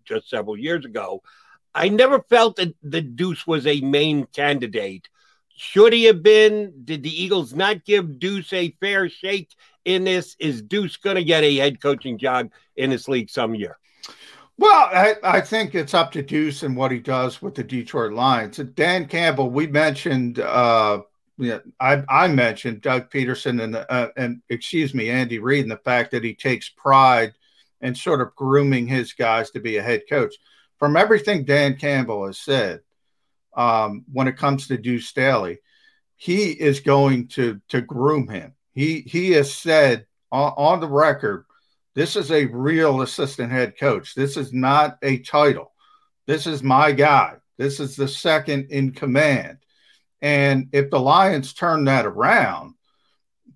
just 0.04 0.28
several 0.28 0.56
years 0.56 0.84
ago. 0.84 1.22
I 1.78 1.88
never 1.88 2.20
felt 2.22 2.56
that 2.56 2.74
the 2.82 3.00
Deuce 3.00 3.46
was 3.46 3.66
a 3.66 3.80
main 3.80 4.26
candidate. 4.26 5.08
Should 5.56 5.92
he 5.92 6.04
have 6.04 6.22
been? 6.22 6.72
Did 6.84 7.02
the 7.02 7.22
Eagles 7.22 7.54
not 7.54 7.84
give 7.84 8.18
Deuce 8.18 8.52
a 8.52 8.74
fair 8.80 9.08
shake 9.08 9.54
in 9.84 10.04
this? 10.04 10.36
Is 10.38 10.60
Deuce 10.60 10.96
going 10.96 11.16
to 11.16 11.24
get 11.24 11.44
a 11.44 11.56
head 11.56 11.80
coaching 11.80 12.18
job 12.18 12.50
in 12.76 12.90
this 12.90 13.08
league 13.08 13.30
some 13.30 13.54
year? 13.54 13.78
Well, 14.56 14.88
I, 14.92 15.14
I, 15.22 15.40
think 15.40 15.76
it's 15.76 15.94
up 15.94 16.10
to 16.12 16.22
Deuce 16.22 16.64
and 16.64 16.76
what 16.76 16.90
he 16.90 16.98
does 16.98 17.40
with 17.40 17.54
the 17.54 17.62
Detroit 17.62 18.12
Lions. 18.12 18.56
Dan 18.56 19.06
Campbell, 19.06 19.50
we 19.50 19.68
mentioned, 19.68 20.40
uh, 20.40 21.02
I, 21.78 22.02
I 22.08 22.26
mentioned 22.26 22.80
Doug 22.80 23.08
Pederson 23.08 23.62
and 23.62 23.76
uh, 23.76 24.08
and 24.16 24.42
excuse 24.48 24.94
me, 24.94 25.10
Andy 25.10 25.38
Reid, 25.38 25.62
and 25.62 25.70
the 25.70 25.76
fact 25.76 26.10
that 26.10 26.24
he 26.24 26.34
takes 26.34 26.70
pride 26.70 27.34
in 27.80 27.94
sort 27.94 28.20
of 28.20 28.34
grooming 28.34 28.88
his 28.88 29.12
guys 29.12 29.52
to 29.52 29.60
be 29.60 29.76
a 29.76 29.82
head 29.82 30.02
coach 30.10 30.34
from 30.78 30.96
everything 30.96 31.44
Dan 31.44 31.76
Campbell 31.76 32.26
has 32.26 32.38
said, 32.38 32.80
um, 33.56 34.04
when 34.12 34.28
it 34.28 34.36
comes 34.36 34.68
to 34.68 34.78
Deuce 34.78 35.06
Staley, 35.06 35.58
he 36.16 36.50
is 36.50 36.80
going 36.80 37.28
to 37.28 37.60
to 37.68 37.80
groom 37.80 38.28
him. 38.28 38.54
He 38.74 39.00
he 39.00 39.32
has 39.32 39.52
said 39.52 40.06
on, 40.30 40.52
on 40.56 40.80
the 40.80 40.88
record, 40.88 41.44
this 41.94 42.16
is 42.16 42.30
a 42.30 42.46
real 42.46 43.02
assistant 43.02 43.50
head 43.50 43.78
coach. 43.78 44.14
This 44.14 44.36
is 44.36 44.52
not 44.52 44.98
a 45.02 45.18
title. 45.18 45.72
This 46.26 46.46
is 46.46 46.62
my 46.62 46.92
guy. 46.92 47.36
This 47.56 47.80
is 47.80 47.96
the 47.96 48.08
second 48.08 48.68
in 48.70 48.92
command. 48.92 49.58
And 50.20 50.68
if 50.72 50.90
the 50.90 51.00
Lions 51.00 51.54
turn 51.54 51.84
that 51.84 52.06
around, 52.06 52.74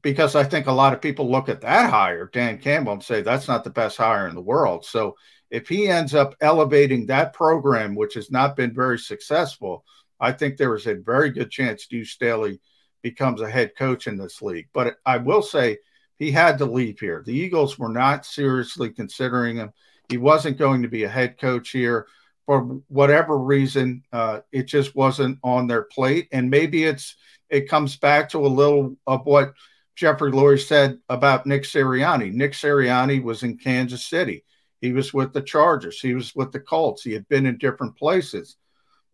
because 0.03 0.35
I 0.35 0.45
think 0.45 0.67
a 0.67 0.73
lot 0.73 0.93
of 0.93 1.01
people 1.01 1.31
look 1.31 1.49
at 1.49 1.61
that 1.61 1.91
hire, 1.91 2.29
Dan 2.33 2.59
Campbell, 2.59 2.95
and 2.95 3.03
say 3.03 3.23
that's 3.23 3.49
not 3.49 3.63
the 3.65 3.71
best 3.71 3.97
hire 3.97 4.27
in 4.29 4.35
the 4.35 4.41
world. 4.41 4.85
So 4.85 5.17
if 5.53 5.69
he 5.69 5.87
ends 5.87 6.15
up 6.15 6.35
elevating 6.41 7.07
that 7.07 7.35
program, 7.35 7.95
which 7.95 8.15
has 8.15 8.31
not 8.31 8.57
been 8.57 8.75
very 8.75 8.99
successful, 8.99 9.85
I 10.19 10.33
think 10.33 10.57
there 10.57 10.75
is 10.75 10.87
a 10.87 10.95
very 10.95 11.29
good 11.29 11.51
chance 11.51 11.87
Deuce 11.87 12.11
Staley 12.11 12.59
becomes 13.03 13.43
a 13.43 13.51
head 13.51 13.73
coach 13.77 14.07
in 14.07 14.17
this 14.17 14.41
league. 14.41 14.69
But 14.73 14.97
I 15.05 15.19
will 15.19 15.43
say 15.43 15.77
he 16.19 16.31
had 16.31 16.57
to 16.59 16.65
leave 16.65 16.99
here. 16.99 17.23
The 17.25 17.35
Eagles 17.35 17.79
were 17.79 17.91
not 17.91 18.25
seriously 18.25 18.89
considering 18.89 19.57
him. 19.57 19.73
He 20.09 20.17
wasn't 20.17 20.57
going 20.57 20.83
to 20.83 20.89
be 20.89 21.05
a 21.05 21.09
head 21.09 21.39
coach 21.39 21.69
here 21.69 22.07
for 22.47 22.81
whatever 22.89 23.37
reason. 23.37 24.05
Uh, 24.11 24.41
it 24.53 24.65
just 24.65 24.97
wasn't 24.97 25.39
on 25.45 25.67
their 25.67 25.83
plate, 25.83 26.29
and 26.33 26.49
maybe 26.49 26.85
it's 26.85 27.17
it 27.51 27.69
comes 27.69 27.97
back 27.99 28.31
to 28.31 28.39
a 28.39 28.49
little 28.49 28.97
of 29.07 29.27
what 29.27 29.53
Jeffrey 29.97 30.33
Lurie 30.33 30.67
said 30.67 30.99
about 31.11 31.45
Nick 31.45 31.65
Sirianni. 31.65 32.33
Nick 32.33 32.53
Sirianni 32.53 33.23
was 33.23 33.43
in 33.43 33.59
Kansas 33.59 34.07
City. 34.07 34.45
He 34.83 34.93
was 34.93 35.15
with 35.15 35.33
the 35.33 35.41
Chargers. 35.41 36.01
He 36.01 36.13
was 36.13 36.35
with 36.35 36.51
the 36.51 36.59
Colts. 36.59 37.05
He 37.05 37.13
had 37.13 37.29
been 37.29 37.47
in 37.47 37.57
different 37.57 37.97
places. 37.97 38.57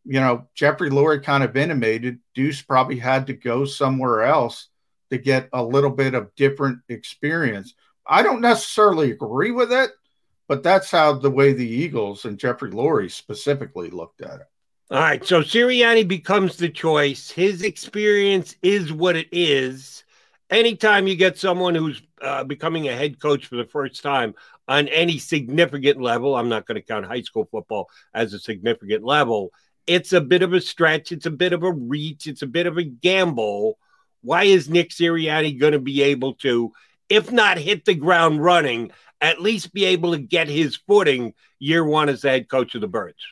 You 0.06 0.18
know, 0.18 0.48
Jeffrey 0.54 0.88
Lurie 0.88 1.22
kind 1.22 1.44
of 1.44 1.54
intimated 1.56 2.20
Deuce 2.34 2.62
probably 2.62 2.98
had 2.98 3.26
to 3.26 3.34
go 3.34 3.66
somewhere 3.66 4.22
else 4.22 4.68
to 5.10 5.18
get 5.18 5.50
a 5.52 5.62
little 5.62 5.90
bit 5.90 6.14
of 6.14 6.34
different 6.36 6.78
experience. 6.88 7.74
I 8.06 8.22
don't 8.22 8.40
necessarily 8.40 9.10
agree 9.10 9.50
with 9.50 9.70
it, 9.70 9.90
but 10.48 10.62
that's 10.62 10.90
how 10.90 11.12
the 11.12 11.30
way 11.30 11.52
the 11.52 11.68
Eagles 11.68 12.24
and 12.24 12.38
Jeffrey 12.38 12.70
Lurie 12.70 13.10
specifically 13.10 13.90
looked 13.90 14.22
at 14.22 14.40
it. 14.40 14.46
All 14.90 15.00
right. 15.00 15.22
So 15.22 15.42
Sirianni 15.42 16.08
becomes 16.08 16.56
the 16.56 16.70
choice. 16.70 17.30
His 17.30 17.62
experience 17.62 18.56
is 18.62 18.90
what 18.90 19.16
it 19.16 19.28
is. 19.30 20.04
Anytime 20.50 21.06
you 21.06 21.16
get 21.16 21.38
someone 21.38 21.74
who's 21.74 22.00
uh, 22.22 22.44
becoming 22.44 22.88
a 22.88 22.96
head 22.96 23.20
coach 23.20 23.46
for 23.46 23.56
the 23.56 23.66
first 23.66 24.02
time, 24.02 24.34
on 24.68 24.86
any 24.88 25.18
significant 25.18 26.00
level. 26.00 26.36
I'm 26.36 26.48
not 26.48 26.66
going 26.66 26.76
to 26.76 26.86
count 26.86 27.06
high 27.06 27.22
school 27.22 27.48
football 27.50 27.88
as 28.14 28.34
a 28.34 28.38
significant 28.38 29.02
level. 29.02 29.50
It's 29.86 30.12
a 30.12 30.20
bit 30.20 30.42
of 30.42 30.52
a 30.52 30.60
stretch. 30.60 31.10
It's 31.10 31.26
a 31.26 31.30
bit 31.30 31.54
of 31.54 31.62
a 31.62 31.72
reach. 31.72 32.26
It's 32.26 32.42
a 32.42 32.46
bit 32.46 32.66
of 32.66 32.76
a 32.76 32.84
gamble. 32.84 33.78
Why 34.20 34.44
is 34.44 34.68
Nick 34.68 34.90
Sirianni 34.90 35.58
going 35.58 35.72
to 35.72 35.78
be 35.78 36.02
able 36.02 36.34
to, 36.34 36.72
if 37.08 37.32
not 37.32 37.56
hit 37.56 37.86
the 37.86 37.94
ground 37.94 38.44
running, 38.44 38.92
at 39.20 39.40
least 39.40 39.72
be 39.72 39.86
able 39.86 40.12
to 40.12 40.18
get 40.18 40.48
his 40.48 40.76
footing 40.76 41.32
year 41.58 41.84
one 41.84 42.08
as 42.08 42.22
the 42.22 42.30
head 42.30 42.48
coach 42.48 42.74
of 42.74 42.82
the 42.82 42.88
Birds? 42.88 43.24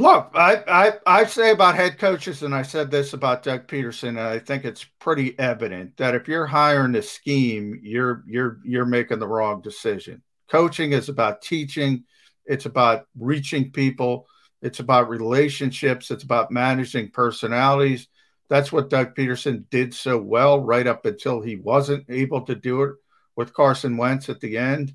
Look, 0.00 0.30
I, 0.32 0.64
I 0.66 0.92
I 1.04 1.24
say 1.26 1.50
about 1.50 1.74
head 1.74 1.98
coaches, 1.98 2.42
and 2.42 2.54
I 2.54 2.62
said 2.62 2.90
this 2.90 3.12
about 3.12 3.42
Doug 3.42 3.66
Pederson, 3.66 4.08
and 4.08 4.20
I 4.20 4.38
think 4.38 4.64
it's 4.64 4.86
pretty 4.98 5.38
evident 5.38 5.98
that 5.98 6.14
if 6.14 6.26
you're 6.26 6.46
hiring 6.46 6.94
a 6.94 7.02
scheme, 7.02 7.78
you're 7.82 8.24
you're 8.26 8.60
you're 8.64 8.86
making 8.86 9.18
the 9.18 9.28
wrong 9.28 9.60
decision. 9.60 10.22
Coaching 10.50 10.92
is 10.92 11.10
about 11.10 11.42
teaching, 11.42 12.04
it's 12.46 12.64
about 12.64 13.08
reaching 13.14 13.72
people, 13.72 14.26
it's 14.62 14.80
about 14.80 15.10
relationships, 15.10 16.10
it's 16.10 16.24
about 16.24 16.50
managing 16.50 17.10
personalities. 17.10 18.08
That's 18.48 18.72
what 18.72 18.88
Doug 18.88 19.14
Pederson 19.14 19.68
did 19.68 19.92
so 19.92 20.16
well, 20.16 20.60
right 20.60 20.86
up 20.86 21.04
until 21.04 21.42
he 21.42 21.56
wasn't 21.56 22.06
able 22.08 22.40
to 22.46 22.54
do 22.54 22.84
it 22.84 22.94
with 23.36 23.52
Carson 23.52 23.98
Wentz 23.98 24.30
at 24.30 24.40
the 24.40 24.56
end. 24.56 24.94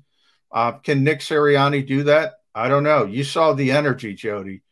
Uh, 0.50 0.72
can 0.72 1.04
Nick 1.04 1.20
Sirianni 1.20 1.86
do 1.86 2.02
that? 2.02 2.32
I 2.56 2.66
don't 2.68 2.82
know. 2.82 3.04
You 3.04 3.22
saw 3.22 3.52
the 3.52 3.70
energy, 3.70 4.12
Jody 4.14 4.62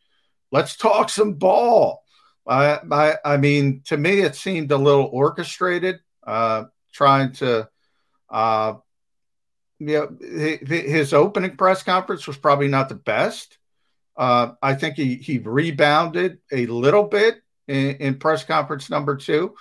let's 0.55 0.77
talk 0.77 1.09
some 1.09 1.33
ball. 1.33 2.01
I, 2.47 2.79
I, 2.89 3.15
I 3.25 3.37
mean, 3.37 3.81
to 3.87 3.97
me, 3.97 4.21
it 4.21 4.35
seemed 4.35 4.71
a 4.71 4.77
little 4.77 5.09
orchestrated, 5.11 5.99
uh, 6.25 6.65
trying 6.93 7.33
to, 7.33 7.67
uh, 8.29 8.75
yeah, 9.79 10.05
his 10.21 11.13
opening 11.13 11.57
press 11.57 11.83
conference 11.83 12.25
was 12.25 12.37
probably 12.37 12.69
not 12.69 12.87
the 12.87 12.95
best. 12.95 13.57
Uh, 14.15 14.53
I 14.61 14.75
think 14.75 14.95
he, 14.95 15.15
he 15.15 15.39
rebounded 15.39 16.39
a 16.53 16.67
little 16.67 17.03
bit 17.03 17.41
in, 17.67 17.97
in, 17.97 18.15
press 18.15 18.45
conference 18.45 18.89
number 18.89 19.17
two, 19.17 19.55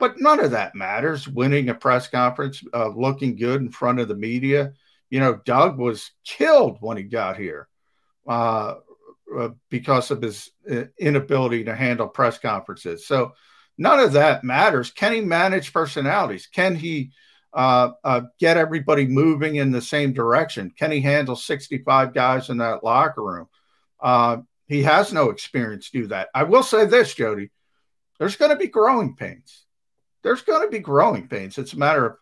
but 0.00 0.20
none 0.20 0.40
of 0.40 0.50
that 0.50 0.74
matters. 0.74 1.28
Winning 1.28 1.68
a 1.68 1.74
press 1.74 2.08
conference, 2.08 2.60
uh, 2.74 2.88
looking 2.88 3.36
good 3.36 3.60
in 3.60 3.70
front 3.70 4.00
of 4.00 4.08
the 4.08 4.16
media. 4.16 4.72
You 5.10 5.20
know, 5.20 5.40
Doug 5.44 5.78
was 5.78 6.10
killed 6.24 6.78
when 6.80 6.96
he 6.96 7.04
got 7.04 7.36
here. 7.36 7.68
Uh, 8.26 8.74
uh, 9.36 9.50
because 9.68 10.10
of 10.10 10.22
his 10.22 10.50
uh, 10.70 10.84
inability 10.98 11.64
to 11.64 11.74
handle 11.74 12.08
press 12.08 12.38
conferences. 12.38 13.06
So 13.06 13.32
none 13.78 14.00
of 14.00 14.12
that 14.12 14.44
matters. 14.44 14.90
Can 14.90 15.12
he 15.12 15.20
manage 15.20 15.72
personalities? 15.72 16.46
Can 16.46 16.74
he 16.74 17.12
uh, 17.52 17.90
uh, 18.04 18.22
get 18.38 18.56
everybody 18.56 19.06
moving 19.06 19.56
in 19.56 19.70
the 19.70 19.82
same 19.82 20.12
direction? 20.12 20.70
Can 20.70 20.90
he 20.90 21.00
handle 21.00 21.36
65 21.36 22.14
guys 22.14 22.48
in 22.48 22.58
that 22.58 22.84
locker 22.84 23.22
room? 23.22 23.48
Uh, 24.00 24.38
he 24.66 24.82
has 24.84 25.12
no 25.12 25.30
experience 25.30 25.90
do 25.90 26.06
that. 26.08 26.28
I 26.34 26.44
will 26.44 26.62
say 26.62 26.86
this, 26.86 27.14
Jody, 27.14 27.50
there's 28.18 28.36
going 28.36 28.52
to 28.52 28.56
be 28.56 28.68
growing 28.68 29.16
pains. 29.16 29.64
There's 30.22 30.42
going 30.42 30.62
to 30.62 30.70
be 30.70 30.78
growing 30.78 31.26
pains. 31.26 31.58
It's 31.58 31.72
a 31.72 31.78
matter 31.78 32.06
of 32.06 32.16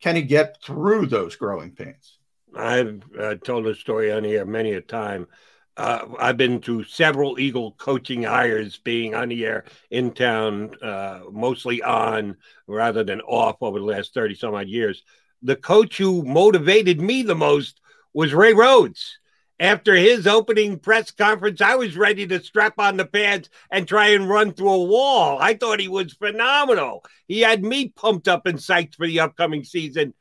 can 0.00 0.16
he 0.16 0.22
get 0.22 0.62
through 0.62 1.06
those 1.06 1.36
growing 1.36 1.72
pains? 1.72 2.18
I've 2.54 3.02
uh, 3.18 3.34
told 3.36 3.64
the 3.64 3.74
story 3.74 4.12
on 4.12 4.24
here 4.24 4.44
many 4.44 4.72
a 4.72 4.80
time. 4.80 5.26
Uh, 5.76 6.06
I've 6.18 6.38
been 6.38 6.60
to 6.62 6.84
several 6.84 7.38
Eagle 7.38 7.72
coaching 7.72 8.22
hires 8.22 8.78
being 8.78 9.14
on 9.14 9.28
the 9.28 9.44
air 9.44 9.64
in 9.90 10.12
town, 10.12 10.74
uh, 10.82 11.20
mostly 11.30 11.82
on 11.82 12.36
rather 12.66 13.04
than 13.04 13.20
off 13.20 13.56
over 13.60 13.78
the 13.78 13.84
last 13.84 14.14
30 14.14 14.34
some 14.36 14.54
odd 14.54 14.68
years. 14.68 15.02
The 15.42 15.56
coach 15.56 15.98
who 15.98 16.22
motivated 16.22 17.00
me 17.00 17.22
the 17.22 17.34
most 17.34 17.80
was 18.14 18.32
Ray 18.32 18.54
Rhodes. 18.54 19.18
After 19.58 19.94
his 19.94 20.26
opening 20.26 20.78
press 20.78 21.10
conference, 21.10 21.60
I 21.62 21.76
was 21.76 21.96
ready 21.96 22.26
to 22.26 22.42
strap 22.42 22.78
on 22.78 22.96
the 22.96 23.06
pads 23.06 23.48
and 23.70 23.88
try 23.88 24.08
and 24.08 24.28
run 24.28 24.52
through 24.52 24.72
a 24.72 24.84
wall. 24.84 25.38
I 25.40 25.54
thought 25.54 25.80
he 25.80 25.88
was 25.88 26.12
phenomenal. 26.12 27.04
He 27.26 27.40
had 27.40 27.62
me 27.62 27.88
pumped 27.88 28.28
up 28.28 28.46
and 28.46 28.58
psyched 28.58 28.96
for 28.96 29.06
the 29.06 29.20
upcoming 29.20 29.64
season 29.64 30.12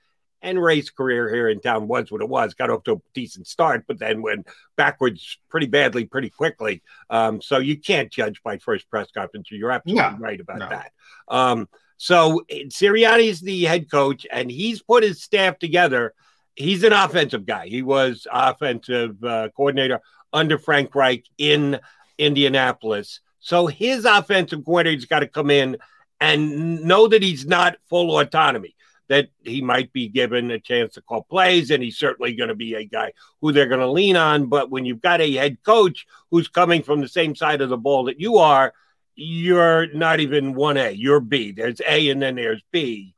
and 0.45 0.61
Ray's 0.61 0.91
career 0.91 1.27
here 1.33 1.49
in 1.49 1.59
town 1.59 1.87
was 1.87 2.11
what 2.11 2.21
it 2.21 2.29
was. 2.29 2.53
Got 2.53 2.69
off 2.69 2.83
to 2.83 2.93
a 2.93 3.01
decent 3.15 3.47
start, 3.47 3.85
but 3.87 3.97
then 3.97 4.21
went 4.21 4.47
backwards 4.75 5.39
pretty 5.49 5.65
badly, 5.65 6.05
pretty 6.05 6.29
quickly. 6.29 6.83
Um, 7.09 7.41
so 7.41 7.57
you 7.57 7.77
can't 7.77 8.11
judge 8.11 8.41
by 8.43 8.59
first 8.59 8.87
press 8.89 9.09
conference. 9.11 9.49
You're 9.49 9.71
absolutely 9.71 10.03
no, 10.03 10.17
right 10.19 10.39
about 10.39 10.59
no. 10.59 10.69
that. 10.69 10.91
Um, 11.27 11.67
so 11.97 12.45
Sirianni 12.51 13.25
is 13.25 13.41
the 13.41 13.63
head 13.63 13.89
coach, 13.89 14.27
and 14.31 14.49
he's 14.51 14.83
put 14.83 15.03
his 15.03 15.23
staff 15.23 15.57
together. 15.57 16.13
He's 16.55 16.83
an 16.83 16.93
offensive 16.93 17.45
guy. 17.47 17.67
He 17.67 17.81
was 17.81 18.27
offensive 18.31 19.21
uh, 19.23 19.49
coordinator 19.57 19.99
under 20.31 20.59
Frank 20.59 20.93
Reich 20.93 21.25
in 21.39 21.79
Indianapolis. 22.19 23.19
So 23.39 23.65
his 23.65 24.05
offensive 24.05 24.63
coordinator's 24.63 25.05
got 25.05 25.19
to 25.19 25.27
come 25.27 25.49
in 25.49 25.77
and 26.21 26.83
know 26.83 27.07
that 27.07 27.23
he's 27.23 27.45
not 27.47 27.77
full 27.89 28.19
autonomy 28.19 28.74
that 29.07 29.29
he 29.43 29.61
might 29.61 29.93
be 29.93 30.07
given 30.07 30.51
a 30.51 30.59
chance 30.59 30.95
to 30.95 31.01
call 31.01 31.23
plays, 31.23 31.71
and 31.71 31.83
he's 31.83 31.97
certainly 31.97 32.33
going 32.33 32.49
to 32.49 32.55
be 32.55 32.73
a 32.73 32.85
guy 32.85 33.13
who 33.41 33.51
they're 33.51 33.67
going 33.67 33.81
to 33.81 33.91
lean 33.91 34.15
on. 34.15 34.47
But 34.47 34.71
when 34.71 34.85
you've 34.85 35.01
got 35.01 35.21
a 35.21 35.33
head 35.33 35.57
coach 35.63 36.05
who's 36.31 36.47
coming 36.47 36.83
from 36.83 37.01
the 37.01 37.07
same 37.07 37.35
side 37.35 37.61
of 37.61 37.69
the 37.69 37.77
ball 37.77 38.05
that 38.05 38.19
you 38.19 38.37
are, 38.37 38.73
you're 39.15 39.87
not 39.93 40.19
even 40.19 40.55
1A, 40.55 40.95
you're 40.97 41.19
B. 41.19 41.51
There's 41.51 41.81
A 41.87 42.09
and 42.09 42.21
then 42.21 42.35
there's 42.35 42.63
B. 42.71 43.15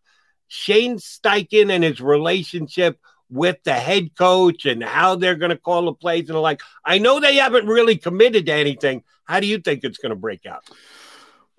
Shane 0.47 0.97
Steichen 0.97 1.71
and 1.71 1.83
his 1.83 1.99
relationship 1.99 2.99
with 3.29 3.61
the 3.63 3.73
head 3.73 4.15
coach 4.15 4.65
and 4.65 4.83
how 4.83 5.15
they're 5.15 5.35
going 5.35 5.49
to 5.49 5.57
call 5.57 5.85
the 5.85 5.93
plays 5.93 6.29
and 6.29 6.35
the 6.35 6.39
like. 6.39 6.61
I 6.85 6.99
know 6.99 7.19
they 7.19 7.35
haven't 7.35 7.67
really 7.67 7.97
committed 7.97 8.45
to 8.45 8.53
anything. 8.53 9.03
How 9.25 9.39
do 9.39 9.47
you 9.47 9.59
think 9.59 9.83
it's 9.83 9.97
going 9.97 10.11
to 10.11 10.15
break 10.15 10.45
out? 10.45 10.63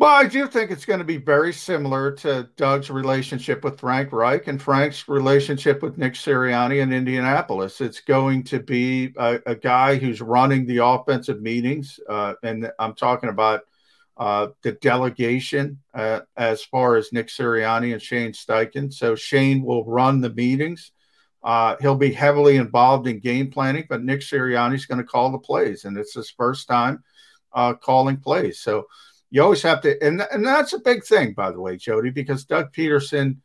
Well, 0.00 0.14
I 0.14 0.28
do 0.28 0.46
think 0.46 0.70
it's 0.70 0.84
going 0.84 1.00
to 1.00 1.04
be 1.04 1.16
very 1.16 1.52
similar 1.52 2.12
to 2.18 2.48
Doug's 2.54 2.88
relationship 2.88 3.64
with 3.64 3.80
Frank 3.80 4.12
Reich 4.12 4.46
and 4.46 4.62
Frank's 4.62 5.08
relationship 5.08 5.82
with 5.82 5.98
Nick 5.98 6.14
Sirianni 6.14 6.80
in 6.80 6.92
Indianapolis. 6.92 7.80
It's 7.80 8.00
going 8.00 8.44
to 8.44 8.60
be 8.60 9.12
a, 9.16 9.40
a 9.44 9.54
guy 9.56 9.96
who's 9.96 10.20
running 10.20 10.66
the 10.66 10.84
offensive 10.84 11.42
meetings, 11.42 11.98
uh, 12.08 12.34
and 12.44 12.70
I'm 12.78 12.94
talking 12.94 13.28
about 13.28 13.62
uh, 14.16 14.48
the 14.62 14.72
delegation 14.72 15.80
uh, 15.94 16.20
as 16.36 16.62
far 16.62 16.94
as 16.94 17.12
Nick 17.12 17.26
Sirianni 17.26 17.92
and 17.92 18.00
Shane 18.00 18.30
Steichen. 18.30 18.92
So 18.92 19.16
Shane 19.16 19.64
will 19.64 19.84
run 19.84 20.20
the 20.20 20.30
meetings. 20.30 20.92
Uh, 21.42 21.74
he'll 21.80 21.96
be 21.96 22.12
heavily 22.12 22.54
involved 22.54 23.08
in 23.08 23.18
game 23.18 23.50
planning, 23.50 23.86
but 23.88 24.04
Nick 24.04 24.20
Sirianni 24.20 24.76
is 24.76 24.86
going 24.86 24.98
to 24.98 25.04
call 25.04 25.32
the 25.32 25.38
plays, 25.38 25.84
and 25.84 25.98
it's 25.98 26.14
his 26.14 26.30
first 26.30 26.68
time 26.68 27.02
uh, 27.52 27.74
calling 27.74 28.18
plays. 28.18 28.60
So 28.60 28.86
you 29.30 29.42
always 29.42 29.62
have 29.62 29.80
to, 29.82 30.02
and, 30.02 30.22
and 30.32 30.44
that's 30.44 30.72
a 30.72 30.78
big 30.78 31.04
thing, 31.04 31.34
by 31.34 31.50
the 31.50 31.60
way, 31.60 31.76
Jody, 31.76 32.10
because 32.10 32.44
Doug 32.44 32.72
Pederson, 32.72 33.38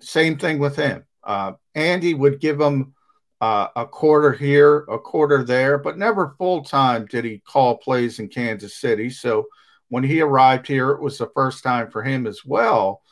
same 0.00 0.38
thing 0.38 0.58
with 0.58 0.76
him. 0.76 1.04
Uh, 1.24 1.52
Andy 1.74 2.14
would 2.14 2.40
give 2.40 2.60
him 2.60 2.94
uh, 3.40 3.68
a 3.76 3.86
quarter 3.86 4.32
here, 4.32 4.78
a 4.88 4.98
quarter 4.98 5.44
there, 5.44 5.78
but 5.78 5.98
never 5.98 6.34
full 6.38 6.64
time 6.64 7.06
did 7.06 7.24
he 7.24 7.38
call 7.38 7.78
plays 7.78 8.18
in 8.18 8.28
Kansas 8.28 8.76
City. 8.76 9.10
So 9.10 9.46
when 9.88 10.04
he 10.04 10.20
arrived 10.20 10.66
here, 10.66 10.90
it 10.90 11.00
was 11.00 11.18
the 11.18 11.30
first 11.34 11.62
time 11.62 11.90
for 11.90 12.02
him 12.02 12.26
as 12.26 12.44
well. 12.44 13.02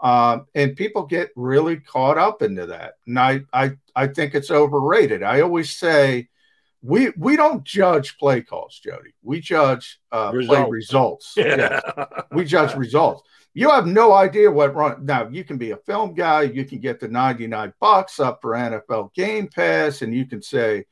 Uh, 0.00 0.40
and 0.54 0.76
people 0.76 1.06
get 1.06 1.30
really 1.36 1.76
caught 1.76 2.18
up 2.18 2.42
into 2.42 2.66
that. 2.66 2.94
And 3.06 3.18
I, 3.18 3.40
I, 3.52 3.72
I 3.94 4.08
think 4.08 4.34
it's 4.34 4.50
overrated. 4.50 5.22
I 5.22 5.40
always 5.40 5.70
say, 5.70 6.28
we 6.86 7.10
we 7.16 7.36
don't 7.36 7.64
judge 7.64 8.16
play 8.16 8.40
calls, 8.42 8.78
Jody. 8.78 9.12
We 9.22 9.40
judge 9.40 9.98
uh, 10.12 10.30
results. 10.32 10.56
play 10.60 10.70
results. 10.70 11.34
Yeah. 11.36 11.80
we 12.32 12.44
judge 12.44 12.74
results. 12.76 13.22
You 13.54 13.70
have 13.70 13.86
no 13.86 14.12
idea 14.12 14.50
what 14.50 14.74
run. 14.74 15.04
Now 15.04 15.28
you 15.28 15.42
can 15.42 15.58
be 15.58 15.72
a 15.72 15.78
film 15.78 16.14
guy. 16.14 16.42
You 16.42 16.64
can 16.64 16.78
get 16.78 17.00
the 17.00 17.08
ninety 17.08 17.48
nine 17.48 17.72
bucks 17.80 18.20
up 18.20 18.38
for 18.40 18.52
NFL 18.52 19.14
Game 19.14 19.48
Pass, 19.48 20.02
and 20.02 20.14
you 20.14 20.26
can 20.26 20.40
say 20.40 20.84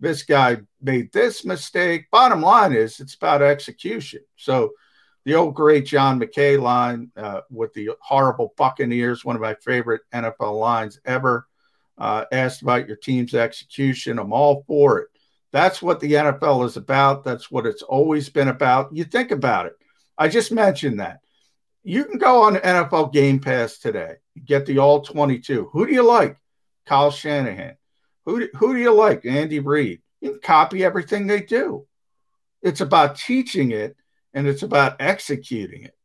this 0.00 0.22
guy 0.22 0.58
made 0.80 1.12
this 1.12 1.44
mistake. 1.44 2.06
Bottom 2.10 2.40
line 2.40 2.72
is, 2.72 2.98
it's 2.98 3.14
about 3.14 3.42
execution. 3.42 4.20
So 4.36 4.70
the 5.24 5.34
old 5.34 5.54
great 5.54 5.84
John 5.84 6.18
McKay 6.18 6.60
line 6.60 7.10
uh, 7.16 7.42
with 7.50 7.74
the 7.74 7.90
horrible 8.00 8.54
Buccaneers, 8.56 9.24
one 9.24 9.36
of 9.36 9.42
my 9.42 9.54
favorite 9.54 10.00
NFL 10.14 10.58
lines 10.58 10.98
ever. 11.04 11.46
Uh, 11.98 12.24
asked 12.32 12.62
about 12.62 12.88
your 12.88 12.96
team's 12.96 13.34
execution. 13.34 14.18
I'm 14.18 14.32
all 14.32 14.64
for 14.66 14.98
it. 15.00 15.08
That's 15.52 15.82
what 15.82 16.00
the 16.00 16.12
NFL 16.12 16.64
is 16.66 16.76
about. 16.76 17.24
That's 17.24 17.50
what 17.50 17.66
it's 17.66 17.82
always 17.82 18.28
been 18.30 18.48
about. 18.48 18.94
You 18.94 19.04
think 19.04 19.30
about 19.30 19.66
it. 19.66 19.76
I 20.16 20.28
just 20.28 20.50
mentioned 20.50 21.00
that. 21.00 21.20
You 21.84 22.04
can 22.04 22.18
go 22.18 22.42
on 22.42 22.56
NFL 22.56 23.12
Game 23.12 23.38
Pass 23.38 23.78
today, 23.78 24.14
get 24.44 24.66
the 24.66 24.78
all 24.78 25.02
22. 25.02 25.68
Who 25.72 25.86
do 25.86 25.92
you 25.92 26.02
like? 26.02 26.38
Kyle 26.86 27.10
Shanahan. 27.10 27.76
Who 28.24 28.40
do, 28.40 28.48
who 28.54 28.74
do 28.74 28.80
you 28.80 28.94
like? 28.94 29.26
Andy 29.26 29.58
Reid. 29.58 30.00
You 30.20 30.32
can 30.32 30.40
copy 30.40 30.84
everything 30.84 31.26
they 31.26 31.42
do. 31.42 31.86
It's 32.62 32.80
about 32.80 33.16
teaching 33.16 33.72
it 33.72 33.96
and 34.32 34.46
it's 34.46 34.62
about 34.62 34.96
executing 35.00 35.82
it. 35.82 35.96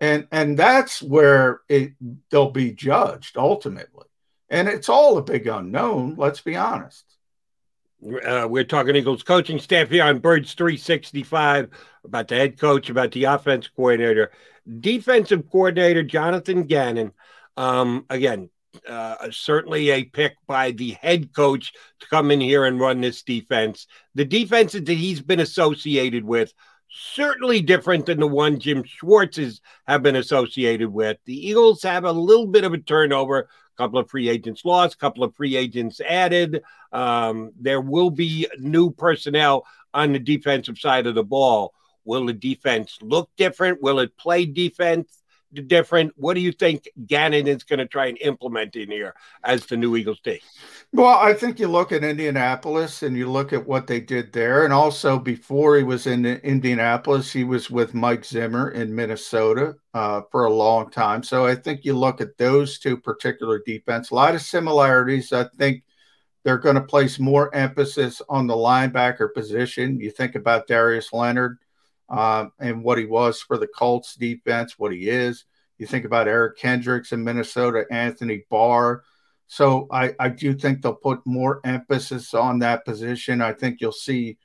And 0.00 0.26
and 0.32 0.58
that's 0.58 1.00
where 1.00 1.60
it 1.68 1.92
they'll 2.30 2.50
be 2.50 2.72
judged 2.72 3.36
ultimately. 3.36 4.06
And 4.50 4.68
it's 4.68 4.88
all 4.88 5.16
a 5.16 5.22
big 5.22 5.46
unknown, 5.46 6.16
let's 6.18 6.40
be 6.40 6.56
honest. 6.56 7.04
Uh, 8.02 8.48
we're 8.50 8.64
talking 8.64 8.96
Eagles 8.96 9.22
coaching 9.22 9.60
staff 9.60 9.88
here 9.88 10.02
on 10.02 10.18
Birds 10.18 10.54
365 10.54 11.68
about 12.04 12.26
the 12.26 12.34
head 12.34 12.58
coach, 12.58 12.90
about 12.90 13.12
the 13.12 13.24
offense 13.24 13.68
coordinator, 13.68 14.32
defensive 14.80 15.48
coordinator 15.48 16.02
Jonathan 16.02 16.64
Gannon. 16.64 17.12
Um, 17.56 18.04
again, 18.10 18.50
uh, 18.88 19.30
certainly 19.30 19.90
a 19.90 20.02
pick 20.02 20.34
by 20.48 20.72
the 20.72 20.92
head 20.92 21.32
coach 21.32 21.72
to 22.00 22.08
come 22.08 22.32
in 22.32 22.40
here 22.40 22.64
and 22.64 22.80
run 22.80 23.00
this 23.00 23.22
defense. 23.22 23.86
The 24.16 24.24
defenses 24.24 24.82
that 24.82 24.92
he's 24.92 25.20
been 25.20 25.40
associated 25.40 26.24
with 26.24 26.52
certainly 26.90 27.60
different 27.60 28.06
than 28.06 28.18
the 28.18 28.26
one 28.26 28.58
Jim 28.58 28.82
Schwartz's 28.82 29.60
have 29.86 30.02
been 30.02 30.16
associated 30.16 30.88
with. 30.88 31.18
The 31.24 31.48
Eagles 31.48 31.84
have 31.84 32.04
a 32.04 32.12
little 32.12 32.48
bit 32.48 32.64
of 32.64 32.72
a 32.72 32.78
turnover 32.78 33.48
couple 33.76 33.98
of 33.98 34.10
free 34.10 34.28
agents 34.28 34.64
lost, 34.64 34.94
a 34.94 34.98
couple 34.98 35.24
of 35.24 35.34
free 35.34 35.56
agents 35.56 36.00
added. 36.00 36.62
Um, 36.92 37.52
there 37.60 37.80
will 37.80 38.10
be 38.10 38.46
new 38.58 38.90
personnel 38.90 39.66
on 39.94 40.12
the 40.12 40.18
defensive 40.18 40.78
side 40.78 41.06
of 41.06 41.14
the 41.14 41.24
ball. 41.24 41.74
Will 42.04 42.26
the 42.26 42.32
defense 42.32 42.98
look 43.00 43.30
different? 43.36 43.82
Will 43.82 44.00
it 44.00 44.16
play 44.16 44.44
defense 44.44 45.21
different? 45.52 46.12
What 46.16 46.34
do 46.34 46.40
you 46.40 46.52
think 46.52 46.88
Gannon 47.06 47.46
is 47.46 47.64
going 47.64 47.78
to 47.78 47.86
try 47.86 48.06
and 48.06 48.18
implement 48.18 48.76
in 48.76 48.90
here 48.90 49.14
as 49.44 49.66
the 49.66 49.76
new 49.76 49.96
Eagles 49.96 50.20
team? 50.20 50.38
Well, 50.92 51.18
I 51.18 51.32
think 51.34 51.58
you 51.58 51.68
look 51.68 51.92
at 51.92 52.04
Indianapolis 52.04 53.02
and 53.02 53.16
you 53.16 53.30
look 53.30 53.52
at 53.52 53.66
what 53.66 53.86
they 53.86 54.00
did 54.00 54.32
there. 54.32 54.64
And 54.64 54.72
also, 54.72 55.18
before 55.18 55.76
he 55.76 55.82
was 55.82 56.06
in 56.06 56.26
Indianapolis, 56.26 57.32
he 57.32 57.44
was 57.44 57.70
with 57.70 57.94
Mike 57.94 58.24
Zimmer 58.24 58.70
in 58.70 58.94
Minnesota 58.94 59.76
uh, 59.94 60.22
for 60.30 60.44
a 60.44 60.52
long 60.52 60.90
time. 60.90 61.22
So 61.22 61.46
I 61.46 61.54
think 61.54 61.84
you 61.84 61.96
look 61.96 62.20
at 62.20 62.36
those 62.36 62.78
two 62.78 62.96
particular 62.96 63.62
defense, 63.64 64.10
a 64.10 64.14
lot 64.14 64.34
of 64.34 64.42
similarities. 64.42 65.32
I 65.32 65.44
think 65.56 65.82
they're 66.44 66.58
going 66.58 66.74
to 66.74 66.82
place 66.82 67.18
more 67.18 67.54
emphasis 67.54 68.20
on 68.28 68.46
the 68.46 68.54
linebacker 68.54 69.32
position. 69.32 70.00
You 70.00 70.10
think 70.10 70.34
about 70.34 70.66
Darius 70.66 71.12
Leonard 71.12 71.58
uh, 72.12 72.46
and 72.60 72.84
what 72.84 72.98
he 72.98 73.06
was 73.06 73.40
for 73.40 73.56
the 73.56 73.66
Colts 73.66 74.14
defense, 74.14 74.78
what 74.78 74.92
he 74.92 75.08
is. 75.08 75.46
You 75.78 75.86
think 75.86 76.04
about 76.04 76.28
Eric 76.28 76.58
Kendricks 76.58 77.12
in 77.12 77.24
Minnesota, 77.24 77.86
Anthony 77.90 78.44
Barr. 78.50 79.02
So 79.48 79.88
I, 79.90 80.14
I 80.20 80.28
do 80.28 80.54
think 80.54 80.82
they'll 80.82 80.94
put 80.94 81.26
more 81.26 81.60
emphasis 81.64 82.34
on 82.34 82.60
that 82.60 82.84
position. 82.84 83.40
I 83.40 83.54
think 83.54 83.80
you'll 83.80 83.92
see 83.92 84.38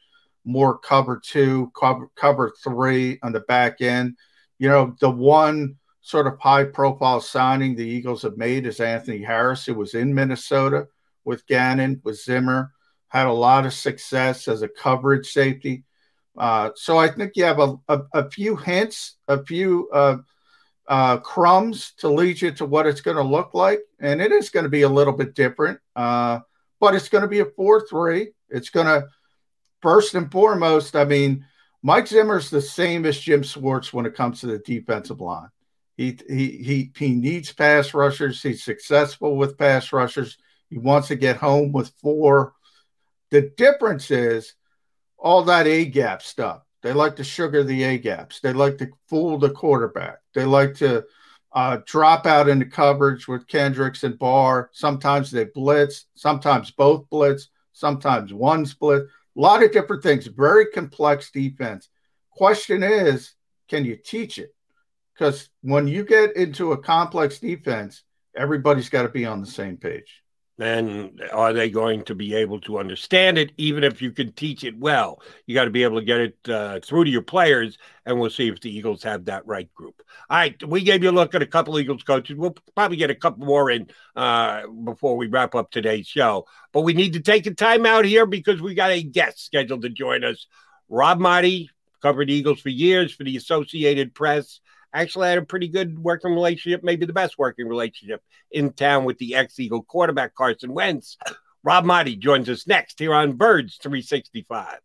more 0.46 0.78
cover 0.78 1.22
two, 1.24 1.72
cover, 1.80 2.10
cover 2.16 2.54
three 2.64 3.20
on 3.22 3.34
the 3.34 3.42
back 3.42 3.82
end. 3.82 4.16
You 4.58 4.70
know, 4.70 4.96
the 5.00 5.10
one 5.10 5.76
sort 6.02 6.26
of 6.26 6.40
high 6.40 6.64
profile 6.64 7.20
signing 7.20 7.76
the 7.76 7.86
Eagles 7.86 8.22
have 8.22 8.38
made 8.38 8.66
is 8.66 8.80
Anthony 8.80 9.22
Harris, 9.22 9.66
who 9.66 9.74
was 9.76 9.94
in 9.94 10.16
Minnesota 10.16 10.88
with 11.26 11.46
Gannon, 11.48 12.02
with 12.06 12.18
Zimmer, 12.18 12.72
had 13.10 13.28
a 13.28 13.32
lot 13.32 13.66
of 13.66 13.74
success 13.74 14.48
as 14.48 14.62
a 14.62 14.70
coverage 14.70 15.28
safety. 15.28 15.84
Uh, 16.38 16.70
so 16.76 16.98
I 16.98 17.08
think 17.08 17.34
you 17.36 17.46
have 17.46 17.60
a, 17.60 17.76
a, 17.88 18.02
a 18.14 18.30
few 18.30 18.56
hints, 18.56 19.16
a 19.28 19.44
few 19.44 19.90
uh, 19.92 20.18
uh, 20.88 21.18
crumbs 21.18 21.94
to 21.98 22.10
lead 22.10 22.42
you 22.42 22.52
to 22.52 22.66
what 22.66 22.88
it's 22.88 23.02
going 23.02 23.18
to 23.18 23.24
look 23.24 23.54
like, 23.54 23.82
and 24.00 24.22
it 24.22 24.32
is 24.32 24.50
going 24.50 24.64
to 24.64 24.70
be 24.70 24.84
a 24.84 24.90
little 24.90 25.14
bit 25.14 25.34
different. 25.34 25.80
Uh, 25.96 26.40
but 26.80 26.96
it's 26.96 27.10
going 27.10 27.24
to 27.24 27.28
be 27.28 27.40
a 27.40 27.46
4 27.46 27.88
3. 27.88 28.30
It's 28.50 28.70
going 28.70 28.86
to, 28.86 29.08
first 29.82 30.14
and 30.14 30.32
foremost, 30.32 30.96
I 30.96 31.06
mean, 31.06 31.46
Mike 31.82 32.08
Zimmer's 32.08 32.50
the 32.50 32.62
same 32.62 33.06
as 33.06 33.20
Jim 33.20 33.44
Schwartz 33.44 33.92
when 33.92 34.06
it 34.06 34.16
comes 34.16 34.42
to 34.42 34.48
the 34.48 34.60
defensive 34.60 35.22
line. 35.22 35.50
He, 35.96 36.18
he, 36.30 36.50
he, 36.50 36.92
he 36.96 37.16
needs 37.16 37.52
pass 37.52 37.94
rushers. 37.94 38.42
He's 38.42 38.64
successful 38.64 39.36
with 39.36 39.58
pass 39.58 39.92
rushers. 39.92 40.38
He 40.70 40.78
wants 40.78 41.08
to 41.08 41.16
get 41.16 41.38
home 41.38 41.72
with 41.72 41.92
four. 42.02 42.54
The 43.32 43.52
difference 43.58 44.12
is 44.12 44.54
all 45.18 45.44
that 45.44 45.68
A 45.68 45.86
gap 45.86 46.22
stuff. 46.22 46.62
They 46.84 46.94
like 46.94 47.16
to 47.18 47.24
sugar 47.24 47.64
the 47.64 47.84
A 47.84 47.98
gaps. 47.98 48.40
They 48.40 48.54
like 48.54 48.78
to 48.78 48.90
fool 49.10 49.38
the 49.38 49.50
quarterback. 49.50 50.20
They 50.34 50.46
like 50.46 50.76
to 50.76 51.06
uh, 51.54 51.80
drop 51.86 52.26
out 52.26 52.48
into 52.48 52.66
coverage 52.66 53.28
with 53.28 53.48
Kendricks 53.48 54.04
and 54.04 54.20
Barr. 54.20 54.70
Sometimes 54.74 55.32
they 55.32 55.46
blitz, 55.46 56.06
sometimes 56.16 56.72
both 56.72 57.10
blitz, 57.10 57.50
sometimes 57.74 58.34
one 58.34 58.66
split. 58.66 59.04
A 59.04 59.40
lot 59.40 59.64
of 59.64 59.72
different 59.72 60.04
things. 60.04 60.28
Very 60.28 60.68
complex 60.68 61.32
defense. 61.32 61.90
Question 62.32 62.84
is, 62.84 63.34
can 63.70 63.86
you 63.86 63.96
teach 63.96 64.38
it? 64.38 64.54
Because 65.14 65.50
when 65.62 65.88
you 65.88 66.06
get 66.06 66.36
into 66.36 66.74
a 66.74 66.78
complex 66.78 67.40
defense, 67.40 68.04
everybody's 68.36 68.90
got 68.90 69.02
to 69.02 69.10
be 69.10 69.26
on 69.26 69.42
the 69.42 69.48
same 69.48 69.78
page. 69.78 70.24
And 70.60 71.22
are 71.32 71.54
they 71.54 71.70
going 71.70 72.04
to 72.06 72.16
be 72.16 72.34
able 72.34 72.60
to 72.62 72.80
understand 72.80 73.38
it, 73.38 73.52
even 73.58 73.84
if 73.84 74.02
you 74.02 74.12
can 74.12 74.32
teach 74.32 74.64
it 74.64 74.76
well? 74.78 75.22
You 75.46 75.54
got 75.54 75.66
to 75.66 75.70
be 75.70 75.84
able 75.84 76.00
to 76.00 76.06
get 76.06 76.20
it 76.20 76.38
uh, 76.50 76.80
through 76.80 77.04
to 77.04 77.12
your 77.12 77.22
players, 77.22 77.78
and 78.08 78.20
we'll 78.20 78.32
see 78.32 78.48
if 78.48 78.60
the 78.60 78.76
Eagles 78.76 79.04
have 79.04 79.26
that 79.26 79.46
right 79.46 79.72
group. 79.76 80.02
All 80.30 80.38
right, 80.38 80.62
we 80.68 80.82
gave 80.82 81.04
you 81.04 81.12
a 81.12 81.12
look 81.12 81.36
at 81.36 81.44
a 81.44 81.48
couple 81.48 81.78
Eagles 81.80 82.02
coaches. 82.02 82.38
We'll 82.38 82.56
probably 82.76 82.98
get 82.98 83.12
a 83.12 83.16
couple 83.16 83.46
more 83.46 83.70
in 83.70 83.88
uh, 84.16 84.66
before 84.68 85.16
we 85.16 85.28
wrap 85.28 85.54
up 85.54 85.70
today's 85.70 86.08
show. 86.08 86.48
But 86.74 86.82
we 86.82 86.94
need 86.94 87.14
to 87.14 87.20
take 87.20 87.46
a 87.46 87.54
time 87.54 87.86
out 87.86 88.06
here 88.06 88.26
because 88.26 88.60
we 88.60 88.74
got 88.74 88.90
a 88.90 89.04
guest 89.04 89.46
scheduled 89.46 89.84
to 89.84 89.90
join 89.90 90.24
us. 90.24 90.48
Rob 90.90 91.20
Maaddi 91.20 91.68
covered 92.02 92.32
Eagles 92.32 92.62
for 92.62 92.70
years 92.70 93.14
for 93.14 93.24
the 93.24 93.38
Associated 93.38 94.16
Press 94.16 94.60
actually 94.94 95.30
had 95.30 95.38
a 95.38 95.46
pretty 95.46 95.68
good 95.68 96.00
working 96.00 96.34
relationship, 96.34 96.84
maybe 96.84 97.06
the 97.06 97.14
best 97.14 97.38
working 97.38 97.68
relationship 97.68 98.22
in 98.52 98.72
town 98.74 99.06
with 99.06 99.18
the 99.18 99.36
ex 99.36 99.60
Eagle 99.60 99.84
quarterback 99.84 100.36
Carson 100.36 100.74
Wentz. 100.74 101.18
Rob 101.64 101.86
Maaddi 101.86 102.18
joins 102.18 102.50
us 102.50 102.68
next 102.68 103.00
here 103.00 103.14
on 103.14 103.34
Birds 103.34 103.78
365. 103.82 104.80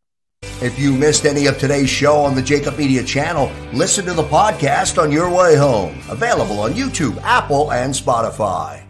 If 0.60 0.78
you 0.78 0.92
missed 0.92 1.24
any 1.24 1.46
of 1.46 1.58
today's 1.58 1.90
show 1.90 2.16
on 2.16 2.34
the 2.34 2.40
Jakib 2.40 2.78
Media 2.78 3.02
channel, 3.02 3.50
listen 3.72 4.04
to 4.06 4.14
the 4.14 4.22
podcast 4.24 5.00
on 5.00 5.10
your 5.12 5.30
way 5.30 5.56
home. 5.56 6.00
Available 6.08 6.60
on 6.60 6.72
YouTube, 6.72 7.20
Apple, 7.22 7.72
and 7.72 7.92
Spotify. 7.94 8.84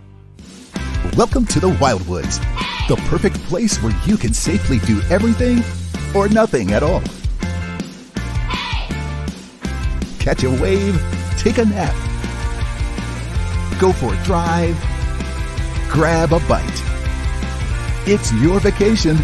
Welcome 1.17 1.47
to 1.47 1.61
the 1.61 1.71
Wildwoods, 1.71 2.39
the 2.89 2.97
perfect 3.09 3.37
place 3.45 3.83
where 3.83 3.95
you 4.07 4.17
can 4.17 4.33
safely 4.33 4.79
do 4.81 5.01
everything 5.11 5.63
or 6.15 6.29
nothing 6.29 6.73
at 6.73 6.83
all 6.83 7.03
catch 10.23 10.45
a 10.45 10.51
wave, 10.51 10.95
take 11.37 11.59
a 11.59 11.65
nap, 11.65 11.93
go 13.81 13.93
for 13.93 14.15
a 14.15 14.23
drive, 14.23 14.79
grab 15.91 16.33
a 16.33 16.39
bite. 16.49 16.83
It's 18.07 18.33
your 18.35 18.61
vacation, 18.61 19.17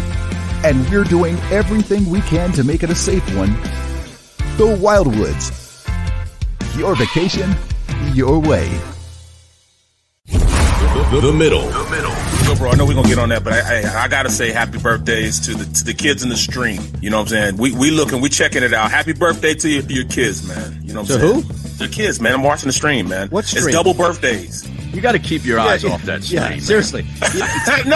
and 0.65 0.87
we're 0.89 1.05
doing 1.05 1.37
everything 1.51 2.09
we 2.09 2.19
can 2.21 2.51
to 2.51 2.65
make 2.65 2.83
it 2.83 2.89
a 2.89 2.95
safe 2.95 3.23
one. 3.37 3.53
The 4.57 4.75
Wildwoods. 4.77 5.55
Your 6.77 6.95
vacation, 6.95 7.55
your 8.13 8.37
way. 8.37 8.69
The, 10.25 11.19
the 11.21 11.31
middle. 11.31 11.69
The 11.69 11.89
middle. 11.89 12.28
Yo, 12.49 12.55
bro, 12.55 12.71
I 12.71 12.75
know 12.75 12.85
we're 12.87 12.95
gonna 12.95 13.07
get 13.07 13.19
on 13.19 13.29
that, 13.29 13.43
but 13.43 13.53
I, 13.53 13.83
I, 13.83 14.05
I 14.05 14.07
gotta 14.07 14.31
say 14.31 14.51
happy 14.51 14.79
birthdays 14.79 15.39
to 15.41 15.53
the 15.53 15.65
to 15.71 15.83
the 15.83 15.93
kids 15.93 16.23
in 16.23 16.29
the 16.29 16.35
stream. 16.35 16.81
You 16.99 17.11
know 17.11 17.17
what 17.17 17.21
I'm 17.25 17.27
saying? 17.27 17.57
We 17.57 17.71
we 17.73 17.91
looking, 17.91 18.21
we 18.21 18.29
checking 18.29 18.63
it 18.63 18.73
out. 18.73 18.89
Happy 18.89 19.13
birthday 19.13 19.53
to 19.53 19.69
your, 19.69 19.83
your 19.83 20.05
kids, 20.05 20.47
man. 20.47 20.79
You 20.81 20.95
know 20.95 21.01
what 21.01 21.11
I'm 21.11 21.19
To 21.19 21.27
saying? 21.27 21.41
who? 21.43 21.85
The 21.85 21.87
kids, 21.87 22.19
man. 22.19 22.33
I'm 22.33 22.41
watching 22.41 22.65
the 22.65 22.73
stream, 22.73 23.07
man. 23.07 23.29
What 23.29 23.43
It's 23.53 23.67
double 23.67 23.93
birthdays. 23.93 24.67
You 24.91 24.99
got 24.99 25.11
to 25.11 25.19
keep 25.19 25.45
your 25.45 25.59
eyes 25.59 25.85
off 25.85 26.01
that 26.05 26.23
stream. 26.23 26.41
Yeah, 26.41 26.49
man. 26.49 26.61
seriously. 26.61 27.03
you 27.35 27.41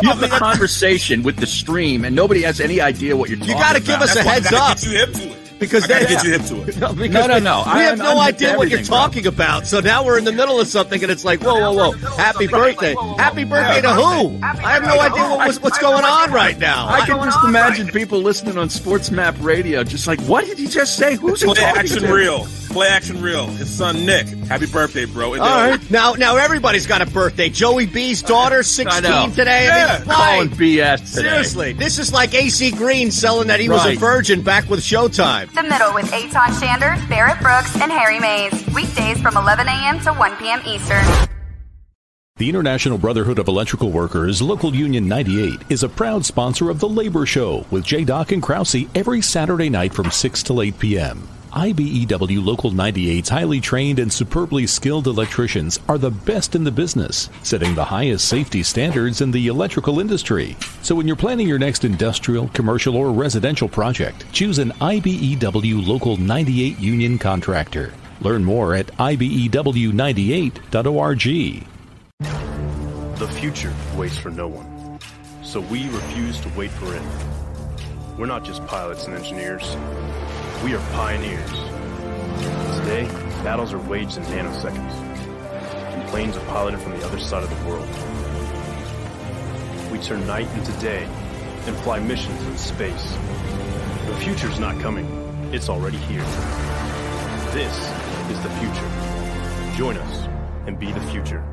have 0.07 0.21
a 0.21 0.27
conversation 0.27 1.23
with 1.23 1.37
the 1.37 1.47
stream, 1.47 2.05
and 2.05 2.15
nobody 2.15 2.43
has 2.43 2.61
any 2.61 2.79
idea 2.79 3.17
what 3.17 3.29
you're 3.29 3.39
talking 3.39 3.55
You 3.55 3.59
got 3.59 3.75
to 3.75 3.81
give 3.81 4.01
us 4.01 4.11
a 4.11 4.23
That's 4.23 4.25
why 4.27 4.31
I 4.31 4.35
heads 4.35 4.51
gotta 4.51 5.31
up. 5.31 5.42
Get 5.59 5.71
you 5.71 5.79
hip 5.79 5.81
to 5.81 5.81
it. 5.81 5.83
Because 5.83 5.83
I 5.85 5.87
gotta 5.87 6.05
get 6.05 6.23
you 6.23 6.31
hip 6.31 6.41
to 6.47 6.61
it. 6.63 6.77
No, 6.77 6.87
No, 6.91 7.27
no, 7.27 7.35
we- 7.35 7.39
no. 7.41 7.63
We 7.65 7.71
I- 7.71 7.83
have 7.83 7.97
no 7.97 8.19
idea 8.19 8.57
what 8.57 8.69
you're 8.69 8.79
everything, 8.79 8.85
bro. 8.87 8.97
talking 8.97 9.27
about. 9.27 9.65
So 9.67 9.79
now 9.79 10.03
we're 10.05 10.17
in 10.17 10.25
the 10.25 10.31
middle 10.31 10.59
of 10.59 10.67
something, 10.67 11.01
and 11.01 11.11
it's 11.11 11.23
like, 11.23 11.41
whoa, 11.41 11.71
whoa, 11.71 11.91
whoa! 11.91 11.91
Happy 12.17 12.47
birthday! 12.47 12.95
Happy 13.17 13.43
birthday 13.43 13.81
to 13.81 13.93
who? 13.93 14.39
I 14.43 14.47
have 14.73 14.83
no 14.83 14.99
idea 14.99 15.23
what 15.29 15.47
was, 15.47 15.61
what's 15.61 15.77
going 15.79 16.03
on 16.03 16.31
right 16.31 16.57
now. 16.59 16.87
I 16.89 17.05
can 17.05 17.17
just 17.23 17.43
imagine 17.45 17.87
people 17.87 18.19
listening 18.21 18.57
on 18.57 18.69
Sports 18.69 19.11
Map 19.11 19.35
Radio, 19.39 19.83
just 19.83 20.07
like, 20.07 20.19
what 20.21 20.45
did 20.45 20.57
he 20.57 20.67
just 20.67 20.97
say? 20.97 21.15
Who's 21.15 21.41
he 21.41 21.45
Play 21.47 21.55
talking 21.55 21.79
action 21.79 22.03
to? 22.03 22.13
real. 22.13 22.47
Play 22.73 22.87
action 22.87 23.21
real. 23.21 23.45
His 23.47 23.69
son 23.69 24.03
Nick. 24.03 24.25
Happy 24.25 24.65
birthday, 24.65 25.05
bro. 25.05 25.33
And, 25.33 25.43
All 25.43 25.47
right, 25.69 25.91
now 25.91 26.13
now 26.13 26.37
everybody's 26.37 26.87
got 26.87 27.03
a 27.03 27.05
birthday. 27.05 27.47
Joey 27.47 27.85
B's 27.85 28.23
daughter, 28.23 28.63
sixteen 28.63 29.03
know. 29.03 29.29
today. 29.29 29.69
I 29.69 29.99
mean, 29.99 30.07
Calling? 30.07 30.49
BS 30.49 31.13
today. 31.13 31.29
Seriously, 31.29 31.73
this 31.73 31.99
is 31.99 32.11
like 32.11 32.33
AC 32.33 32.71
Green 32.71 33.11
selling 33.11 33.47
that 33.49 33.59
he 33.59 33.69
was 33.69 33.85
a 33.85 33.95
virgin 33.95 34.41
back 34.41 34.67
with 34.71 34.79
Showtime. 34.79 35.53
The 35.53 35.61
Middle 35.61 35.93
with 35.93 36.11
Aton 36.11 36.49
Shander, 36.53 37.07
Barrett 37.09 37.39
Brooks, 37.41 37.79
and 37.79 37.91
Harry 37.91 38.19
Mayes. 38.19 38.51
Weekdays 38.73 39.21
from 39.21 39.37
11 39.37 39.67
a.m. 39.67 39.99
to 39.99 40.11
1 40.11 40.35
p.m. 40.37 40.61
Eastern. 40.65 41.05
The 42.37 42.49
International 42.49 42.97
Brotherhood 42.97 43.37
of 43.37 43.47
Electrical 43.47 43.91
Workers, 43.91 44.41
Local 44.41 44.73
Union 44.73 45.07
98, 45.07 45.61
is 45.69 45.83
a 45.83 45.89
proud 45.89 46.25
sponsor 46.25 46.71
of 46.71 46.79
The 46.79 46.89
Labor 46.89 47.27
Show 47.27 47.67
with 47.69 47.85
J. 47.85 48.03
Doc 48.03 48.31
and 48.31 48.41
Krause 48.41 48.87
every 48.95 49.21
Saturday 49.21 49.69
night 49.69 49.93
from 49.93 50.09
6 50.09 50.41
to 50.41 50.61
8 50.61 50.79
p.m. 50.79 51.27
IBEW 51.53 52.43
Local 52.43 52.71
98's 52.71 53.29
highly 53.29 53.61
trained 53.61 53.99
and 53.99 54.11
superbly 54.11 54.65
skilled 54.65 55.05
electricians 55.05 55.79
are 55.87 55.99
the 55.99 56.09
best 56.09 56.55
in 56.55 56.63
the 56.63 56.71
business, 56.71 57.29
setting 57.43 57.75
the 57.75 57.85
highest 57.85 58.27
safety 58.27 58.63
standards 58.63 59.21
in 59.21 59.29
the 59.29 59.45
electrical 59.45 59.99
industry. 59.99 60.57
So 60.81 60.95
when 60.95 61.05
you're 61.05 61.15
planning 61.15 61.47
your 61.47 61.59
next 61.59 61.85
industrial, 61.85 62.47
commercial, 62.49 62.95
or 62.95 63.11
residential 63.11 63.69
project, 63.69 64.25
choose 64.31 64.57
an 64.57 64.71
IBEW 64.71 65.87
Local 65.87 66.17
98 66.17 66.79
union 66.79 67.19
contractor. 67.19 67.93
Learn 68.21 68.43
more 68.43 68.73
at 68.73 68.89
E 68.89 69.49
IBEW98.org. 69.49 71.67
The 73.19 73.27
future 73.27 73.73
waits 73.95 74.17
for 74.17 74.31
no 74.31 74.47
one, 74.47 74.97
so 75.43 75.59
we 75.59 75.87
refuse 75.89 76.41
to 76.41 76.49
wait 76.57 76.71
for 76.71 76.95
it. 76.95 77.03
We're 78.17 78.25
not 78.25 78.43
just 78.43 78.65
pilots 78.65 79.05
and 79.05 79.15
engineers, 79.15 79.77
we 80.63 80.73
are 80.73 80.91
pioneers. 80.93 81.51
Today, 82.79 83.05
battles 83.43 83.73
are 83.73 83.79
waged 83.79 84.15
in 84.15 84.23
nanoseconds, 84.23 84.93
and 84.93 86.09
planes 86.09 86.37
are 86.37 86.45
piloted 86.45 86.79
from 86.79 86.97
the 86.97 87.05
other 87.05 87.19
side 87.19 87.43
of 87.43 87.49
the 87.49 87.69
world. 87.69 87.87
We 89.91 89.99
turn 89.99 90.25
night 90.25 90.47
into 90.57 90.71
day 90.79 91.03
and 91.65 91.75
fly 91.77 91.99
missions 91.99 92.41
in 92.45 92.57
space. 92.57 93.11
The 94.05 94.15
future's 94.21 94.57
not 94.57 94.79
coming, 94.79 95.05
it's 95.51 95.67
already 95.67 95.97
here. 95.97 96.23
This 97.51 97.75
is 98.31 98.41
the 98.41 98.49
future. 98.61 98.89
Join 99.75 99.97
us 99.97 100.27
and 100.65 100.79
be 100.79 100.93
the 100.93 101.01
future. 101.01 101.43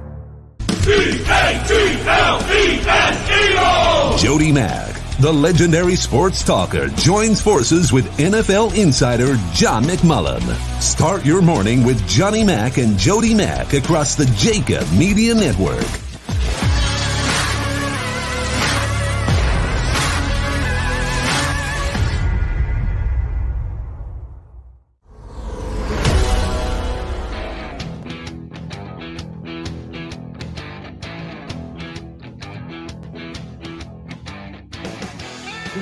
Jody 4.18 4.52
Mack, 4.52 4.99
the 5.20 5.32
legendary 5.32 5.96
sports 5.96 6.42
talker, 6.42 6.88
joins 6.88 7.42
forces 7.42 7.92
with 7.92 8.06
NFL 8.18 8.74
insider 8.74 9.36
John 9.52 9.84
McMullen. 9.84 10.40
Start 10.80 11.26
your 11.26 11.42
morning 11.42 11.84
with 11.84 12.06
Johnny 12.08 12.42
Mack 12.42 12.78
and 12.78 12.96
Jody 12.96 13.34
Mack 13.34 13.74
across 13.74 14.14
the 14.14 14.24
Jakib 14.24 14.90
Media 14.98 15.34
Network. 15.34 15.84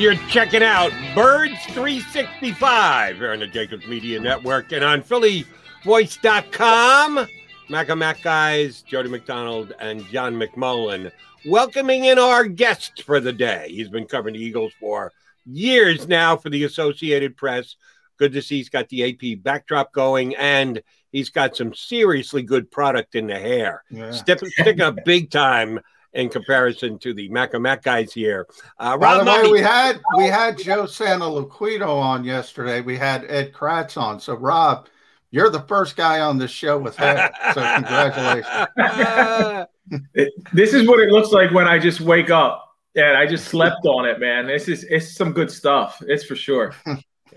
You're 0.09 0.17
checking 0.29 0.63
out 0.63 0.91
Birds 1.15 1.63
365 1.67 3.17
here 3.17 3.33
on 3.33 3.41
the 3.41 3.47
Jacobs 3.47 3.87
Media 3.87 4.19
Network 4.19 4.73
and 4.73 4.83
on 4.83 5.03
PhillyVoice.com. 5.03 7.27
Mac 7.69 7.91
and 7.91 8.01
Mac 8.01 8.23
guys, 8.23 8.81
Jody 8.81 9.11
McDonald 9.11 9.75
and 9.79 10.03
John 10.07 10.33
McMullen, 10.33 11.13
welcoming 11.45 12.07
in 12.07 12.19
our 12.19 12.47
guest 12.47 13.03
for 13.03 13.21
the 13.21 13.35
day. 13.35 13.67
He's 13.69 13.91
been 13.91 14.07
covering 14.07 14.33
the 14.33 14.41
Eagles 14.41 14.73
for 14.81 15.13
years 15.45 16.09
now 16.09 16.39
for 16.39 16.49
the 16.49 16.65
Associated 16.65 17.37
Press. 17.37 17.77
Good 18.17 18.33
to 18.33 18.41
see 18.41 18.57
he's 18.57 18.71
got 18.71 18.89
the 18.89 19.13
AP 19.13 19.43
backdrop 19.43 19.93
going 19.93 20.35
and 20.37 20.83
he's 21.13 21.29
got 21.29 21.55
some 21.55 21.75
seriously 21.75 22.43
good 22.43 22.71
product 22.71 23.15
in 23.15 23.27
the 23.27 23.39
hair. 23.39 23.85
Yeah. 23.91 24.13
Step, 24.13 24.39
sticking 24.39 24.81
up 24.81 25.05
big 25.05 25.31
time 25.31 25.81
in 26.15 26.29
comparison 26.29 26.99
to 26.99 27.15
the 27.15 27.29
Mac 27.29 27.83
guys 27.83 28.13
here. 28.13 28.47
Uh, 28.79 28.97
By 28.97 29.23
the 29.23 29.25
way, 29.25 29.51
we 29.51 29.61
had 29.61 30.01
we 30.17 30.27
had 30.27 30.59
Joe 30.59 30.85
Santoliquito 30.85 31.89
on 31.89 32.25
yesterday. 32.25 32.81
We 32.81 32.97
had 32.97 33.25
Ed 33.29 33.53
Kracz 33.53 33.97
on. 34.01 34.21
So 34.21 34.35
Rob, 34.35 34.89
you're 35.31 35.51
the 35.51 35.63
first 35.63 35.97
guy 35.97 36.21
on 36.21 36.39
this 36.39 36.51
show 36.51 36.79
with 36.79 36.97
hair. 36.97 37.31
So 37.55 37.61
congratulations. 37.75 38.69
this 40.53 40.75
is 40.75 40.89
what 40.89 41.01
it 41.01 41.11
looks 41.11 41.31
like 41.31 41.51
when 41.53 41.69
I 41.69 41.79
just 41.79 42.01
wake 42.01 42.31
up. 42.31 42.65
And 42.95 43.17
I 43.17 43.27
just 43.27 43.47
slept 43.47 43.85
on 43.85 44.07
it, 44.07 44.19
man. 44.19 44.47
This 44.47 44.67
is 44.67 44.85
it's 44.85 45.15
some 45.15 45.33
good 45.33 45.51
stuff. 45.51 46.03
It's 46.07 46.25
for 46.25 46.35
sure. 46.35 46.75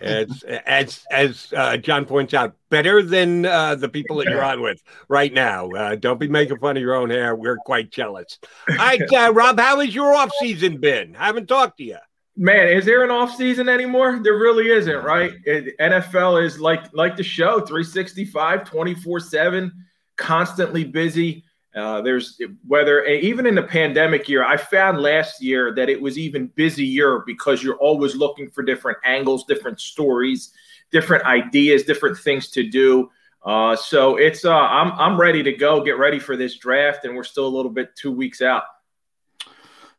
It's 0.01 0.43
as 0.43 1.05
as 1.11 1.53
uh, 1.55 1.77
John 1.77 2.05
points 2.05 2.33
out, 2.33 2.55
better 2.69 3.03
than 3.03 3.45
uh, 3.45 3.75
the 3.75 3.89
people 3.89 4.17
that 4.17 4.27
you're 4.27 4.43
on 4.43 4.61
with 4.61 4.81
right 5.07 5.31
now. 5.31 5.69
Uh, 5.69 5.95
don't 5.95 6.19
be 6.19 6.27
making 6.27 6.57
fun 6.57 6.77
of 6.77 6.81
your 6.81 6.95
own 6.95 7.09
hair. 7.09 7.35
We're 7.35 7.57
quite 7.57 7.91
jealous. 7.91 8.39
All 8.69 8.75
right, 8.75 9.01
uh, 9.13 9.31
Rob, 9.33 9.59
how 9.59 9.79
has 9.79 9.93
your 9.93 10.13
off 10.13 10.31
season 10.39 10.79
been? 10.79 11.15
I 11.15 11.27
haven't 11.27 11.47
talked 11.47 11.77
to 11.77 11.83
you. 11.83 11.97
Man, 12.37 12.69
is 12.69 12.85
there 12.85 13.03
an 13.03 13.11
off 13.11 13.35
season 13.35 13.69
anymore? 13.69 14.19
There 14.23 14.37
really 14.37 14.69
isn't, 14.69 15.03
right? 15.03 15.33
It, 15.45 15.77
NFL 15.79 16.43
is 16.43 16.59
like 16.59 16.91
like 16.93 17.17
the 17.17 17.23
show, 17.23 17.59
365, 17.59 18.63
24 18.63 19.19
seven, 19.19 19.71
constantly 20.17 20.83
busy. 20.83 21.43
Uh, 21.73 22.01
there's 22.01 22.39
whether 22.67 23.05
even 23.05 23.45
in 23.45 23.55
the 23.55 23.63
pandemic 23.63 24.27
year, 24.27 24.43
I 24.43 24.57
found 24.57 25.01
last 25.01 25.41
year 25.41 25.73
that 25.75 25.89
it 25.89 26.01
was 26.01 26.17
even 26.17 26.47
busier 26.47 27.19
because 27.25 27.63
you're 27.63 27.77
always 27.77 28.15
looking 28.15 28.49
for 28.49 28.61
different 28.61 28.97
angles, 29.05 29.45
different 29.45 29.79
stories, 29.79 30.51
different 30.91 31.23
ideas, 31.23 31.83
different 31.83 32.17
things 32.17 32.49
to 32.51 32.69
do. 32.69 33.09
Uh, 33.43 33.75
so 33.75 34.17
it's 34.17 34.43
uh, 34.43 34.53
I'm 34.53 34.91
I'm 34.93 35.19
ready 35.19 35.43
to 35.43 35.53
go, 35.53 35.81
get 35.81 35.97
ready 35.97 36.19
for 36.19 36.35
this 36.35 36.57
draft, 36.57 37.05
and 37.05 37.15
we're 37.15 37.23
still 37.23 37.47
a 37.47 37.55
little 37.55 37.71
bit 37.71 37.95
two 37.95 38.11
weeks 38.11 38.41
out. 38.41 38.63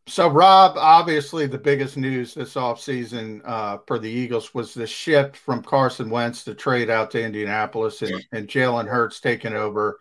So, 0.09 0.29
Rob, 0.29 0.77
obviously 0.77 1.47
the 1.47 1.59
biggest 1.59 1.97
news 1.97 2.35
this 2.35 2.55
offseason 2.55 3.41
uh, 3.45 3.79
for 3.87 3.99
the 4.01 4.11
Eagles 4.11 4.53
was 4.53 4.75
the 4.75 4.87
shift 4.87 5.37
from 5.37 5.63
Carson 5.63 6.11
Wentz 6.11 6.43
to 6.45 6.55
trade 6.55 6.91
out 6.91 7.13
to 7.13 7.23
Indianapolis 7.23 8.03
and, 8.03 8.27
and 8.33 8.49
Jalen 8.49 8.89
Hurts 8.89 9.21
taking 9.21 9.55
over 9.55 10.01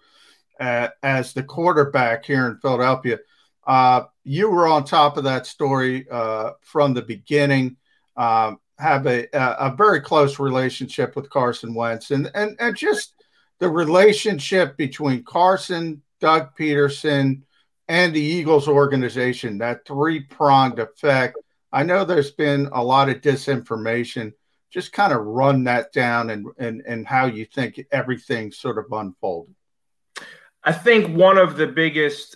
uh, 0.62 0.90
as 1.02 1.34
the 1.34 1.44
quarterback 1.44 2.24
here 2.24 2.48
in 2.48 2.58
Philadelphia. 2.60 3.20
Uh, 3.66 4.04
you 4.24 4.50
were 4.50 4.68
on 4.68 4.84
top 4.84 5.18
of 5.18 5.24
that 5.24 5.48
story 5.48 6.08
uh, 6.10 6.52
from 6.62 6.94
the 6.94 7.02
beginning. 7.02 7.76
Um, 8.16 8.60
have 8.78 9.06
a, 9.08 9.28
a 9.34 9.74
very 9.76 10.02
close 10.02 10.40
relationship 10.40 11.16
with 11.16 11.30
Carson 11.30 11.74
Wentz, 11.74 12.12
and 12.12 12.32
and 12.34 12.56
and 12.60 12.76
just 12.76 13.14
the 13.60 13.70
relationship 13.70 14.78
between 14.78 15.24
Carson, 15.24 16.02
Doug 16.20 16.56
Pederson, 16.58 17.42
and 17.88 18.14
the 18.14 18.22
Eagles 18.22 18.68
organization. 18.68 19.60
That 19.60 19.86
three 19.86 20.22
pronged 20.22 20.80
effect. 20.80 21.38
I 21.72 21.84
know 21.84 22.04
there's 22.04 22.32
been 22.32 22.70
a 22.74 22.84
lot 22.84 23.10
of 23.10 23.22
disinformation. 23.22 24.34
Just 24.72 24.94
kind 24.94 25.14
of 25.14 25.26
run 25.26 25.64
that 25.66 25.92
down 25.94 26.32
and 26.32 26.48
and 26.58 26.82
and 26.88 27.06
how 27.06 27.28
you 27.28 27.46
think 27.46 27.80
everything 27.92 28.52
sort 28.52 28.80
of 28.80 28.92
unfolded. 28.92 29.56
I 30.64 30.72
think 30.72 31.16
one 31.16 31.38
of 31.38 31.58
the 31.58 31.68
biggest 31.68 32.36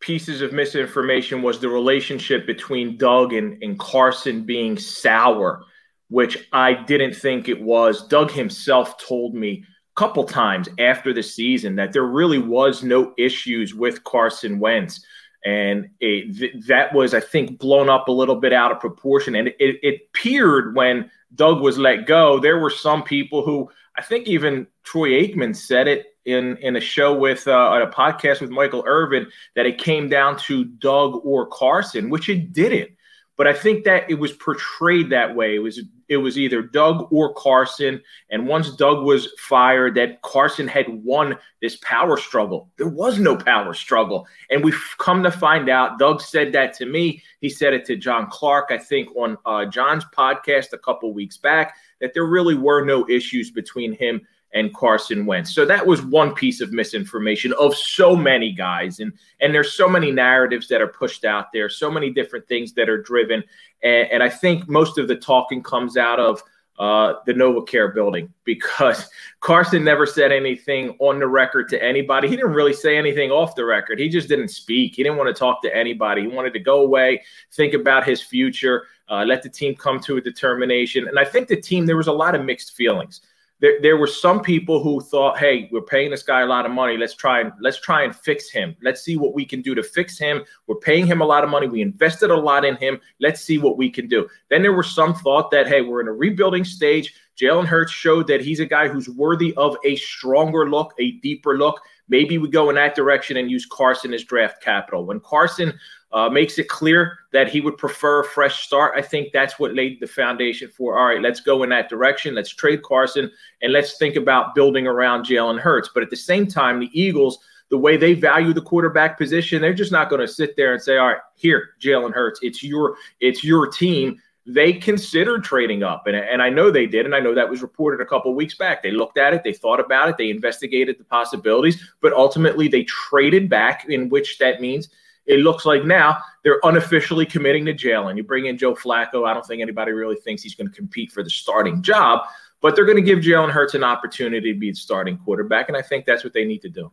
pieces 0.00 0.40
of 0.42 0.52
misinformation 0.52 1.42
was 1.42 1.58
the 1.58 1.68
relationship 1.68 2.46
between 2.46 2.96
Doug 2.96 3.32
and, 3.32 3.62
and 3.62 3.78
Carson 3.78 4.44
being 4.44 4.78
sour, 4.78 5.64
which 6.08 6.48
I 6.52 6.74
didn't 6.74 7.14
think 7.14 7.48
it 7.48 7.60
was. 7.60 8.06
Doug 8.06 8.30
himself 8.30 8.98
told 8.98 9.34
me 9.34 9.64
a 9.64 10.00
couple 10.00 10.24
times 10.24 10.68
after 10.78 11.12
the 11.12 11.22
season 11.22 11.76
that 11.76 11.92
there 11.92 12.04
really 12.04 12.38
was 12.38 12.84
no 12.84 13.14
issues 13.18 13.74
with 13.74 14.04
Carson 14.04 14.60
Wentz. 14.60 15.04
And 15.44 15.90
it, 16.00 16.38
th- 16.38 16.66
that 16.66 16.92
was, 16.92 17.14
I 17.14 17.20
think, 17.20 17.58
blown 17.58 17.88
up 17.88 18.08
a 18.08 18.12
little 18.12 18.36
bit 18.36 18.52
out 18.52 18.72
of 18.72 18.80
proportion. 18.80 19.34
And 19.34 19.48
it, 19.48 19.56
it 19.58 20.02
appeared 20.08 20.74
when 20.74 21.10
Doug 21.34 21.60
was 21.60 21.78
let 21.78 22.06
go, 22.06 22.38
there 22.38 22.58
were 22.58 22.70
some 22.70 23.02
people 23.02 23.44
who 23.44 23.70
I 23.96 24.02
think 24.02 24.26
even 24.26 24.66
Troy 24.82 25.10
Aikman 25.10 25.56
said 25.56 25.88
it 25.88 26.15
in 26.26 26.56
in 26.58 26.76
a 26.76 26.80
show 26.80 27.16
with 27.16 27.48
uh, 27.48 27.80
a 27.82 27.90
podcast 27.90 28.40
with 28.40 28.50
Michael 28.50 28.84
Irvin 28.86 29.26
that 29.54 29.64
it 29.64 29.78
came 29.78 30.08
down 30.08 30.36
to 30.40 30.64
Doug 30.64 31.20
or 31.24 31.46
Carson, 31.46 32.10
which 32.10 32.28
it 32.28 32.52
didn't. 32.52 32.90
But 33.36 33.46
I 33.46 33.52
think 33.52 33.84
that 33.84 34.10
it 34.10 34.14
was 34.14 34.32
portrayed 34.32 35.10
that 35.10 35.34
way. 35.34 35.54
It 35.54 35.60
was 35.60 35.80
it 36.08 36.16
was 36.18 36.38
either 36.38 36.62
Doug 36.62 37.12
or 37.12 37.34
Carson. 37.34 38.00
And 38.30 38.46
once 38.46 38.74
Doug 38.74 39.04
was 39.04 39.28
fired, 39.38 39.94
that 39.96 40.22
Carson 40.22 40.68
had 40.68 40.86
won 40.88 41.36
this 41.60 41.76
power 41.82 42.16
struggle. 42.16 42.70
There 42.76 42.88
was 42.88 43.18
no 43.18 43.36
power 43.36 43.74
struggle. 43.74 44.26
And 44.50 44.64
we've 44.64 44.80
come 44.98 45.22
to 45.24 45.30
find 45.30 45.68
out, 45.68 45.98
Doug 45.98 46.20
said 46.20 46.52
that 46.52 46.74
to 46.74 46.86
me. 46.86 47.22
He 47.40 47.48
said 47.48 47.74
it 47.74 47.84
to 47.86 47.96
John 47.96 48.28
Clark, 48.30 48.68
I 48.70 48.78
think, 48.78 49.14
on 49.16 49.36
uh, 49.44 49.66
John's 49.66 50.04
podcast 50.16 50.72
a 50.72 50.78
couple 50.78 51.12
weeks 51.12 51.36
back, 51.36 51.76
that 52.00 52.14
there 52.14 52.26
really 52.26 52.54
were 52.54 52.84
no 52.84 53.06
issues 53.08 53.50
between 53.50 53.92
him 53.92 54.26
and 54.56 54.74
Carson 54.74 55.26
Wentz. 55.26 55.54
So 55.54 55.66
that 55.66 55.86
was 55.86 56.02
one 56.02 56.34
piece 56.34 56.60
of 56.60 56.72
misinformation 56.72 57.52
of 57.60 57.76
so 57.76 58.16
many 58.16 58.52
guys. 58.52 59.00
And 59.00 59.12
and 59.40 59.54
there's 59.54 59.74
so 59.74 59.88
many 59.88 60.10
narratives 60.10 60.66
that 60.68 60.80
are 60.80 60.88
pushed 60.88 61.24
out 61.24 61.52
there, 61.52 61.68
so 61.68 61.90
many 61.90 62.10
different 62.10 62.48
things 62.48 62.72
that 62.72 62.88
are 62.88 63.00
driven. 63.00 63.44
And, 63.82 64.10
and 64.10 64.22
I 64.22 64.30
think 64.30 64.68
most 64.68 64.98
of 64.98 65.08
the 65.08 65.16
talking 65.16 65.62
comes 65.62 65.96
out 65.96 66.18
of 66.18 66.42
uh, 66.78 67.14
the 67.26 67.32
NovaCare 67.32 67.94
building 67.94 68.32
because 68.44 69.08
Carson 69.40 69.84
never 69.84 70.06
said 70.06 70.32
anything 70.32 70.96
on 71.00 71.18
the 71.18 71.26
record 71.26 71.68
to 71.70 71.82
anybody. 71.82 72.28
He 72.28 72.36
didn't 72.36 72.52
really 72.52 72.72
say 72.72 72.96
anything 72.96 73.30
off 73.30 73.54
the 73.54 73.64
record. 73.64 73.98
He 73.98 74.08
just 74.08 74.28
didn't 74.28 74.48
speak. 74.48 74.94
He 74.94 75.02
didn't 75.02 75.18
want 75.18 75.34
to 75.34 75.38
talk 75.38 75.62
to 75.62 75.76
anybody. 75.76 76.22
He 76.22 76.28
wanted 76.28 76.54
to 76.54 76.60
go 76.60 76.82
away, 76.82 77.22
think 77.52 77.74
about 77.74 78.06
his 78.06 78.22
future, 78.22 78.84
uh, 79.08 79.24
let 79.24 79.42
the 79.42 79.48
team 79.48 79.74
come 79.74 80.00
to 80.00 80.16
a 80.16 80.20
determination. 80.20 81.08
And 81.08 81.18
I 81.18 81.24
think 81.24 81.48
the 81.48 81.60
team, 81.60 81.86
there 81.86 81.96
was 81.96 82.08
a 82.08 82.12
lot 82.12 82.34
of 82.34 82.44
mixed 82.44 82.74
feelings 82.74 83.20
there, 83.60 83.80
there 83.80 83.96
were 83.96 84.06
some 84.06 84.40
people 84.42 84.82
who 84.82 85.00
thought, 85.00 85.38
hey, 85.38 85.68
we're 85.72 85.80
paying 85.80 86.10
this 86.10 86.22
guy 86.22 86.42
a 86.42 86.46
lot 86.46 86.66
of 86.66 86.72
money. 86.72 86.96
Let's 86.96 87.14
try 87.14 87.40
and 87.40 87.52
let's 87.60 87.80
try 87.80 88.02
and 88.02 88.14
fix 88.14 88.50
him. 88.50 88.76
Let's 88.82 89.02
see 89.02 89.16
what 89.16 89.34
we 89.34 89.44
can 89.44 89.62
do 89.62 89.74
to 89.74 89.82
fix 89.82 90.18
him. 90.18 90.44
We're 90.66 90.76
paying 90.76 91.06
him 91.06 91.22
a 91.22 91.24
lot 91.24 91.42
of 91.42 91.50
money. 91.50 91.66
We 91.66 91.80
invested 91.80 92.30
a 92.30 92.36
lot 92.36 92.64
in 92.64 92.76
him. 92.76 93.00
Let's 93.20 93.40
see 93.40 93.58
what 93.58 93.78
we 93.78 93.90
can 93.90 94.08
do. 94.08 94.28
Then 94.50 94.62
there 94.62 94.74
were 94.74 94.82
some 94.82 95.14
thought 95.14 95.50
that, 95.52 95.66
hey, 95.66 95.80
we're 95.80 96.02
in 96.02 96.08
a 96.08 96.12
rebuilding 96.12 96.64
stage. 96.64 97.14
Jalen 97.40 97.66
Hurts 97.66 97.92
showed 97.92 98.26
that 98.28 98.40
he's 98.40 98.60
a 98.60 98.66
guy 98.66 98.88
who's 98.88 99.08
worthy 99.08 99.54
of 99.56 99.76
a 99.84 99.96
stronger 99.96 100.68
look, 100.68 100.94
a 100.98 101.12
deeper 101.12 101.56
look. 101.56 101.80
Maybe 102.08 102.38
we 102.38 102.48
go 102.48 102.68
in 102.68 102.76
that 102.76 102.94
direction 102.94 103.36
and 103.36 103.50
use 103.50 103.66
Carson 103.66 104.14
as 104.14 104.24
draft 104.24 104.62
capital. 104.62 105.04
When 105.04 105.20
Carson 105.20 105.78
uh, 106.12 106.28
makes 106.30 106.58
it 106.58 106.68
clear 106.68 107.18
that 107.32 107.48
he 107.48 107.60
would 107.60 107.76
prefer 107.76 108.20
a 108.20 108.24
fresh 108.24 108.64
start. 108.64 108.94
I 108.96 109.02
think 109.02 109.32
that's 109.32 109.58
what 109.58 109.74
laid 109.74 110.00
the 110.00 110.06
foundation 110.06 110.68
for 110.68 110.98
all 110.98 111.06
right, 111.06 111.20
let's 111.20 111.40
go 111.40 111.62
in 111.62 111.70
that 111.70 111.88
direction. 111.88 112.34
Let's 112.34 112.48
trade 112.50 112.82
Carson 112.82 113.30
and 113.60 113.72
let's 113.72 113.98
think 113.98 114.16
about 114.16 114.54
building 114.54 114.86
around 114.86 115.26
Jalen 115.26 115.60
Hurts. 115.60 115.90
But 115.92 116.02
at 116.02 116.10
the 116.10 116.16
same 116.16 116.46
time, 116.46 116.80
the 116.80 116.90
Eagles, 116.98 117.38
the 117.68 117.78
way 117.78 117.96
they 117.96 118.14
value 118.14 118.52
the 118.52 118.62
quarterback 118.62 119.18
position, 119.18 119.60
they're 119.60 119.74
just 119.74 119.92
not 119.92 120.08
going 120.08 120.20
to 120.20 120.28
sit 120.28 120.56
there 120.56 120.72
and 120.72 120.80
say, 120.80 120.96
all 120.96 121.08
right, 121.08 121.18
here, 121.34 121.70
Jalen 121.80 122.14
Hurts, 122.14 122.40
it's 122.42 122.62
your 122.62 122.96
it's 123.20 123.42
your 123.42 123.66
team. 123.66 124.20
They 124.46 124.72
considered 124.72 125.42
trading 125.42 125.82
up, 125.82 126.06
and, 126.06 126.14
and 126.16 126.40
I 126.40 126.50
know 126.50 126.70
they 126.70 126.86
did, 126.86 127.04
and 127.04 127.14
I 127.14 127.20
know 127.20 127.34
that 127.34 127.50
was 127.50 127.62
reported 127.62 128.00
a 128.00 128.06
couple 128.06 128.32
weeks 128.34 128.54
back. 128.54 128.82
They 128.82 128.92
looked 128.92 129.18
at 129.18 129.34
it, 129.34 129.42
they 129.42 129.52
thought 129.52 129.80
about 129.80 130.08
it, 130.08 130.16
they 130.16 130.30
investigated 130.30 130.98
the 130.98 131.04
possibilities, 131.04 131.82
but 132.00 132.12
ultimately 132.12 132.68
they 132.68 132.84
traded 132.84 133.48
back, 133.48 133.86
in 133.88 134.08
which 134.08 134.38
that 134.38 134.60
means– 134.60 134.88
it 135.26 135.40
looks 135.40 135.66
like 135.66 135.84
now 135.84 136.18
they're 136.44 136.60
unofficially 136.62 137.26
committing 137.26 137.64
to 137.66 137.74
Jalen. 137.74 138.16
You 138.16 138.22
bring 138.22 138.46
in 138.46 138.56
Joe 138.56 138.74
Flacco. 138.74 139.28
I 139.28 139.34
don't 139.34 139.44
think 139.44 139.60
anybody 139.60 139.92
really 139.92 140.16
thinks 140.16 140.42
he's 140.42 140.54
going 140.54 140.68
to 140.68 140.74
compete 140.74 141.10
for 141.10 141.22
the 141.22 141.30
starting 141.30 141.82
job, 141.82 142.26
but 142.60 142.74
they're 142.74 142.84
going 142.84 142.96
to 142.96 143.02
give 143.02 143.18
Jalen 143.18 143.50
Hurts 143.50 143.74
an 143.74 143.84
opportunity 143.84 144.52
to 144.52 144.58
be 144.58 144.70
the 144.70 144.76
starting 144.76 145.18
quarterback. 145.18 145.68
And 145.68 145.76
I 145.76 145.82
think 145.82 146.06
that's 146.06 146.24
what 146.24 146.32
they 146.32 146.44
need 146.44 146.62
to 146.62 146.68
do. 146.68 146.92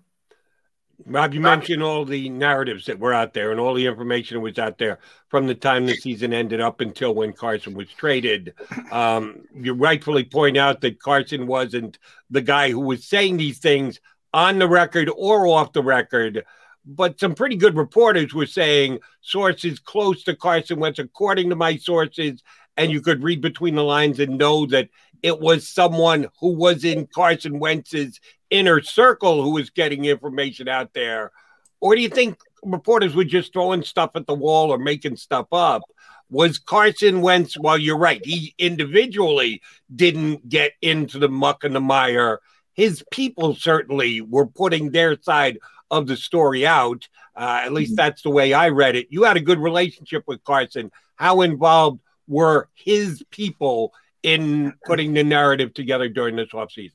Rob, 1.05 1.33
you 1.33 1.41
mentioned 1.41 1.83
all 1.83 2.05
the 2.05 2.29
narratives 2.29 2.85
that 2.85 2.99
were 2.99 3.13
out 3.13 3.33
there 3.33 3.51
and 3.51 3.59
all 3.59 3.73
the 3.73 3.85
information 3.85 4.35
that 4.35 4.41
was 4.41 4.57
out 4.57 4.77
there 4.77 4.99
from 5.27 5.47
the 5.47 5.55
time 5.55 5.85
the 5.85 5.95
season 5.95 6.33
ended 6.33 6.61
up 6.61 6.81
until 6.81 7.13
when 7.13 7.33
Carson 7.33 7.73
was 7.73 7.89
traded. 7.89 8.53
Um, 8.91 9.43
you 9.53 9.73
rightfully 9.73 10.23
point 10.23 10.57
out 10.57 10.81
that 10.81 10.99
Carson 10.99 11.47
wasn't 11.47 11.99
the 12.29 12.41
guy 12.41 12.71
who 12.71 12.79
was 12.79 13.05
saying 13.05 13.37
these 13.37 13.59
things 13.59 13.99
on 14.33 14.59
the 14.59 14.67
record 14.67 15.09
or 15.15 15.47
off 15.47 15.73
the 15.73 15.83
record 15.83 16.45
but 16.85 17.19
some 17.19 17.35
pretty 17.35 17.55
good 17.55 17.75
reporters 17.75 18.33
were 18.33 18.45
saying 18.45 18.99
sources 19.21 19.79
close 19.79 20.23
to 20.23 20.35
Carson 20.35 20.79
Wentz, 20.79 20.99
according 20.99 21.49
to 21.49 21.55
my 21.55 21.77
sources, 21.77 22.43
and 22.77 22.91
you 22.91 23.01
could 23.01 23.23
read 23.23 23.41
between 23.41 23.75
the 23.75 23.83
lines 23.83 24.19
and 24.19 24.37
know 24.37 24.65
that 24.67 24.89
it 25.23 25.39
was 25.39 25.67
someone 25.67 26.27
who 26.39 26.53
was 26.53 26.83
in 26.83 27.07
Carson 27.07 27.57
Wentz's 27.57 28.19
inner 28.49 28.81
circle 28.81 29.41
who 29.41 29.51
was 29.51 29.69
getting 29.69 30.05
information 30.05 30.67
out 30.67 30.93
there. 30.93 31.31
Or 31.79 31.95
do 31.95 32.01
you 32.01 32.09
think 32.09 32.37
reporters 32.61 33.15
were 33.15 33.23
just 33.23 33.53
throwing 33.53 33.83
stuff 33.83 34.11
at 34.15 34.27
the 34.27 34.35
wall 34.35 34.69
or 34.69 34.77
making 34.77 35.15
stuff 35.15 35.47
up? 35.51 35.81
Was 36.29 36.59
Carson 36.59 37.21
Wentz, 37.21 37.57
well, 37.57 37.77
you're 37.77 37.97
right, 37.97 38.23
he 38.23 38.53
individually 38.57 39.61
didn't 39.95 40.49
get 40.49 40.73
into 40.81 41.19
the 41.19 41.29
muck 41.29 41.63
and 41.63 41.75
the 41.75 41.81
mire. 41.81 42.39
His 42.73 43.03
people 43.11 43.55
certainly 43.55 44.21
were 44.21 44.47
putting 44.47 44.91
their 44.91 45.21
side 45.21 45.59
of 45.89 46.07
the 46.07 46.17
story 46.17 46.65
out. 46.65 47.07
Uh, 47.35 47.61
at 47.63 47.71
least 47.73 47.95
that's 47.95 48.23
the 48.23 48.29
way 48.29 48.53
I 48.53 48.69
read 48.69 48.95
it. 48.95 49.07
You 49.09 49.23
had 49.23 49.37
a 49.37 49.41
good 49.41 49.59
relationship 49.59 50.23
with 50.27 50.43
Carson. 50.43 50.91
How 51.15 51.41
involved 51.41 52.01
were 52.27 52.69
his 52.73 53.23
people 53.29 53.93
in 54.23 54.73
putting 54.85 55.13
the 55.13 55.23
narrative 55.23 55.73
together 55.73 56.09
during 56.09 56.35
this 56.35 56.49
offseason? 56.49 56.93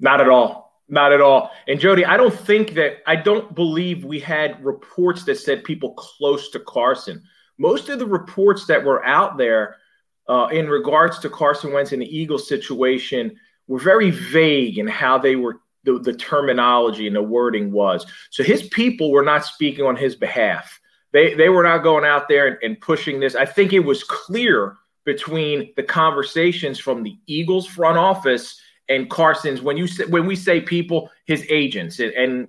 Not 0.00 0.20
at 0.20 0.28
all. 0.28 0.68
Not 0.88 1.12
at 1.12 1.20
all. 1.20 1.50
And 1.66 1.78
Jody, 1.78 2.04
I 2.04 2.16
don't 2.16 2.32
think 2.32 2.72
that 2.74 2.98
I 3.06 3.16
don't 3.16 3.54
believe 3.54 4.04
we 4.04 4.18
had 4.18 4.64
reports 4.64 5.24
that 5.24 5.36
said 5.36 5.64
people 5.64 5.92
close 5.94 6.50
to 6.50 6.60
Carson. 6.60 7.22
Most 7.58 7.88
of 7.88 7.98
the 7.98 8.06
reports 8.06 8.66
that 8.66 8.82
were 8.82 9.04
out 9.04 9.36
there 9.36 9.76
uh, 10.28 10.48
in 10.50 10.68
regards 10.68 11.18
to 11.18 11.28
Carson 11.28 11.72
Wentz 11.72 11.92
and 11.92 12.00
the 12.00 12.16
Eagles 12.16 12.48
situation 12.48 13.36
were 13.66 13.78
very 13.78 14.10
vague 14.10 14.78
in 14.78 14.86
how 14.86 15.18
they 15.18 15.36
were 15.36 15.60
the, 15.84 15.98
the 15.98 16.12
terminology 16.12 17.06
and 17.06 17.16
the 17.16 17.22
wording 17.22 17.70
was. 17.70 18.06
So 18.30 18.42
his 18.42 18.62
people 18.68 19.10
were 19.10 19.24
not 19.24 19.44
speaking 19.44 19.84
on 19.84 19.96
his 19.96 20.16
behalf. 20.16 20.80
They 21.12 21.34
they 21.34 21.48
were 21.48 21.62
not 21.62 21.82
going 21.82 22.04
out 22.04 22.28
there 22.28 22.46
and, 22.46 22.58
and 22.62 22.80
pushing 22.80 23.20
this. 23.20 23.34
I 23.34 23.44
think 23.44 23.72
it 23.72 23.80
was 23.80 24.04
clear 24.04 24.76
between 25.08 25.72
the 25.74 25.82
conversations 25.82 26.78
from 26.78 27.02
the 27.02 27.16
Eagles 27.26 27.66
front 27.66 27.96
office 27.96 28.60
and 28.90 29.08
Carson's 29.08 29.62
when 29.62 29.78
you 29.78 29.86
say, 29.86 30.04
when 30.04 30.26
we 30.26 30.36
say 30.36 30.60
people, 30.60 31.10
his 31.24 31.46
agents 31.48 31.98
and, 31.98 32.46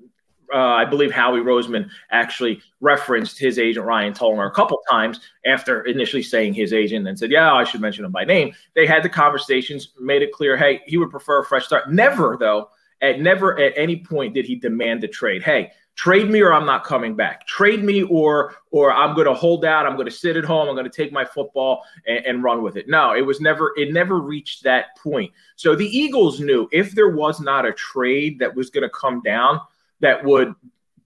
uh, 0.54 0.58
I 0.58 0.84
believe 0.84 1.10
Howie 1.10 1.40
Roseman 1.40 1.90
actually 2.12 2.60
referenced 2.82 3.40
his 3.40 3.58
agent 3.58 3.86
Ryan 3.86 4.14
Tollner 4.14 4.46
a 4.46 4.52
couple 4.52 4.78
times 4.92 5.22
after 5.46 5.84
initially 5.84 6.22
saying 6.22 6.54
his 6.54 6.74
agent 6.74 7.08
and 7.08 7.18
said, 7.18 7.32
"Yeah, 7.32 7.54
I 7.54 7.64
should 7.64 7.80
mention 7.80 8.04
him 8.04 8.12
by 8.12 8.26
name." 8.26 8.52
They 8.76 8.86
had 8.86 9.04
the 9.04 9.10
conversations, 9.10 9.94
made 9.98 10.22
it 10.22 10.34
clear, 10.34 10.58
hey, 10.58 10.82
he 10.86 10.98
would 10.98 11.12
prefer 11.12 11.40
a 11.40 11.46
fresh 11.46 11.66
start. 11.66 11.90
Never 11.90 12.36
though, 12.38 12.72
at 13.02 13.22
never 13.22 13.58
at 13.58 13.72
any 13.78 13.98
point 14.04 14.34
did 14.34 14.46
he 14.46 14.56
demand 14.56 15.02
a 15.06 15.08
trade. 15.08 15.44
Hey, 15.44 15.72
trade 16.00 16.30
me 16.30 16.40
or 16.40 16.54
I'm 16.54 16.66
not 16.66 16.86
coming 16.86 17.14
back. 17.14 17.46
Trade 17.46 17.84
me 17.84 18.04
or 18.04 18.56
or 18.72 18.94
I'm 18.94 19.16
going 19.16 19.28
to 19.28 19.34
hold 19.34 19.66
out. 19.66 19.86
I'm 19.86 19.96
going 19.96 20.08
to 20.08 20.12
sit 20.12 20.38
at 20.38 20.46
home. 20.46 20.70
I'm 20.70 20.76
going 20.76 20.90
to 20.90 20.96
take 20.96 21.12
my 21.12 21.26
football 21.26 21.84
and, 22.08 22.26
and, 22.26 22.44
run 22.44 22.64
with 22.64 22.78
it. 22.78 22.88
No, 22.88 23.14
it 23.14 23.26
was 23.26 23.42
never. 23.42 23.74
It 23.76 23.92
never 23.92 24.20
reached 24.20 24.64
that 24.64 24.96
point. 24.96 25.34
So 25.58 25.76
the 25.76 25.86
Eagles 25.86 26.40
knew 26.40 26.70
if 26.72 26.94
there 26.94 27.10
was 27.10 27.42
not 27.42 27.66
a 27.66 27.74
trade 27.74 28.40
that 28.40 28.56
was 28.56 28.70
going 28.70 28.84
to 28.84 28.90
come 28.90 29.22
down 29.22 29.60
that 30.00 30.24
would 30.24 30.56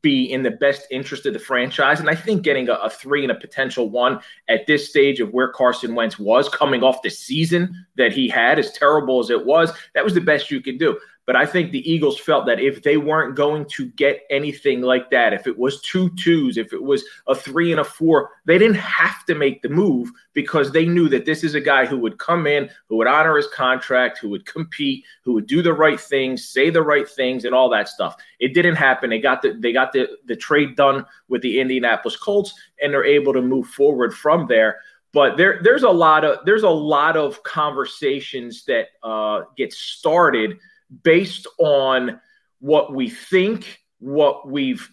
be 0.04 0.26
in 0.32 0.44
the 0.44 0.52
best 0.52 0.86
interest 0.92 1.26
of 1.26 1.34
the 1.34 1.40
franchise. 1.40 2.00
And 2.00 2.10
I 2.10 2.14
think 2.14 2.44
getting 2.44 2.70
a, 2.70 2.74
a, 2.74 2.90
three 2.90 3.24
and 3.24 3.32
a 3.32 3.36
potential 3.36 3.90
one 3.90 4.20
at 4.50 4.68
this 4.68 4.90
stage 4.90 5.22
of 5.22 5.32
where 5.32 5.48
Carson 5.48 5.96
Wentz 5.96 6.20
was 6.20 6.50
coming 6.50 6.84
off 6.84 7.02
the 7.02 7.10
season 7.10 7.74
that 7.96 8.12
he 8.12 8.28
had, 8.28 8.60
as 8.60 8.74
terrible 8.74 9.22
as 9.22 9.30
it 9.30 9.46
was, 9.46 9.72
that 9.96 10.04
was 10.04 10.14
the 10.14 10.22
best 10.22 10.52
you 10.52 10.62
could 10.62 10.78
do. 10.78 11.00
But 11.26 11.38
I 11.38 11.46
think 11.46 11.72
the 11.72 11.90
Eagles 11.90 12.20
felt 12.20 12.46
that 12.48 12.60
if 12.60 12.84
they 12.84 12.98
weren't 12.98 13.36
going 13.36 13.66
to 13.66 13.86
get 13.86 14.24
anything 14.30 14.82
like 14.82 15.10
that, 15.12 15.32
if 15.32 15.48
it 15.48 15.58
was 15.58 15.82
two 15.82 16.10
twos, 16.16 16.58
if 16.58 16.74
it 16.74 16.84
was 16.84 17.06
a 17.28 17.36
three 17.36 17.72
and 17.72 17.80
a 17.80 17.84
four, 17.84 18.32
they 18.46 18.58
didn't 18.58 18.76
have 18.76 19.26
to 19.26 19.36
make 19.36 19.62
the 19.62 19.70
move 19.70 20.12
because 20.34 20.72
they 20.72 20.86
knew 20.86 21.08
that 21.08 21.26
this 21.26 21.44
is 21.46 21.56
a 21.56 21.62
guy 21.62 21.86
who 21.86 21.98
would 21.98 22.18
come 22.18 22.46
in, 22.46 22.70
who 22.88 22.98
would 22.98 23.08
honor 23.08 23.38
his 23.38 23.48
contract, 23.48 24.18
who 24.18 24.30
would 24.30 24.46
compete, 24.46 25.06
who 25.24 25.32
would 25.34 25.48
do 25.48 25.62
the 25.62 25.74
right 25.74 26.00
things, 26.00 26.50
say 26.50 26.70
the 26.70 26.82
right 26.82 27.08
things, 27.08 27.46
and 27.46 27.56
all 27.56 27.70
that 27.70 27.88
stuff. 27.88 28.18
It 28.40 28.54
didn't 28.54 28.76
happen. 28.76 29.10
They 29.10 29.20
got 29.20 29.42
the 29.42 29.54
they 29.54 29.72
got 29.72 29.94
the 29.94 30.10
the 30.26 30.36
trade 30.36 30.76
done 30.76 31.06
with 31.30 31.42
the 31.42 31.62
Indianapolis 31.62 32.18
Colts, 32.18 32.54
and 32.82 32.92
they're 32.92 33.06
able 33.06 33.32
to 33.32 33.42
move 33.42 33.68
forward 33.68 34.14
from 34.14 34.48
there 34.48 34.80
but 35.14 35.38
there 35.38 35.60
there's 35.62 35.84
a 35.84 35.90
lot 35.90 36.26
of 36.26 36.44
there's 36.44 36.64
a 36.64 36.70
lot 36.70 37.16
of 37.16 37.42
conversations 37.44 38.66
that 38.66 38.88
uh, 39.04 39.44
get 39.56 39.72
started 39.72 40.58
based 41.04 41.48
on 41.58 42.20
what 42.60 42.94
we 42.94 43.10
think, 43.10 43.80
what 44.00 44.48
we've 44.48 44.90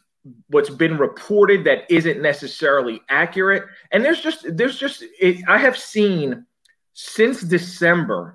what's 0.48 0.70
been 0.70 0.98
reported 0.98 1.64
that 1.64 1.90
isn't 1.90 2.20
necessarily 2.20 3.00
accurate. 3.08 3.64
And 3.90 4.04
there's 4.04 4.20
just 4.20 4.44
there's 4.56 4.78
just 4.78 5.02
it, 5.18 5.42
i 5.48 5.56
have 5.56 5.78
seen 5.78 6.44
since 6.92 7.40
december 7.40 8.34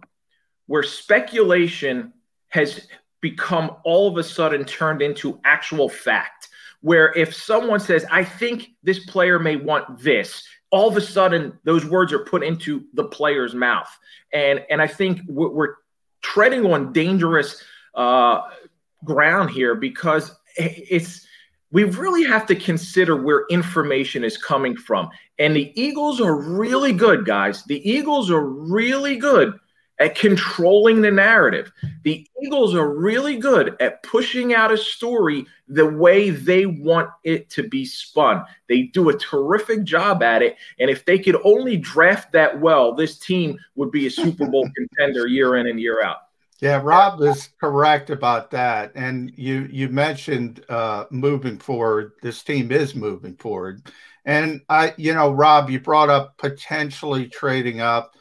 where 0.65 0.81
speculation 0.81 2.11
has 2.47 2.87
become 3.21 3.75
all 3.83 4.07
of 4.07 4.17
a 4.17 4.23
sudden 4.23 4.65
turned 4.65 5.01
into 5.01 5.39
actual 5.43 5.87
fact 5.87 6.49
where 6.81 7.13
if 7.13 7.35
someone 7.35 7.79
says 7.79 8.05
i 8.11 8.23
think 8.23 8.69
this 8.81 9.05
player 9.05 9.37
may 9.37 9.55
want 9.55 9.99
this 9.99 10.43
all 10.71 10.87
of 10.87 10.97
a 10.97 11.01
sudden 11.01 11.57
those 11.63 11.85
words 11.85 12.11
are 12.11 12.19
put 12.19 12.43
into 12.43 12.83
the 12.93 13.05
player's 13.05 13.53
mouth. 13.53 13.89
And 14.33 14.65
and 14.69 14.81
i 14.81 14.87
think 14.87 15.21
we're 15.27 15.75
treading 16.25 16.65
on 16.65 16.91
dangerous 16.91 17.63
uh, 17.93 18.41
ground 19.03 19.51
here 19.51 19.75
because 19.75 20.31
it's 20.57 21.25
we 21.71 21.83
really 21.83 22.23
have 22.23 22.45
to 22.47 22.55
consider 22.55 23.21
where 23.21 23.45
information 23.49 24.23
is 24.23 24.37
coming 24.37 24.75
from. 24.75 25.09
And 25.39 25.55
the 25.55 25.71
Eagles 25.79 26.21
are 26.21 26.35
really 26.35 26.93
good, 26.93 27.25
guys. 27.25 27.63
The 27.65 27.87
Eagles 27.89 28.31
are 28.31 28.45
really 28.45 29.17
good 29.17 29.59
at 29.99 30.15
controlling 30.15 31.01
the 31.01 31.11
narrative. 31.11 31.71
The 32.03 32.27
Eagles 32.43 32.75
are 32.75 32.93
really 32.93 33.37
good 33.37 33.75
at 33.79 34.03
pushing 34.03 34.53
out 34.53 34.71
a 34.71 34.77
story 34.77 35.45
the 35.67 35.85
way 35.85 36.29
they 36.29 36.65
want 36.65 37.09
it 37.23 37.49
to 37.51 37.67
be 37.67 37.85
spun. 37.85 38.43
They 38.67 38.83
do 38.83 39.09
a 39.09 39.17
terrific 39.17 39.83
job 39.83 40.21
at 40.21 40.41
it. 40.41 40.57
And 40.79 40.89
if 40.89 41.05
they 41.05 41.17
could 41.17 41.37
only 41.43 41.77
draft 41.77 42.31
that 42.33 42.59
well, 42.59 42.93
this 42.93 43.17
team 43.17 43.57
would 43.75 43.91
be 43.91 44.07
a 44.07 44.11
Super 44.11 44.47
Bowl 44.47 44.67
contender 44.75 45.27
year 45.27 45.55
in 45.55 45.67
and 45.67 45.79
year 45.79 46.03
out. 46.03 46.17
Yeah, 46.61 46.81
Rob 46.81 47.21
is 47.21 47.49
correct 47.59 48.09
about 48.09 48.51
that. 48.51 48.93
And 48.95 49.31
you 49.35 49.67
you 49.69 49.89
mentioned 49.89 50.63
uh, 50.69 51.05
moving 51.09 51.57
forward. 51.57 52.13
This 52.21 52.43
team 52.43 52.71
is 52.71 52.95
moving 52.95 53.35
forward, 53.35 53.91
and 54.23 54.61
I, 54.69 54.93
you 54.97 55.13
know, 55.13 55.31
Rob, 55.31 55.69
you 55.69 55.81
brought 55.81 56.09
up 56.09 56.37
potentially 56.37 57.27
trading 57.27 57.81
up. 57.81 58.15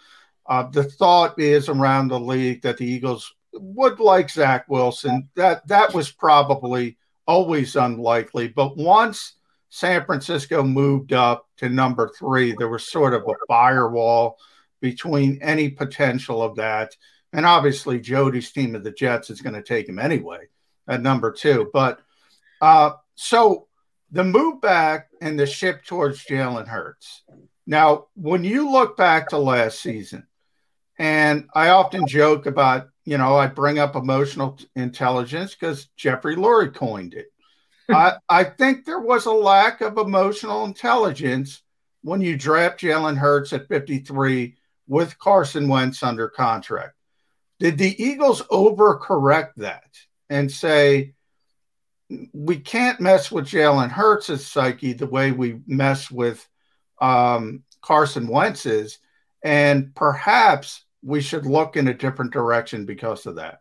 Uh, 0.47 0.65
the 0.71 0.85
thought 0.85 1.39
is 1.39 1.69
around 1.69 2.09
the 2.09 2.21
league 2.21 2.63
that 2.63 2.77
the 2.77 2.87
Eagles 2.87 3.35
would 3.53 4.01
like 4.01 4.31
Zach 4.31 4.69
Wilson. 4.69 5.29
That 5.37 5.67
that 5.69 5.95
was 5.95 6.11
probably 6.11 6.99
always 7.27 7.77
unlikely, 7.77 8.49
but 8.49 8.77
once 8.77 9.37
San 9.71 10.05
Francisco 10.05 10.63
moved 10.63 11.13
up 11.13 11.49
to 11.57 11.69
number 11.69 12.13
three, 12.19 12.55
there 12.59 12.69
was 12.69 12.87
sort 12.87 13.15
of 13.15 13.23
a 13.23 13.35
firewall 13.49 14.37
between 14.81 15.39
any 15.41 15.71
potential 15.71 16.43
of 16.43 16.57
that 16.57 16.95
and 17.35 17.45
obviously, 17.45 17.99
Jody's 17.99 18.53
team 18.53 18.77
of 18.77 18.85
the 18.85 18.93
Jets 18.93 19.29
is 19.29 19.41
going 19.41 19.57
to 19.57 19.63
take 19.63 19.89
him 19.89 19.99
anyway 19.99 20.47
at 20.87 21.03
number 21.03 21.33
two. 21.33 21.69
But 21.73 21.99
uh, 22.61 22.93
so 23.17 23.67
the 24.13 24.23
move 24.23 24.61
back 24.61 25.09
and 25.21 25.39
the 25.39 25.45
ship 25.45 25.85
towards 25.85 26.25
Jalen 26.25 26.69
Hurts. 26.69 27.25
Now, 27.67 28.07
when 28.15 28.45
you 28.45 28.71
look 28.71 28.97
back 28.97 29.31
to 29.31 29.39
last 29.39 29.83
season, 29.83 30.29
and 30.99 31.49
I 31.55 31.71
often 31.71 32.07
joke 32.07 32.47
about, 32.47 32.89
you 33.05 33.19
know, 33.19 33.37
I 33.37 33.47
bring 33.47 33.79
up 33.79 33.97
emotional 33.97 34.59
intelligence 34.77 35.55
because 35.55 35.87
Jeffrey 35.97 36.37
Lurie 36.37 36.75
coined 36.75 37.15
it. 37.15 37.27
I, 37.91 38.15
I 38.29 38.45
think 38.45 38.85
there 38.85 39.01
was 39.01 39.27
a 39.27 39.33
lack 39.33 39.81
of 39.81 39.99
emotional 39.99 40.65
intelligence 40.65 41.63
when 42.03 42.21
you 42.21 42.37
draft 42.37 42.81
Jalen 42.81 43.17
Hurts 43.17 43.53
at 43.53 43.69
53 43.69 44.57
with 44.87 45.19
Carson 45.19 45.69
Wentz 45.69 46.03
under 46.03 46.29
contract. 46.29 46.95
Did 47.59 47.79
the 47.79 48.03
Eagles 48.03 48.43
overcorrect 48.43 49.55
that 49.57 49.91
and 50.29 50.51
say, 50.51 51.15
we 52.33 52.59
can't 52.59 53.01
mess 53.01 53.33
with 53.33 53.47
Jalen 53.47 53.91
Hurts' 53.91 54.47
psyche 54.47 54.93
the 54.93 55.07
way 55.07 55.33
we 55.33 55.61
mess 55.67 56.11
with 56.11 56.47
um, 57.01 57.65
Carson 57.81 58.29
Wentz's, 58.29 58.99
and 59.43 59.95
perhaps 59.95 60.84
we 61.05 61.21
should 61.21 61.47
look 61.47 61.77
in 61.77 61.89
a 61.89 61.95
different 61.95 62.33
direction 62.33 62.87
because 62.87 63.27
of 63.27 63.37
that? 63.37 63.61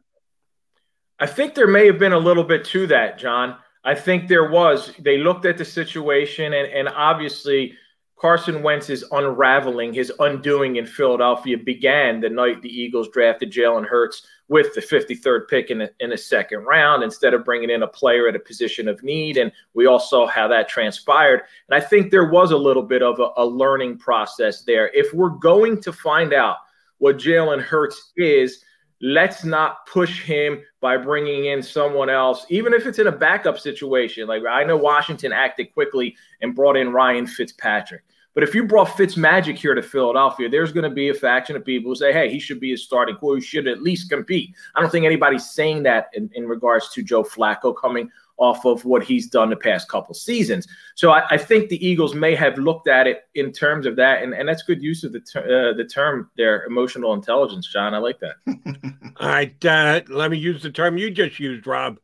I 1.19 1.27
think 1.27 1.53
there 1.53 1.67
may 1.67 1.85
have 1.85 1.99
been 1.99 2.13
a 2.13 2.19
little 2.19 2.43
bit 2.43 2.65
to 2.65 2.87
that, 2.87 3.17
John. 3.17 3.57
I 3.83 3.95
think 3.95 4.27
there 4.27 4.49
was. 4.49 4.93
They 4.99 5.17
looked 5.17 5.45
at 5.45 5.57
the 5.57 5.65
situation, 5.65 6.53
and, 6.53 6.71
and 6.71 6.87
obviously, 6.87 7.77
Carson 8.17 8.63
Wentz's 8.63 9.03
unraveling, 9.11 9.93
his 9.93 10.11
undoing 10.19 10.77
in 10.77 10.85
Philadelphia 10.85 11.57
began 11.57 12.21
the 12.21 12.29
night 12.29 12.61
the 12.61 12.69
Eagles 12.69 13.09
drafted 13.09 13.51
Jalen 13.51 13.85
Hurts 13.85 14.25
with 14.47 14.73
the 14.73 14.81
53rd 14.81 15.49
pick 15.49 15.71
in 15.71 15.81
a, 15.81 15.89
in 15.99 16.11
the 16.11 16.17
second 16.17 16.59
round 16.59 17.03
instead 17.03 17.33
of 17.33 17.43
bringing 17.43 17.69
in 17.69 17.83
a 17.83 17.87
player 17.87 18.29
at 18.29 18.35
a 18.35 18.39
position 18.39 18.87
of 18.87 19.03
need. 19.03 19.35
And 19.35 19.51
we 19.73 19.87
all 19.87 19.99
saw 19.99 20.25
how 20.25 20.47
that 20.47 20.69
transpired. 20.69 21.41
And 21.67 21.75
I 21.75 21.85
think 21.85 22.11
there 22.11 22.29
was 22.29 22.51
a 22.51 22.57
little 22.57 22.83
bit 22.83 23.01
of 23.01 23.19
a, 23.19 23.29
a 23.35 23.45
learning 23.45 23.97
process 23.97 24.63
there. 24.63 24.89
If 24.93 25.13
we're 25.13 25.29
going 25.29 25.81
to 25.81 25.91
find 25.91 26.33
out 26.33 26.57
what 27.03 27.17
Jalen 27.17 27.61
Hurts 27.61 28.13
is, 28.15 28.63
let's 29.01 29.43
not 29.43 29.85
push 29.87 30.23
him 30.23 30.61
by 30.79 30.95
bringing 30.95 31.47
in 31.47 31.61
someone 31.61 32.09
else, 32.09 32.45
even 32.47 32.73
if 32.73 32.85
it's 32.85 32.97
in 32.97 33.07
a 33.07 33.11
backup 33.11 33.59
situation. 33.59 34.25
Like 34.25 34.43
I 34.49 34.63
know 34.63 34.77
Washington 34.77 35.33
acted 35.33 35.73
quickly 35.73 36.15
and 36.41 36.55
brought 36.55 36.77
in 36.77 36.93
Ryan 36.93 37.27
Fitzpatrick. 37.27 38.03
But 38.33 38.43
if 38.43 38.55
you 38.55 38.65
brought 38.65 38.95
Fitz 38.95 39.17
Magic 39.17 39.57
here 39.57 39.75
to 39.75 39.81
Philadelphia, 39.81 40.47
there's 40.47 40.71
going 40.71 40.89
to 40.89 40.95
be 40.95 41.09
a 41.09 41.13
faction 41.13 41.57
of 41.57 41.65
people 41.65 41.91
who 41.91 41.95
say, 41.95 42.13
hey, 42.13 42.31
he 42.31 42.39
should 42.39 42.61
be 42.61 42.71
a 42.71 42.77
starting 42.77 43.17
quarterback. 43.17 43.43
He 43.43 43.47
should 43.49 43.67
at 43.67 43.83
least 43.83 44.09
compete. 44.09 44.55
I 44.73 44.79
don't 44.79 44.89
think 44.89 45.05
anybody's 45.05 45.49
saying 45.49 45.83
that 45.83 46.07
in, 46.13 46.29
in 46.35 46.47
regards 46.47 46.87
to 46.93 47.03
Joe 47.03 47.23
Flacco 47.23 47.75
coming 47.75 48.09
off 48.37 48.65
of 48.65 48.83
what 48.83 49.03
he's 49.03 49.27
done 49.27 49.49
the 49.49 49.55
past 49.55 49.87
couple 49.87 50.13
seasons. 50.13 50.67
So 50.95 51.11
I, 51.11 51.23
I 51.29 51.37
think 51.37 51.69
the 51.69 51.85
Eagles 51.85 52.15
may 52.15 52.35
have 52.35 52.57
looked 52.57 52.87
at 52.87 53.07
it 53.07 53.23
in 53.35 53.51
terms 53.51 53.85
of 53.85 53.95
that, 53.97 54.23
and, 54.23 54.33
and 54.33 54.47
that's 54.47 54.63
good 54.63 54.81
use 54.81 55.03
of 55.03 55.13
the 55.13 55.19
ter- 55.19 55.71
uh, 55.71 55.77
the 55.77 55.85
term 55.85 56.29
their 56.37 56.65
emotional 56.65 57.13
intelligence, 57.13 57.67
John. 57.71 57.93
I 57.93 57.99
like 57.99 58.19
that. 58.19 58.35
All 59.17 59.27
right, 59.27 59.65
uh, 59.65 60.01
let 60.09 60.31
me 60.31 60.37
use 60.37 60.63
the 60.63 60.71
term 60.71 60.97
you 60.97 61.11
just 61.11 61.39
used, 61.39 61.67
Rob. 61.67 61.99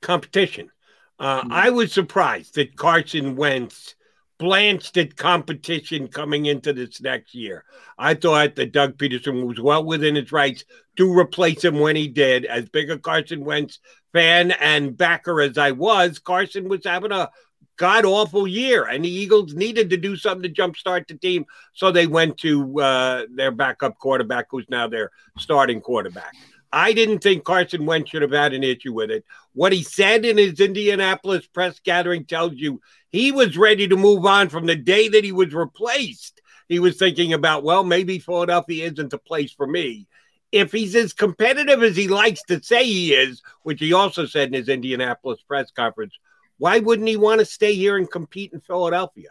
Competition. 0.00 0.70
Uh, 1.18 1.40
mm-hmm. 1.40 1.52
I 1.52 1.70
was 1.70 1.92
surprised 1.92 2.54
that 2.54 2.76
Carson 2.76 3.36
Wentz 3.36 3.94
blanched 4.38 4.96
at 4.96 5.16
competition 5.16 6.08
coming 6.08 6.46
into 6.46 6.72
this 6.72 7.00
next 7.00 7.34
year. 7.34 7.64
I 7.98 8.14
thought 8.14 8.54
that 8.56 8.72
Doug 8.72 8.96
Pederson 8.96 9.46
was 9.46 9.60
well 9.60 9.84
within 9.84 10.14
his 10.14 10.32
rights 10.32 10.64
to 10.96 11.18
replace 11.18 11.64
him 11.64 11.80
when 11.80 11.96
he 11.96 12.08
did. 12.08 12.44
As 12.44 12.68
big 12.68 12.90
a 12.90 12.98
Carson 12.98 13.44
Wentz 13.44 13.80
fan 14.12 14.52
and 14.52 14.96
backer 14.96 15.40
as 15.40 15.58
I 15.58 15.72
was, 15.72 16.18
Carson 16.18 16.68
was 16.68 16.84
having 16.84 17.12
a 17.12 17.30
god 17.76 18.04
awful 18.04 18.46
year, 18.46 18.84
and 18.84 19.04
the 19.04 19.10
Eagles 19.10 19.54
needed 19.54 19.90
to 19.90 19.96
do 19.96 20.16
something 20.16 20.52
to 20.52 20.62
jumpstart 20.62 21.08
the 21.08 21.14
team. 21.14 21.46
So 21.72 21.90
they 21.90 22.06
went 22.06 22.38
to 22.38 22.80
uh, 22.80 23.26
their 23.34 23.50
backup 23.50 23.98
quarterback, 23.98 24.46
who's 24.50 24.66
now 24.68 24.88
their 24.88 25.10
starting 25.38 25.80
quarterback. 25.80 26.34
I 26.70 26.92
didn't 26.92 27.20
think 27.20 27.44
Carson 27.44 27.86
Wentz 27.86 28.10
should 28.10 28.22
have 28.22 28.32
had 28.32 28.52
an 28.52 28.62
issue 28.62 28.92
with 28.92 29.10
it. 29.10 29.24
What 29.54 29.72
he 29.72 29.82
said 29.82 30.24
in 30.24 30.36
his 30.36 30.60
Indianapolis 30.60 31.46
press 31.46 31.80
gathering 31.80 32.26
tells 32.26 32.54
you 32.54 32.80
he 33.10 33.32
was 33.32 33.56
ready 33.56 33.88
to 33.88 33.96
move 33.96 34.26
on 34.26 34.48
from 34.48 34.66
the 34.66 34.76
day 34.76 35.08
that 35.08 35.24
he 35.24 35.32
was 35.32 35.54
replaced. 35.54 36.40
He 36.68 36.78
was 36.78 36.96
thinking 36.96 37.32
about, 37.32 37.64
well, 37.64 37.82
maybe 37.82 38.18
Philadelphia 38.18 38.90
isn't 38.90 39.10
the 39.10 39.18
place 39.18 39.52
for 39.52 39.66
me 39.66 40.06
if 40.52 40.72
he's 40.72 40.94
as 40.96 41.12
competitive 41.12 41.82
as 41.82 41.96
he 41.96 42.08
likes 42.08 42.42
to 42.44 42.62
say 42.62 42.84
he 42.84 43.12
is, 43.12 43.42
which 43.62 43.80
he 43.80 43.92
also 43.92 44.26
said 44.26 44.48
in 44.48 44.54
his 44.54 44.68
Indianapolis 44.68 45.40
press 45.42 45.70
conference, 45.70 46.14
why 46.58 46.78
wouldn't 46.78 47.08
he 47.08 47.16
want 47.16 47.40
to 47.40 47.44
stay 47.44 47.74
here 47.74 47.96
and 47.96 48.10
compete 48.10 48.52
in 48.52 48.60
Philadelphia? 48.60 49.28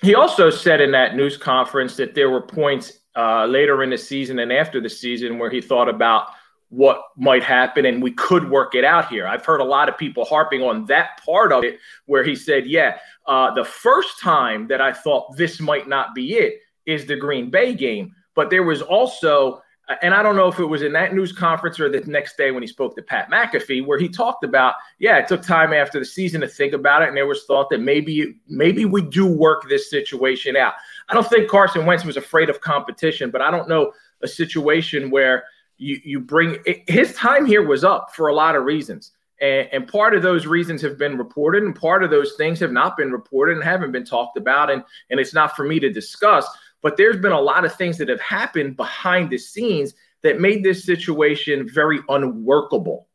He 0.00 0.14
also 0.14 0.50
said 0.50 0.80
in 0.80 0.92
that 0.92 1.16
news 1.16 1.36
conference 1.36 1.96
that 1.96 2.14
there 2.14 2.30
were 2.30 2.40
points 2.40 2.92
uh, 3.14 3.46
later 3.46 3.82
in 3.82 3.90
the 3.90 3.98
season 3.98 4.38
and 4.38 4.52
after 4.52 4.80
the 4.80 4.88
season 4.88 5.38
where 5.38 5.50
he 5.50 5.60
thought 5.60 5.88
about 5.88 6.28
what 6.72 7.02
might 7.18 7.44
happen 7.44 7.84
and 7.84 8.02
we 8.02 8.10
could 8.12 8.48
work 8.48 8.74
it 8.74 8.82
out 8.82 9.08
here. 9.08 9.26
I've 9.26 9.44
heard 9.44 9.60
a 9.60 9.64
lot 9.64 9.90
of 9.90 9.98
people 9.98 10.24
harping 10.24 10.62
on 10.62 10.86
that 10.86 11.22
part 11.22 11.52
of 11.52 11.64
it 11.64 11.78
where 12.06 12.24
he 12.24 12.34
said, 12.34 12.66
Yeah, 12.66 12.96
uh, 13.26 13.52
the 13.52 13.64
first 13.64 14.18
time 14.20 14.66
that 14.68 14.80
I 14.80 14.90
thought 14.90 15.36
this 15.36 15.60
might 15.60 15.86
not 15.86 16.14
be 16.14 16.32
it 16.32 16.60
is 16.86 17.04
the 17.04 17.14
Green 17.14 17.50
Bay 17.50 17.74
game. 17.74 18.14
But 18.34 18.48
there 18.48 18.62
was 18.62 18.80
also 18.80 19.60
and 20.00 20.14
I 20.14 20.22
don't 20.22 20.36
know 20.36 20.48
if 20.48 20.58
it 20.60 20.64
was 20.64 20.80
in 20.80 20.92
that 20.92 21.12
news 21.12 21.32
conference 21.32 21.78
or 21.78 21.90
the 21.90 22.00
next 22.10 22.38
day 22.38 22.52
when 22.52 22.62
he 22.62 22.66
spoke 22.66 22.96
to 22.96 23.02
Pat 23.02 23.30
McAfee, 23.30 23.84
where 23.84 23.98
he 23.98 24.08
talked 24.08 24.44
about, 24.44 24.76
yeah, 24.98 25.18
it 25.18 25.28
took 25.28 25.42
time 25.42 25.74
after 25.74 25.98
the 25.98 26.06
season 26.06 26.40
to 26.40 26.48
think 26.48 26.72
about 26.72 27.02
it, 27.02 27.08
and 27.08 27.16
there 27.16 27.26
was 27.26 27.44
thought 27.44 27.68
that 27.68 27.80
maybe 27.80 28.36
maybe 28.48 28.86
we 28.86 29.02
do 29.02 29.26
work 29.26 29.68
this 29.68 29.90
situation 29.90 30.56
out. 30.56 30.72
I 31.10 31.14
don't 31.14 31.28
think 31.28 31.50
Carson 31.50 31.84
Wentz 31.84 32.04
was 32.04 32.16
afraid 32.16 32.48
of 32.48 32.62
competition, 32.62 33.30
but 33.30 33.42
I 33.42 33.50
don't 33.50 33.68
know 33.68 33.92
a 34.22 34.28
situation 34.28 35.10
where 35.10 35.44
you 35.82 36.00
you 36.04 36.20
bring 36.20 36.58
his 36.86 37.14
time 37.14 37.44
here 37.44 37.66
was 37.66 37.84
up 37.84 38.14
for 38.14 38.28
a 38.28 38.34
lot 38.34 38.56
of 38.56 38.64
reasons. 38.64 39.12
And, 39.40 39.68
and 39.72 39.88
part 39.88 40.14
of 40.14 40.22
those 40.22 40.46
reasons 40.46 40.80
have 40.82 40.96
been 40.96 41.18
reported, 41.18 41.64
and 41.64 41.74
part 41.74 42.04
of 42.04 42.10
those 42.10 42.34
things 42.34 42.60
have 42.60 42.72
not 42.72 42.96
been 42.96 43.10
reported 43.10 43.56
and 43.56 43.64
haven't 43.64 43.92
been 43.92 44.04
talked 44.04 44.38
about. 44.38 44.70
And, 44.70 44.84
and 45.10 45.18
it's 45.18 45.34
not 45.34 45.56
for 45.56 45.64
me 45.64 45.80
to 45.80 45.92
discuss. 45.92 46.46
But 46.82 46.96
there's 46.96 47.16
been 47.16 47.32
a 47.32 47.40
lot 47.40 47.64
of 47.64 47.74
things 47.74 47.98
that 47.98 48.08
have 48.08 48.20
happened 48.20 48.76
behind 48.76 49.30
the 49.30 49.38
scenes 49.38 49.94
that 50.22 50.40
made 50.40 50.64
this 50.64 50.84
situation 50.84 51.68
very 51.68 52.00
unworkable. 52.08 53.08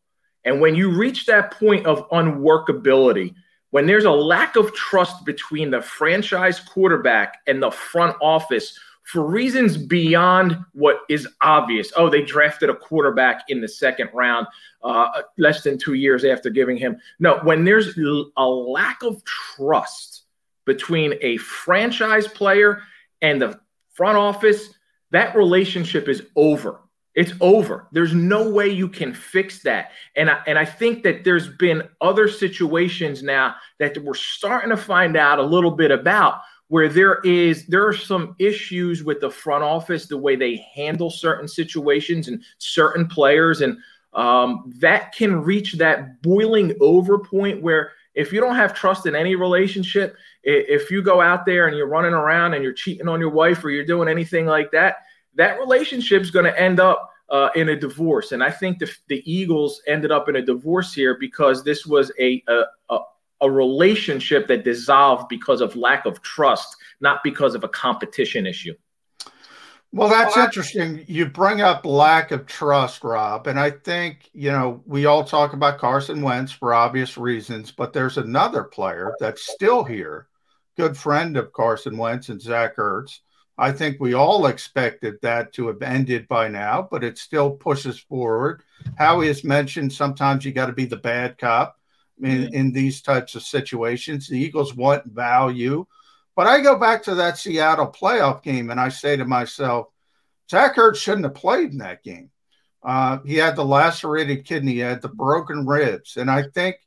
And 0.43 0.61
when 0.61 0.75
you 0.75 0.89
reach 0.89 1.25
that 1.25 1.51
point 1.51 1.85
of 1.85 2.09
unworkability, 2.09 3.33
when 3.71 3.85
there's 3.85 4.05
a 4.05 4.11
lack 4.11 4.55
of 4.55 4.73
trust 4.73 5.25
between 5.25 5.71
the 5.71 5.81
franchise 5.81 6.59
quarterback 6.59 7.39
and 7.47 7.61
the 7.61 7.71
front 7.71 8.15
office 8.21 8.79
for 9.07 9.25
reasons 9.25 9.77
beyond 9.77 10.57
what 10.73 10.99
is 11.07 11.25
obvious. 11.39 11.93
Oh, 11.95 12.09
they 12.09 12.23
drafted 12.23 12.69
a 12.69 12.75
quarterback 12.75 13.45
in 13.47 13.61
the 13.61 13.67
second 13.67 14.09
round 14.13 14.47
uh, 14.83 15.21
less 15.37 15.63
than 15.63 15.77
two 15.77 15.93
years 15.93 16.25
after 16.25 16.49
giving 16.49 16.75
him. 16.75 16.97
No, 17.17 17.39
when 17.43 17.63
there's 17.63 17.97
a 17.97 18.45
lack 18.45 19.03
of 19.03 19.23
trust 19.23 20.23
between 20.65 21.13
a 21.21 21.37
franchise 21.37 22.27
player 22.27 22.81
and 23.21 23.41
the 23.41 23.57
front 23.93 24.17
office, 24.17 24.73
that 25.11 25.37
relationship 25.37 26.09
is 26.09 26.23
over. 26.35 26.81
It's 27.15 27.31
over. 27.39 27.87
There's 27.93 28.13
no 28.13 28.51
way 28.51 28.67
you 28.67 28.89
can 28.89 29.13
fix 29.13 29.63
that. 29.63 29.91
And 30.17 30.29
I, 30.29 30.41
and 30.47 30.59
I 30.59 30.65
think 30.65 31.03
that 31.03 31.23
there's 31.23 31.47
been 31.47 31.87
other 32.01 32.27
situations 32.27 33.23
now 33.23 33.55
that 33.79 33.97
we're 34.03 34.15
starting 34.15 34.71
to 34.71 34.77
find 34.77 35.15
out 35.15 35.39
a 35.39 35.43
little 35.43 35.71
bit 35.71 35.91
about 35.91 36.41
where 36.69 36.89
there 36.89 37.19
is 37.23 37.65
there 37.67 37.87
are 37.87 37.95
some 37.95 38.35
issues 38.39 39.03
with 39.03 39.21
the 39.21 39.29
front 39.29 39.63
office, 39.63 40.07
the 40.07 40.17
way 40.17 40.35
they 40.35 40.57
handle 40.73 41.09
certain 41.09 41.47
situations 41.47 42.27
and 42.27 42.43
certain 42.57 43.07
players, 43.07 43.61
and 43.61 43.77
um, 44.13 44.73
that 44.79 45.13
can 45.13 45.41
reach 45.41 45.73
that 45.73 46.21
boiling 46.21 46.75
over 46.81 47.19
point 47.19 47.61
where 47.61 47.91
if 48.15 48.33
you 48.33 48.41
don't 48.41 48.55
have 48.55 48.73
trust 48.73 49.05
in 49.05 49.15
any 49.15 49.35
relationship, 49.35 50.17
if 50.43 50.89
you 50.89 51.03
go 51.03 51.21
out 51.21 51.45
there 51.45 51.67
and 51.67 51.77
you're 51.77 51.87
running 51.87 52.13
around 52.13 52.55
and 52.55 52.63
you're 52.63 52.73
cheating 52.73 53.07
on 53.07 53.19
your 53.19 53.29
wife 53.29 53.63
or 53.63 53.69
you're 53.69 53.85
doing 53.85 54.09
anything 54.09 54.47
like 54.47 54.71
that, 54.71 54.97
that 55.35 55.59
relationship 55.59 56.23
is 56.23 56.31
going 56.31 56.45
to 56.45 56.59
end 56.59 56.79
up 56.79 57.11
uh, 57.29 57.49
in 57.55 57.69
a 57.69 57.75
divorce. 57.75 58.31
And 58.31 58.43
I 58.43 58.49
think 58.49 58.79
the, 58.79 58.91
the 59.07 59.21
Eagles 59.31 59.83
ended 59.85 60.11
up 60.11 60.29
in 60.29 60.37
a 60.37 60.41
divorce 60.41 60.93
here 60.93 61.17
because 61.19 61.63
this 61.63 61.85
was 61.85 62.11
a, 62.19 62.43
a, 62.47 62.63
a, 62.89 62.99
a 63.41 63.49
relationship 63.49 64.47
that 64.47 64.63
dissolved 64.63 65.29
because 65.29 65.61
of 65.61 65.75
lack 65.75 66.05
of 66.05 66.21
trust, 66.21 66.75
not 67.01 67.23
because 67.23 67.55
of 67.55 67.63
a 67.63 67.69
competition 67.69 68.45
issue. 68.47 68.73
Well, 69.93 70.09
that's 70.09 70.35
interesting. 70.35 71.05
You 71.07 71.27
bring 71.27 71.61
up 71.61 71.85
lack 71.85 72.31
of 72.31 72.45
trust, 72.45 73.03
Rob. 73.03 73.47
And 73.47 73.59
I 73.59 73.71
think, 73.71 74.29
you 74.33 74.51
know, 74.51 74.83
we 74.85 75.05
all 75.05 75.23
talk 75.23 75.53
about 75.53 75.79
Carson 75.79 76.21
Wentz 76.21 76.51
for 76.51 76.73
obvious 76.73 77.17
reasons, 77.17 77.71
but 77.71 77.93
there's 77.93 78.17
another 78.17 78.63
player 78.63 79.13
that's 79.19 79.49
still 79.53 79.83
here 79.83 80.27
good 80.77 80.95
friend 80.95 81.35
of 81.35 81.51
Carson 81.51 81.97
Wentz 81.97 82.29
and 82.29 82.41
Zach 82.41 82.77
Ertz. 82.77 83.19
I 83.57 83.71
think 83.71 83.99
we 83.99 84.13
all 84.13 84.45
expected 84.45 85.15
that 85.23 85.51
to 85.53 85.67
have 85.67 85.81
ended 85.81 86.27
by 86.27 86.47
now, 86.47 86.87
but 86.89 87.03
it 87.03 87.17
still 87.17 87.49
pushes 87.49 87.97
forward. 87.97 88.61
Howie 88.99 89.27
has 89.27 89.43
mentioned 89.43 89.91
sometimes 89.91 90.45
you 90.45 90.51
got 90.51 90.67
to 90.67 90.73
be 90.73 90.85
the 90.85 90.95
bad 90.95 91.39
cop 91.39 91.76
in, 92.21 92.43
yeah. 92.43 92.49
in 92.53 92.71
these 92.71 93.01
types 93.01 93.35
of 93.35 93.43
situations. 93.43 94.27
The 94.27 94.39
Eagles 94.39 94.75
want 94.75 95.05
value. 95.05 95.85
But 96.35 96.47
I 96.47 96.61
go 96.61 96.77
back 96.77 97.03
to 97.03 97.15
that 97.15 97.37
Seattle 97.37 97.91
playoff 97.91 98.43
game 98.43 98.69
and 98.69 98.79
I 98.79 98.89
say 98.89 99.17
to 99.17 99.25
myself, 99.25 99.87
Zach 100.49 100.75
Ertz 100.75 100.97
shouldn't 100.97 101.25
have 101.25 101.33
played 101.33 101.71
in 101.71 101.79
that 101.79 102.03
game. 102.03 102.29
Uh, 102.83 103.19
he 103.25 103.35
had 103.35 103.55
the 103.55 103.65
lacerated 103.65 104.45
kidney, 104.45 104.73
he 104.73 104.79
had 104.79 105.01
the 105.01 105.09
broken 105.09 105.65
ribs. 105.65 106.15
And 106.17 106.29
I 106.29 106.43
think 106.43 106.77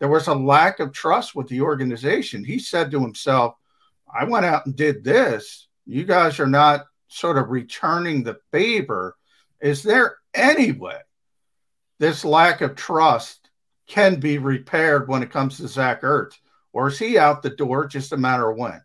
there 0.00 0.08
was 0.08 0.26
a 0.26 0.34
lack 0.34 0.80
of 0.80 0.92
trust 0.92 1.34
with 1.34 1.48
the 1.48 1.62
organization. 1.62 2.44
He 2.44 2.58
said 2.58 2.90
to 2.90 3.00
himself, 3.00 3.54
I 4.12 4.24
went 4.24 4.44
out 4.44 4.66
and 4.66 4.76
did 4.76 5.04
this. 5.04 5.68
You 5.86 6.04
guys 6.04 6.40
are 6.40 6.46
not 6.46 6.86
sort 7.08 7.38
of 7.38 7.50
returning 7.50 8.22
the 8.22 8.38
favor. 8.52 9.16
Is 9.60 9.82
there 9.82 10.16
any 10.34 10.72
way 10.72 10.98
this 11.98 12.24
lack 12.24 12.60
of 12.60 12.74
trust 12.74 13.45
can 13.86 14.20
be 14.20 14.38
repaired 14.38 15.08
when 15.08 15.22
it 15.22 15.30
comes 15.30 15.56
to 15.56 15.68
Zach 15.68 16.02
Ertz? 16.02 16.34
Or 16.72 16.88
is 16.88 16.98
he 16.98 17.18
out 17.18 17.42
the 17.42 17.50
door 17.50 17.86
just 17.86 18.12
a 18.12 18.16
matter 18.16 18.50
of 18.50 18.58
when? 18.58 18.82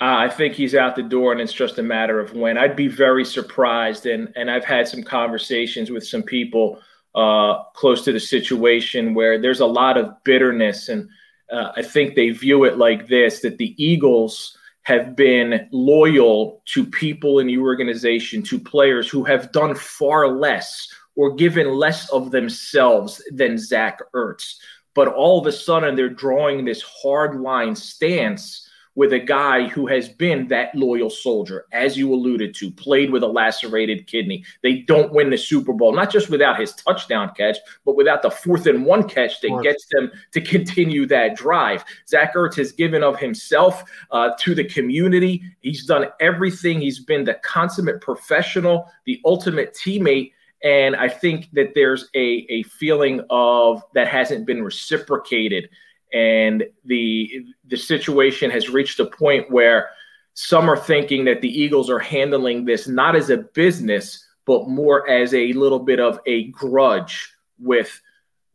Uh, 0.00 0.16
I 0.16 0.28
think 0.28 0.54
he's 0.54 0.74
out 0.74 0.96
the 0.96 1.02
door, 1.02 1.32
and 1.32 1.40
it's 1.40 1.52
just 1.52 1.78
a 1.78 1.82
matter 1.82 2.20
of 2.20 2.34
when. 2.34 2.56
I'd 2.56 2.76
be 2.76 2.88
very 2.88 3.24
surprised, 3.24 4.06
and 4.06 4.32
and 4.36 4.50
I've 4.50 4.64
had 4.64 4.86
some 4.86 5.02
conversations 5.02 5.90
with 5.90 6.06
some 6.06 6.22
people 6.22 6.80
uh, 7.14 7.64
close 7.74 8.04
to 8.04 8.12
the 8.12 8.20
situation 8.20 9.14
where 9.14 9.40
there's 9.40 9.60
a 9.60 9.66
lot 9.66 9.96
of 9.96 10.22
bitterness. 10.24 10.88
And 10.88 11.08
uh, 11.50 11.72
I 11.76 11.82
think 11.82 12.14
they 12.14 12.30
view 12.30 12.64
it 12.64 12.78
like 12.78 13.08
this 13.08 13.40
that 13.40 13.58
the 13.58 13.74
Eagles 13.82 14.56
have 14.82 15.16
been 15.16 15.68
loyal 15.72 16.62
to 16.66 16.86
people 16.86 17.40
in 17.40 17.46
the 17.46 17.58
organization, 17.58 18.42
to 18.42 18.58
players 18.58 19.08
who 19.08 19.24
have 19.24 19.52
done 19.52 19.74
far 19.74 20.28
less 20.28 20.88
or 21.18 21.34
given 21.34 21.74
less 21.74 22.08
of 22.10 22.30
themselves 22.30 23.20
than 23.32 23.58
Zach 23.58 24.00
Ertz. 24.14 24.54
But 24.94 25.08
all 25.08 25.40
of 25.40 25.46
a 25.48 25.52
sudden, 25.52 25.96
they're 25.96 26.08
drawing 26.08 26.64
this 26.64 26.80
hard 26.80 27.40
line 27.40 27.74
stance 27.74 28.70
with 28.94 29.12
a 29.12 29.18
guy 29.18 29.66
who 29.66 29.86
has 29.86 30.08
been 30.08 30.46
that 30.48 30.72
loyal 30.76 31.10
soldier, 31.10 31.66
as 31.72 31.96
you 31.96 32.12
alluded 32.12 32.54
to, 32.54 32.70
played 32.70 33.10
with 33.10 33.24
a 33.24 33.26
lacerated 33.26 34.06
kidney. 34.06 34.44
They 34.62 34.78
don't 34.78 35.12
win 35.12 35.30
the 35.30 35.38
Super 35.38 35.72
Bowl, 35.72 35.92
not 35.92 36.10
just 36.10 36.30
without 36.30 36.58
his 36.58 36.72
touchdown 36.72 37.32
catch, 37.36 37.58
but 37.84 37.96
without 37.96 38.22
the 38.22 38.30
fourth 38.30 38.66
and 38.66 38.86
one 38.86 39.08
catch 39.08 39.40
that 39.40 39.60
gets 39.64 39.86
them 39.90 40.12
to 40.32 40.40
continue 40.40 41.04
that 41.06 41.36
drive. 41.36 41.84
Zach 42.08 42.34
Ertz 42.34 42.56
has 42.56 42.70
given 42.70 43.02
of 43.02 43.18
himself 43.18 43.82
uh, 44.12 44.30
to 44.38 44.54
the 44.54 44.64
community. 44.64 45.42
He's 45.60 45.84
done 45.84 46.06
everything. 46.20 46.80
He's 46.80 47.00
been 47.00 47.24
the 47.24 47.34
consummate 47.34 48.00
professional, 48.00 48.88
the 49.04 49.20
ultimate 49.24 49.74
teammate. 49.74 50.32
And 50.62 50.96
I 50.96 51.08
think 51.08 51.48
that 51.52 51.72
there's 51.74 52.08
a, 52.14 52.46
a 52.48 52.62
feeling 52.64 53.20
of 53.30 53.82
that 53.94 54.08
hasn't 54.08 54.46
been 54.46 54.62
reciprocated. 54.62 55.68
And 56.12 56.64
the 56.84 57.44
the 57.66 57.76
situation 57.76 58.50
has 58.50 58.70
reached 58.70 58.98
a 58.98 59.06
point 59.06 59.50
where 59.50 59.90
some 60.34 60.70
are 60.70 60.76
thinking 60.76 61.24
that 61.26 61.42
the 61.42 61.48
Eagles 61.48 61.90
are 61.90 61.98
handling 61.98 62.64
this 62.64 62.88
not 62.88 63.14
as 63.14 63.28
a 63.28 63.38
business, 63.38 64.26
but 64.46 64.68
more 64.68 65.08
as 65.08 65.34
a 65.34 65.52
little 65.52 65.80
bit 65.80 66.00
of 66.00 66.20
a 66.26 66.44
grudge 66.48 67.32
with 67.58 68.00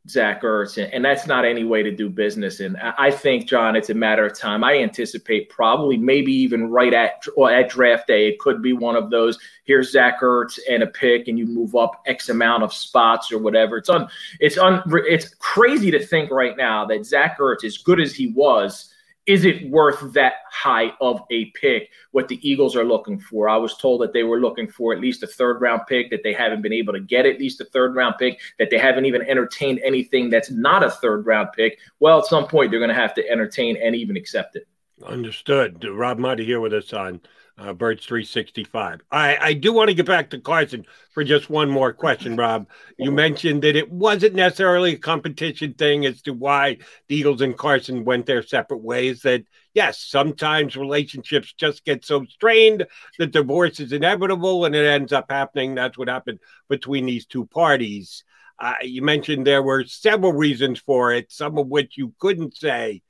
Zach 0.09 0.41
Ertz, 0.41 0.89
and 0.91 1.05
that's 1.05 1.27
not 1.27 1.45
any 1.45 1.63
way 1.63 1.81
to 1.81 1.89
do 1.89 2.09
business. 2.09 2.59
And 2.59 2.75
I 2.77 3.09
think, 3.09 3.47
John, 3.47 3.77
it's 3.77 3.89
a 3.89 3.93
matter 3.93 4.25
of 4.25 4.37
time. 4.37 4.61
I 4.61 4.79
anticipate 4.79 5.49
probably, 5.49 5.95
maybe 5.95 6.33
even 6.33 6.69
right 6.69 6.93
at 6.93 7.23
or 7.37 7.49
at 7.49 7.69
draft 7.69 8.07
day, 8.07 8.27
it 8.27 8.39
could 8.39 8.61
be 8.61 8.73
one 8.73 8.97
of 8.97 9.09
those. 9.09 9.39
Here's 9.63 9.91
Zach 9.93 10.19
Ertz 10.19 10.59
and 10.69 10.83
a 10.83 10.87
pick, 10.87 11.29
and 11.29 11.39
you 11.39 11.45
move 11.45 11.73
up 11.75 12.01
X 12.05 12.27
amount 12.27 12.63
of 12.63 12.73
spots 12.73 13.31
or 13.31 13.39
whatever. 13.39 13.77
It's 13.77 13.87
on. 13.87 14.09
It's 14.41 14.57
on. 14.57 14.83
It's 15.07 15.33
crazy 15.35 15.89
to 15.91 16.05
think 16.05 16.31
right 16.31 16.57
now 16.57 16.85
that 16.87 17.05
Zach 17.05 17.39
Ertz, 17.39 17.63
as 17.63 17.77
good 17.77 18.01
as 18.01 18.13
he 18.13 18.27
was 18.27 18.92
is 19.25 19.45
it 19.45 19.69
worth 19.69 20.13
that 20.13 20.33
high 20.51 20.91
of 20.99 21.21
a 21.31 21.45
pick? 21.51 21.89
What 22.11 22.27
the 22.27 22.39
eagles 22.47 22.75
are 22.75 22.83
looking 22.83 23.19
for. 23.19 23.47
I 23.47 23.55
was 23.55 23.77
told 23.77 24.01
that 24.01 24.13
they 24.13 24.23
were 24.23 24.39
looking 24.39 24.67
for 24.67 24.93
at 24.93 24.99
least 24.99 25.23
a 25.23 25.27
third 25.27 25.61
round 25.61 25.81
pick 25.87 26.09
that 26.09 26.23
they 26.23 26.33
haven't 26.33 26.61
been 26.61 26.73
able 26.73 26.93
to 26.93 26.99
get 26.99 27.25
at 27.25 27.39
least 27.39 27.61
a 27.61 27.65
third 27.65 27.95
round 27.95 28.15
pick 28.19 28.39
that 28.59 28.69
they 28.69 28.77
haven't 28.77 29.05
even 29.05 29.21
entertained 29.21 29.79
anything 29.83 30.29
that's 30.29 30.51
not 30.51 30.83
a 30.83 30.89
third 30.89 31.25
round 31.25 31.49
pick. 31.55 31.79
Well 31.99 32.19
at 32.19 32.25
some 32.25 32.47
point 32.47 32.71
they're 32.71 32.79
going 32.79 32.89
to 32.89 32.95
have 32.95 33.13
to 33.15 33.29
entertain 33.29 33.77
and 33.77 33.95
even 33.95 34.17
accept 34.17 34.55
it. 34.55 34.67
Understood. 35.05 35.83
Rob 35.85 36.19
Maaddi 36.19 36.45
here 36.45 36.59
with 36.59 36.73
us 36.73 36.93
on 36.93 37.21
uh, 37.57 37.73
Birds 37.73 38.05
365. 38.05 39.01
I, 39.11 39.37
I 39.37 39.53
do 39.53 39.73
want 39.73 39.89
to 39.89 39.93
get 39.93 40.05
back 40.05 40.29
to 40.31 40.39
Carson 40.39 40.85
for 41.13 41.23
just 41.23 41.49
one 41.49 41.69
more 41.69 41.93
question, 41.93 42.35
Rob. 42.37 42.67
You 42.97 43.11
mentioned 43.11 43.61
that 43.63 43.75
it 43.75 43.91
wasn't 43.91 44.35
necessarily 44.35 44.93
a 44.93 44.97
competition 44.97 45.73
thing 45.73 46.05
as 46.05 46.21
to 46.23 46.33
why 46.33 46.79
the 47.07 47.15
Eagles 47.15 47.41
and 47.41 47.57
Carson 47.57 48.05
went 48.05 48.25
their 48.25 48.41
separate 48.41 48.81
ways. 48.81 49.21
That, 49.21 49.43
yes, 49.73 49.99
sometimes 49.99 50.75
relationships 50.75 51.53
just 51.53 51.85
get 51.85 52.05
so 52.05 52.25
strained 52.25 52.85
that 53.19 53.31
divorce 53.31 53.79
is 53.79 53.93
inevitable 53.93 54.65
and 54.65 54.75
it 54.75 54.85
ends 54.85 55.13
up 55.13 55.25
happening. 55.29 55.75
That's 55.75 55.97
what 55.97 56.09
happened 56.09 56.39
between 56.69 57.05
these 57.05 57.27
two 57.27 57.45
parties. 57.45 58.23
Uh, 58.59 58.75
you 58.81 59.01
mentioned 59.01 59.45
there 59.45 59.63
were 59.63 59.83
several 59.83 60.33
reasons 60.33 60.79
for 60.79 61.11
it, 61.11 61.31
some 61.31 61.57
of 61.57 61.67
which 61.67 61.97
you 61.97 62.13
couldn't 62.19 62.55
say. 62.55 63.01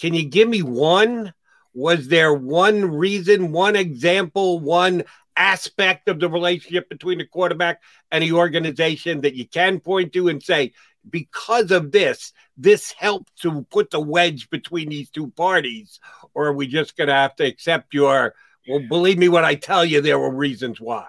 Can 0.00 0.14
you 0.14 0.28
give 0.28 0.48
me 0.48 0.62
one? 0.62 1.32
Was 1.74 2.08
there 2.08 2.34
one 2.34 2.84
reason, 2.84 3.52
one 3.52 3.76
example, 3.76 4.58
one 4.60 5.04
aspect 5.36 6.08
of 6.08 6.20
the 6.20 6.28
relationship 6.28 6.88
between 6.88 7.18
the 7.18 7.24
quarterback 7.24 7.80
and 8.10 8.22
the 8.22 8.32
organization 8.32 9.20
that 9.22 9.34
you 9.34 9.46
can 9.46 9.80
point 9.80 10.12
to 10.12 10.28
and 10.28 10.42
say, 10.42 10.72
because 11.08 11.70
of 11.70 11.92
this, 11.92 12.32
this 12.56 12.92
helped 12.92 13.34
to 13.42 13.62
put 13.70 13.90
the 13.90 14.00
wedge 14.00 14.50
between 14.50 14.88
these 14.88 15.08
two 15.10 15.28
parties? 15.28 16.00
Or 16.34 16.48
are 16.48 16.52
we 16.52 16.66
just 16.66 16.96
going 16.96 17.08
to 17.08 17.14
have 17.14 17.36
to 17.36 17.46
accept 17.46 17.94
your, 17.94 18.34
well, 18.68 18.80
believe 18.88 19.18
me 19.18 19.28
when 19.28 19.44
I 19.44 19.54
tell 19.54 19.84
you 19.84 20.00
there 20.00 20.18
were 20.18 20.34
reasons 20.34 20.80
why? 20.80 21.06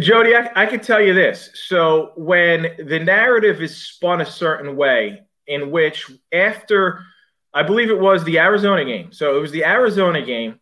Jody, 0.00 0.34
I, 0.34 0.50
I 0.54 0.66
can 0.66 0.80
tell 0.80 1.00
you 1.00 1.14
this. 1.14 1.50
So 1.54 2.12
when 2.16 2.74
the 2.78 2.98
narrative 2.98 3.60
is 3.62 3.76
spun 3.76 4.20
a 4.20 4.26
certain 4.26 4.76
way, 4.76 5.22
in 5.46 5.70
which 5.70 6.10
after 6.32 7.04
I 7.54 7.62
believe 7.62 7.90
it 7.90 7.98
was 7.98 8.24
the 8.24 8.38
Arizona 8.38 8.84
game. 8.84 9.12
So 9.12 9.36
it 9.36 9.40
was 9.40 9.50
the 9.50 9.64
Arizona 9.64 10.24
game. 10.24 10.58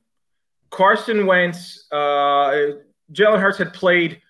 Carson 0.70 1.26
Wentz, 1.26 1.86
uh, 1.90 2.72
Jalen 3.12 3.40
Hurts 3.40 3.58
had 3.58 3.72
played 3.72 4.20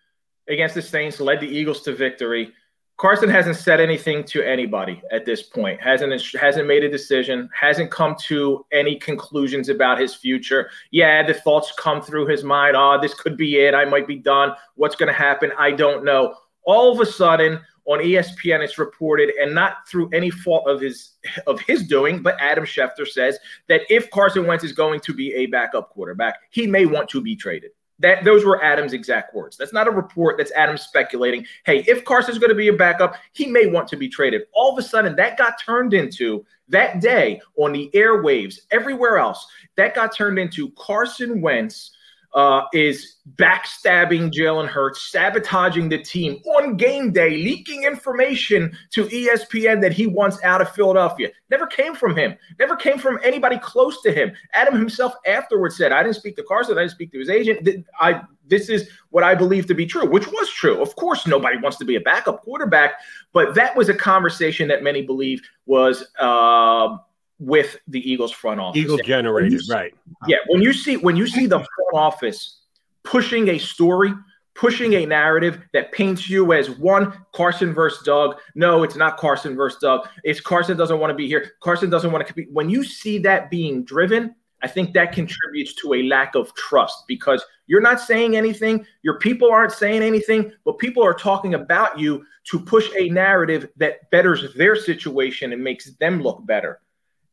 against 0.49 0.75
the 0.75 0.83
Saints, 0.83 1.21
led 1.21 1.41
the 1.41 1.49
Eagles 1.49 1.83
to 1.83 1.95
victory. 1.95 2.53
Carson 3.01 3.31
hasn't 3.31 3.57
said 3.57 3.81
anything 3.81 4.25
to 4.25 4.43
anybody 4.43 5.01
at 5.11 5.25
this 5.25 5.43
point. 5.43 5.81
hasn't 5.81 6.13
hasn't 6.39 6.69
made 6.69 6.85
a 6.85 6.91
decision. 6.91 7.49
Hasn't 7.59 7.91
come 7.91 8.15
to 8.27 8.67
any 8.73 8.97
conclusions 8.97 9.71
about 9.71 9.99
his 9.99 10.15
future. 10.15 10.69
Yeah, 10.91 11.27
the 11.27 11.33
thoughts 11.33 11.73
come 11.79 12.03
through 12.03 12.27
his 12.27 12.45
mind. 12.45 12.77
Oh, 12.77 12.99
this 13.01 13.15
could 13.15 13.39
be 13.39 13.61
it. 13.61 13.75
I 13.75 13.87
might 13.87 14.07
be 14.07 14.17
done. 14.17 14.53
What's 14.75 14.97
going 14.97 15.07
to 15.07 15.15
happen? 15.15 15.51
I 15.59 15.71
don't 15.71 16.05
know. 16.05 16.35
All 16.65 16.93
of 16.93 17.01
a 17.01 17.07
sudden, 17.07 17.61
on 17.87 17.99
ESPN 17.99 18.61
it's 18.61 18.79
reported, 18.79 19.31
and 19.41 19.55
not 19.55 19.89
through 19.89 20.11
any 20.13 20.31
fault 20.31 20.69
of 20.69 20.81
his 20.81 21.13
of 21.47 21.61
his 21.61 21.87
doing, 21.87 22.23
but 22.23 22.37
Adam 22.41 22.65
Schefter 22.65 23.07
says 23.07 23.39
that 23.69 23.83
if 23.89 24.11
Carson 24.11 24.47
Wentz 24.47 24.65
is 24.65 24.73
going 24.73 25.01
to 25.01 25.15
be 25.15 25.35
a 25.35 25.47
backup 25.47 25.91
quarterback, 25.91 26.37
he 26.51 26.67
may 26.67 26.87
want 26.87 27.09
to 27.11 27.21
be 27.21 27.37
traded. 27.37 27.71
That 27.99 28.25
those 28.25 28.47
were 28.47 28.63
Adam's 28.63 28.95
exact 28.95 29.35
words. 29.35 29.59
That's 29.59 29.75
not 29.75 29.87
a 29.87 29.91
report. 29.91 30.39
That's 30.39 30.53
Adam 30.53 30.79
speculating. 30.79 31.45
Hey, 31.67 31.85
if 31.87 32.05
Carson's 32.05 32.39
going 32.39 32.49
to 32.49 32.57
be 32.57 32.69
a 32.69 32.73
backup, 32.73 33.17
he 33.33 33.47
may 33.47 33.67
want 33.67 33.89
to 33.89 33.97
be 33.97 34.09
traded. 34.09 34.43
All 34.55 34.73
of 34.73 34.79
a 34.79 34.83
sudden, 34.83 35.15
that 35.17 35.37
got 35.37 35.61
turned 35.61 35.93
into 35.93 36.45
that 36.69 37.01
day 37.01 37.43
on 37.59 37.73
the 37.73 37.91
airwaves, 37.95 38.61
everywhere 38.71 39.19
else. 39.19 39.47
That 39.77 39.95
got 39.95 40.17
turned 40.17 40.39
into 40.39 40.71
Carson 40.71 41.43
Wentz 41.43 41.91
uh, 42.35 42.63
is 42.73 43.17
backstabbing 43.37 44.33
Jalen 44.33 44.69
Hurts, 44.69 45.11
sabotaging 45.11 45.89
the 45.89 45.99
team 45.99 46.41
on 46.57 46.77
game 46.77 47.13
day, 47.13 47.31
leaking 47.31 47.85
information 47.85 48.77
to 48.91 49.05
ESPN 49.07 49.81
that 49.81 49.93
he 49.93 50.07
wants 50.07 50.43
out 50.43 50.61
of 50.61 50.71
Philadelphia. 50.73 51.29
Never 51.51 51.67
came 51.67 51.95
from 51.95 52.17
him. 52.17 52.37
Never 52.59 52.77
came 52.77 52.99
from 52.99 53.19
anybody 53.23 53.59
close 53.59 54.01
to 54.03 54.13
him. 54.13 54.33
Adam 54.53 54.75
himself 54.75 55.15
afterwards 55.27 55.77
said, 55.77 55.93
"I 55.93 56.03
didn't 56.03 56.17
speak 56.17 56.37
to 56.37 56.43
Carson. 56.43 56.79
I 56.79 56.83
didn't 56.83 56.93
speak 56.93 57.13
to 57.13 57.19
his 57.19 57.31
agent. 57.31 57.87
I 58.01 58.23
this 58.47 58.69
is 58.69 58.89
what 59.11 59.23
I 59.23 59.35
believe 59.35 59.67
to 59.67 59.75
be 59.75 59.87
true," 59.87 60.09
which 60.09 60.27
was 60.29 60.51
true. 60.51 60.81
Of 60.81 60.95
course, 60.97 61.27
nobody 61.27 61.57
wants 61.59 61.79
to 61.79 61.85
be 61.85 61.97
a 61.97 62.01
backup 62.01 62.43
quarterback, 62.43 62.95
but 63.33 63.55
that 63.55 63.77
was 63.77 63.89
a 63.89 63.95
conversation 63.95 64.69
that 64.69 64.83
many 64.83 65.03
believe 65.03 65.43
was. 65.67 66.05
Uh, 66.19 66.99
with 67.41 67.79
the 67.89 67.99
Eagles 68.09 68.31
front 68.31 68.61
office. 68.61 68.81
Eagle 68.81 68.99
generated, 68.99 69.61
see, 69.61 69.73
right? 69.73 69.95
Yeah, 70.29 70.37
when 70.49 70.63
you 70.63 70.73
see 70.73 70.97
when 70.97 71.17
you 71.17 71.27
see 71.27 71.47
the 71.47 71.59
front 71.59 71.95
office 71.95 72.61
pushing 73.03 73.49
a 73.49 73.59
story, 73.59 74.13
pushing 74.55 74.95
a 74.95 75.07
narrative 75.07 75.61
that 75.73 75.91
paints 75.91 76.29
you 76.29 76.53
as 76.53 76.71
one 76.71 77.13
Carson 77.35 77.73
versus 77.73 78.05
Doug. 78.05 78.39
No, 78.55 78.83
it's 78.83 78.95
not 78.95 79.17
Carson 79.17 79.57
versus 79.57 79.81
Doug. 79.81 80.07
It's 80.23 80.41
Carson 80.41 80.77
doesn't 80.77 81.01
want 81.01 81.11
to 81.11 81.15
be 81.15 81.27
here. 81.27 81.53
Carson 81.61 81.89
doesn't 81.89 82.13
want 82.13 82.27
to 82.27 82.33
compete. 82.33 82.53
When 82.53 82.69
you 82.69 82.85
see 82.85 83.19
that 83.19 83.51
being 83.51 83.85
driven, 83.85 84.35
I 84.63 84.69
think 84.69 84.93
that 84.93 85.13
contributes 85.13 85.75
to 85.77 85.95
a 85.95 86.03
lack 86.03 86.35
of 86.35 86.55
trust 86.55 87.05
because 87.09 87.43
you're 87.67 87.81
not 87.81 88.01
saying 88.01 88.37
anything, 88.37 88.85
your 89.03 89.19
people 89.19 89.51
aren't 89.51 89.73
saying 89.73 90.03
anything, 90.03 90.53
but 90.67 90.79
people 90.79 91.03
are 91.03 91.15
talking 91.15 91.55
about 91.55 91.99
you 91.99 92.27
to 92.51 92.61
push 92.61 92.91
a 92.99 93.09
narrative 93.09 93.69
that 93.77 94.11
betters 94.11 94.53
their 94.55 94.77
situation 94.77 95.55
and 95.55 95.65
makes 95.65 95.87
them 95.97 96.23
look 96.23 96.45
better. 96.47 96.81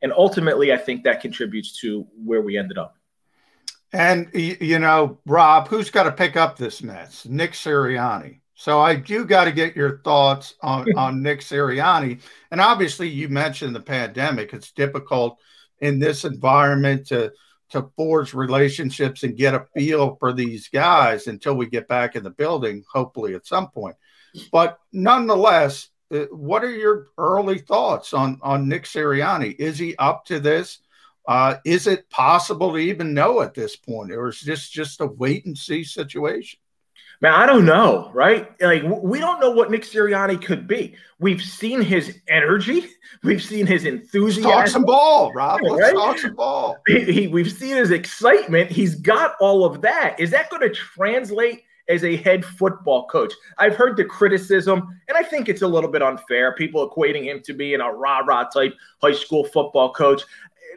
And 0.02 0.14
ultimately, 0.15 0.72
I 0.72 0.78
think 0.78 1.03
that 1.03 1.22
contributes 1.22 1.80
to 1.82 2.07
where 2.24 2.41
we 2.41 2.57
ended 2.57 2.78
up. 2.78 2.95
And, 3.94 4.30
you 4.34 4.80
know, 4.80 5.18
Rob, 5.26 5.69
who's 5.69 5.90
got 5.90 6.03
to 6.03 6.11
pick 6.11 6.36
up 6.36 6.57
this 6.57 6.84
mess? 6.84 7.26
Nick 7.26 7.53
Sirianni. 7.53 8.41
So 8.53 8.80
I 8.82 8.95
do 8.95 9.24
got 9.24 9.45
to 9.45 9.52
get 9.52 9.76
your 9.76 9.99
thoughts 9.99 10.56
on, 10.61 10.88
on 10.98 11.24
Nick 11.24 11.41
Sirianni. 11.41 12.22
And 12.52 12.60
obviously, 12.60 13.07
you 13.07 13.30
mentioned 13.30 13.76
the 13.76 13.82
pandemic. 13.82 14.53
It's 14.53 14.72
difficult 14.72 15.40
in 15.80 15.99
this 15.99 16.26
environment 16.26 17.07
to 17.07 17.32
to 17.69 17.91
forge 17.98 18.34
relationships 18.34 19.24
and 19.24 19.36
get 19.36 19.53
a 19.53 19.65
feel 19.76 20.15
for 20.22 20.32
these 20.32 20.69
guys 20.69 21.28
until 21.28 21.53
we 21.56 21.65
get 21.65 21.88
back 21.88 22.15
in 22.15 22.24
the 22.24 22.30
building, 22.30 22.84
hopefully 22.91 23.36
at 23.36 23.45
some 23.45 23.69
point. 23.69 23.95
But 24.52 24.80
nonetheless, 24.94 25.90
what 26.09 26.63
are 26.63 26.71
your 26.71 27.07
early 27.17 27.59
thoughts 27.59 28.13
on 28.13 28.39
on 28.41 28.67
Nick 28.67 28.84
Sirianni? 28.84 29.55
Is 29.59 29.77
he 29.77 29.95
up 29.97 30.25
to 30.25 30.39
this? 30.39 30.79
Uh, 31.27 31.55
is 31.65 31.88
it 31.88 32.09
possible 32.09 32.71
to 32.71 32.77
even 32.77 33.13
know 33.13 33.41
at 33.41 33.53
this 33.53 33.75
point, 33.75 34.11
or 34.11 34.29
is 34.29 34.41
this 34.41 34.69
just 34.69 35.01
a 35.01 35.05
wait 35.05 35.45
and 35.45 35.57
see 35.57 35.84
situation? 35.84 36.59
Man, 37.19 37.34
I 37.34 37.47
don't 37.47 37.65
know, 37.65 38.11
right? 38.13 38.49
Like 38.61 38.84
we 38.84 39.19
don't 39.19 39.39
know 39.39 39.49
what 39.49 39.71
Nick 39.71 39.81
Sirianni 39.81 40.41
could 40.41 40.67
be. 40.67 40.95
We've 41.19 41.41
seen 41.41 41.81
his 41.81 42.19
energy, 42.27 42.85
we've 43.23 43.43
seen 43.43 43.65
his 43.65 43.85
enthusiasm. 43.85 44.43
Let's 44.43 44.55
talk 44.55 44.67
some 44.67 44.85
ball, 44.85 45.34
Rob. 45.34 45.59
Let's 45.63 45.81
right? 45.81 45.93
talk 45.93 46.19
some 46.19 46.35
ball. 46.35 46.77
He, 46.88 47.11
he, 47.11 47.27
we've 47.27 47.51
seen 47.51 47.75
his 47.75 47.91
excitement. 47.91 48.69
He's 48.69 48.95
got 48.95 49.35
all 49.41 49.65
of 49.65 49.81
that. 49.81 50.19
Is 50.19 50.29
that 50.31 50.49
going 50.49 50.61
to 50.61 50.69
translate 50.69 51.63
as 51.89 52.03
a 52.03 52.15
head 52.18 52.45
football 52.45 53.07
coach. 53.07 53.34
I've 53.57 53.76
heard 53.76 53.97
the 53.97 54.05
criticism, 54.05 54.99
and 55.07 55.18
I 55.18 55.23
think 55.23 55.49
it's 55.49 55.61
a 55.61 55.68
little 55.68 55.89
bit 55.89 56.01
unfair. 56.01 56.53
People 56.55 56.89
equating 56.89 57.26
him 57.26 57.41
to 57.41 57.53
being 57.53 57.81
a 57.81 57.91
rah 57.91 58.19
rah 58.19 58.45
type 58.45 58.73
high 59.01 59.14
school 59.14 59.43
football 59.43 59.93
coach. 59.93 60.23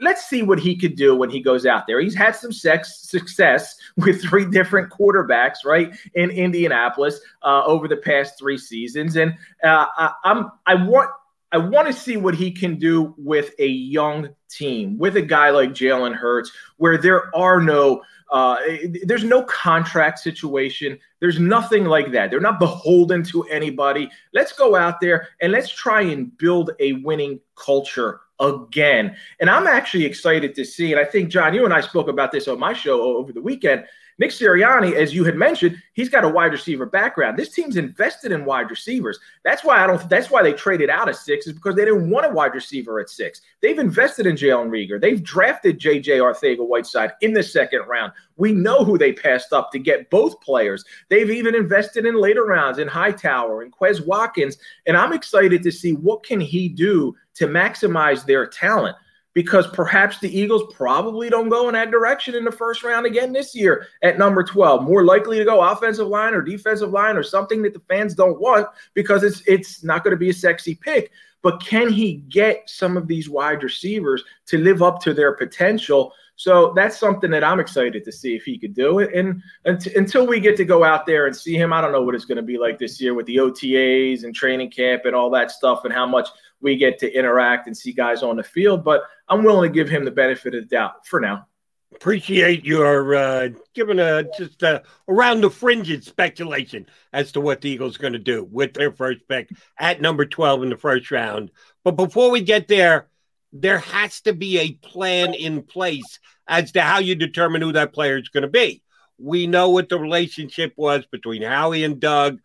Let's 0.01 0.27
see 0.27 0.43
what 0.43 0.59
he 0.59 0.77
could 0.77 0.97
do 0.97 1.15
when 1.15 1.28
he 1.28 1.41
goes 1.41 1.66
out 1.66 1.87
there. 1.87 2.01
He's 2.01 2.15
had 2.15 2.35
some 2.35 2.53
sex, 2.53 3.01
success 3.03 3.77
with 3.97 4.23
three 4.23 4.47
different 4.47 4.91
quarterbacks, 4.91 5.65
right, 5.65 5.95
in 6.15 6.31
Indianapolis 6.31 7.20
uh, 7.43 7.65
over 7.65 7.89
the 7.89 7.99
past 7.99 8.39
three 8.39 8.59
seasons, 8.59 9.16
and 9.16 9.32
uh, 9.62 9.87
I, 9.97 10.12
I'm 10.24 10.51
I 10.66 10.74
want 10.74 11.11
I 11.53 11.59
want 11.59 11.87
to 11.89 11.93
see 11.93 12.17
what 12.17 12.35
he 12.35 12.51
can 12.51 12.79
do 12.79 13.15
with 13.19 13.53
a 13.59 13.67
young 13.67 14.29
team, 14.49 14.99
with 14.99 15.17
a 15.17 15.23
guy 15.23 15.51
like 15.51 15.71
Jalen 15.71 16.15
Hurts, 16.15 16.53
where 16.77 16.99
there 16.99 17.35
are 17.35 17.61
no 17.61 18.03
Uh, 18.31 18.59
there's 19.03 19.25
no 19.25 19.43
contract 19.43 20.21
situation. 20.21 20.97
There's 21.19 21.41
nothing 21.41 21.85
like 21.87 22.13
that. 22.13 22.31
They're 22.31 22.39
not 22.39 22.61
beholden 22.61 23.25
to 23.25 23.43
anybody. 23.51 24.09
Let's 24.33 24.53
go 24.53 24.77
out 24.77 25.01
there 25.01 25.27
and 25.41 25.51
let's 25.51 25.69
try 25.69 26.03
and 26.03 26.31
build 26.39 26.71
a 26.79 26.93
winning 27.03 27.41
culture 27.57 28.21
again. 28.39 29.17
And 29.41 29.51
I'm 29.51 29.67
actually 29.67 30.05
excited 30.05 30.55
to 30.55 30.65
see, 30.65 30.93
and 30.93 31.01
I 31.01 31.05
think, 31.05 31.29
John, 31.29 31.55
you 31.55 31.65
and 31.65 31.75
I 31.75 31.81
spoke 31.81 32.07
about 32.07 32.31
this 32.31 32.47
on 32.47 32.61
my 32.61 32.73
show 32.73 33.03
over 33.17 33.33
the 33.33 33.43
weekend. 33.43 33.85
Nick 34.21 34.33
Sirianni, 34.33 34.93
as 34.93 35.15
you 35.15 35.25
had 35.25 35.35
mentioned, 35.35 35.83
he's 35.95 36.11
got 36.11 36.27
a 36.27 36.29
wide 36.29 36.53
receiver 36.53 36.85
background. 36.85 37.39
This 37.39 37.55
team's 37.55 37.79
invested 37.79 38.33
in 38.33 38.45
wide 38.45 38.69
receivers. 38.69 39.19
That's 39.45 39.65
why 39.65 39.83
I 39.83 39.87
don't. 39.87 40.07
That's 40.11 40.31
why 40.31 40.43
they 40.43 40.53
traded 40.53 40.91
out 40.91 41.09
of 41.09 41.17
six 41.17 41.47
is 41.47 41.55
because 41.55 41.75
they 41.75 41.87
didn't 41.87 42.11
want 42.11 42.27
a 42.27 42.29
wide 42.29 42.55
receiver 42.55 43.01
at 43.01 43.09
six. 43.09 43.41
They've 43.63 43.79
invested 43.79 44.27
in 44.27 44.37
Jalen 44.37 44.69
Reagor. 44.69 45.01
They've 45.01 45.23
drafted 45.23 45.79
J.J. 45.79 46.19
Arcega-Whiteside 46.19 47.13
in 47.23 47.33
the 47.33 47.43
second 47.43 47.81
round. 47.89 48.13
We 48.37 48.53
know 48.53 48.85
who 48.85 48.99
they 48.99 49.15
passed 49.15 49.55
up 49.55 49.73
to 49.73 49.79
get 49.79 50.11
both 50.11 50.39
players. 50.43 50.85
They've 51.09 51.31
even 51.31 51.55
invested 51.55 52.05
in 52.05 52.21
later 52.21 52.45
rounds 52.45 52.79
in 52.79 52.89
Hightower 52.89 53.63
and 53.63 53.73
Quez 53.73 54.05
Watkins. 54.05 54.59
And 54.87 54.99
I'm 54.99 55.15
excited 55.15 55.63
to 55.63 55.73
see 55.73 55.95
what 55.95 56.25
can 56.25 56.41
he 56.41 56.69
do 56.69 57.17
to 57.37 57.47
maximize 57.47 58.27
their 58.27 58.47
talent 58.47 58.97
because 59.41 59.67
perhaps 59.69 60.19
the 60.19 60.39
Eagles 60.39 60.71
probably 60.75 61.31
don't 61.31 61.49
go 61.49 61.67
in 61.67 61.73
that 61.73 61.91
direction 61.91 62.35
in 62.35 62.45
the 62.45 62.53
first 62.53 62.83
round 62.83 63.07
again 63.07 63.33
this 63.33 63.55
year 63.55 63.87
at 64.03 64.19
number 64.19 64.45
12. 64.45 64.83
More 64.83 65.03
likely 65.03 65.39
to 65.39 65.47
go 65.47 65.62
offensive 65.62 66.09
line 66.09 66.35
or 66.35 66.43
defensive 66.43 66.91
line 66.91 67.17
or 67.17 67.23
something 67.23 67.62
that 67.62 67.73
the 67.73 67.81
fans 67.81 68.15
don't 68.15 68.39
want 68.39 68.69
because 68.93 69.23
it's 69.23 69.41
it's 69.47 69.83
not 69.83 70.05
going 70.05 70.11
to 70.11 70.19
be 70.19 70.29
a 70.29 70.35
sexy 70.35 70.75
pick. 70.75 71.11
But 71.41 71.65
can 71.65 71.91
he 71.91 72.17
get 72.29 72.69
some 72.69 72.99
of 72.99 73.09
these 73.09 73.31
wide 73.31 73.62
receivers 73.62 74.23
to 74.49 74.59
live 74.59 74.83
up 74.83 75.01
to 75.05 75.15
their 75.15 75.33
potential? 75.33 76.12
So 76.37 76.75
that's 76.77 76.99
something 76.99 77.31
that 77.31 77.43
I'm 77.43 77.61
excited 77.61 78.05
to 78.05 78.12
see 78.12 78.37
if 78.37 78.43
he 78.45 78.59
could 78.59 78.75
do 78.75 78.99
it. 78.99 79.15
And 79.15 79.43
until 79.65 80.27
we 80.27 80.39
get 80.39 80.55
to 80.59 80.67
go 80.67 80.85
out 80.85 81.07
there 81.07 81.27
and 81.27 81.35
see 81.35 81.57
him, 81.57 81.73
I 81.73 81.81
don't 81.81 81.93
know 81.93 82.03
what 82.03 82.15
it's 82.15 82.27
going 82.27 82.37
to 82.37 82.43
be 82.43 82.59
like 82.59 82.79
this 82.79 83.01
year 83.01 83.15
with 83.15 83.25
the 83.25 83.37
OTAs 83.37 84.25
and 84.25 84.35
training 84.35 84.71
camp 84.71 85.07
and 85.07 85.15
all 85.15 85.31
that 85.31 85.51
stuff 85.51 85.87
and 85.87 85.95
how 85.95 86.07
much 86.07 86.29
we 86.61 86.77
get 86.77 86.99
to 87.01 87.12
interact 87.12 87.66
and 87.66 87.77
see 87.77 87.93
guys 87.93 88.23
on 88.23 88.37
the 88.37 88.43
field. 88.43 88.85
But 88.85 89.03
I'm 89.28 89.43
willing 89.43 89.70
to 89.70 89.74
give 89.74 89.89
him 89.89 90.05
the 90.05 90.11
benefit 90.11 90.55
of 90.55 90.62
the 90.62 90.69
doubt 90.69 91.07
for 91.07 91.20
now. 91.20 91.47
Appreciate 91.93 92.65
your 92.65 93.15
uh, 93.16 93.49
giving 93.74 93.99
a 93.99 94.24
just 94.39 94.62
a 94.62 94.82
around 95.09 95.41
the 95.41 95.51
fringes 95.51 96.07
speculation 96.07 96.87
as 97.12 97.32
to 97.32 97.41
what 97.41 97.61
the 97.61 97.70
Eagles 97.70 97.97
going 97.97 98.12
to 98.12 98.19
do 98.19 98.45
with 98.45 98.74
their 98.74 98.93
first 98.93 99.27
pick 99.28 99.51
at 99.77 100.01
number 100.01 100.24
12 100.24 100.62
in 100.62 100.70
the 100.70 100.77
first 100.77 101.11
round. 101.11 101.51
But 101.82 101.97
before 101.97 102.31
we 102.31 102.43
get 102.43 102.69
there, 102.69 103.09
there 103.53 103.81
has 103.81 104.20
to 104.23 104.32
be 104.32 104.59
a 104.59 104.73
plan 104.73 105.35
in 105.35 105.62
place 105.62 106.20
as 106.47 106.73
to 106.73 106.81
how 106.81 106.99
you 106.99 107.16
determine 107.16 107.61
who 107.61 107.73
that 107.73 107.93
player 107.93 108.19
is 108.19 108.28
going 108.28 108.43
to 108.43 108.49
be. 108.49 108.82
We 109.19 109.49
know 109.49 109.70
what 109.70 109.89
the 109.89 109.99
relationship 109.99 110.73
was 110.77 111.05
between 111.07 111.43
Howie 111.43 111.85
and 111.85 112.01
Doug, 112.01 112.41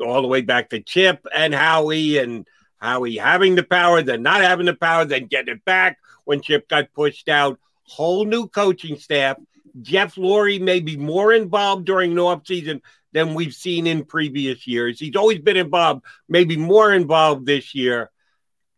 all 0.00 0.20
the 0.20 0.28
way 0.28 0.40
back 0.40 0.70
to 0.70 0.80
Chip 0.80 1.26
and 1.34 1.54
Howie, 1.54 2.18
and 2.18 2.46
Howie 2.80 3.16
having 3.16 3.54
the 3.54 3.62
power, 3.62 4.02
then 4.02 4.22
not 4.22 4.40
having 4.40 4.66
the 4.66 4.74
power, 4.74 5.04
then 5.04 5.26
getting 5.26 5.54
it 5.54 5.64
back 5.64 5.98
when 6.24 6.40
Chip 6.40 6.68
got 6.68 6.92
pushed 6.92 7.28
out. 7.28 7.58
Whole 7.84 8.24
new 8.24 8.48
coaching 8.48 8.96
staff. 8.96 9.36
Jeff 9.82 10.14
Lurie 10.16 10.60
may 10.60 10.80
be 10.80 10.96
more 10.96 11.32
involved 11.32 11.84
during 11.84 12.14
the 12.14 12.22
offseason 12.22 12.80
than 13.12 13.34
we've 13.34 13.54
seen 13.54 13.86
in 13.86 14.04
previous 14.04 14.66
years. 14.66 14.98
He's 14.98 15.16
always 15.16 15.40
been 15.40 15.56
involved, 15.56 16.04
maybe 16.28 16.56
more 16.56 16.92
involved 16.92 17.46
this 17.46 17.74
year. 17.74 18.10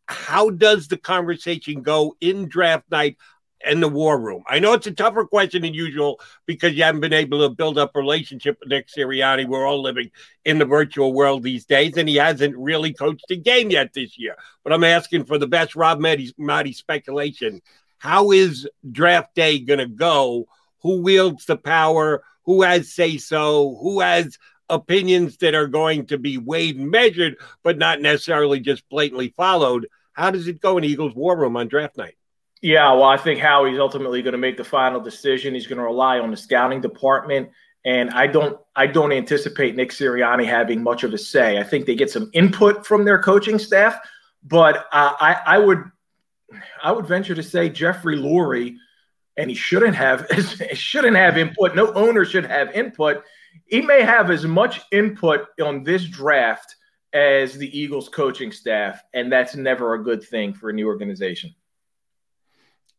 How 0.06 0.50
does 0.50 0.88
the 0.88 0.96
conversation 0.96 1.82
go 1.82 2.16
in 2.20 2.48
draft 2.48 2.90
night 2.90 3.16
and 3.64 3.82
the 3.82 3.89
war 3.89 4.18
room? 4.18 4.43
I 4.47 4.59
know 4.59 4.72
it's 4.72 4.86
a 4.86 4.93
tougher 4.93 5.24
question 5.24 5.62
than 5.62 5.74
usual 5.74 6.20
because 6.47 6.74
you 6.74 6.82
haven't 6.82 7.01
been 7.01 7.12
able 7.12 7.40
to 7.40 7.55
build 7.55 7.78
up 7.78 7.94
a 7.94 7.98
relationship 7.98 8.59
with 8.60 8.68
Nick 8.68 8.89
Sirianni. 8.89 9.47
We're 9.47 9.66
all 9.66 9.82
living 9.82 10.10
in 10.44 10.59
the 10.59 10.64
virtual 10.64 11.12
world 11.12 11.43
these 11.43 11.64
days, 11.64 11.97
and 11.97 12.09
he 12.09 12.16
hasn't 12.16 12.56
really 12.56 12.93
coached 12.93 13.30
a 13.30 13.36
game 13.36 13.70
yet 13.70 13.93
this 13.93 14.18
year. 14.18 14.36
But 14.64 14.72
I'm 14.72 14.84
asking 14.84 15.24
for 15.24 15.39
the 15.39 15.47
best 15.47 15.76
Rob 15.76 16.01
Maaddi 16.01 16.74
speculation. 16.74 17.62
How 17.98 18.32
is 18.32 18.68
draft 18.90 19.34
day 19.34 19.60
going 19.60 19.78
to 19.78 19.86
go? 19.86 20.47
Who 20.82 21.02
wields 21.02 21.47
the 21.47 21.56
power? 21.56 22.24
Who 22.44 22.62
has 22.62 22.93
say 22.93 23.16
so? 23.18 23.78
Who 23.80 24.01
has 24.01 24.39
opinions 24.68 25.36
that 25.36 25.55
are 25.55 25.68
going 25.68 26.06
to 26.06 26.18
be 26.18 26.39
weighed 26.39 26.76
and 26.76 26.90
measured, 26.90 27.36
but 27.62 27.78
not 27.78 28.01
necessarily 28.01 28.59
just 28.59 28.89
blatantly 28.89 29.32
followed? 29.36 29.86
How 30.12 30.30
does 30.30 30.48
it 30.48 30.60
go 30.60 30.78
in 30.78 30.84
Eagles 30.84 31.14
War 31.14 31.39
Room 31.39 31.56
on 31.56 31.68
draft 31.68 31.97
night? 31.97 32.16
Yeah, 32.62 32.93
well, 32.93 33.02
I 33.02 33.16
think 33.16 33.40
Howie's 33.40 33.80
ultimately 33.80 34.22
going 34.22 34.32
to 34.32 34.39
make 34.39 34.56
the 34.56 34.62
final 34.64 35.01
decision. 35.01 35.52
He's 35.52 35.66
going 35.66 35.78
to 35.78 35.84
rely 35.84 36.20
on 36.20 36.30
the 36.30 36.36
scouting 36.36 36.80
department, 36.80 37.51
and 37.84 38.10
I 38.10 38.28
don't, 38.28 38.56
I 38.76 38.86
don't 38.86 39.12
anticipate 39.12 39.74
Nick 39.74 39.90
Sirianni 39.90 40.47
having 40.47 40.80
much 40.80 41.02
of 41.02 41.12
a 41.12 41.18
say. 41.18 41.59
I 41.59 41.64
think 41.64 41.86
they 41.86 41.97
get 41.97 42.09
some 42.09 42.30
input 42.32 42.86
from 42.86 43.05
their 43.05 43.20
coaching 43.20 43.59
staff, 43.59 43.98
but 44.44 44.86
uh, 44.93 45.12
I, 45.18 45.40
I 45.44 45.59
would, 45.59 45.82
I 46.80 46.93
would 46.93 47.05
venture 47.05 47.34
to 47.34 47.43
say 47.43 47.68
Jeffrey 47.68 48.16
Lurie, 48.16 48.76
and 49.36 49.51
he 49.51 49.56
shouldn't 49.56 49.97
have, 49.97 50.28
shouldn't 50.72 51.16
have 51.16 51.36
input. 51.36 51.74
No 51.74 51.93
owner 51.94 52.24
should 52.24 52.47
have 52.47 52.70
input. 52.76 53.24
He 53.66 53.82
may 53.82 54.02
have 54.02 54.30
as 54.30 54.47
much 54.47 54.82
input 54.93 55.47
on 55.60 55.82
this 55.82 56.05
draft 56.05 56.76
as 57.12 57.59
the 57.59 57.76
Eagles 57.76 58.09
coaching 58.09 58.52
staff, 58.52 59.02
and 59.14 59.32
that's 59.32 59.56
never 59.56 59.94
a 59.94 60.05
good 60.05 60.22
thing 60.22 60.55
for 60.55 60.70
a 60.70 60.72
new 60.72 60.86
organization. 60.86 61.52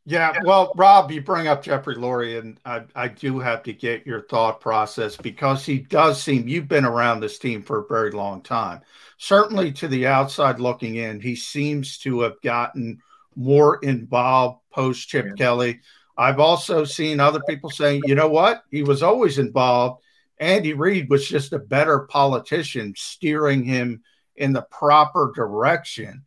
Yeah, 0.05 0.37
well, 0.43 0.73
Rob, 0.75 1.11
you 1.11 1.21
bring 1.21 1.47
up 1.47 1.63
Jeffrey 1.63 1.95
Lurie, 1.95 2.37
and 2.37 2.59
I, 2.65 2.83
I 2.93 3.07
do 3.07 3.39
have 3.39 3.63
to 3.63 3.73
get 3.73 4.05
your 4.05 4.21
thought 4.23 4.59
process 4.59 5.15
because 5.15 5.65
he 5.65 5.79
does 5.79 6.21
seem 6.21 6.47
you've 6.47 6.67
been 6.67 6.83
around 6.83 7.21
this 7.21 7.39
team 7.39 7.61
for 7.61 7.79
a 7.79 7.87
very 7.87 8.11
long 8.11 8.41
time. 8.41 8.81
Certainly, 9.17 9.71
to 9.73 9.87
the 9.87 10.07
outside 10.07 10.59
looking 10.59 10.95
in, 10.95 11.21
he 11.21 11.37
seems 11.37 11.97
to 11.99 12.21
have 12.21 12.41
gotten 12.41 12.99
more 13.35 13.79
involved 13.81 14.59
post 14.73 15.07
Chip 15.07 15.25
yeah. 15.25 15.33
Kelly. 15.33 15.79
I've 16.17 16.39
also 16.39 16.83
seen 16.83 17.21
other 17.21 17.41
people 17.47 17.69
saying, 17.69 18.01
you 18.05 18.15
know 18.15 18.27
what, 18.27 18.63
he 18.71 18.83
was 18.83 19.03
always 19.03 19.39
involved. 19.39 20.03
Andy 20.37 20.73
Reid 20.73 21.09
was 21.09 21.25
just 21.25 21.53
a 21.53 21.59
better 21.59 21.99
politician, 21.99 22.93
steering 22.97 23.63
him 23.63 24.03
in 24.35 24.51
the 24.51 24.63
proper 24.63 25.31
direction. 25.33 26.25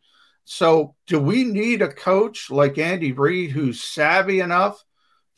So, 0.49 0.95
do 1.09 1.19
we 1.19 1.43
need 1.43 1.83
a 1.83 1.93
coach 1.93 2.53
like 2.53 2.79
Andy 2.79 3.11
Reid 3.11 3.51
who's 3.51 3.83
savvy 3.83 4.39
enough 4.39 4.83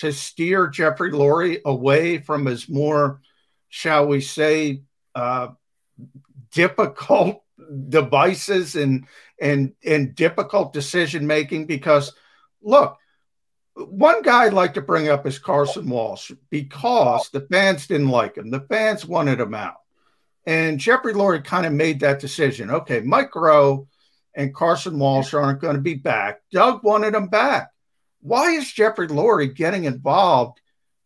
to 0.01 0.13
steer 0.13 0.69
Jeffrey 0.69 1.13
Lurie 1.13 1.63
away 1.65 2.19
from 2.19 2.45
his 2.45 2.69
more, 2.69 3.23
shall 3.71 4.07
we 4.07 4.21
say, 4.21 4.83
uh, 5.15 5.49
difficult 6.53 7.43
devices 7.89 8.77
and 8.77 9.07
and 9.41 9.73
and 9.83 10.15
difficult 10.15 10.75
decision 10.75 11.27
making? 11.27 11.65
Because, 11.65 12.13
look, 12.61 12.99
one 13.77 14.21
guy 14.21 14.45
I'd 14.45 14.53
like 14.53 14.75
to 14.75 14.83
bring 14.83 15.09
up 15.09 15.27
is 15.27 15.39
Carson 15.39 15.87
Walch 15.87 16.37
because 16.51 17.31
the 17.31 17.49
fans 17.51 17.87
didn't 17.87 18.11
like 18.11 18.37
him. 18.37 18.51
The 18.51 18.61
fans 18.61 19.07
wanted 19.07 19.41
him 19.41 19.55
out. 19.55 19.77
And 20.45 20.79
Jeffrey 20.79 21.15
Lurie 21.15 21.43
kind 21.43 21.65
of 21.65 21.73
made 21.73 22.01
that 22.01 22.21
decision. 22.21 22.71
Okay, 22.71 23.01
Mike 23.01 23.31
Groh 23.31 23.87
and 24.35 24.55
Carson 24.55 24.99
Walch 24.99 25.35
aren't 25.35 25.61
going 25.61 25.77
to 25.77 25.83
be 25.83 25.95
back. 25.95 26.41
Doug 26.53 26.83
wanted 26.85 27.15
them 27.15 27.29
back. 27.29 27.71
Why 28.21 28.51
is 28.51 28.73
Jeffrey 28.73 29.09
Lurie 29.09 29.55
getting 29.55 29.85
involved 29.85 30.61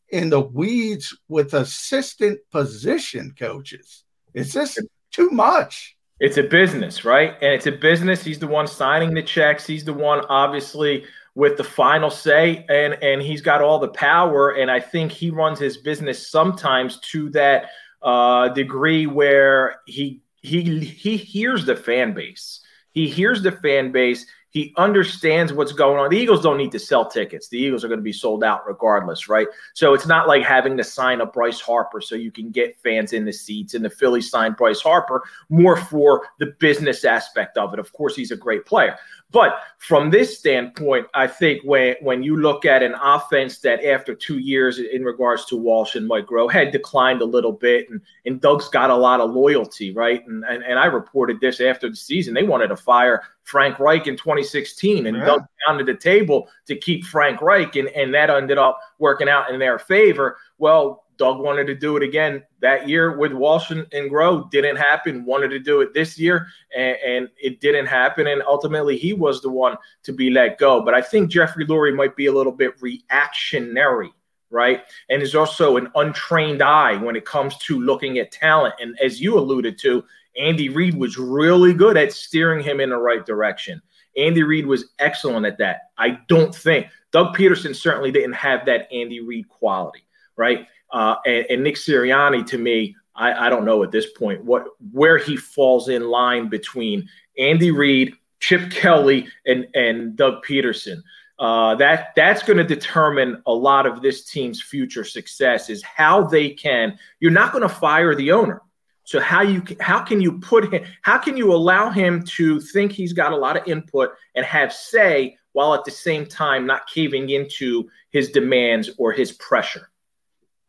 in 0.08 0.30
the 0.30 0.40
weeds 0.40 1.16
with 1.28 1.54
assistant 1.54 2.40
position 2.50 3.34
coaches? 3.38 4.04
Is 4.34 4.52
this 4.52 4.78
too 5.10 5.30
much? 5.30 5.96
It's 6.20 6.36
a 6.36 6.42
business, 6.42 7.04
right? 7.04 7.34
And 7.42 7.52
it's 7.52 7.66
a 7.66 7.72
business. 7.72 8.22
He's 8.22 8.38
the 8.38 8.46
one 8.46 8.66
signing 8.66 9.12
the 9.14 9.22
checks. 9.22 9.66
He's 9.66 9.84
the 9.84 9.92
one, 9.92 10.20
obviously, 10.28 11.04
with 11.34 11.56
the 11.56 11.64
final 11.64 12.10
say, 12.10 12.64
and 12.68 12.94
and 13.02 13.20
he's 13.22 13.40
got 13.40 13.62
all 13.62 13.78
the 13.78 13.88
power. 13.88 14.50
And 14.50 14.70
I 14.70 14.78
think 14.78 15.10
he 15.10 15.30
runs 15.30 15.58
his 15.58 15.78
business 15.78 16.28
sometimes 16.28 17.00
to 17.10 17.30
that 17.30 17.70
uh, 18.02 18.48
degree 18.50 19.06
where 19.06 19.80
he 19.86 20.22
he 20.36 20.80
he 20.80 21.16
hears 21.16 21.64
the 21.64 21.76
fan 21.76 22.14
base 22.14 22.60
he 22.92 23.08
hears 23.08 23.42
the 23.42 23.52
fan 23.52 23.92
base. 23.92 24.26
He 24.50 24.74
understands 24.76 25.50
what's 25.50 25.72
going 25.72 25.98
on. 25.98 26.10
The 26.10 26.18
Eagles 26.18 26.42
don't 26.42 26.58
need 26.58 26.72
to 26.72 26.78
sell 26.78 27.08
tickets. 27.08 27.48
The 27.48 27.56
Eagles 27.56 27.84
are 27.84 27.88
going 27.88 28.00
to 28.00 28.04
be 28.04 28.12
sold 28.12 28.44
out 28.44 28.66
regardless, 28.66 29.26
right? 29.26 29.46
So 29.72 29.94
it's 29.94 30.06
not 30.06 30.28
like 30.28 30.42
having 30.42 30.76
to 30.76 30.84
sign 30.84 31.22
up 31.22 31.32
Bryce 31.32 31.58
Harper 31.58 32.02
so 32.02 32.16
you 32.16 32.30
can 32.30 32.50
get 32.50 32.76
fans 32.76 33.14
in 33.14 33.24
the 33.24 33.32
seats. 33.32 33.72
And 33.72 33.82
the 33.82 33.88
Phillies 33.88 34.28
signed 34.28 34.58
Bryce 34.58 34.82
Harper 34.82 35.22
more 35.48 35.78
for 35.78 36.26
the 36.38 36.54
business 36.60 37.02
aspect 37.06 37.56
of 37.56 37.72
it. 37.72 37.78
Of 37.78 37.94
course, 37.94 38.14
he's 38.14 38.30
a 38.30 38.36
great 38.36 38.66
player. 38.66 38.98
But 39.32 39.62
from 39.78 40.10
this 40.10 40.38
standpoint, 40.38 41.06
I 41.14 41.26
think 41.26 41.62
when 41.64 41.96
when 42.00 42.22
you 42.22 42.36
look 42.36 42.64
at 42.64 42.82
an 42.82 42.94
offense 43.02 43.58
that 43.60 43.84
after 43.84 44.14
two 44.14 44.38
years 44.38 44.78
in 44.78 45.04
regards 45.04 45.46
to 45.46 45.56
Walch 45.56 45.96
and 45.96 46.06
Mike 46.06 46.26
Groh 46.26 46.52
had 46.52 46.70
declined 46.70 47.22
a 47.22 47.24
little 47.24 47.52
bit, 47.52 47.88
and, 47.88 48.00
and 48.26 48.40
Doug's 48.40 48.68
got 48.68 48.90
a 48.90 48.94
lot 48.94 49.20
of 49.20 49.30
loyalty, 49.30 49.92
right? 49.92 50.24
And, 50.26 50.44
and 50.44 50.62
and 50.62 50.78
I 50.78 50.84
reported 50.84 51.40
this 51.40 51.60
after 51.60 51.88
the 51.88 51.96
season. 51.96 52.34
They 52.34 52.42
wanted 52.42 52.68
to 52.68 52.76
fire 52.76 53.22
Frank 53.44 53.80
Reich 53.80 54.06
in 54.06 54.16
2016, 54.16 55.06
and 55.06 55.16
yeah. 55.16 55.24
Doug 55.24 55.42
pounded 55.66 55.86
the 55.86 55.94
table 55.94 56.48
to 56.66 56.76
keep 56.76 57.04
Frank 57.04 57.40
Reich, 57.40 57.74
and, 57.76 57.88
and 57.88 58.12
that 58.14 58.28
ended 58.28 58.58
up 58.58 58.78
working 58.98 59.28
out 59.28 59.50
in 59.50 59.58
their 59.58 59.78
favor. 59.78 60.36
Well, 60.58 61.01
Doug 61.16 61.40
wanted 61.40 61.66
to 61.66 61.74
do 61.74 61.96
it 61.96 62.02
again 62.02 62.42
that 62.60 62.88
year 62.88 63.16
with 63.16 63.32
Walch 63.32 63.70
and, 63.70 63.86
and 63.92 64.10
Groh. 64.10 64.50
Didn't 64.50 64.76
happen. 64.76 65.24
Wanted 65.24 65.48
to 65.48 65.58
do 65.58 65.80
it 65.80 65.94
this 65.94 66.18
year, 66.18 66.46
and, 66.76 66.96
and, 67.04 67.28
it 67.36 67.60
didn't 67.60 67.86
happen. 67.86 68.26
And 68.26 68.42
ultimately, 68.42 68.96
he 68.96 69.12
was 69.12 69.40
the 69.40 69.50
one 69.50 69.76
to 70.04 70.12
be 70.12 70.30
let 70.30 70.58
go. 70.58 70.82
But 70.82 70.94
I 70.94 71.02
think 71.02 71.30
Jeffrey 71.30 71.66
Lurie 71.66 71.94
might 71.94 72.16
be 72.16 72.26
a 72.26 72.32
little 72.32 72.52
bit 72.52 72.80
reactionary, 72.80 74.12
right? 74.50 74.82
And 75.10 75.22
is 75.22 75.34
also 75.34 75.76
an 75.76 75.88
untrained 75.94 76.62
eye 76.62 76.96
when 76.96 77.16
it 77.16 77.24
comes 77.24 77.56
to 77.58 77.80
looking 77.80 78.18
at 78.18 78.32
talent. 78.32 78.74
And 78.80 78.98
as 79.00 79.20
you 79.20 79.38
alluded 79.38 79.78
to, 79.80 80.04
Andy 80.38 80.68
Reid 80.68 80.94
was 80.94 81.18
really 81.18 81.74
good 81.74 81.96
at 81.96 82.12
steering 82.12 82.64
him 82.64 82.80
in 82.80 82.90
the 82.90 82.96
right 82.96 83.24
direction. 83.24 83.82
Andy 84.16 84.42
Reid 84.42 84.66
was 84.66 84.92
excellent 84.98 85.46
at 85.46 85.58
that. 85.58 85.90
I 85.98 86.18
don't 86.28 86.54
think 86.54 86.86
Doug 87.12 87.36
Pederson 87.36 87.74
certainly 87.74 88.10
didn't 88.10 88.34
have 88.34 88.66
that 88.66 88.92
Andy 88.92 89.20
Reid 89.20 89.48
quality, 89.48 90.04
right? 90.36 90.66
Uh, 90.92 91.16
and, 91.24 91.46
and, 91.48 91.62
Nick 91.62 91.76
Sirianni, 91.76 92.44
to 92.46 92.58
me, 92.58 92.94
I, 93.16 93.46
I, 93.46 93.50
don't 93.50 93.64
know 93.64 93.82
at 93.82 93.90
this 93.90 94.12
point 94.12 94.44
what 94.44 94.66
where 94.92 95.16
he 95.16 95.38
falls 95.38 95.88
in 95.88 96.08
line 96.08 96.48
between 96.48 97.08
Andy 97.38 97.70
Reid, 97.70 98.14
Chip 98.40 98.70
Kelly, 98.70 99.26
and 99.46 99.66
and 99.74 100.16
Doug 100.16 100.44
Pederson. 100.44 101.02
Uh, 101.38 101.74
that 101.76 102.10
that's 102.14 102.42
going 102.42 102.58
to 102.58 102.64
determine 102.64 103.42
a 103.46 103.52
lot 103.52 103.86
of 103.86 104.02
this 104.02 104.24
team's 104.24 104.60
future 104.60 105.04
success. 105.04 105.70
Is 105.70 105.82
how 105.82 106.24
they 106.24 106.50
can. 106.50 106.98
You're 107.20 107.30
not 107.30 107.52
going 107.52 107.62
to 107.62 107.68
fire 107.68 108.14
the 108.14 108.32
owner. 108.32 108.60
So 109.04 109.18
how 109.20 109.42
you 109.42 109.62
how 109.80 110.00
can 110.00 110.20
you 110.20 110.38
put 110.38 110.72
him? 110.72 110.84
How 111.02 111.18
can 111.18 111.36
you 111.36 111.52
allow 111.52 111.90
him 111.90 112.22
to 112.36 112.60
think 112.60 112.92
he's 112.92 113.12
got 113.12 113.32
a 113.32 113.36
lot 113.36 113.56
of 113.56 113.66
input 113.66 114.10
and 114.34 114.44
have 114.44 114.72
say 114.72 115.36
while 115.52 115.74
at 115.74 115.84
the 115.84 115.90
same 115.90 116.26
time 116.26 116.66
not 116.66 116.86
caving 116.86 117.30
into 117.30 117.88
his 118.10 118.30
demands 118.30 118.90
or 118.98 119.12
his 119.12 119.32
pressure? 119.32 119.88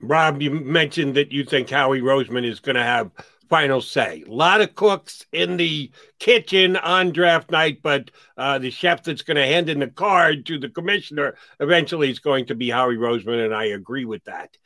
Rob, 0.04 0.42
you 0.42 0.52
mentioned 0.52 1.16
that 1.16 1.32
you 1.32 1.46
think 1.46 1.70
Howie 1.70 2.02
Roseman 2.02 2.46
is 2.46 2.60
going 2.60 2.76
to 2.76 2.84
have 2.84 3.12
final 3.50 3.82
say. 3.82 4.24
A 4.28 4.32
lot 4.32 4.62
of 4.62 4.76
cooks 4.76 5.26
in 5.32 5.58
the 5.58 5.92
kitchen 6.20 6.76
on 6.76 7.12
draft 7.12 7.52
night, 7.52 7.80
but 7.82 8.12
uh, 8.38 8.60
the 8.60 8.70
chef 8.70 9.04
that's 9.04 9.22
going 9.22 9.38
to 9.38 9.46
hand 9.46 9.70
in 9.70 9.80
the 9.80 9.88
card 9.88 10.46
to 10.48 10.60
the 10.60 10.70
commissioner 10.70 11.36
eventually 11.60 12.10
is 12.12 12.20
going 12.20 12.48
to 12.48 12.56
be 12.56 12.70
Howie 12.70 12.98
Roseman, 12.98 13.46
and 13.46 13.56
I 13.56 13.66
agree 13.66 14.06
with 14.06 14.24
that. 14.26 14.58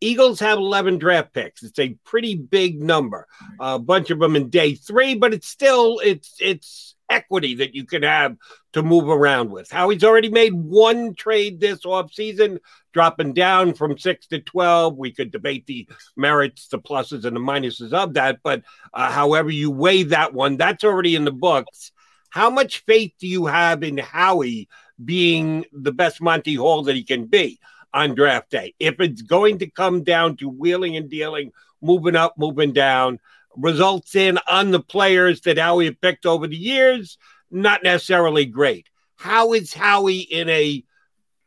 Eagles 0.00 0.40
have 0.40 0.58
11 0.58 0.98
draft 0.98 1.32
picks. 1.32 1.62
It's 1.62 1.78
a 1.78 1.96
pretty 2.04 2.34
big 2.34 2.82
number. 2.82 3.26
A 3.60 3.78
bunch 3.78 4.10
of 4.10 4.18
them 4.18 4.36
in 4.36 4.50
day 4.50 4.74
three, 4.74 5.14
but 5.14 5.32
it's 5.32 5.48
still 5.48 6.00
it's 6.04 6.36
it's 6.40 6.95
equity 7.08 7.54
that 7.56 7.74
you 7.74 7.84
can 7.84 8.02
have 8.02 8.36
to 8.72 8.82
move 8.82 9.08
around 9.08 9.50
with. 9.50 9.70
Howie's 9.70 10.04
already 10.04 10.30
made 10.30 10.52
one 10.52 11.14
trade 11.14 11.60
this 11.60 11.84
offseason, 11.84 12.58
dropping 12.92 13.32
down 13.32 13.74
from 13.74 13.98
six 13.98 14.26
to 14.28 14.40
12. 14.40 14.96
We 14.96 15.12
could 15.12 15.30
debate 15.30 15.66
the 15.66 15.88
merits, 16.16 16.68
the 16.68 16.78
pluses, 16.78 17.24
and 17.24 17.36
the 17.36 17.40
minuses 17.40 17.92
of 17.92 18.14
that. 18.14 18.40
But 18.42 18.62
uh, 18.92 19.10
however 19.10 19.50
you 19.50 19.70
weigh 19.70 20.04
that 20.04 20.34
one, 20.34 20.56
that's 20.56 20.84
already 20.84 21.14
in 21.14 21.24
the 21.24 21.32
books. 21.32 21.92
How 22.30 22.50
much 22.50 22.84
faith 22.84 23.12
do 23.18 23.26
you 23.26 23.46
have 23.46 23.82
in 23.82 23.98
Howie 23.98 24.68
being 25.02 25.64
the 25.72 25.92
best 25.92 26.20
Monty 26.20 26.54
Hall 26.54 26.82
that 26.84 26.96
he 26.96 27.04
can 27.04 27.26
be 27.26 27.58
on 27.94 28.14
draft 28.14 28.50
day? 28.50 28.74
If 28.78 29.00
it's 29.00 29.22
going 29.22 29.58
to 29.60 29.70
come 29.70 30.02
down 30.04 30.36
to 30.38 30.48
wheeling 30.48 30.96
and 30.96 31.08
dealing, 31.08 31.52
moving 31.80 32.16
up, 32.16 32.34
moving 32.36 32.72
down, 32.72 33.20
results 33.56 34.14
in 34.14 34.38
on 34.48 34.70
the 34.70 34.80
players 34.80 35.40
that 35.42 35.58
Howie 35.58 35.90
picked 35.90 36.26
over 36.26 36.46
the 36.46 36.56
years, 36.56 37.18
not 37.50 37.82
necessarily 37.82 38.44
great. 38.44 38.88
How 39.16 39.52
is 39.52 39.72
Howie 39.72 40.20
in 40.20 40.48
a 40.48 40.84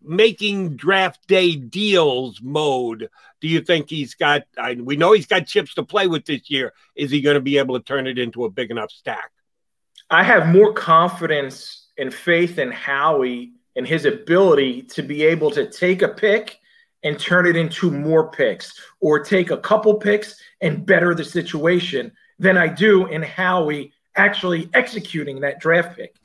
making 0.02 0.76
draft 0.76 1.28
day 1.28 1.56
deals 1.56 2.42
mode? 2.42 3.10
Do 3.42 3.48
you 3.48 3.62
think 3.62 3.90
he's 3.90 4.16
got? 4.16 4.44
I, 4.58 4.74
we 4.74 4.98
know 4.98 5.14
he's 5.14 5.28
got 5.28 5.48
chips 5.48 5.76
to 5.76 5.84
play 5.84 6.08
with 6.08 6.26
this 6.26 6.50
year. 6.50 6.74
Is 6.96 7.12
he 7.12 7.22
going 7.22 7.36
to 7.36 7.42
be 7.42 7.58
able 7.58 7.78
to 7.78 7.86
turn 7.86 8.08
it 8.08 8.18
into 8.18 8.46
a 8.46 8.50
big 8.50 8.72
enough 8.72 8.92
stack? 8.92 9.32
I 10.10 10.24
have 10.24 10.48
more 10.48 10.74
confidence 10.74 11.88
and 11.98 12.14
faith 12.14 12.58
in 12.58 12.72
Howie 12.72 13.52
and 13.76 13.88
his 13.88 14.06
ability 14.06 14.82
to 14.84 15.04
be 15.04 15.24
able 15.24 15.52
to 15.52 15.70
take 15.70 16.02
a 16.02 16.08
pick 16.08 16.59
and 17.04 17.20
turn 17.20 17.46
it 17.46 17.56
into 17.56 17.92
more 17.92 18.30
picks 18.32 18.80
or 19.00 19.24
take 19.24 19.52
a 19.52 19.58
couple 19.58 19.96
picks 19.96 20.42
and 20.62 20.86
better 20.86 21.16
the 21.16 21.24
situation 21.24 22.12
than 22.40 22.58
I 22.58 22.68
do 22.68 23.08
in 23.08 23.22
Howie 23.22 23.94
actually 24.16 24.70
executing 24.74 25.40
that 25.42 25.60
draft 25.60 25.96
pick. 25.96 26.16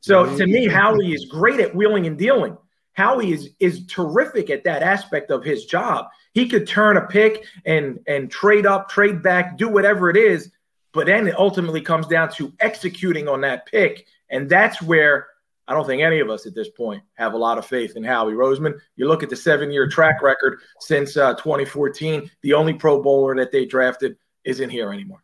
So 0.00 0.36
to 0.36 0.46
me, 0.46 0.66
mm-hmm. 0.66 0.76
Howie 0.76 1.12
is 1.12 1.24
great 1.26 1.60
at 1.60 1.74
wheeling 1.74 2.06
and 2.06 2.18
dealing. 2.18 2.58
Howie 2.92 3.32
is 3.32 3.50
is 3.58 3.86
terrific 3.86 4.50
at 4.50 4.64
that 4.64 4.82
aspect 4.82 5.30
of 5.30 5.44
his 5.44 5.64
job. 5.64 6.06
He 6.32 6.48
could 6.48 6.66
turn 6.66 6.96
a 6.96 7.06
pick 7.06 7.44
and 7.64 8.00
and 8.06 8.30
trade 8.30 8.66
up, 8.66 8.88
trade 8.88 9.22
back, 9.22 9.56
do 9.56 9.68
whatever 9.68 10.10
it 10.10 10.16
is, 10.16 10.50
but 10.92 11.06
then 11.06 11.26
it 11.26 11.36
ultimately 11.38 11.80
comes 11.80 12.06
down 12.06 12.30
to 12.32 12.52
executing 12.60 13.28
on 13.28 13.40
that 13.42 13.66
pick, 13.66 14.06
and 14.30 14.48
that's 14.48 14.80
where 14.80 15.28
I 15.66 15.72
don't 15.72 15.86
think 15.86 16.02
any 16.02 16.20
of 16.20 16.28
us 16.28 16.46
at 16.46 16.54
this 16.54 16.68
point 16.68 17.02
have 17.14 17.32
a 17.32 17.38
lot 17.38 17.58
of 17.58 17.66
faith 17.66 17.96
in 17.96 18.04
Howie 18.04 18.34
Roseman. 18.34 18.78
You 18.96 19.08
look 19.08 19.22
at 19.22 19.30
the 19.30 19.36
seven-year 19.36 19.88
track 19.88 20.22
record 20.22 20.60
since 20.80 21.16
uh, 21.16 21.34
2014. 21.34 22.30
The 22.42 22.54
only 22.54 22.74
Pro 22.74 23.02
Bowler 23.02 23.34
that 23.36 23.50
they 23.50 23.64
drafted 23.64 24.16
isn't 24.44 24.70
here 24.70 24.92
anymore. 24.92 25.22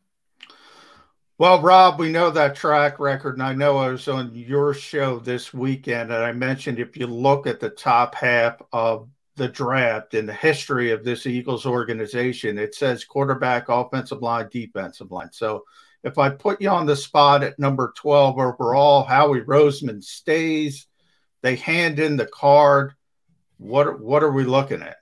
Well, 1.37 1.63
Rob, 1.63 1.99
we 1.99 2.11
know 2.11 2.31
that 2.31 2.55
track 2.55 2.99
record, 3.01 3.35
and 3.35 3.43
I 3.43 3.55
know 3.55 3.79
I 3.79 3.89
was 3.89 4.09
on 4.09 4.35
your 4.35 4.75
show 4.75 5.19
this 5.19 5.55
weekend, 5.55 6.13
and 6.13 6.23
I 6.23 6.33
mentioned 6.33 6.79
if 6.79 6.99
you 6.99 7.07
look 7.07 7.47
at 7.47 7.61
the 7.61 7.71
top 7.71 8.15
half 8.15 8.61
of 8.73 9.09
the 9.37 9.49
draft 9.49 10.13
in 10.13 10.27
the 10.27 10.35
history 10.35 10.91
of 10.91 11.03
this 11.03 11.27
Eagles 11.27 11.65
organization, 11.65 12.59
it 12.59 12.75
says 12.75 13.07
quarterback, 13.07 13.71
offensive 13.71 14.21
line, 14.21 14.49
defensive 14.51 15.11
line. 15.11 15.31
So 15.33 15.65
if 16.03 16.19
I 16.19 16.31
put 16.31 16.61
you 16.61 16.71
on 16.71 16.87
the 16.87 16.97
spot 16.97 17.43
at 17.43 17.59
number 17.59 17.93
12 17.97 18.39
overall, 18.39 19.05
Howie 19.05 19.43
Roseman 19.43 20.03
stays. 20.03 20.87
They 21.43 21.57
hand 21.57 21.99
in 21.99 22.17
the 22.17 22.27
card. 22.27 22.95
What 23.59 24.01
what 24.01 24.23
are 24.23 24.33
we 24.33 24.45
looking 24.45 24.83
at? 24.83 24.97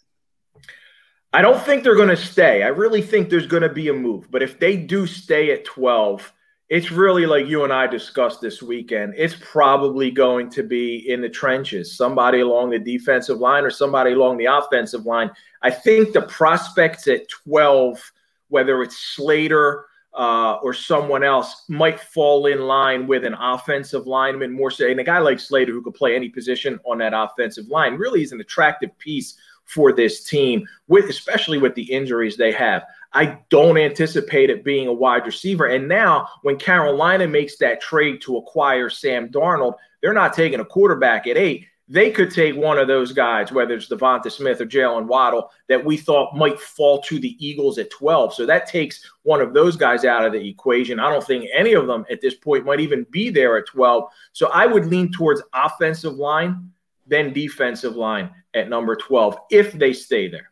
I 1.32 1.42
don't 1.42 1.62
think 1.62 1.84
they're 1.84 1.94
going 1.94 2.08
to 2.08 2.16
stay. 2.16 2.62
I 2.62 2.68
really 2.68 3.02
think 3.02 3.28
there's 3.28 3.46
going 3.46 3.62
to 3.62 3.68
be 3.68 3.88
a 3.88 3.92
move. 3.92 4.30
But 4.30 4.42
if 4.42 4.58
they 4.58 4.76
do 4.76 5.06
stay 5.06 5.52
at 5.52 5.64
12, 5.66 6.32
it's 6.70 6.90
really 6.90 7.26
like 7.26 7.46
you 7.46 7.64
and 7.64 7.72
I 7.72 7.86
discussed 7.86 8.40
this 8.40 8.62
weekend. 8.62 9.14
It's 9.16 9.36
probably 9.40 10.10
going 10.10 10.50
to 10.50 10.62
be 10.62 11.10
in 11.10 11.20
the 11.20 11.28
trenches, 11.28 11.96
somebody 11.96 12.40
along 12.40 12.70
the 12.70 12.78
defensive 12.78 13.38
line 13.38 13.64
or 13.64 13.70
somebody 13.70 14.12
along 14.12 14.38
the 14.38 14.46
offensive 14.46 15.04
line. 15.04 15.30
I 15.62 15.70
think 15.70 16.12
the 16.12 16.22
prospects 16.22 17.08
at 17.08 17.28
12, 17.28 18.12
whether 18.48 18.82
it's 18.82 18.98
Slater 18.98 19.86
uh, 20.14 20.54
or 20.62 20.74
someone 20.74 21.22
else 21.22 21.64
might 21.68 22.00
fall 22.00 22.46
in 22.46 22.60
line 22.62 23.06
with 23.06 23.24
an 23.24 23.34
offensive 23.34 24.06
lineman 24.06 24.52
more 24.52 24.70
so. 24.70 24.86
And 24.86 24.98
a 24.98 25.04
guy 25.04 25.18
like 25.18 25.38
Slater, 25.38 25.72
who 25.72 25.82
could 25.82 25.94
play 25.94 26.16
any 26.16 26.28
position 26.28 26.80
on 26.84 26.98
that 26.98 27.12
offensive 27.14 27.68
line, 27.68 27.94
really 27.94 28.22
is 28.22 28.32
an 28.32 28.40
attractive 28.40 28.96
piece 28.98 29.36
for 29.64 29.92
this 29.92 30.24
team, 30.24 30.66
with 30.88 31.10
especially 31.10 31.58
with 31.58 31.74
the 31.74 31.82
injuries 31.92 32.36
they 32.36 32.52
have. 32.52 32.84
I 33.12 33.38
don't 33.50 33.78
anticipate 33.78 34.50
it 34.50 34.64
being 34.64 34.86
a 34.86 34.92
wide 34.92 35.26
receiver. 35.26 35.66
And 35.66 35.88
now, 35.88 36.28
when 36.42 36.58
Carolina 36.58 37.26
makes 37.26 37.58
that 37.58 37.80
trade 37.80 38.20
to 38.22 38.38
acquire 38.38 38.90
Sam 38.90 39.28
Darnold, 39.28 39.74
they're 40.00 40.12
not 40.12 40.32
taking 40.32 40.60
a 40.60 40.64
quarterback 40.64 41.26
at 41.26 41.36
eight 41.36 41.66
they 41.88 42.10
could 42.10 42.30
take 42.30 42.54
one 42.54 42.78
of 42.78 42.86
those 42.86 43.12
guys, 43.12 43.50
whether 43.50 43.74
it's 43.74 43.88
Devonta 43.88 44.30
Smith 44.30 44.60
or 44.60 44.66
Jaylen 44.66 45.06
Waddle, 45.06 45.50
that 45.68 45.82
we 45.82 45.96
thought 45.96 46.36
might 46.36 46.60
fall 46.60 47.00
to 47.02 47.18
the 47.18 47.36
Eagles 47.44 47.78
at 47.78 47.90
12. 47.90 48.34
So 48.34 48.44
that 48.44 48.66
takes 48.66 49.02
one 49.22 49.40
of 49.40 49.54
those 49.54 49.76
guys 49.76 50.04
out 50.04 50.24
of 50.24 50.32
the 50.32 50.48
equation. 50.48 51.00
I 51.00 51.10
don't 51.10 51.26
think 51.26 51.48
any 51.54 51.72
of 51.72 51.86
them 51.86 52.04
at 52.10 52.20
this 52.20 52.34
point 52.34 52.66
might 52.66 52.80
even 52.80 53.06
be 53.10 53.30
there 53.30 53.56
at 53.56 53.66
12. 53.66 54.04
So 54.32 54.48
I 54.48 54.66
would 54.66 54.86
lean 54.86 55.10
towards 55.10 55.42
offensive 55.54 56.16
line, 56.16 56.70
then 57.06 57.32
defensive 57.32 57.96
line 57.96 58.30
at 58.52 58.68
number 58.68 58.94
12 58.94 59.38
if 59.50 59.72
they 59.72 59.94
stay 59.94 60.28
there. 60.28 60.50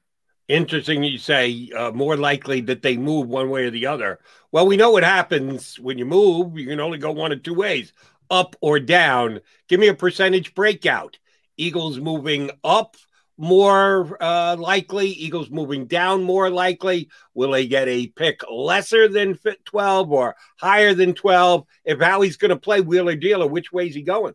Interesting 0.49 1.03
you 1.03 1.19
say 1.19 1.71
uh, 1.77 1.91
more 1.91 2.17
likely 2.17 2.61
that 2.63 2.81
they 2.81 2.97
move 2.97 3.29
one 3.29 3.51
way 3.51 3.65
or 3.67 3.71
the 3.71 3.87
other. 3.87 4.21
Well, 4.53 4.67
we 4.67 4.77
know 4.77 4.93
what 4.93 5.03
happens 5.03 5.79
when 5.79 5.99
you 5.99 6.07
move. 6.07 6.57
You 6.57 6.67
can 6.67 6.81
only 6.81 6.99
go 6.99 7.11
one 7.11 7.33
of 7.33 7.43
two 7.43 7.53
ways 7.53 7.93
up 8.31 8.57
or 8.61 8.79
down. 8.79 9.41
Give 9.69 9.81
me 9.81 9.89
a 9.89 9.95
percentage 9.95 10.55
breakout. 10.55 11.19
Eagles 11.57 11.99
moving 11.99 12.51
up 12.63 12.97
more 13.39 14.17
uh, 14.23 14.57
likely, 14.57 15.09
Eagles 15.09 15.51
moving 15.51 15.87
down 15.87 16.23
more 16.23 16.49
likely. 16.49 17.11
Will 17.35 17.51
they 17.51 17.67
get 17.67 17.89
a 17.89 18.07
pick 18.07 18.41
lesser 18.51 19.09
than 19.09 19.39
12 19.65 20.11
or 20.11 20.37
higher 20.57 20.95
than 20.95 21.15
12? 21.15 21.67
If 21.85 22.01
Howie's 22.01 22.39
going 22.39 22.51
to 22.51 22.57
play 22.57 22.81
wheeler 22.81 23.17
dealer, 23.17 23.47
which 23.47 23.73
way 23.73 23.89
is 23.89 23.95
he 23.95 24.03
going? 24.03 24.35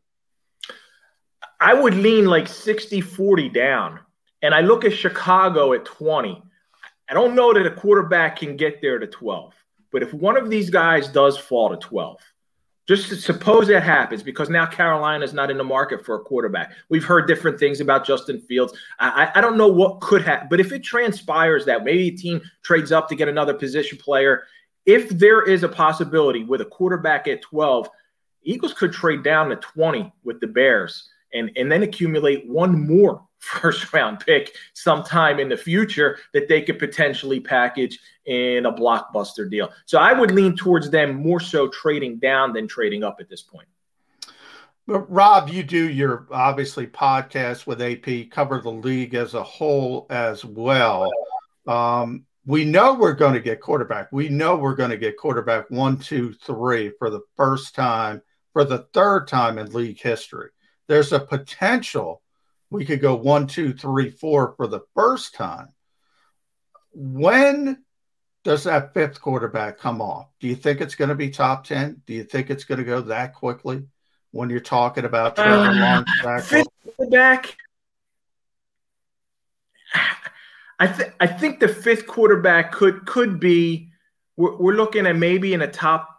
I 1.60 1.73
would 1.73 1.95
lean 1.95 2.26
like 2.26 2.48
60 2.48 3.02
40 3.02 3.49
down. 3.49 3.99
And 4.41 4.53
I 4.53 4.61
look 4.61 4.85
at 4.85 4.93
Chicago 4.93 5.73
at 5.73 5.85
20. 5.85 6.41
I 7.10 7.14
don't 7.14 7.35
know 7.35 7.53
that 7.53 7.65
a 7.65 7.72
quarterback 7.72 8.39
can 8.39 8.56
get 8.56 8.81
there 8.81 8.98
to 8.98 9.07
12. 9.07 9.53
But 9.91 10.03
if 10.03 10.14
one 10.14 10.38
of 10.38 10.49
these 10.49 10.69
guys 10.69 11.07
does 11.10 11.38
fall 11.38 11.69
to 11.69 11.77
12, 11.77 12.18
just 12.87 13.21
suppose 13.21 13.67
that 13.67 13.83
happens 13.83 14.23
because 14.23 14.49
now 14.49 14.65
Carolina's 14.65 15.33
not 15.33 15.51
in 15.51 15.57
the 15.57 15.63
market 15.63 16.03
for 16.05 16.15
a 16.15 16.19
quarterback. 16.19 16.73
We've 16.89 17.03
heard 17.03 17.27
different 17.27 17.59
things 17.59 17.79
about 17.79 18.05
Justin 18.05 18.41
Fields. 18.41 18.73
I, 18.99 19.31
I 19.35 19.41
don't 19.41 19.57
know 19.57 19.67
what 19.67 20.01
could 20.01 20.23
happen, 20.23 20.47
but 20.49 20.59
if 20.59 20.71
it 20.71 20.83
transpires 20.83 21.65
that 21.65 21.83
maybe 21.83 22.07
a 22.07 22.17
team 22.17 22.41
trades 22.63 22.91
up 22.91 23.07
to 23.09 23.15
get 23.15 23.27
another 23.27 23.53
position 23.53 23.97
player, 23.97 24.43
if 24.85 25.09
there 25.09 25.43
is 25.43 25.63
a 25.63 25.69
possibility 25.69 26.43
with 26.43 26.61
a 26.61 26.65
quarterback 26.65 27.27
at 27.27 27.43
12, 27.43 27.87
Eagles 28.43 28.73
could 28.73 28.91
trade 28.91 29.23
down 29.23 29.49
to 29.49 29.55
20 29.57 30.11
with 30.23 30.39
the 30.39 30.47
Bears 30.47 31.10
and, 31.33 31.51
and 31.55 31.71
then 31.71 31.83
accumulate 31.83 32.47
one 32.47 32.87
more 32.87 33.25
first 33.39 33.91
round 33.91 34.19
pick 34.19 34.55
sometime 34.73 35.39
in 35.39 35.49
the 35.49 35.57
future 35.57 36.19
that 36.33 36.47
they 36.47 36.61
could 36.61 36.79
potentially 36.79 37.39
package 37.39 37.99
in 38.25 38.65
a 38.65 38.71
blockbuster 38.71 39.49
deal. 39.49 39.69
So 39.85 39.97
I 39.97 40.13
would 40.13 40.31
lean 40.31 40.55
towards 40.55 40.89
them 40.89 41.15
more 41.15 41.39
so 41.39 41.67
trading 41.69 42.19
down 42.19 42.53
than 42.53 42.67
trading 42.67 43.03
up 43.03 43.17
at 43.19 43.29
this 43.29 43.41
point. 43.41 43.67
But 44.87 45.11
Rob, 45.11 45.49
you 45.49 45.63
do 45.63 45.89
your 45.89 46.27
obviously 46.31 46.87
podcast 46.87 47.65
with 47.65 47.81
AP, 47.81 48.29
cover 48.31 48.59
the 48.59 48.71
league 48.71 49.13
as 49.13 49.33
a 49.33 49.43
whole 49.43 50.05
as 50.09 50.43
well. 50.43 51.09
Um, 51.67 52.25
we 52.45 52.65
know 52.65 52.95
we're 52.95 53.13
going 53.13 53.35
to 53.35 53.39
get 53.39 53.61
quarterback. 53.61 54.11
We 54.11 54.29
know 54.29 54.55
we're 54.55 54.75
going 54.75 54.89
to 54.89 54.97
get 54.97 55.17
quarterback 55.17 55.69
one, 55.69 55.97
two, 55.97 56.33
three 56.33 56.91
for 56.97 57.09
the 57.09 57.21
first 57.37 57.75
time, 57.75 58.21
for 58.53 58.63
the 58.63 58.87
third 58.93 59.27
time 59.27 59.57
in 59.57 59.67
league 59.67 60.01
history. 60.01 60.49
There's 60.91 61.13
a 61.13 61.22
potential 61.22 62.22
we 62.69 62.84
could 62.84 62.99
go 62.99 63.15
one, 63.15 63.47
two, 63.47 63.72
three, 63.72 64.09
four 64.09 64.55
for 64.57 64.68
the 64.68 64.81
first 64.93 65.34
time. 65.34 65.69
When 66.91 67.81
does 68.43 68.65
that 68.65 68.93
fifth 68.93 69.22
quarterback 69.22 69.77
come 69.77 70.01
off? 70.01 70.27
Do 70.41 70.49
you 70.49 70.55
think 70.57 70.81
it's 70.81 70.95
going 70.95 71.07
to 71.07 71.15
be 71.15 71.30
top 71.30 71.63
10? 71.63 72.01
Do 72.05 72.13
you 72.13 72.26
think 72.26 72.49
it's 72.49 72.65
going 72.65 72.80
to 72.80 72.84
go 72.84 72.99
that 73.03 73.34
quickly 73.35 73.84
when 74.31 74.49
you're 74.49 74.59
talking 74.59 75.05
about 75.05 75.38
Trevor 75.38 75.69
uh, 75.69 75.76
Lawrence 75.76 76.09
back? 76.26 76.43
Fifth 76.43 76.68
quarterback. 76.84 77.55
I, 80.77 80.88
th- 80.88 81.13
I 81.22 81.27
think 81.27 81.61
the 81.61 81.69
fifth 81.69 82.05
quarterback 82.05 82.73
could 82.73 83.05
could 83.05 83.39
be 83.39 83.91
we're, 84.35 84.57
we're 84.57 84.76
looking 84.76 85.07
at 85.07 85.15
maybe 85.15 85.53
in 85.53 85.61
a 85.61 85.72
top 85.72 86.10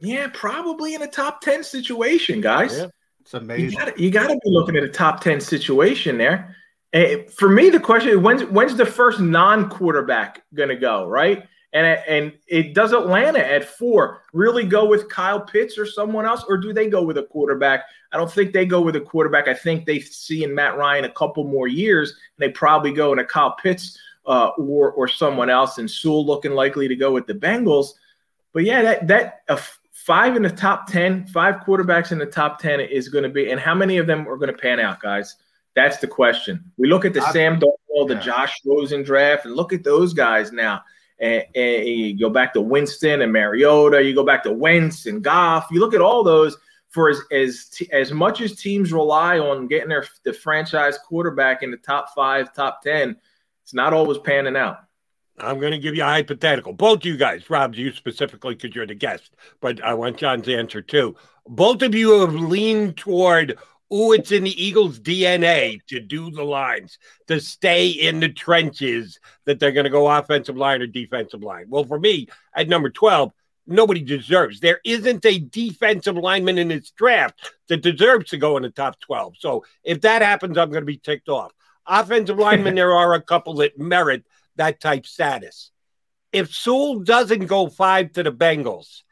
yeah 0.00 0.28
probably 0.32 0.94
in 0.94 1.02
a 1.02 1.08
top 1.08 1.40
10 1.40 1.64
situation 1.64 2.40
guys 2.40 2.78
yeah. 2.78 2.86
It's 3.28 3.34
amazing. 3.34 3.78
You 3.98 4.10
got 4.10 4.28
to 4.28 4.38
be 4.42 4.50
looking 4.50 4.74
at 4.74 4.82
a 4.82 4.88
top 4.88 5.20
10 5.20 5.38
situation 5.42 6.16
there. 6.16 6.56
And 6.94 7.30
for 7.30 7.50
me, 7.50 7.68
the 7.68 7.78
question 7.78 8.08
is 8.08 8.16
when's, 8.16 8.42
when's 8.44 8.74
the 8.74 8.86
first 8.86 9.20
non 9.20 9.68
quarterback 9.68 10.44
going 10.54 10.70
to 10.70 10.76
go, 10.76 11.06
right? 11.06 11.46
And, 11.74 11.86
and 12.08 12.32
it 12.46 12.72
does 12.72 12.94
Atlanta 12.94 13.40
at 13.40 13.66
four 13.66 14.22
really 14.32 14.64
go 14.64 14.86
with 14.86 15.10
Kyle 15.10 15.40
Pitts 15.40 15.76
or 15.76 15.84
someone 15.84 16.24
else, 16.24 16.42
or 16.48 16.56
do 16.56 16.72
they 16.72 16.88
go 16.88 17.02
with 17.02 17.18
a 17.18 17.24
quarterback? 17.24 17.84
I 18.12 18.16
don't 18.16 18.32
think 18.32 18.54
they 18.54 18.64
go 18.64 18.80
with 18.80 18.96
a 18.96 19.00
quarterback. 19.02 19.46
I 19.46 19.52
think 19.52 19.84
they 19.84 20.00
see 20.00 20.42
in 20.42 20.54
Matt 20.54 20.78
Ryan 20.78 21.04
a 21.04 21.10
couple 21.10 21.44
more 21.44 21.68
years, 21.68 22.12
and 22.12 22.18
they 22.38 22.50
probably 22.50 22.94
go 22.94 23.12
in 23.12 23.18
a 23.18 23.24
Kyle 23.26 23.54
Pitts 23.62 23.98
uh, 24.24 24.52
or 24.56 24.92
or 24.92 25.06
someone 25.06 25.50
else, 25.50 25.76
and 25.76 25.90
Sewell 25.90 26.24
looking 26.24 26.52
likely 26.52 26.88
to 26.88 26.96
go 26.96 27.12
with 27.12 27.26
the 27.26 27.34
Bengals. 27.34 27.88
But 28.54 28.64
yeah, 28.64 28.80
that 28.80 29.08
that 29.08 29.40
uh, 29.50 29.60
five 30.08 30.36
in 30.36 30.42
the 30.42 30.50
top 30.50 30.86
10, 30.86 31.26
five 31.26 31.56
quarterbacks 31.56 32.12
in 32.12 32.18
the 32.18 32.24
top 32.24 32.58
10 32.58 32.80
is 32.80 33.10
going 33.10 33.24
to 33.24 33.28
be, 33.28 33.50
and 33.50 33.60
how 33.60 33.74
many 33.74 33.98
of 33.98 34.06
them 34.06 34.26
are 34.26 34.38
going 34.38 34.50
to 34.50 34.56
pan 34.56 34.80
out, 34.80 35.00
guys? 35.00 35.36
That's 35.76 35.98
the 35.98 36.06
question. 36.06 36.64
We 36.78 36.88
look 36.88 37.04
at 37.04 37.12
the 37.12 37.22
I, 37.22 37.30
Sam 37.30 37.60
Darnold, 37.60 38.08
the 38.08 38.14
yeah. 38.14 38.20
Josh 38.20 38.56
Rosen 38.64 39.02
draft, 39.02 39.44
and 39.44 39.54
look 39.54 39.74
at 39.74 39.84
those 39.84 40.14
guys 40.14 40.50
now. 40.50 40.80
And, 41.20 41.44
and, 41.54 41.86
you 41.86 42.18
go 42.18 42.30
back 42.30 42.54
to 42.54 42.60
Winston 42.62 43.20
and 43.20 43.32
Mariota, 43.32 44.02
you 44.02 44.14
go 44.14 44.24
back 44.24 44.44
to 44.44 44.52
Wentz 44.52 45.04
and 45.04 45.22
Goff. 45.22 45.68
You 45.70 45.78
look 45.78 45.92
at 45.92 46.00
all 46.00 46.24
those 46.24 46.56
for 46.88 47.10
as 47.10 47.20
as 47.30 47.68
as 47.92 48.10
much 48.10 48.40
as 48.40 48.56
teams 48.56 48.92
rely 48.92 49.38
on 49.38 49.66
getting 49.66 49.90
their 49.90 50.06
the 50.24 50.32
franchise 50.32 50.96
quarterback 50.96 51.62
in 51.62 51.70
the 51.70 51.76
top 51.76 52.14
five, 52.14 52.54
top 52.54 52.82
ten, 52.82 53.16
it's 53.62 53.74
not 53.74 53.92
always 53.92 54.18
panning 54.18 54.56
out. 54.56 54.78
I'm 55.40 55.60
going 55.60 55.72
to 55.72 55.78
give 55.78 55.94
you 55.94 56.02
a 56.02 56.06
hypothetical. 56.06 56.72
Both 56.72 56.98
of 56.98 57.06
you 57.06 57.16
guys, 57.16 57.48
Rob, 57.48 57.74
you 57.74 57.92
specifically 57.92 58.54
because 58.54 58.74
you're 58.74 58.86
the 58.86 58.94
guest, 58.94 59.34
but 59.60 59.82
I 59.82 59.94
want 59.94 60.16
John's 60.16 60.48
answer 60.48 60.82
too. 60.82 61.16
Both 61.46 61.82
of 61.82 61.94
you 61.94 62.20
have 62.20 62.34
leaned 62.34 62.96
toward, 62.96 63.58
oh, 63.90 64.12
it's 64.12 64.32
in 64.32 64.44
the 64.44 64.62
Eagles' 64.62 65.00
DNA 65.00 65.80
to 65.86 66.00
do 66.00 66.30
the 66.30 66.42
lines, 66.42 66.98
to 67.28 67.40
stay 67.40 67.88
in 67.88 68.20
the 68.20 68.28
trenches, 68.28 69.18
that 69.44 69.58
they're 69.60 69.72
going 69.72 69.84
to 69.84 69.90
go 69.90 70.10
offensive 70.10 70.56
line 70.56 70.82
or 70.82 70.86
defensive 70.86 71.42
line. 71.42 71.66
Well, 71.68 71.84
for 71.84 71.98
me, 71.98 72.28
at 72.54 72.68
number 72.68 72.90
12, 72.90 73.32
nobody 73.66 74.00
deserves. 74.00 74.60
There 74.60 74.80
isn't 74.84 75.24
a 75.24 75.38
defensive 75.38 76.16
lineman 76.16 76.58
in 76.58 76.68
this 76.68 76.90
draft 76.90 77.52
that 77.68 77.82
deserves 77.82 78.30
to 78.30 78.38
go 78.38 78.56
in 78.56 78.62
the 78.62 78.70
top 78.70 78.98
12. 79.00 79.34
So 79.38 79.64
if 79.84 80.00
that 80.00 80.22
happens, 80.22 80.58
I'm 80.58 80.70
going 80.70 80.82
to 80.82 80.86
be 80.86 80.98
ticked 80.98 81.28
off. 81.28 81.52
Offensive 81.86 82.38
linemen, 82.38 82.74
there 82.76 82.94
are 82.94 83.14
a 83.14 83.22
couple 83.22 83.54
that 83.56 83.78
merit 83.78 84.24
that 84.58 84.80
type 84.80 85.06
status. 85.06 85.70
If 86.32 86.54
Sewell 86.54 87.00
doesn't 87.00 87.46
go 87.46 87.68
five 87.68 88.12
to 88.12 88.22
the 88.22 88.32
Bengals, 88.32 89.02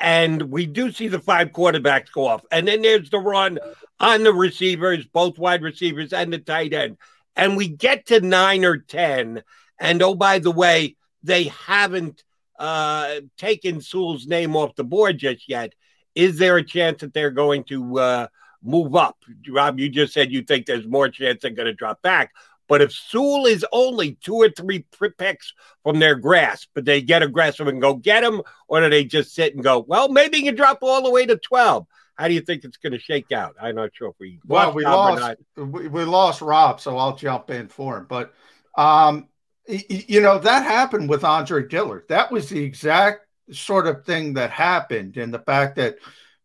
and 0.00 0.50
we 0.50 0.66
do 0.66 0.90
see 0.90 1.08
the 1.08 1.20
five 1.20 1.48
quarterbacks 1.52 2.10
go 2.10 2.26
off, 2.26 2.44
and 2.50 2.66
then 2.66 2.82
there's 2.82 3.10
the 3.10 3.18
run 3.18 3.58
on 4.00 4.22
the 4.24 4.32
receivers, 4.32 5.06
both 5.06 5.38
wide 5.38 5.62
receivers 5.62 6.12
and 6.12 6.32
the 6.32 6.38
tight 6.38 6.72
end, 6.72 6.96
and 7.36 7.56
we 7.56 7.68
get 7.68 8.06
to 8.06 8.20
nine 8.20 8.64
or 8.64 8.78
10, 8.78 9.42
and 9.78 10.02
oh, 10.02 10.14
by 10.14 10.38
the 10.38 10.50
way, 10.50 10.96
they 11.22 11.44
haven't 11.44 12.24
uh, 12.58 13.20
taken 13.36 13.80
Sewell's 13.80 14.26
name 14.26 14.56
off 14.56 14.74
the 14.76 14.84
board 14.84 15.18
just 15.18 15.48
yet. 15.48 15.74
Is 16.14 16.38
there 16.38 16.56
a 16.56 16.64
chance 16.64 17.00
that 17.00 17.12
they're 17.12 17.30
going 17.30 17.64
to 17.64 17.98
uh, 17.98 18.26
move 18.62 18.94
up? 18.94 19.16
Rob, 19.48 19.80
you 19.80 19.88
just 19.88 20.12
said 20.12 20.30
you 20.30 20.42
think 20.42 20.66
there's 20.66 20.86
more 20.86 21.08
chance 21.08 21.42
they're 21.42 21.50
going 21.50 21.66
to 21.66 21.72
drop 21.72 22.02
back. 22.02 22.32
But 22.68 22.82
if 22.82 22.92
Sewell 22.92 23.46
is 23.46 23.64
only 23.72 24.14
two 24.22 24.36
or 24.36 24.48
three 24.48 24.86
picks 25.18 25.52
from 25.82 25.98
their 25.98 26.14
grasp, 26.14 26.70
but 26.74 26.84
they 26.84 27.02
get 27.02 27.22
aggressive 27.22 27.66
and 27.66 27.80
go 27.80 27.94
get 27.94 28.24
him, 28.24 28.42
or 28.68 28.80
do 28.80 28.88
they 28.88 29.04
just 29.04 29.34
sit 29.34 29.54
and 29.54 29.62
go, 29.62 29.80
well, 29.80 30.08
maybe 30.08 30.38
you 30.38 30.52
drop 30.52 30.78
all 30.82 31.02
the 31.02 31.10
way 31.10 31.26
to 31.26 31.36
12? 31.36 31.86
How 32.16 32.28
do 32.28 32.34
you 32.34 32.40
think 32.40 32.64
it's 32.64 32.76
going 32.76 32.92
to 32.92 32.98
shake 32.98 33.32
out? 33.32 33.56
I'm 33.60 33.74
not 33.74 33.90
sure 33.94 34.10
if 34.10 34.14
we 34.20 34.38
well 34.46 34.72
we 34.72 34.84
lost 34.84 35.36
we, 35.56 35.88
we, 35.88 36.04
lost 36.04 36.40
Rob, 36.40 36.80
so 36.80 36.96
I'll 36.96 37.16
jump 37.16 37.50
in 37.50 37.68
for 37.68 37.98
him. 37.98 38.06
But 38.08 38.32
um, 38.76 39.28
you 39.66 40.20
know 40.20 40.38
that 40.38 40.62
happened 40.62 41.08
with 41.08 41.24
Andre 41.24 41.66
Dillard. 41.66 42.04
That 42.08 42.30
was 42.30 42.48
the 42.48 42.62
exact 42.62 43.26
sort 43.50 43.88
of 43.88 44.04
thing 44.04 44.34
that 44.34 44.50
happened, 44.50 45.16
and 45.16 45.34
the 45.34 45.40
fact 45.40 45.74
that 45.76 45.96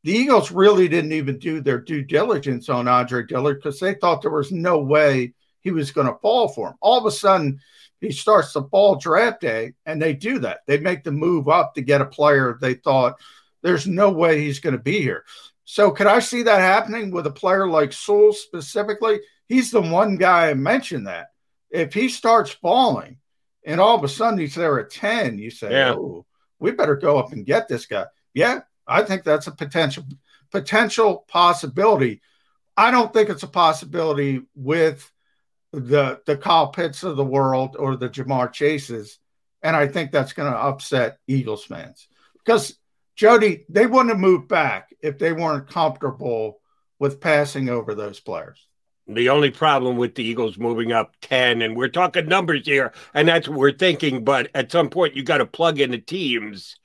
the 0.03 0.11
Eagles 0.11 0.51
really 0.51 0.87
didn't 0.87 1.11
even 1.11 1.37
do 1.37 1.61
their 1.61 1.79
due 1.79 2.03
diligence 2.03 2.69
on 2.69 2.87
Andre 2.87 3.25
Dillard 3.25 3.57
because 3.57 3.79
they 3.79 3.93
thought 3.93 4.21
there 4.21 4.31
was 4.31 4.51
no 4.51 4.79
way 4.79 5.33
he 5.61 5.71
was 5.71 5.91
going 5.91 6.07
to 6.07 6.19
fall 6.21 6.47
for 6.47 6.69
him. 6.69 6.75
All 6.81 6.99
of 6.99 7.05
a 7.05 7.11
sudden, 7.11 7.59
he 8.01 8.11
starts 8.11 8.53
to 8.53 8.63
fall 8.63 8.95
draft 8.95 9.41
day, 9.41 9.73
and 9.85 10.01
they 10.01 10.13
do 10.13 10.39
that. 10.39 10.59
They 10.67 10.79
make 10.79 11.03
the 11.03 11.11
move 11.11 11.49
up 11.49 11.75
to 11.75 11.81
get 11.81 12.01
a 12.01 12.05
player 12.05 12.57
they 12.59 12.75
thought 12.75 13.19
there's 13.61 13.87
no 13.87 14.09
way 14.09 14.39
he's 14.39 14.59
going 14.59 14.75
to 14.75 14.81
be 14.81 15.01
here. 15.01 15.25
So, 15.65 15.91
could 15.91 16.07
I 16.07 16.19
see 16.19 16.43
that 16.43 16.59
happening 16.59 17.11
with 17.11 17.27
a 17.27 17.31
player 17.31 17.67
like 17.67 17.93
Sewell 17.93 18.33
specifically? 18.33 19.19
He's 19.47 19.71
the 19.71 19.81
one 19.81 20.15
guy 20.15 20.49
I 20.49 20.53
mentioned 20.53 21.07
that. 21.07 21.27
If 21.69 21.93
he 21.93 22.09
starts 22.09 22.51
falling 22.51 23.17
and 23.65 23.79
all 23.79 23.95
of 23.95 24.03
a 24.03 24.07
sudden 24.07 24.39
he's 24.39 24.55
there 24.55 24.79
at 24.79 24.89
10, 24.89 25.37
you 25.37 25.51
say, 25.51 25.71
yeah. 25.71 25.93
oh, 25.93 26.25
we 26.59 26.71
better 26.71 26.95
go 26.95 27.19
up 27.19 27.33
and 27.33 27.45
get 27.45 27.67
this 27.67 27.85
guy. 27.85 28.05
Yeah, 28.33 28.61
I 28.87 29.03
think 29.03 29.23
that's 29.23 29.47
a 29.47 29.51
potential 29.51 30.05
potential 30.51 31.25
possibility. 31.27 32.21
I 32.75 32.91
don't 32.91 33.13
think 33.13 33.29
it's 33.29 33.43
a 33.43 33.47
possibility 33.47 34.41
with 34.55 35.11
the 35.71 36.21
the 36.25 36.37
Kyle 36.37 36.67
Pitts 36.67 37.03
of 37.03 37.15
the 37.15 37.23
world 37.23 37.75
or 37.77 37.95
the 37.95 38.09
Ja'Marr 38.09 38.51
Chases, 38.51 39.19
and 39.61 39.75
I 39.75 39.87
think 39.87 40.11
that's 40.11 40.33
going 40.33 40.51
to 40.51 40.57
upset 40.57 41.17
Eagles 41.27 41.65
fans 41.65 42.07
because 42.43 42.77
Jody 43.15 43.65
they 43.69 43.85
wouldn't 43.85 44.09
have 44.09 44.19
moved 44.19 44.47
back 44.47 44.95
if 45.01 45.17
they 45.19 45.33
weren't 45.33 45.69
comfortable 45.69 46.59
with 46.97 47.21
passing 47.21 47.69
over 47.69 47.95
those 47.95 48.19
players. 48.19 48.65
The 49.07 49.29
only 49.29 49.49
problem 49.49 49.97
with 49.97 50.13
the 50.13 50.23
Eagles 50.23 50.59
moving 50.59 50.91
up 50.91 51.15
10, 51.21 51.63
and 51.63 51.75
we're 51.75 51.87
talking 51.87 52.27
numbers 52.27 52.65
here, 52.65 52.93
and 53.13 53.27
that's 53.27 53.47
what 53.47 53.57
we're 53.57 53.71
thinking, 53.71 54.23
but 54.23 54.49
at 54.53 54.71
some 54.71 54.89
point 54.89 55.15
you 55.15 55.23
got 55.23 55.39
to 55.39 55.47
plug 55.47 55.79
in 55.79 55.89
the 55.91 55.97
teams 55.97 56.75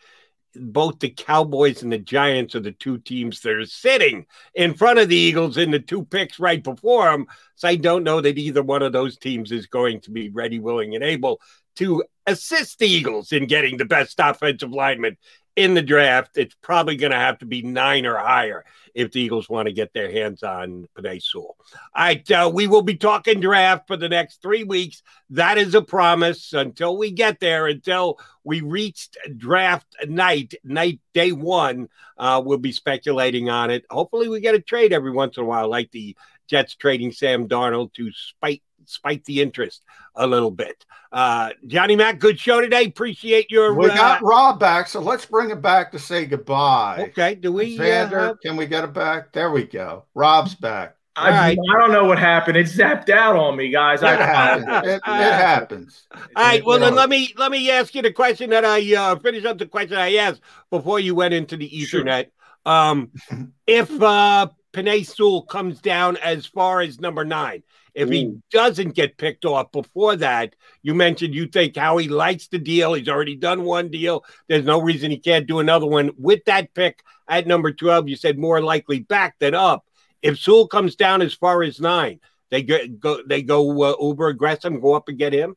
both 0.56 0.98
the 0.98 1.10
Cowboys 1.10 1.82
and 1.82 1.92
the 1.92 1.98
Giants 1.98 2.54
are 2.54 2.60
the 2.60 2.72
two 2.72 2.98
teams 2.98 3.40
that 3.40 3.52
are 3.52 3.66
sitting 3.66 4.26
in 4.54 4.74
front 4.74 4.98
of 4.98 5.08
the 5.08 5.16
Eagles 5.16 5.56
in 5.56 5.70
the 5.70 5.78
two 5.78 6.04
picks 6.04 6.38
right 6.38 6.62
before 6.62 7.10
them. 7.10 7.26
So 7.56 7.68
I 7.68 7.76
don't 7.76 8.04
know 8.04 8.20
that 8.20 8.38
either 8.38 8.62
one 8.62 8.82
of 8.82 8.92
those 8.92 9.16
teams 9.16 9.52
is 9.52 9.66
going 9.66 10.00
to 10.02 10.10
be 10.10 10.30
ready, 10.30 10.58
willing, 10.58 10.94
and 10.94 11.04
able 11.04 11.40
to 11.76 12.04
assist 12.26 12.78
the 12.78 12.86
Eagles 12.86 13.32
in 13.32 13.46
getting 13.46 13.76
the 13.76 13.84
best 13.84 14.18
offensive 14.18 14.70
lineman 14.70 15.16
in 15.56 15.74
the 15.74 15.82
draft, 15.82 16.36
it's 16.36 16.56
probably 16.62 16.96
going 16.96 17.12
to 17.12 17.18
have 17.18 17.38
to 17.38 17.46
be 17.46 17.62
nine 17.62 18.06
or 18.06 18.16
higher 18.16 18.64
if 18.94 19.12
the 19.12 19.20
Eagles 19.20 19.48
want 19.48 19.66
to 19.66 19.72
get 19.72 19.92
their 19.92 20.10
hands 20.10 20.42
on 20.42 20.88
Penei 20.96 21.22
Sewell. 21.22 21.56
All 21.94 22.04
right, 22.04 22.30
uh, 22.30 22.50
we 22.52 22.66
will 22.66 22.82
be 22.82 22.96
talking 22.96 23.40
draft 23.40 23.86
for 23.86 23.96
the 23.96 24.08
next 24.08 24.42
three 24.42 24.64
weeks. 24.64 25.02
That 25.30 25.58
is 25.58 25.74
a 25.74 25.82
promise 25.82 26.52
until 26.52 26.96
we 26.96 27.10
get 27.10 27.40
there, 27.40 27.66
until 27.66 28.18
we 28.42 28.60
reached 28.60 29.16
draft 29.36 29.86
night, 30.06 30.54
night 30.64 31.00
day 31.12 31.32
one. 31.32 31.88
Uh, 32.18 32.42
we'll 32.44 32.58
be 32.58 32.72
speculating 32.72 33.48
on 33.48 33.70
it. 33.70 33.84
Hopefully, 33.90 34.28
we 34.28 34.40
get 34.40 34.54
a 34.54 34.60
trade 34.60 34.92
every 34.92 35.12
once 35.12 35.36
in 35.36 35.44
a 35.44 35.46
while, 35.46 35.68
like 35.68 35.90
the 35.90 36.16
Jets 36.46 36.74
trading 36.74 37.12
Sam 37.12 37.48
Darnold 37.48 37.94
to 37.94 38.10
spite 38.12 38.62
spike 38.86 39.24
the 39.24 39.40
interest 39.40 39.82
a 40.14 40.26
little 40.26 40.50
bit. 40.50 40.84
Uh, 41.12 41.50
Johnny 41.66 41.96
Mac, 41.96 42.18
good 42.18 42.38
show 42.38 42.60
today. 42.60 42.84
Appreciate 42.84 43.50
your. 43.50 43.74
We 43.74 43.90
uh, 43.90 43.94
got 43.94 44.22
Rob 44.22 44.58
back, 44.58 44.88
so 44.88 45.00
let's 45.00 45.24
bring 45.26 45.50
him 45.50 45.60
back 45.60 45.92
to 45.92 45.98
say 45.98 46.26
goodbye. 46.26 47.06
Okay, 47.10 47.34
do 47.36 47.52
we? 47.52 47.78
Xander, 47.78 48.30
uh, 48.30 48.34
can 48.42 48.56
we 48.56 48.66
get 48.66 48.84
it 48.84 48.92
back? 48.92 49.32
There 49.32 49.50
we 49.50 49.64
go. 49.64 50.04
Rob's 50.14 50.54
back. 50.54 50.96
I, 51.16 51.50
I 51.52 51.78
don't 51.78 51.92
know 51.92 52.06
what 52.06 52.18
happened. 52.18 52.56
It 52.56 52.66
zapped 52.66 53.08
out 53.08 53.36
on 53.36 53.56
me, 53.56 53.70
guys. 53.70 54.02
It 54.02 54.06
happens. 54.06 54.66
It, 54.84 54.96
it 54.96 55.02
happens. 55.04 56.06
All 56.12 56.20
right. 56.36 56.64
Well, 56.64 56.80
then 56.80 56.94
let 56.94 57.08
me 57.08 57.32
let 57.36 57.52
me 57.52 57.70
ask 57.70 57.94
you 57.94 58.02
the 58.02 58.12
question 58.12 58.50
that 58.50 58.64
I 58.64 58.94
uh, 58.94 59.16
finish 59.16 59.44
up 59.44 59.58
the 59.58 59.66
question 59.66 59.96
I 59.96 60.16
asked 60.16 60.40
before 60.70 60.98
you 60.98 61.14
went 61.14 61.34
into 61.34 61.56
the 61.56 61.70
Ethernet. 61.70 62.26
Um, 62.66 63.12
if 63.66 63.90
uh, 64.02 64.48
Penei 64.72 65.06
Sewell 65.06 65.42
comes 65.42 65.80
down 65.80 66.16
as 66.16 66.46
far 66.46 66.80
as 66.80 66.98
number 66.98 67.24
nine, 67.24 67.62
if 67.94 68.10
he 68.10 68.38
doesn't 68.50 68.94
get 68.94 69.16
picked 69.16 69.44
off 69.44 69.70
before 69.70 70.16
that, 70.16 70.56
you 70.82 70.94
mentioned 70.94 71.34
you 71.34 71.46
think 71.46 71.76
Howie 71.76 72.08
likes 72.08 72.48
the 72.48 72.58
deal. 72.58 72.94
He's 72.94 73.08
already 73.08 73.36
done 73.36 73.62
one 73.62 73.88
deal. 73.88 74.24
There's 74.48 74.64
no 74.64 74.80
reason 74.80 75.10
he 75.10 75.18
can't 75.18 75.46
do 75.46 75.60
another 75.60 75.86
one. 75.86 76.10
With 76.18 76.44
that 76.46 76.74
pick 76.74 77.02
at 77.28 77.46
number 77.46 77.72
12, 77.72 78.08
you 78.08 78.16
said 78.16 78.36
more 78.38 78.60
likely 78.60 79.00
back 79.00 79.36
than 79.38 79.54
up. 79.54 79.84
If 80.22 80.38
Sewell 80.38 80.66
comes 80.66 80.96
down 80.96 81.22
as 81.22 81.34
far 81.34 81.62
as 81.62 81.80
nine, 81.80 82.18
they 82.50 82.62
go, 82.62 82.86
go 82.86 83.22
they 83.26 83.42
go 83.42 83.82
uh, 83.82 83.96
uber 84.00 84.28
aggressive 84.28 84.80
go 84.80 84.94
up 84.94 85.08
and 85.08 85.18
get 85.18 85.32
him. 85.32 85.56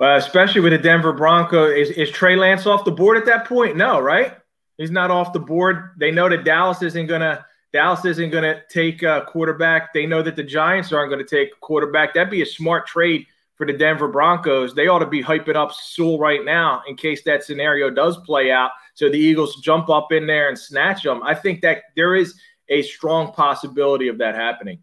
Uh, 0.00 0.16
especially 0.16 0.62
with 0.62 0.72
the 0.72 0.78
Denver 0.78 1.12
Bronco, 1.12 1.66
is, 1.66 1.90
is 1.90 2.10
Trey 2.10 2.34
Lance 2.34 2.66
off 2.66 2.86
the 2.86 2.90
board 2.90 3.18
at 3.18 3.26
that 3.26 3.46
point? 3.46 3.76
No, 3.76 4.00
right? 4.00 4.34
He's 4.78 4.90
not 4.90 5.10
off 5.10 5.34
the 5.34 5.40
board. 5.40 5.90
They 5.98 6.10
know 6.10 6.28
that 6.28 6.44
Dallas 6.44 6.80
isn't 6.82 7.06
gonna 7.06 7.44
Dallas 7.72 8.04
isn't 8.04 8.30
gonna 8.30 8.62
take 8.68 9.02
a 9.02 9.24
quarterback. 9.26 9.92
They 9.94 10.06
know 10.06 10.22
that 10.22 10.36
the 10.36 10.42
Giants 10.42 10.92
aren't 10.92 11.10
going 11.10 11.24
to 11.24 11.36
take 11.36 11.52
a 11.52 11.60
quarterback. 11.60 12.14
That'd 12.14 12.30
be 12.30 12.42
a 12.42 12.46
smart 12.46 12.86
trade 12.86 13.26
for 13.54 13.66
the 13.66 13.72
Denver 13.72 14.08
Broncos. 14.08 14.74
They 14.74 14.88
ought 14.88 15.00
to 15.00 15.06
be 15.06 15.22
hyping 15.22 15.54
up 15.54 15.72
Sewell 15.72 16.18
right 16.18 16.44
now 16.44 16.82
in 16.88 16.96
case 16.96 17.22
that 17.24 17.44
scenario 17.44 17.90
does 17.90 18.16
play 18.24 18.50
out. 18.50 18.70
So 18.94 19.08
the 19.08 19.18
Eagles 19.18 19.56
jump 19.56 19.88
up 19.88 20.12
in 20.12 20.26
there 20.26 20.48
and 20.48 20.58
snatch 20.58 21.02
them. 21.02 21.22
I 21.22 21.34
think 21.34 21.60
that 21.60 21.82
there 21.94 22.16
is 22.16 22.40
a 22.68 22.82
strong 22.82 23.32
possibility 23.32 24.08
of 24.08 24.18
that 24.18 24.34
happening 24.34 24.78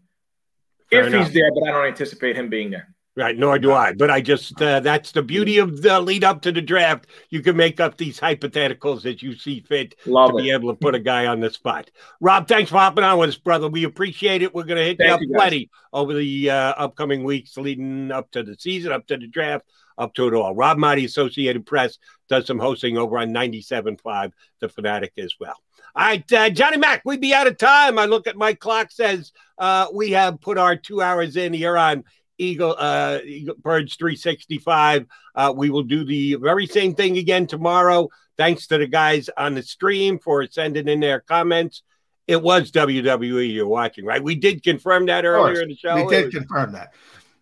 Fair 0.90 1.02
if 1.02 1.06
enough. 1.08 1.26
he's 1.26 1.34
there, 1.34 1.50
but 1.52 1.68
I 1.68 1.72
don't 1.72 1.86
anticipate 1.86 2.36
him 2.36 2.48
being 2.48 2.70
there. 2.70 2.94
Right, 3.18 3.36
nor 3.36 3.58
do 3.58 3.72
I. 3.72 3.94
But 3.94 4.12
I 4.12 4.20
just 4.20 4.62
uh, 4.62 4.78
that's 4.78 5.10
the 5.10 5.22
beauty 5.22 5.58
of 5.58 5.82
the 5.82 6.00
lead 6.00 6.22
up 6.22 6.40
to 6.42 6.52
the 6.52 6.62
draft. 6.62 7.08
You 7.30 7.42
can 7.42 7.56
make 7.56 7.80
up 7.80 7.96
these 7.96 8.20
hypotheticals 8.20 9.12
as 9.12 9.20
you 9.24 9.34
see 9.34 9.58
fit 9.58 9.96
Love 10.06 10.30
to 10.30 10.36
be 10.36 10.52
able 10.52 10.70
to 10.70 10.76
put 10.76 10.94
a 10.94 11.00
guy 11.00 11.26
on 11.26 11.40
the 11.40 11.50
spot. 11.50 11.90
Rob, 12.20 12.46
thanks 12.46 12.70
for 12.70 12.76
hopping 12.76 13.02
on 13.02 13.18
with 13.18 13.30
us, 13.30 13.36
brother. 13.36 13.66
We 13.66 13.82
appreciate 13.82 14.42
it. 14.42 14.54
We're 14.54 14.62
going 14.62 14.78
to 14.78 14.84
hit 14.84 14.98
you 15.00 15.12
up 15.12 15.20
you, 15.20 15.32
plenty 15.34 15.68
over 15.92 16.14
the 16.14 16.50
uh, 16.50 16.74
upcoming 16.76 17.24
weeks 17.24 17.56
leading 17.56 18.12
up 18.12 18.30
to 18.30 18.44
the 18.44 18.54
season, 18.54 18.92
up 18.92 19.08
to 19.08 19.16
the 19.16 19.26
draft, 19.26 19.66
up 19.98 20.14
to 20.14 20.28
it 20.28 20.34
all. 20.34 20.54
Rob 20.54 20.78
Maaddi, 20.78 21.04
Associated 21.04 21.66
Press, 21.66 21.98
does 22.28 22.46
some 22.46 22.60
hosting 22.60 22.96
over 22.96 23.18
on 23.18 23.30
97.5, 23.30 24.30
The 24.60 24.68
Fanatic 24.68 25.14
as 25.18 25.34
well. 25.40 25.56
All 25.96 26.04
right, 26.04 26.32
uh, 26.32 26.50
Johnny 26.50 26.76
Mac, 26.76 27.02
we'd 27.04 27.20
be 27.20 27.34
out 27.34 27.48
of 27.48 27.58
time. 27.58 27.98
I 27.98 28.04
look 28.04 28.28
at 28.28 28.36
my 28.36 28.54
clock, 28.54 28.92
says 28.92 29.32
uh, 29.58 29.88
we 29.92 30.12
have 30.12 30.40
put 30.40 30.56
our 30.56 30.76
two 30.76 31.02
hours 31.02 31.36
in 31.36 31.52
here 31.52 31.76
on 31.76 32.04
Eagle, 32.38 32.74
uh, 32.78 33.18
Eagle 33.24 33.56
Birds 33.58 33.96
365. 33.96 35.06
Uh, 35.34 35.52
we 35.56 35.70
will 35.70 35.82
do 35.82 36.04
the 36.04 36.36
very 36.36 36.66
same 36.66 36.94
thing 36.94 37.18
again 37.18 37.46
tomorrow. 37.46 38.08
Thanks 38.36 38.68
to 38.68 38.78
the 38.78 38.86
guys 38.86 39.28
on 39.36 39.54
the 39.54 39.62
stream 39.62 40.18
for 40.18 40.46
sending 40.46 40.88
in 40.88 41.00
their 41.00 41.20
comments. 41.20 41.82
It 42.28 42.40
was 42.40 42.70
WWE 42.70 43.52
you're 43.52 43.66
watching, 43.66 44.04
right? 44.04 44.22
We 44.22 44.34
did 44.34 44.62
confirm 44.62 45.06
that 45.06 45.24
earlier 45.24 45.62
in 45.62 45.68
the 45.68 45.76
show. 45.76 45.96
We 45.96 46.14
did 46.14 46.26
was- 46.26 46.34
confirm 46.34 46.72
that. 46.72 46.94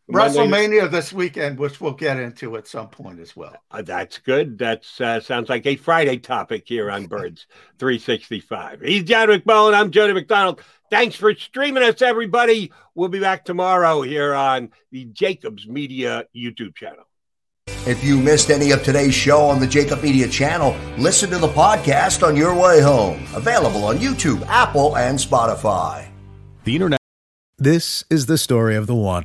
Monday- 0.09 0.39
WrestleMania 0.39 0.91
this 0.91 1.13
weekend, 1.13 1.59
which 1.59 1.81
we'll 1.81 1.93
get 1.93 2.19
into 2.19 2.57
at 2.57 2.69
some 2.69 2.89
point 2.89 3.19
as 3.21 3.35
well. 3.35 3.57
Uh, 3.71 3.83
that's 3.83 4.19
good. 4.19 4.59
That 4.59 4.85
uh, 5.01 5.21
sounds 5.21 5.49
like 5.49 5.67
a 5.67 5.77
Friday 5.77 6.19
topic 6.19 6.65
here 6.67 6.91
on 6.91 7.07
Birds 7.09 7.47
365. 7.79 8.83
He's 8.83 9.03
John 9.05 9.29
McMullen. 9.29 9.75
I'm 9.75 9.91
Jody 9.91 10.13
McDonald. 10.13 10.61
Thanks 10.91 11.17
for 11.17 11.35
streaming 11.35 11.83
us, 11.83 12.01
everybody. 12.03 12.71
We'll 12.95 13.09
be 13.09 13.19
back 13.19 13.45
tomorrow 13.45 14.03
here 14.03 14.35
on 14.35 14.71
the 14.93 15.07
Jacobs 15.07 15.67
Media 15.67 16.25
YouTube 16.35 16.77
channel. 16.77 17.05
If 17.87 18.03
you 18.05 18.19
missed 18.19 18.51
any 18.51 18.71
of 18.71 18.83
today's 18.83 19.15
show 19.15 19.43
on 19.43 19.61
the 19.61 19.67
Jakib 19.67 20.03
Media 20.03 20.29
channel, 20.29 20.77
listen 20.99 21.31
to 21.31 21.39
the 21.39 21.49
podcast 21.49 22.27
on 22.27 22.37
your 22.37 22.55
way 22.55 22.81
home. 22.81 23.25
Available 23.35 23.85
on 23.85 23.99
YouTube, 23.99 24.45
Apple, 24.47 24.97
and 24.97 25.19
Spotify. 25.19 26.09
The 26.65 26.75
internet. 26.75 26.99
This 27.59 28.05
is 28.11 28.27
the 28.27 28.39
story 28.39 28.77
of 28.77 28.87
the 28.87 28.95
one. 28.95 29.25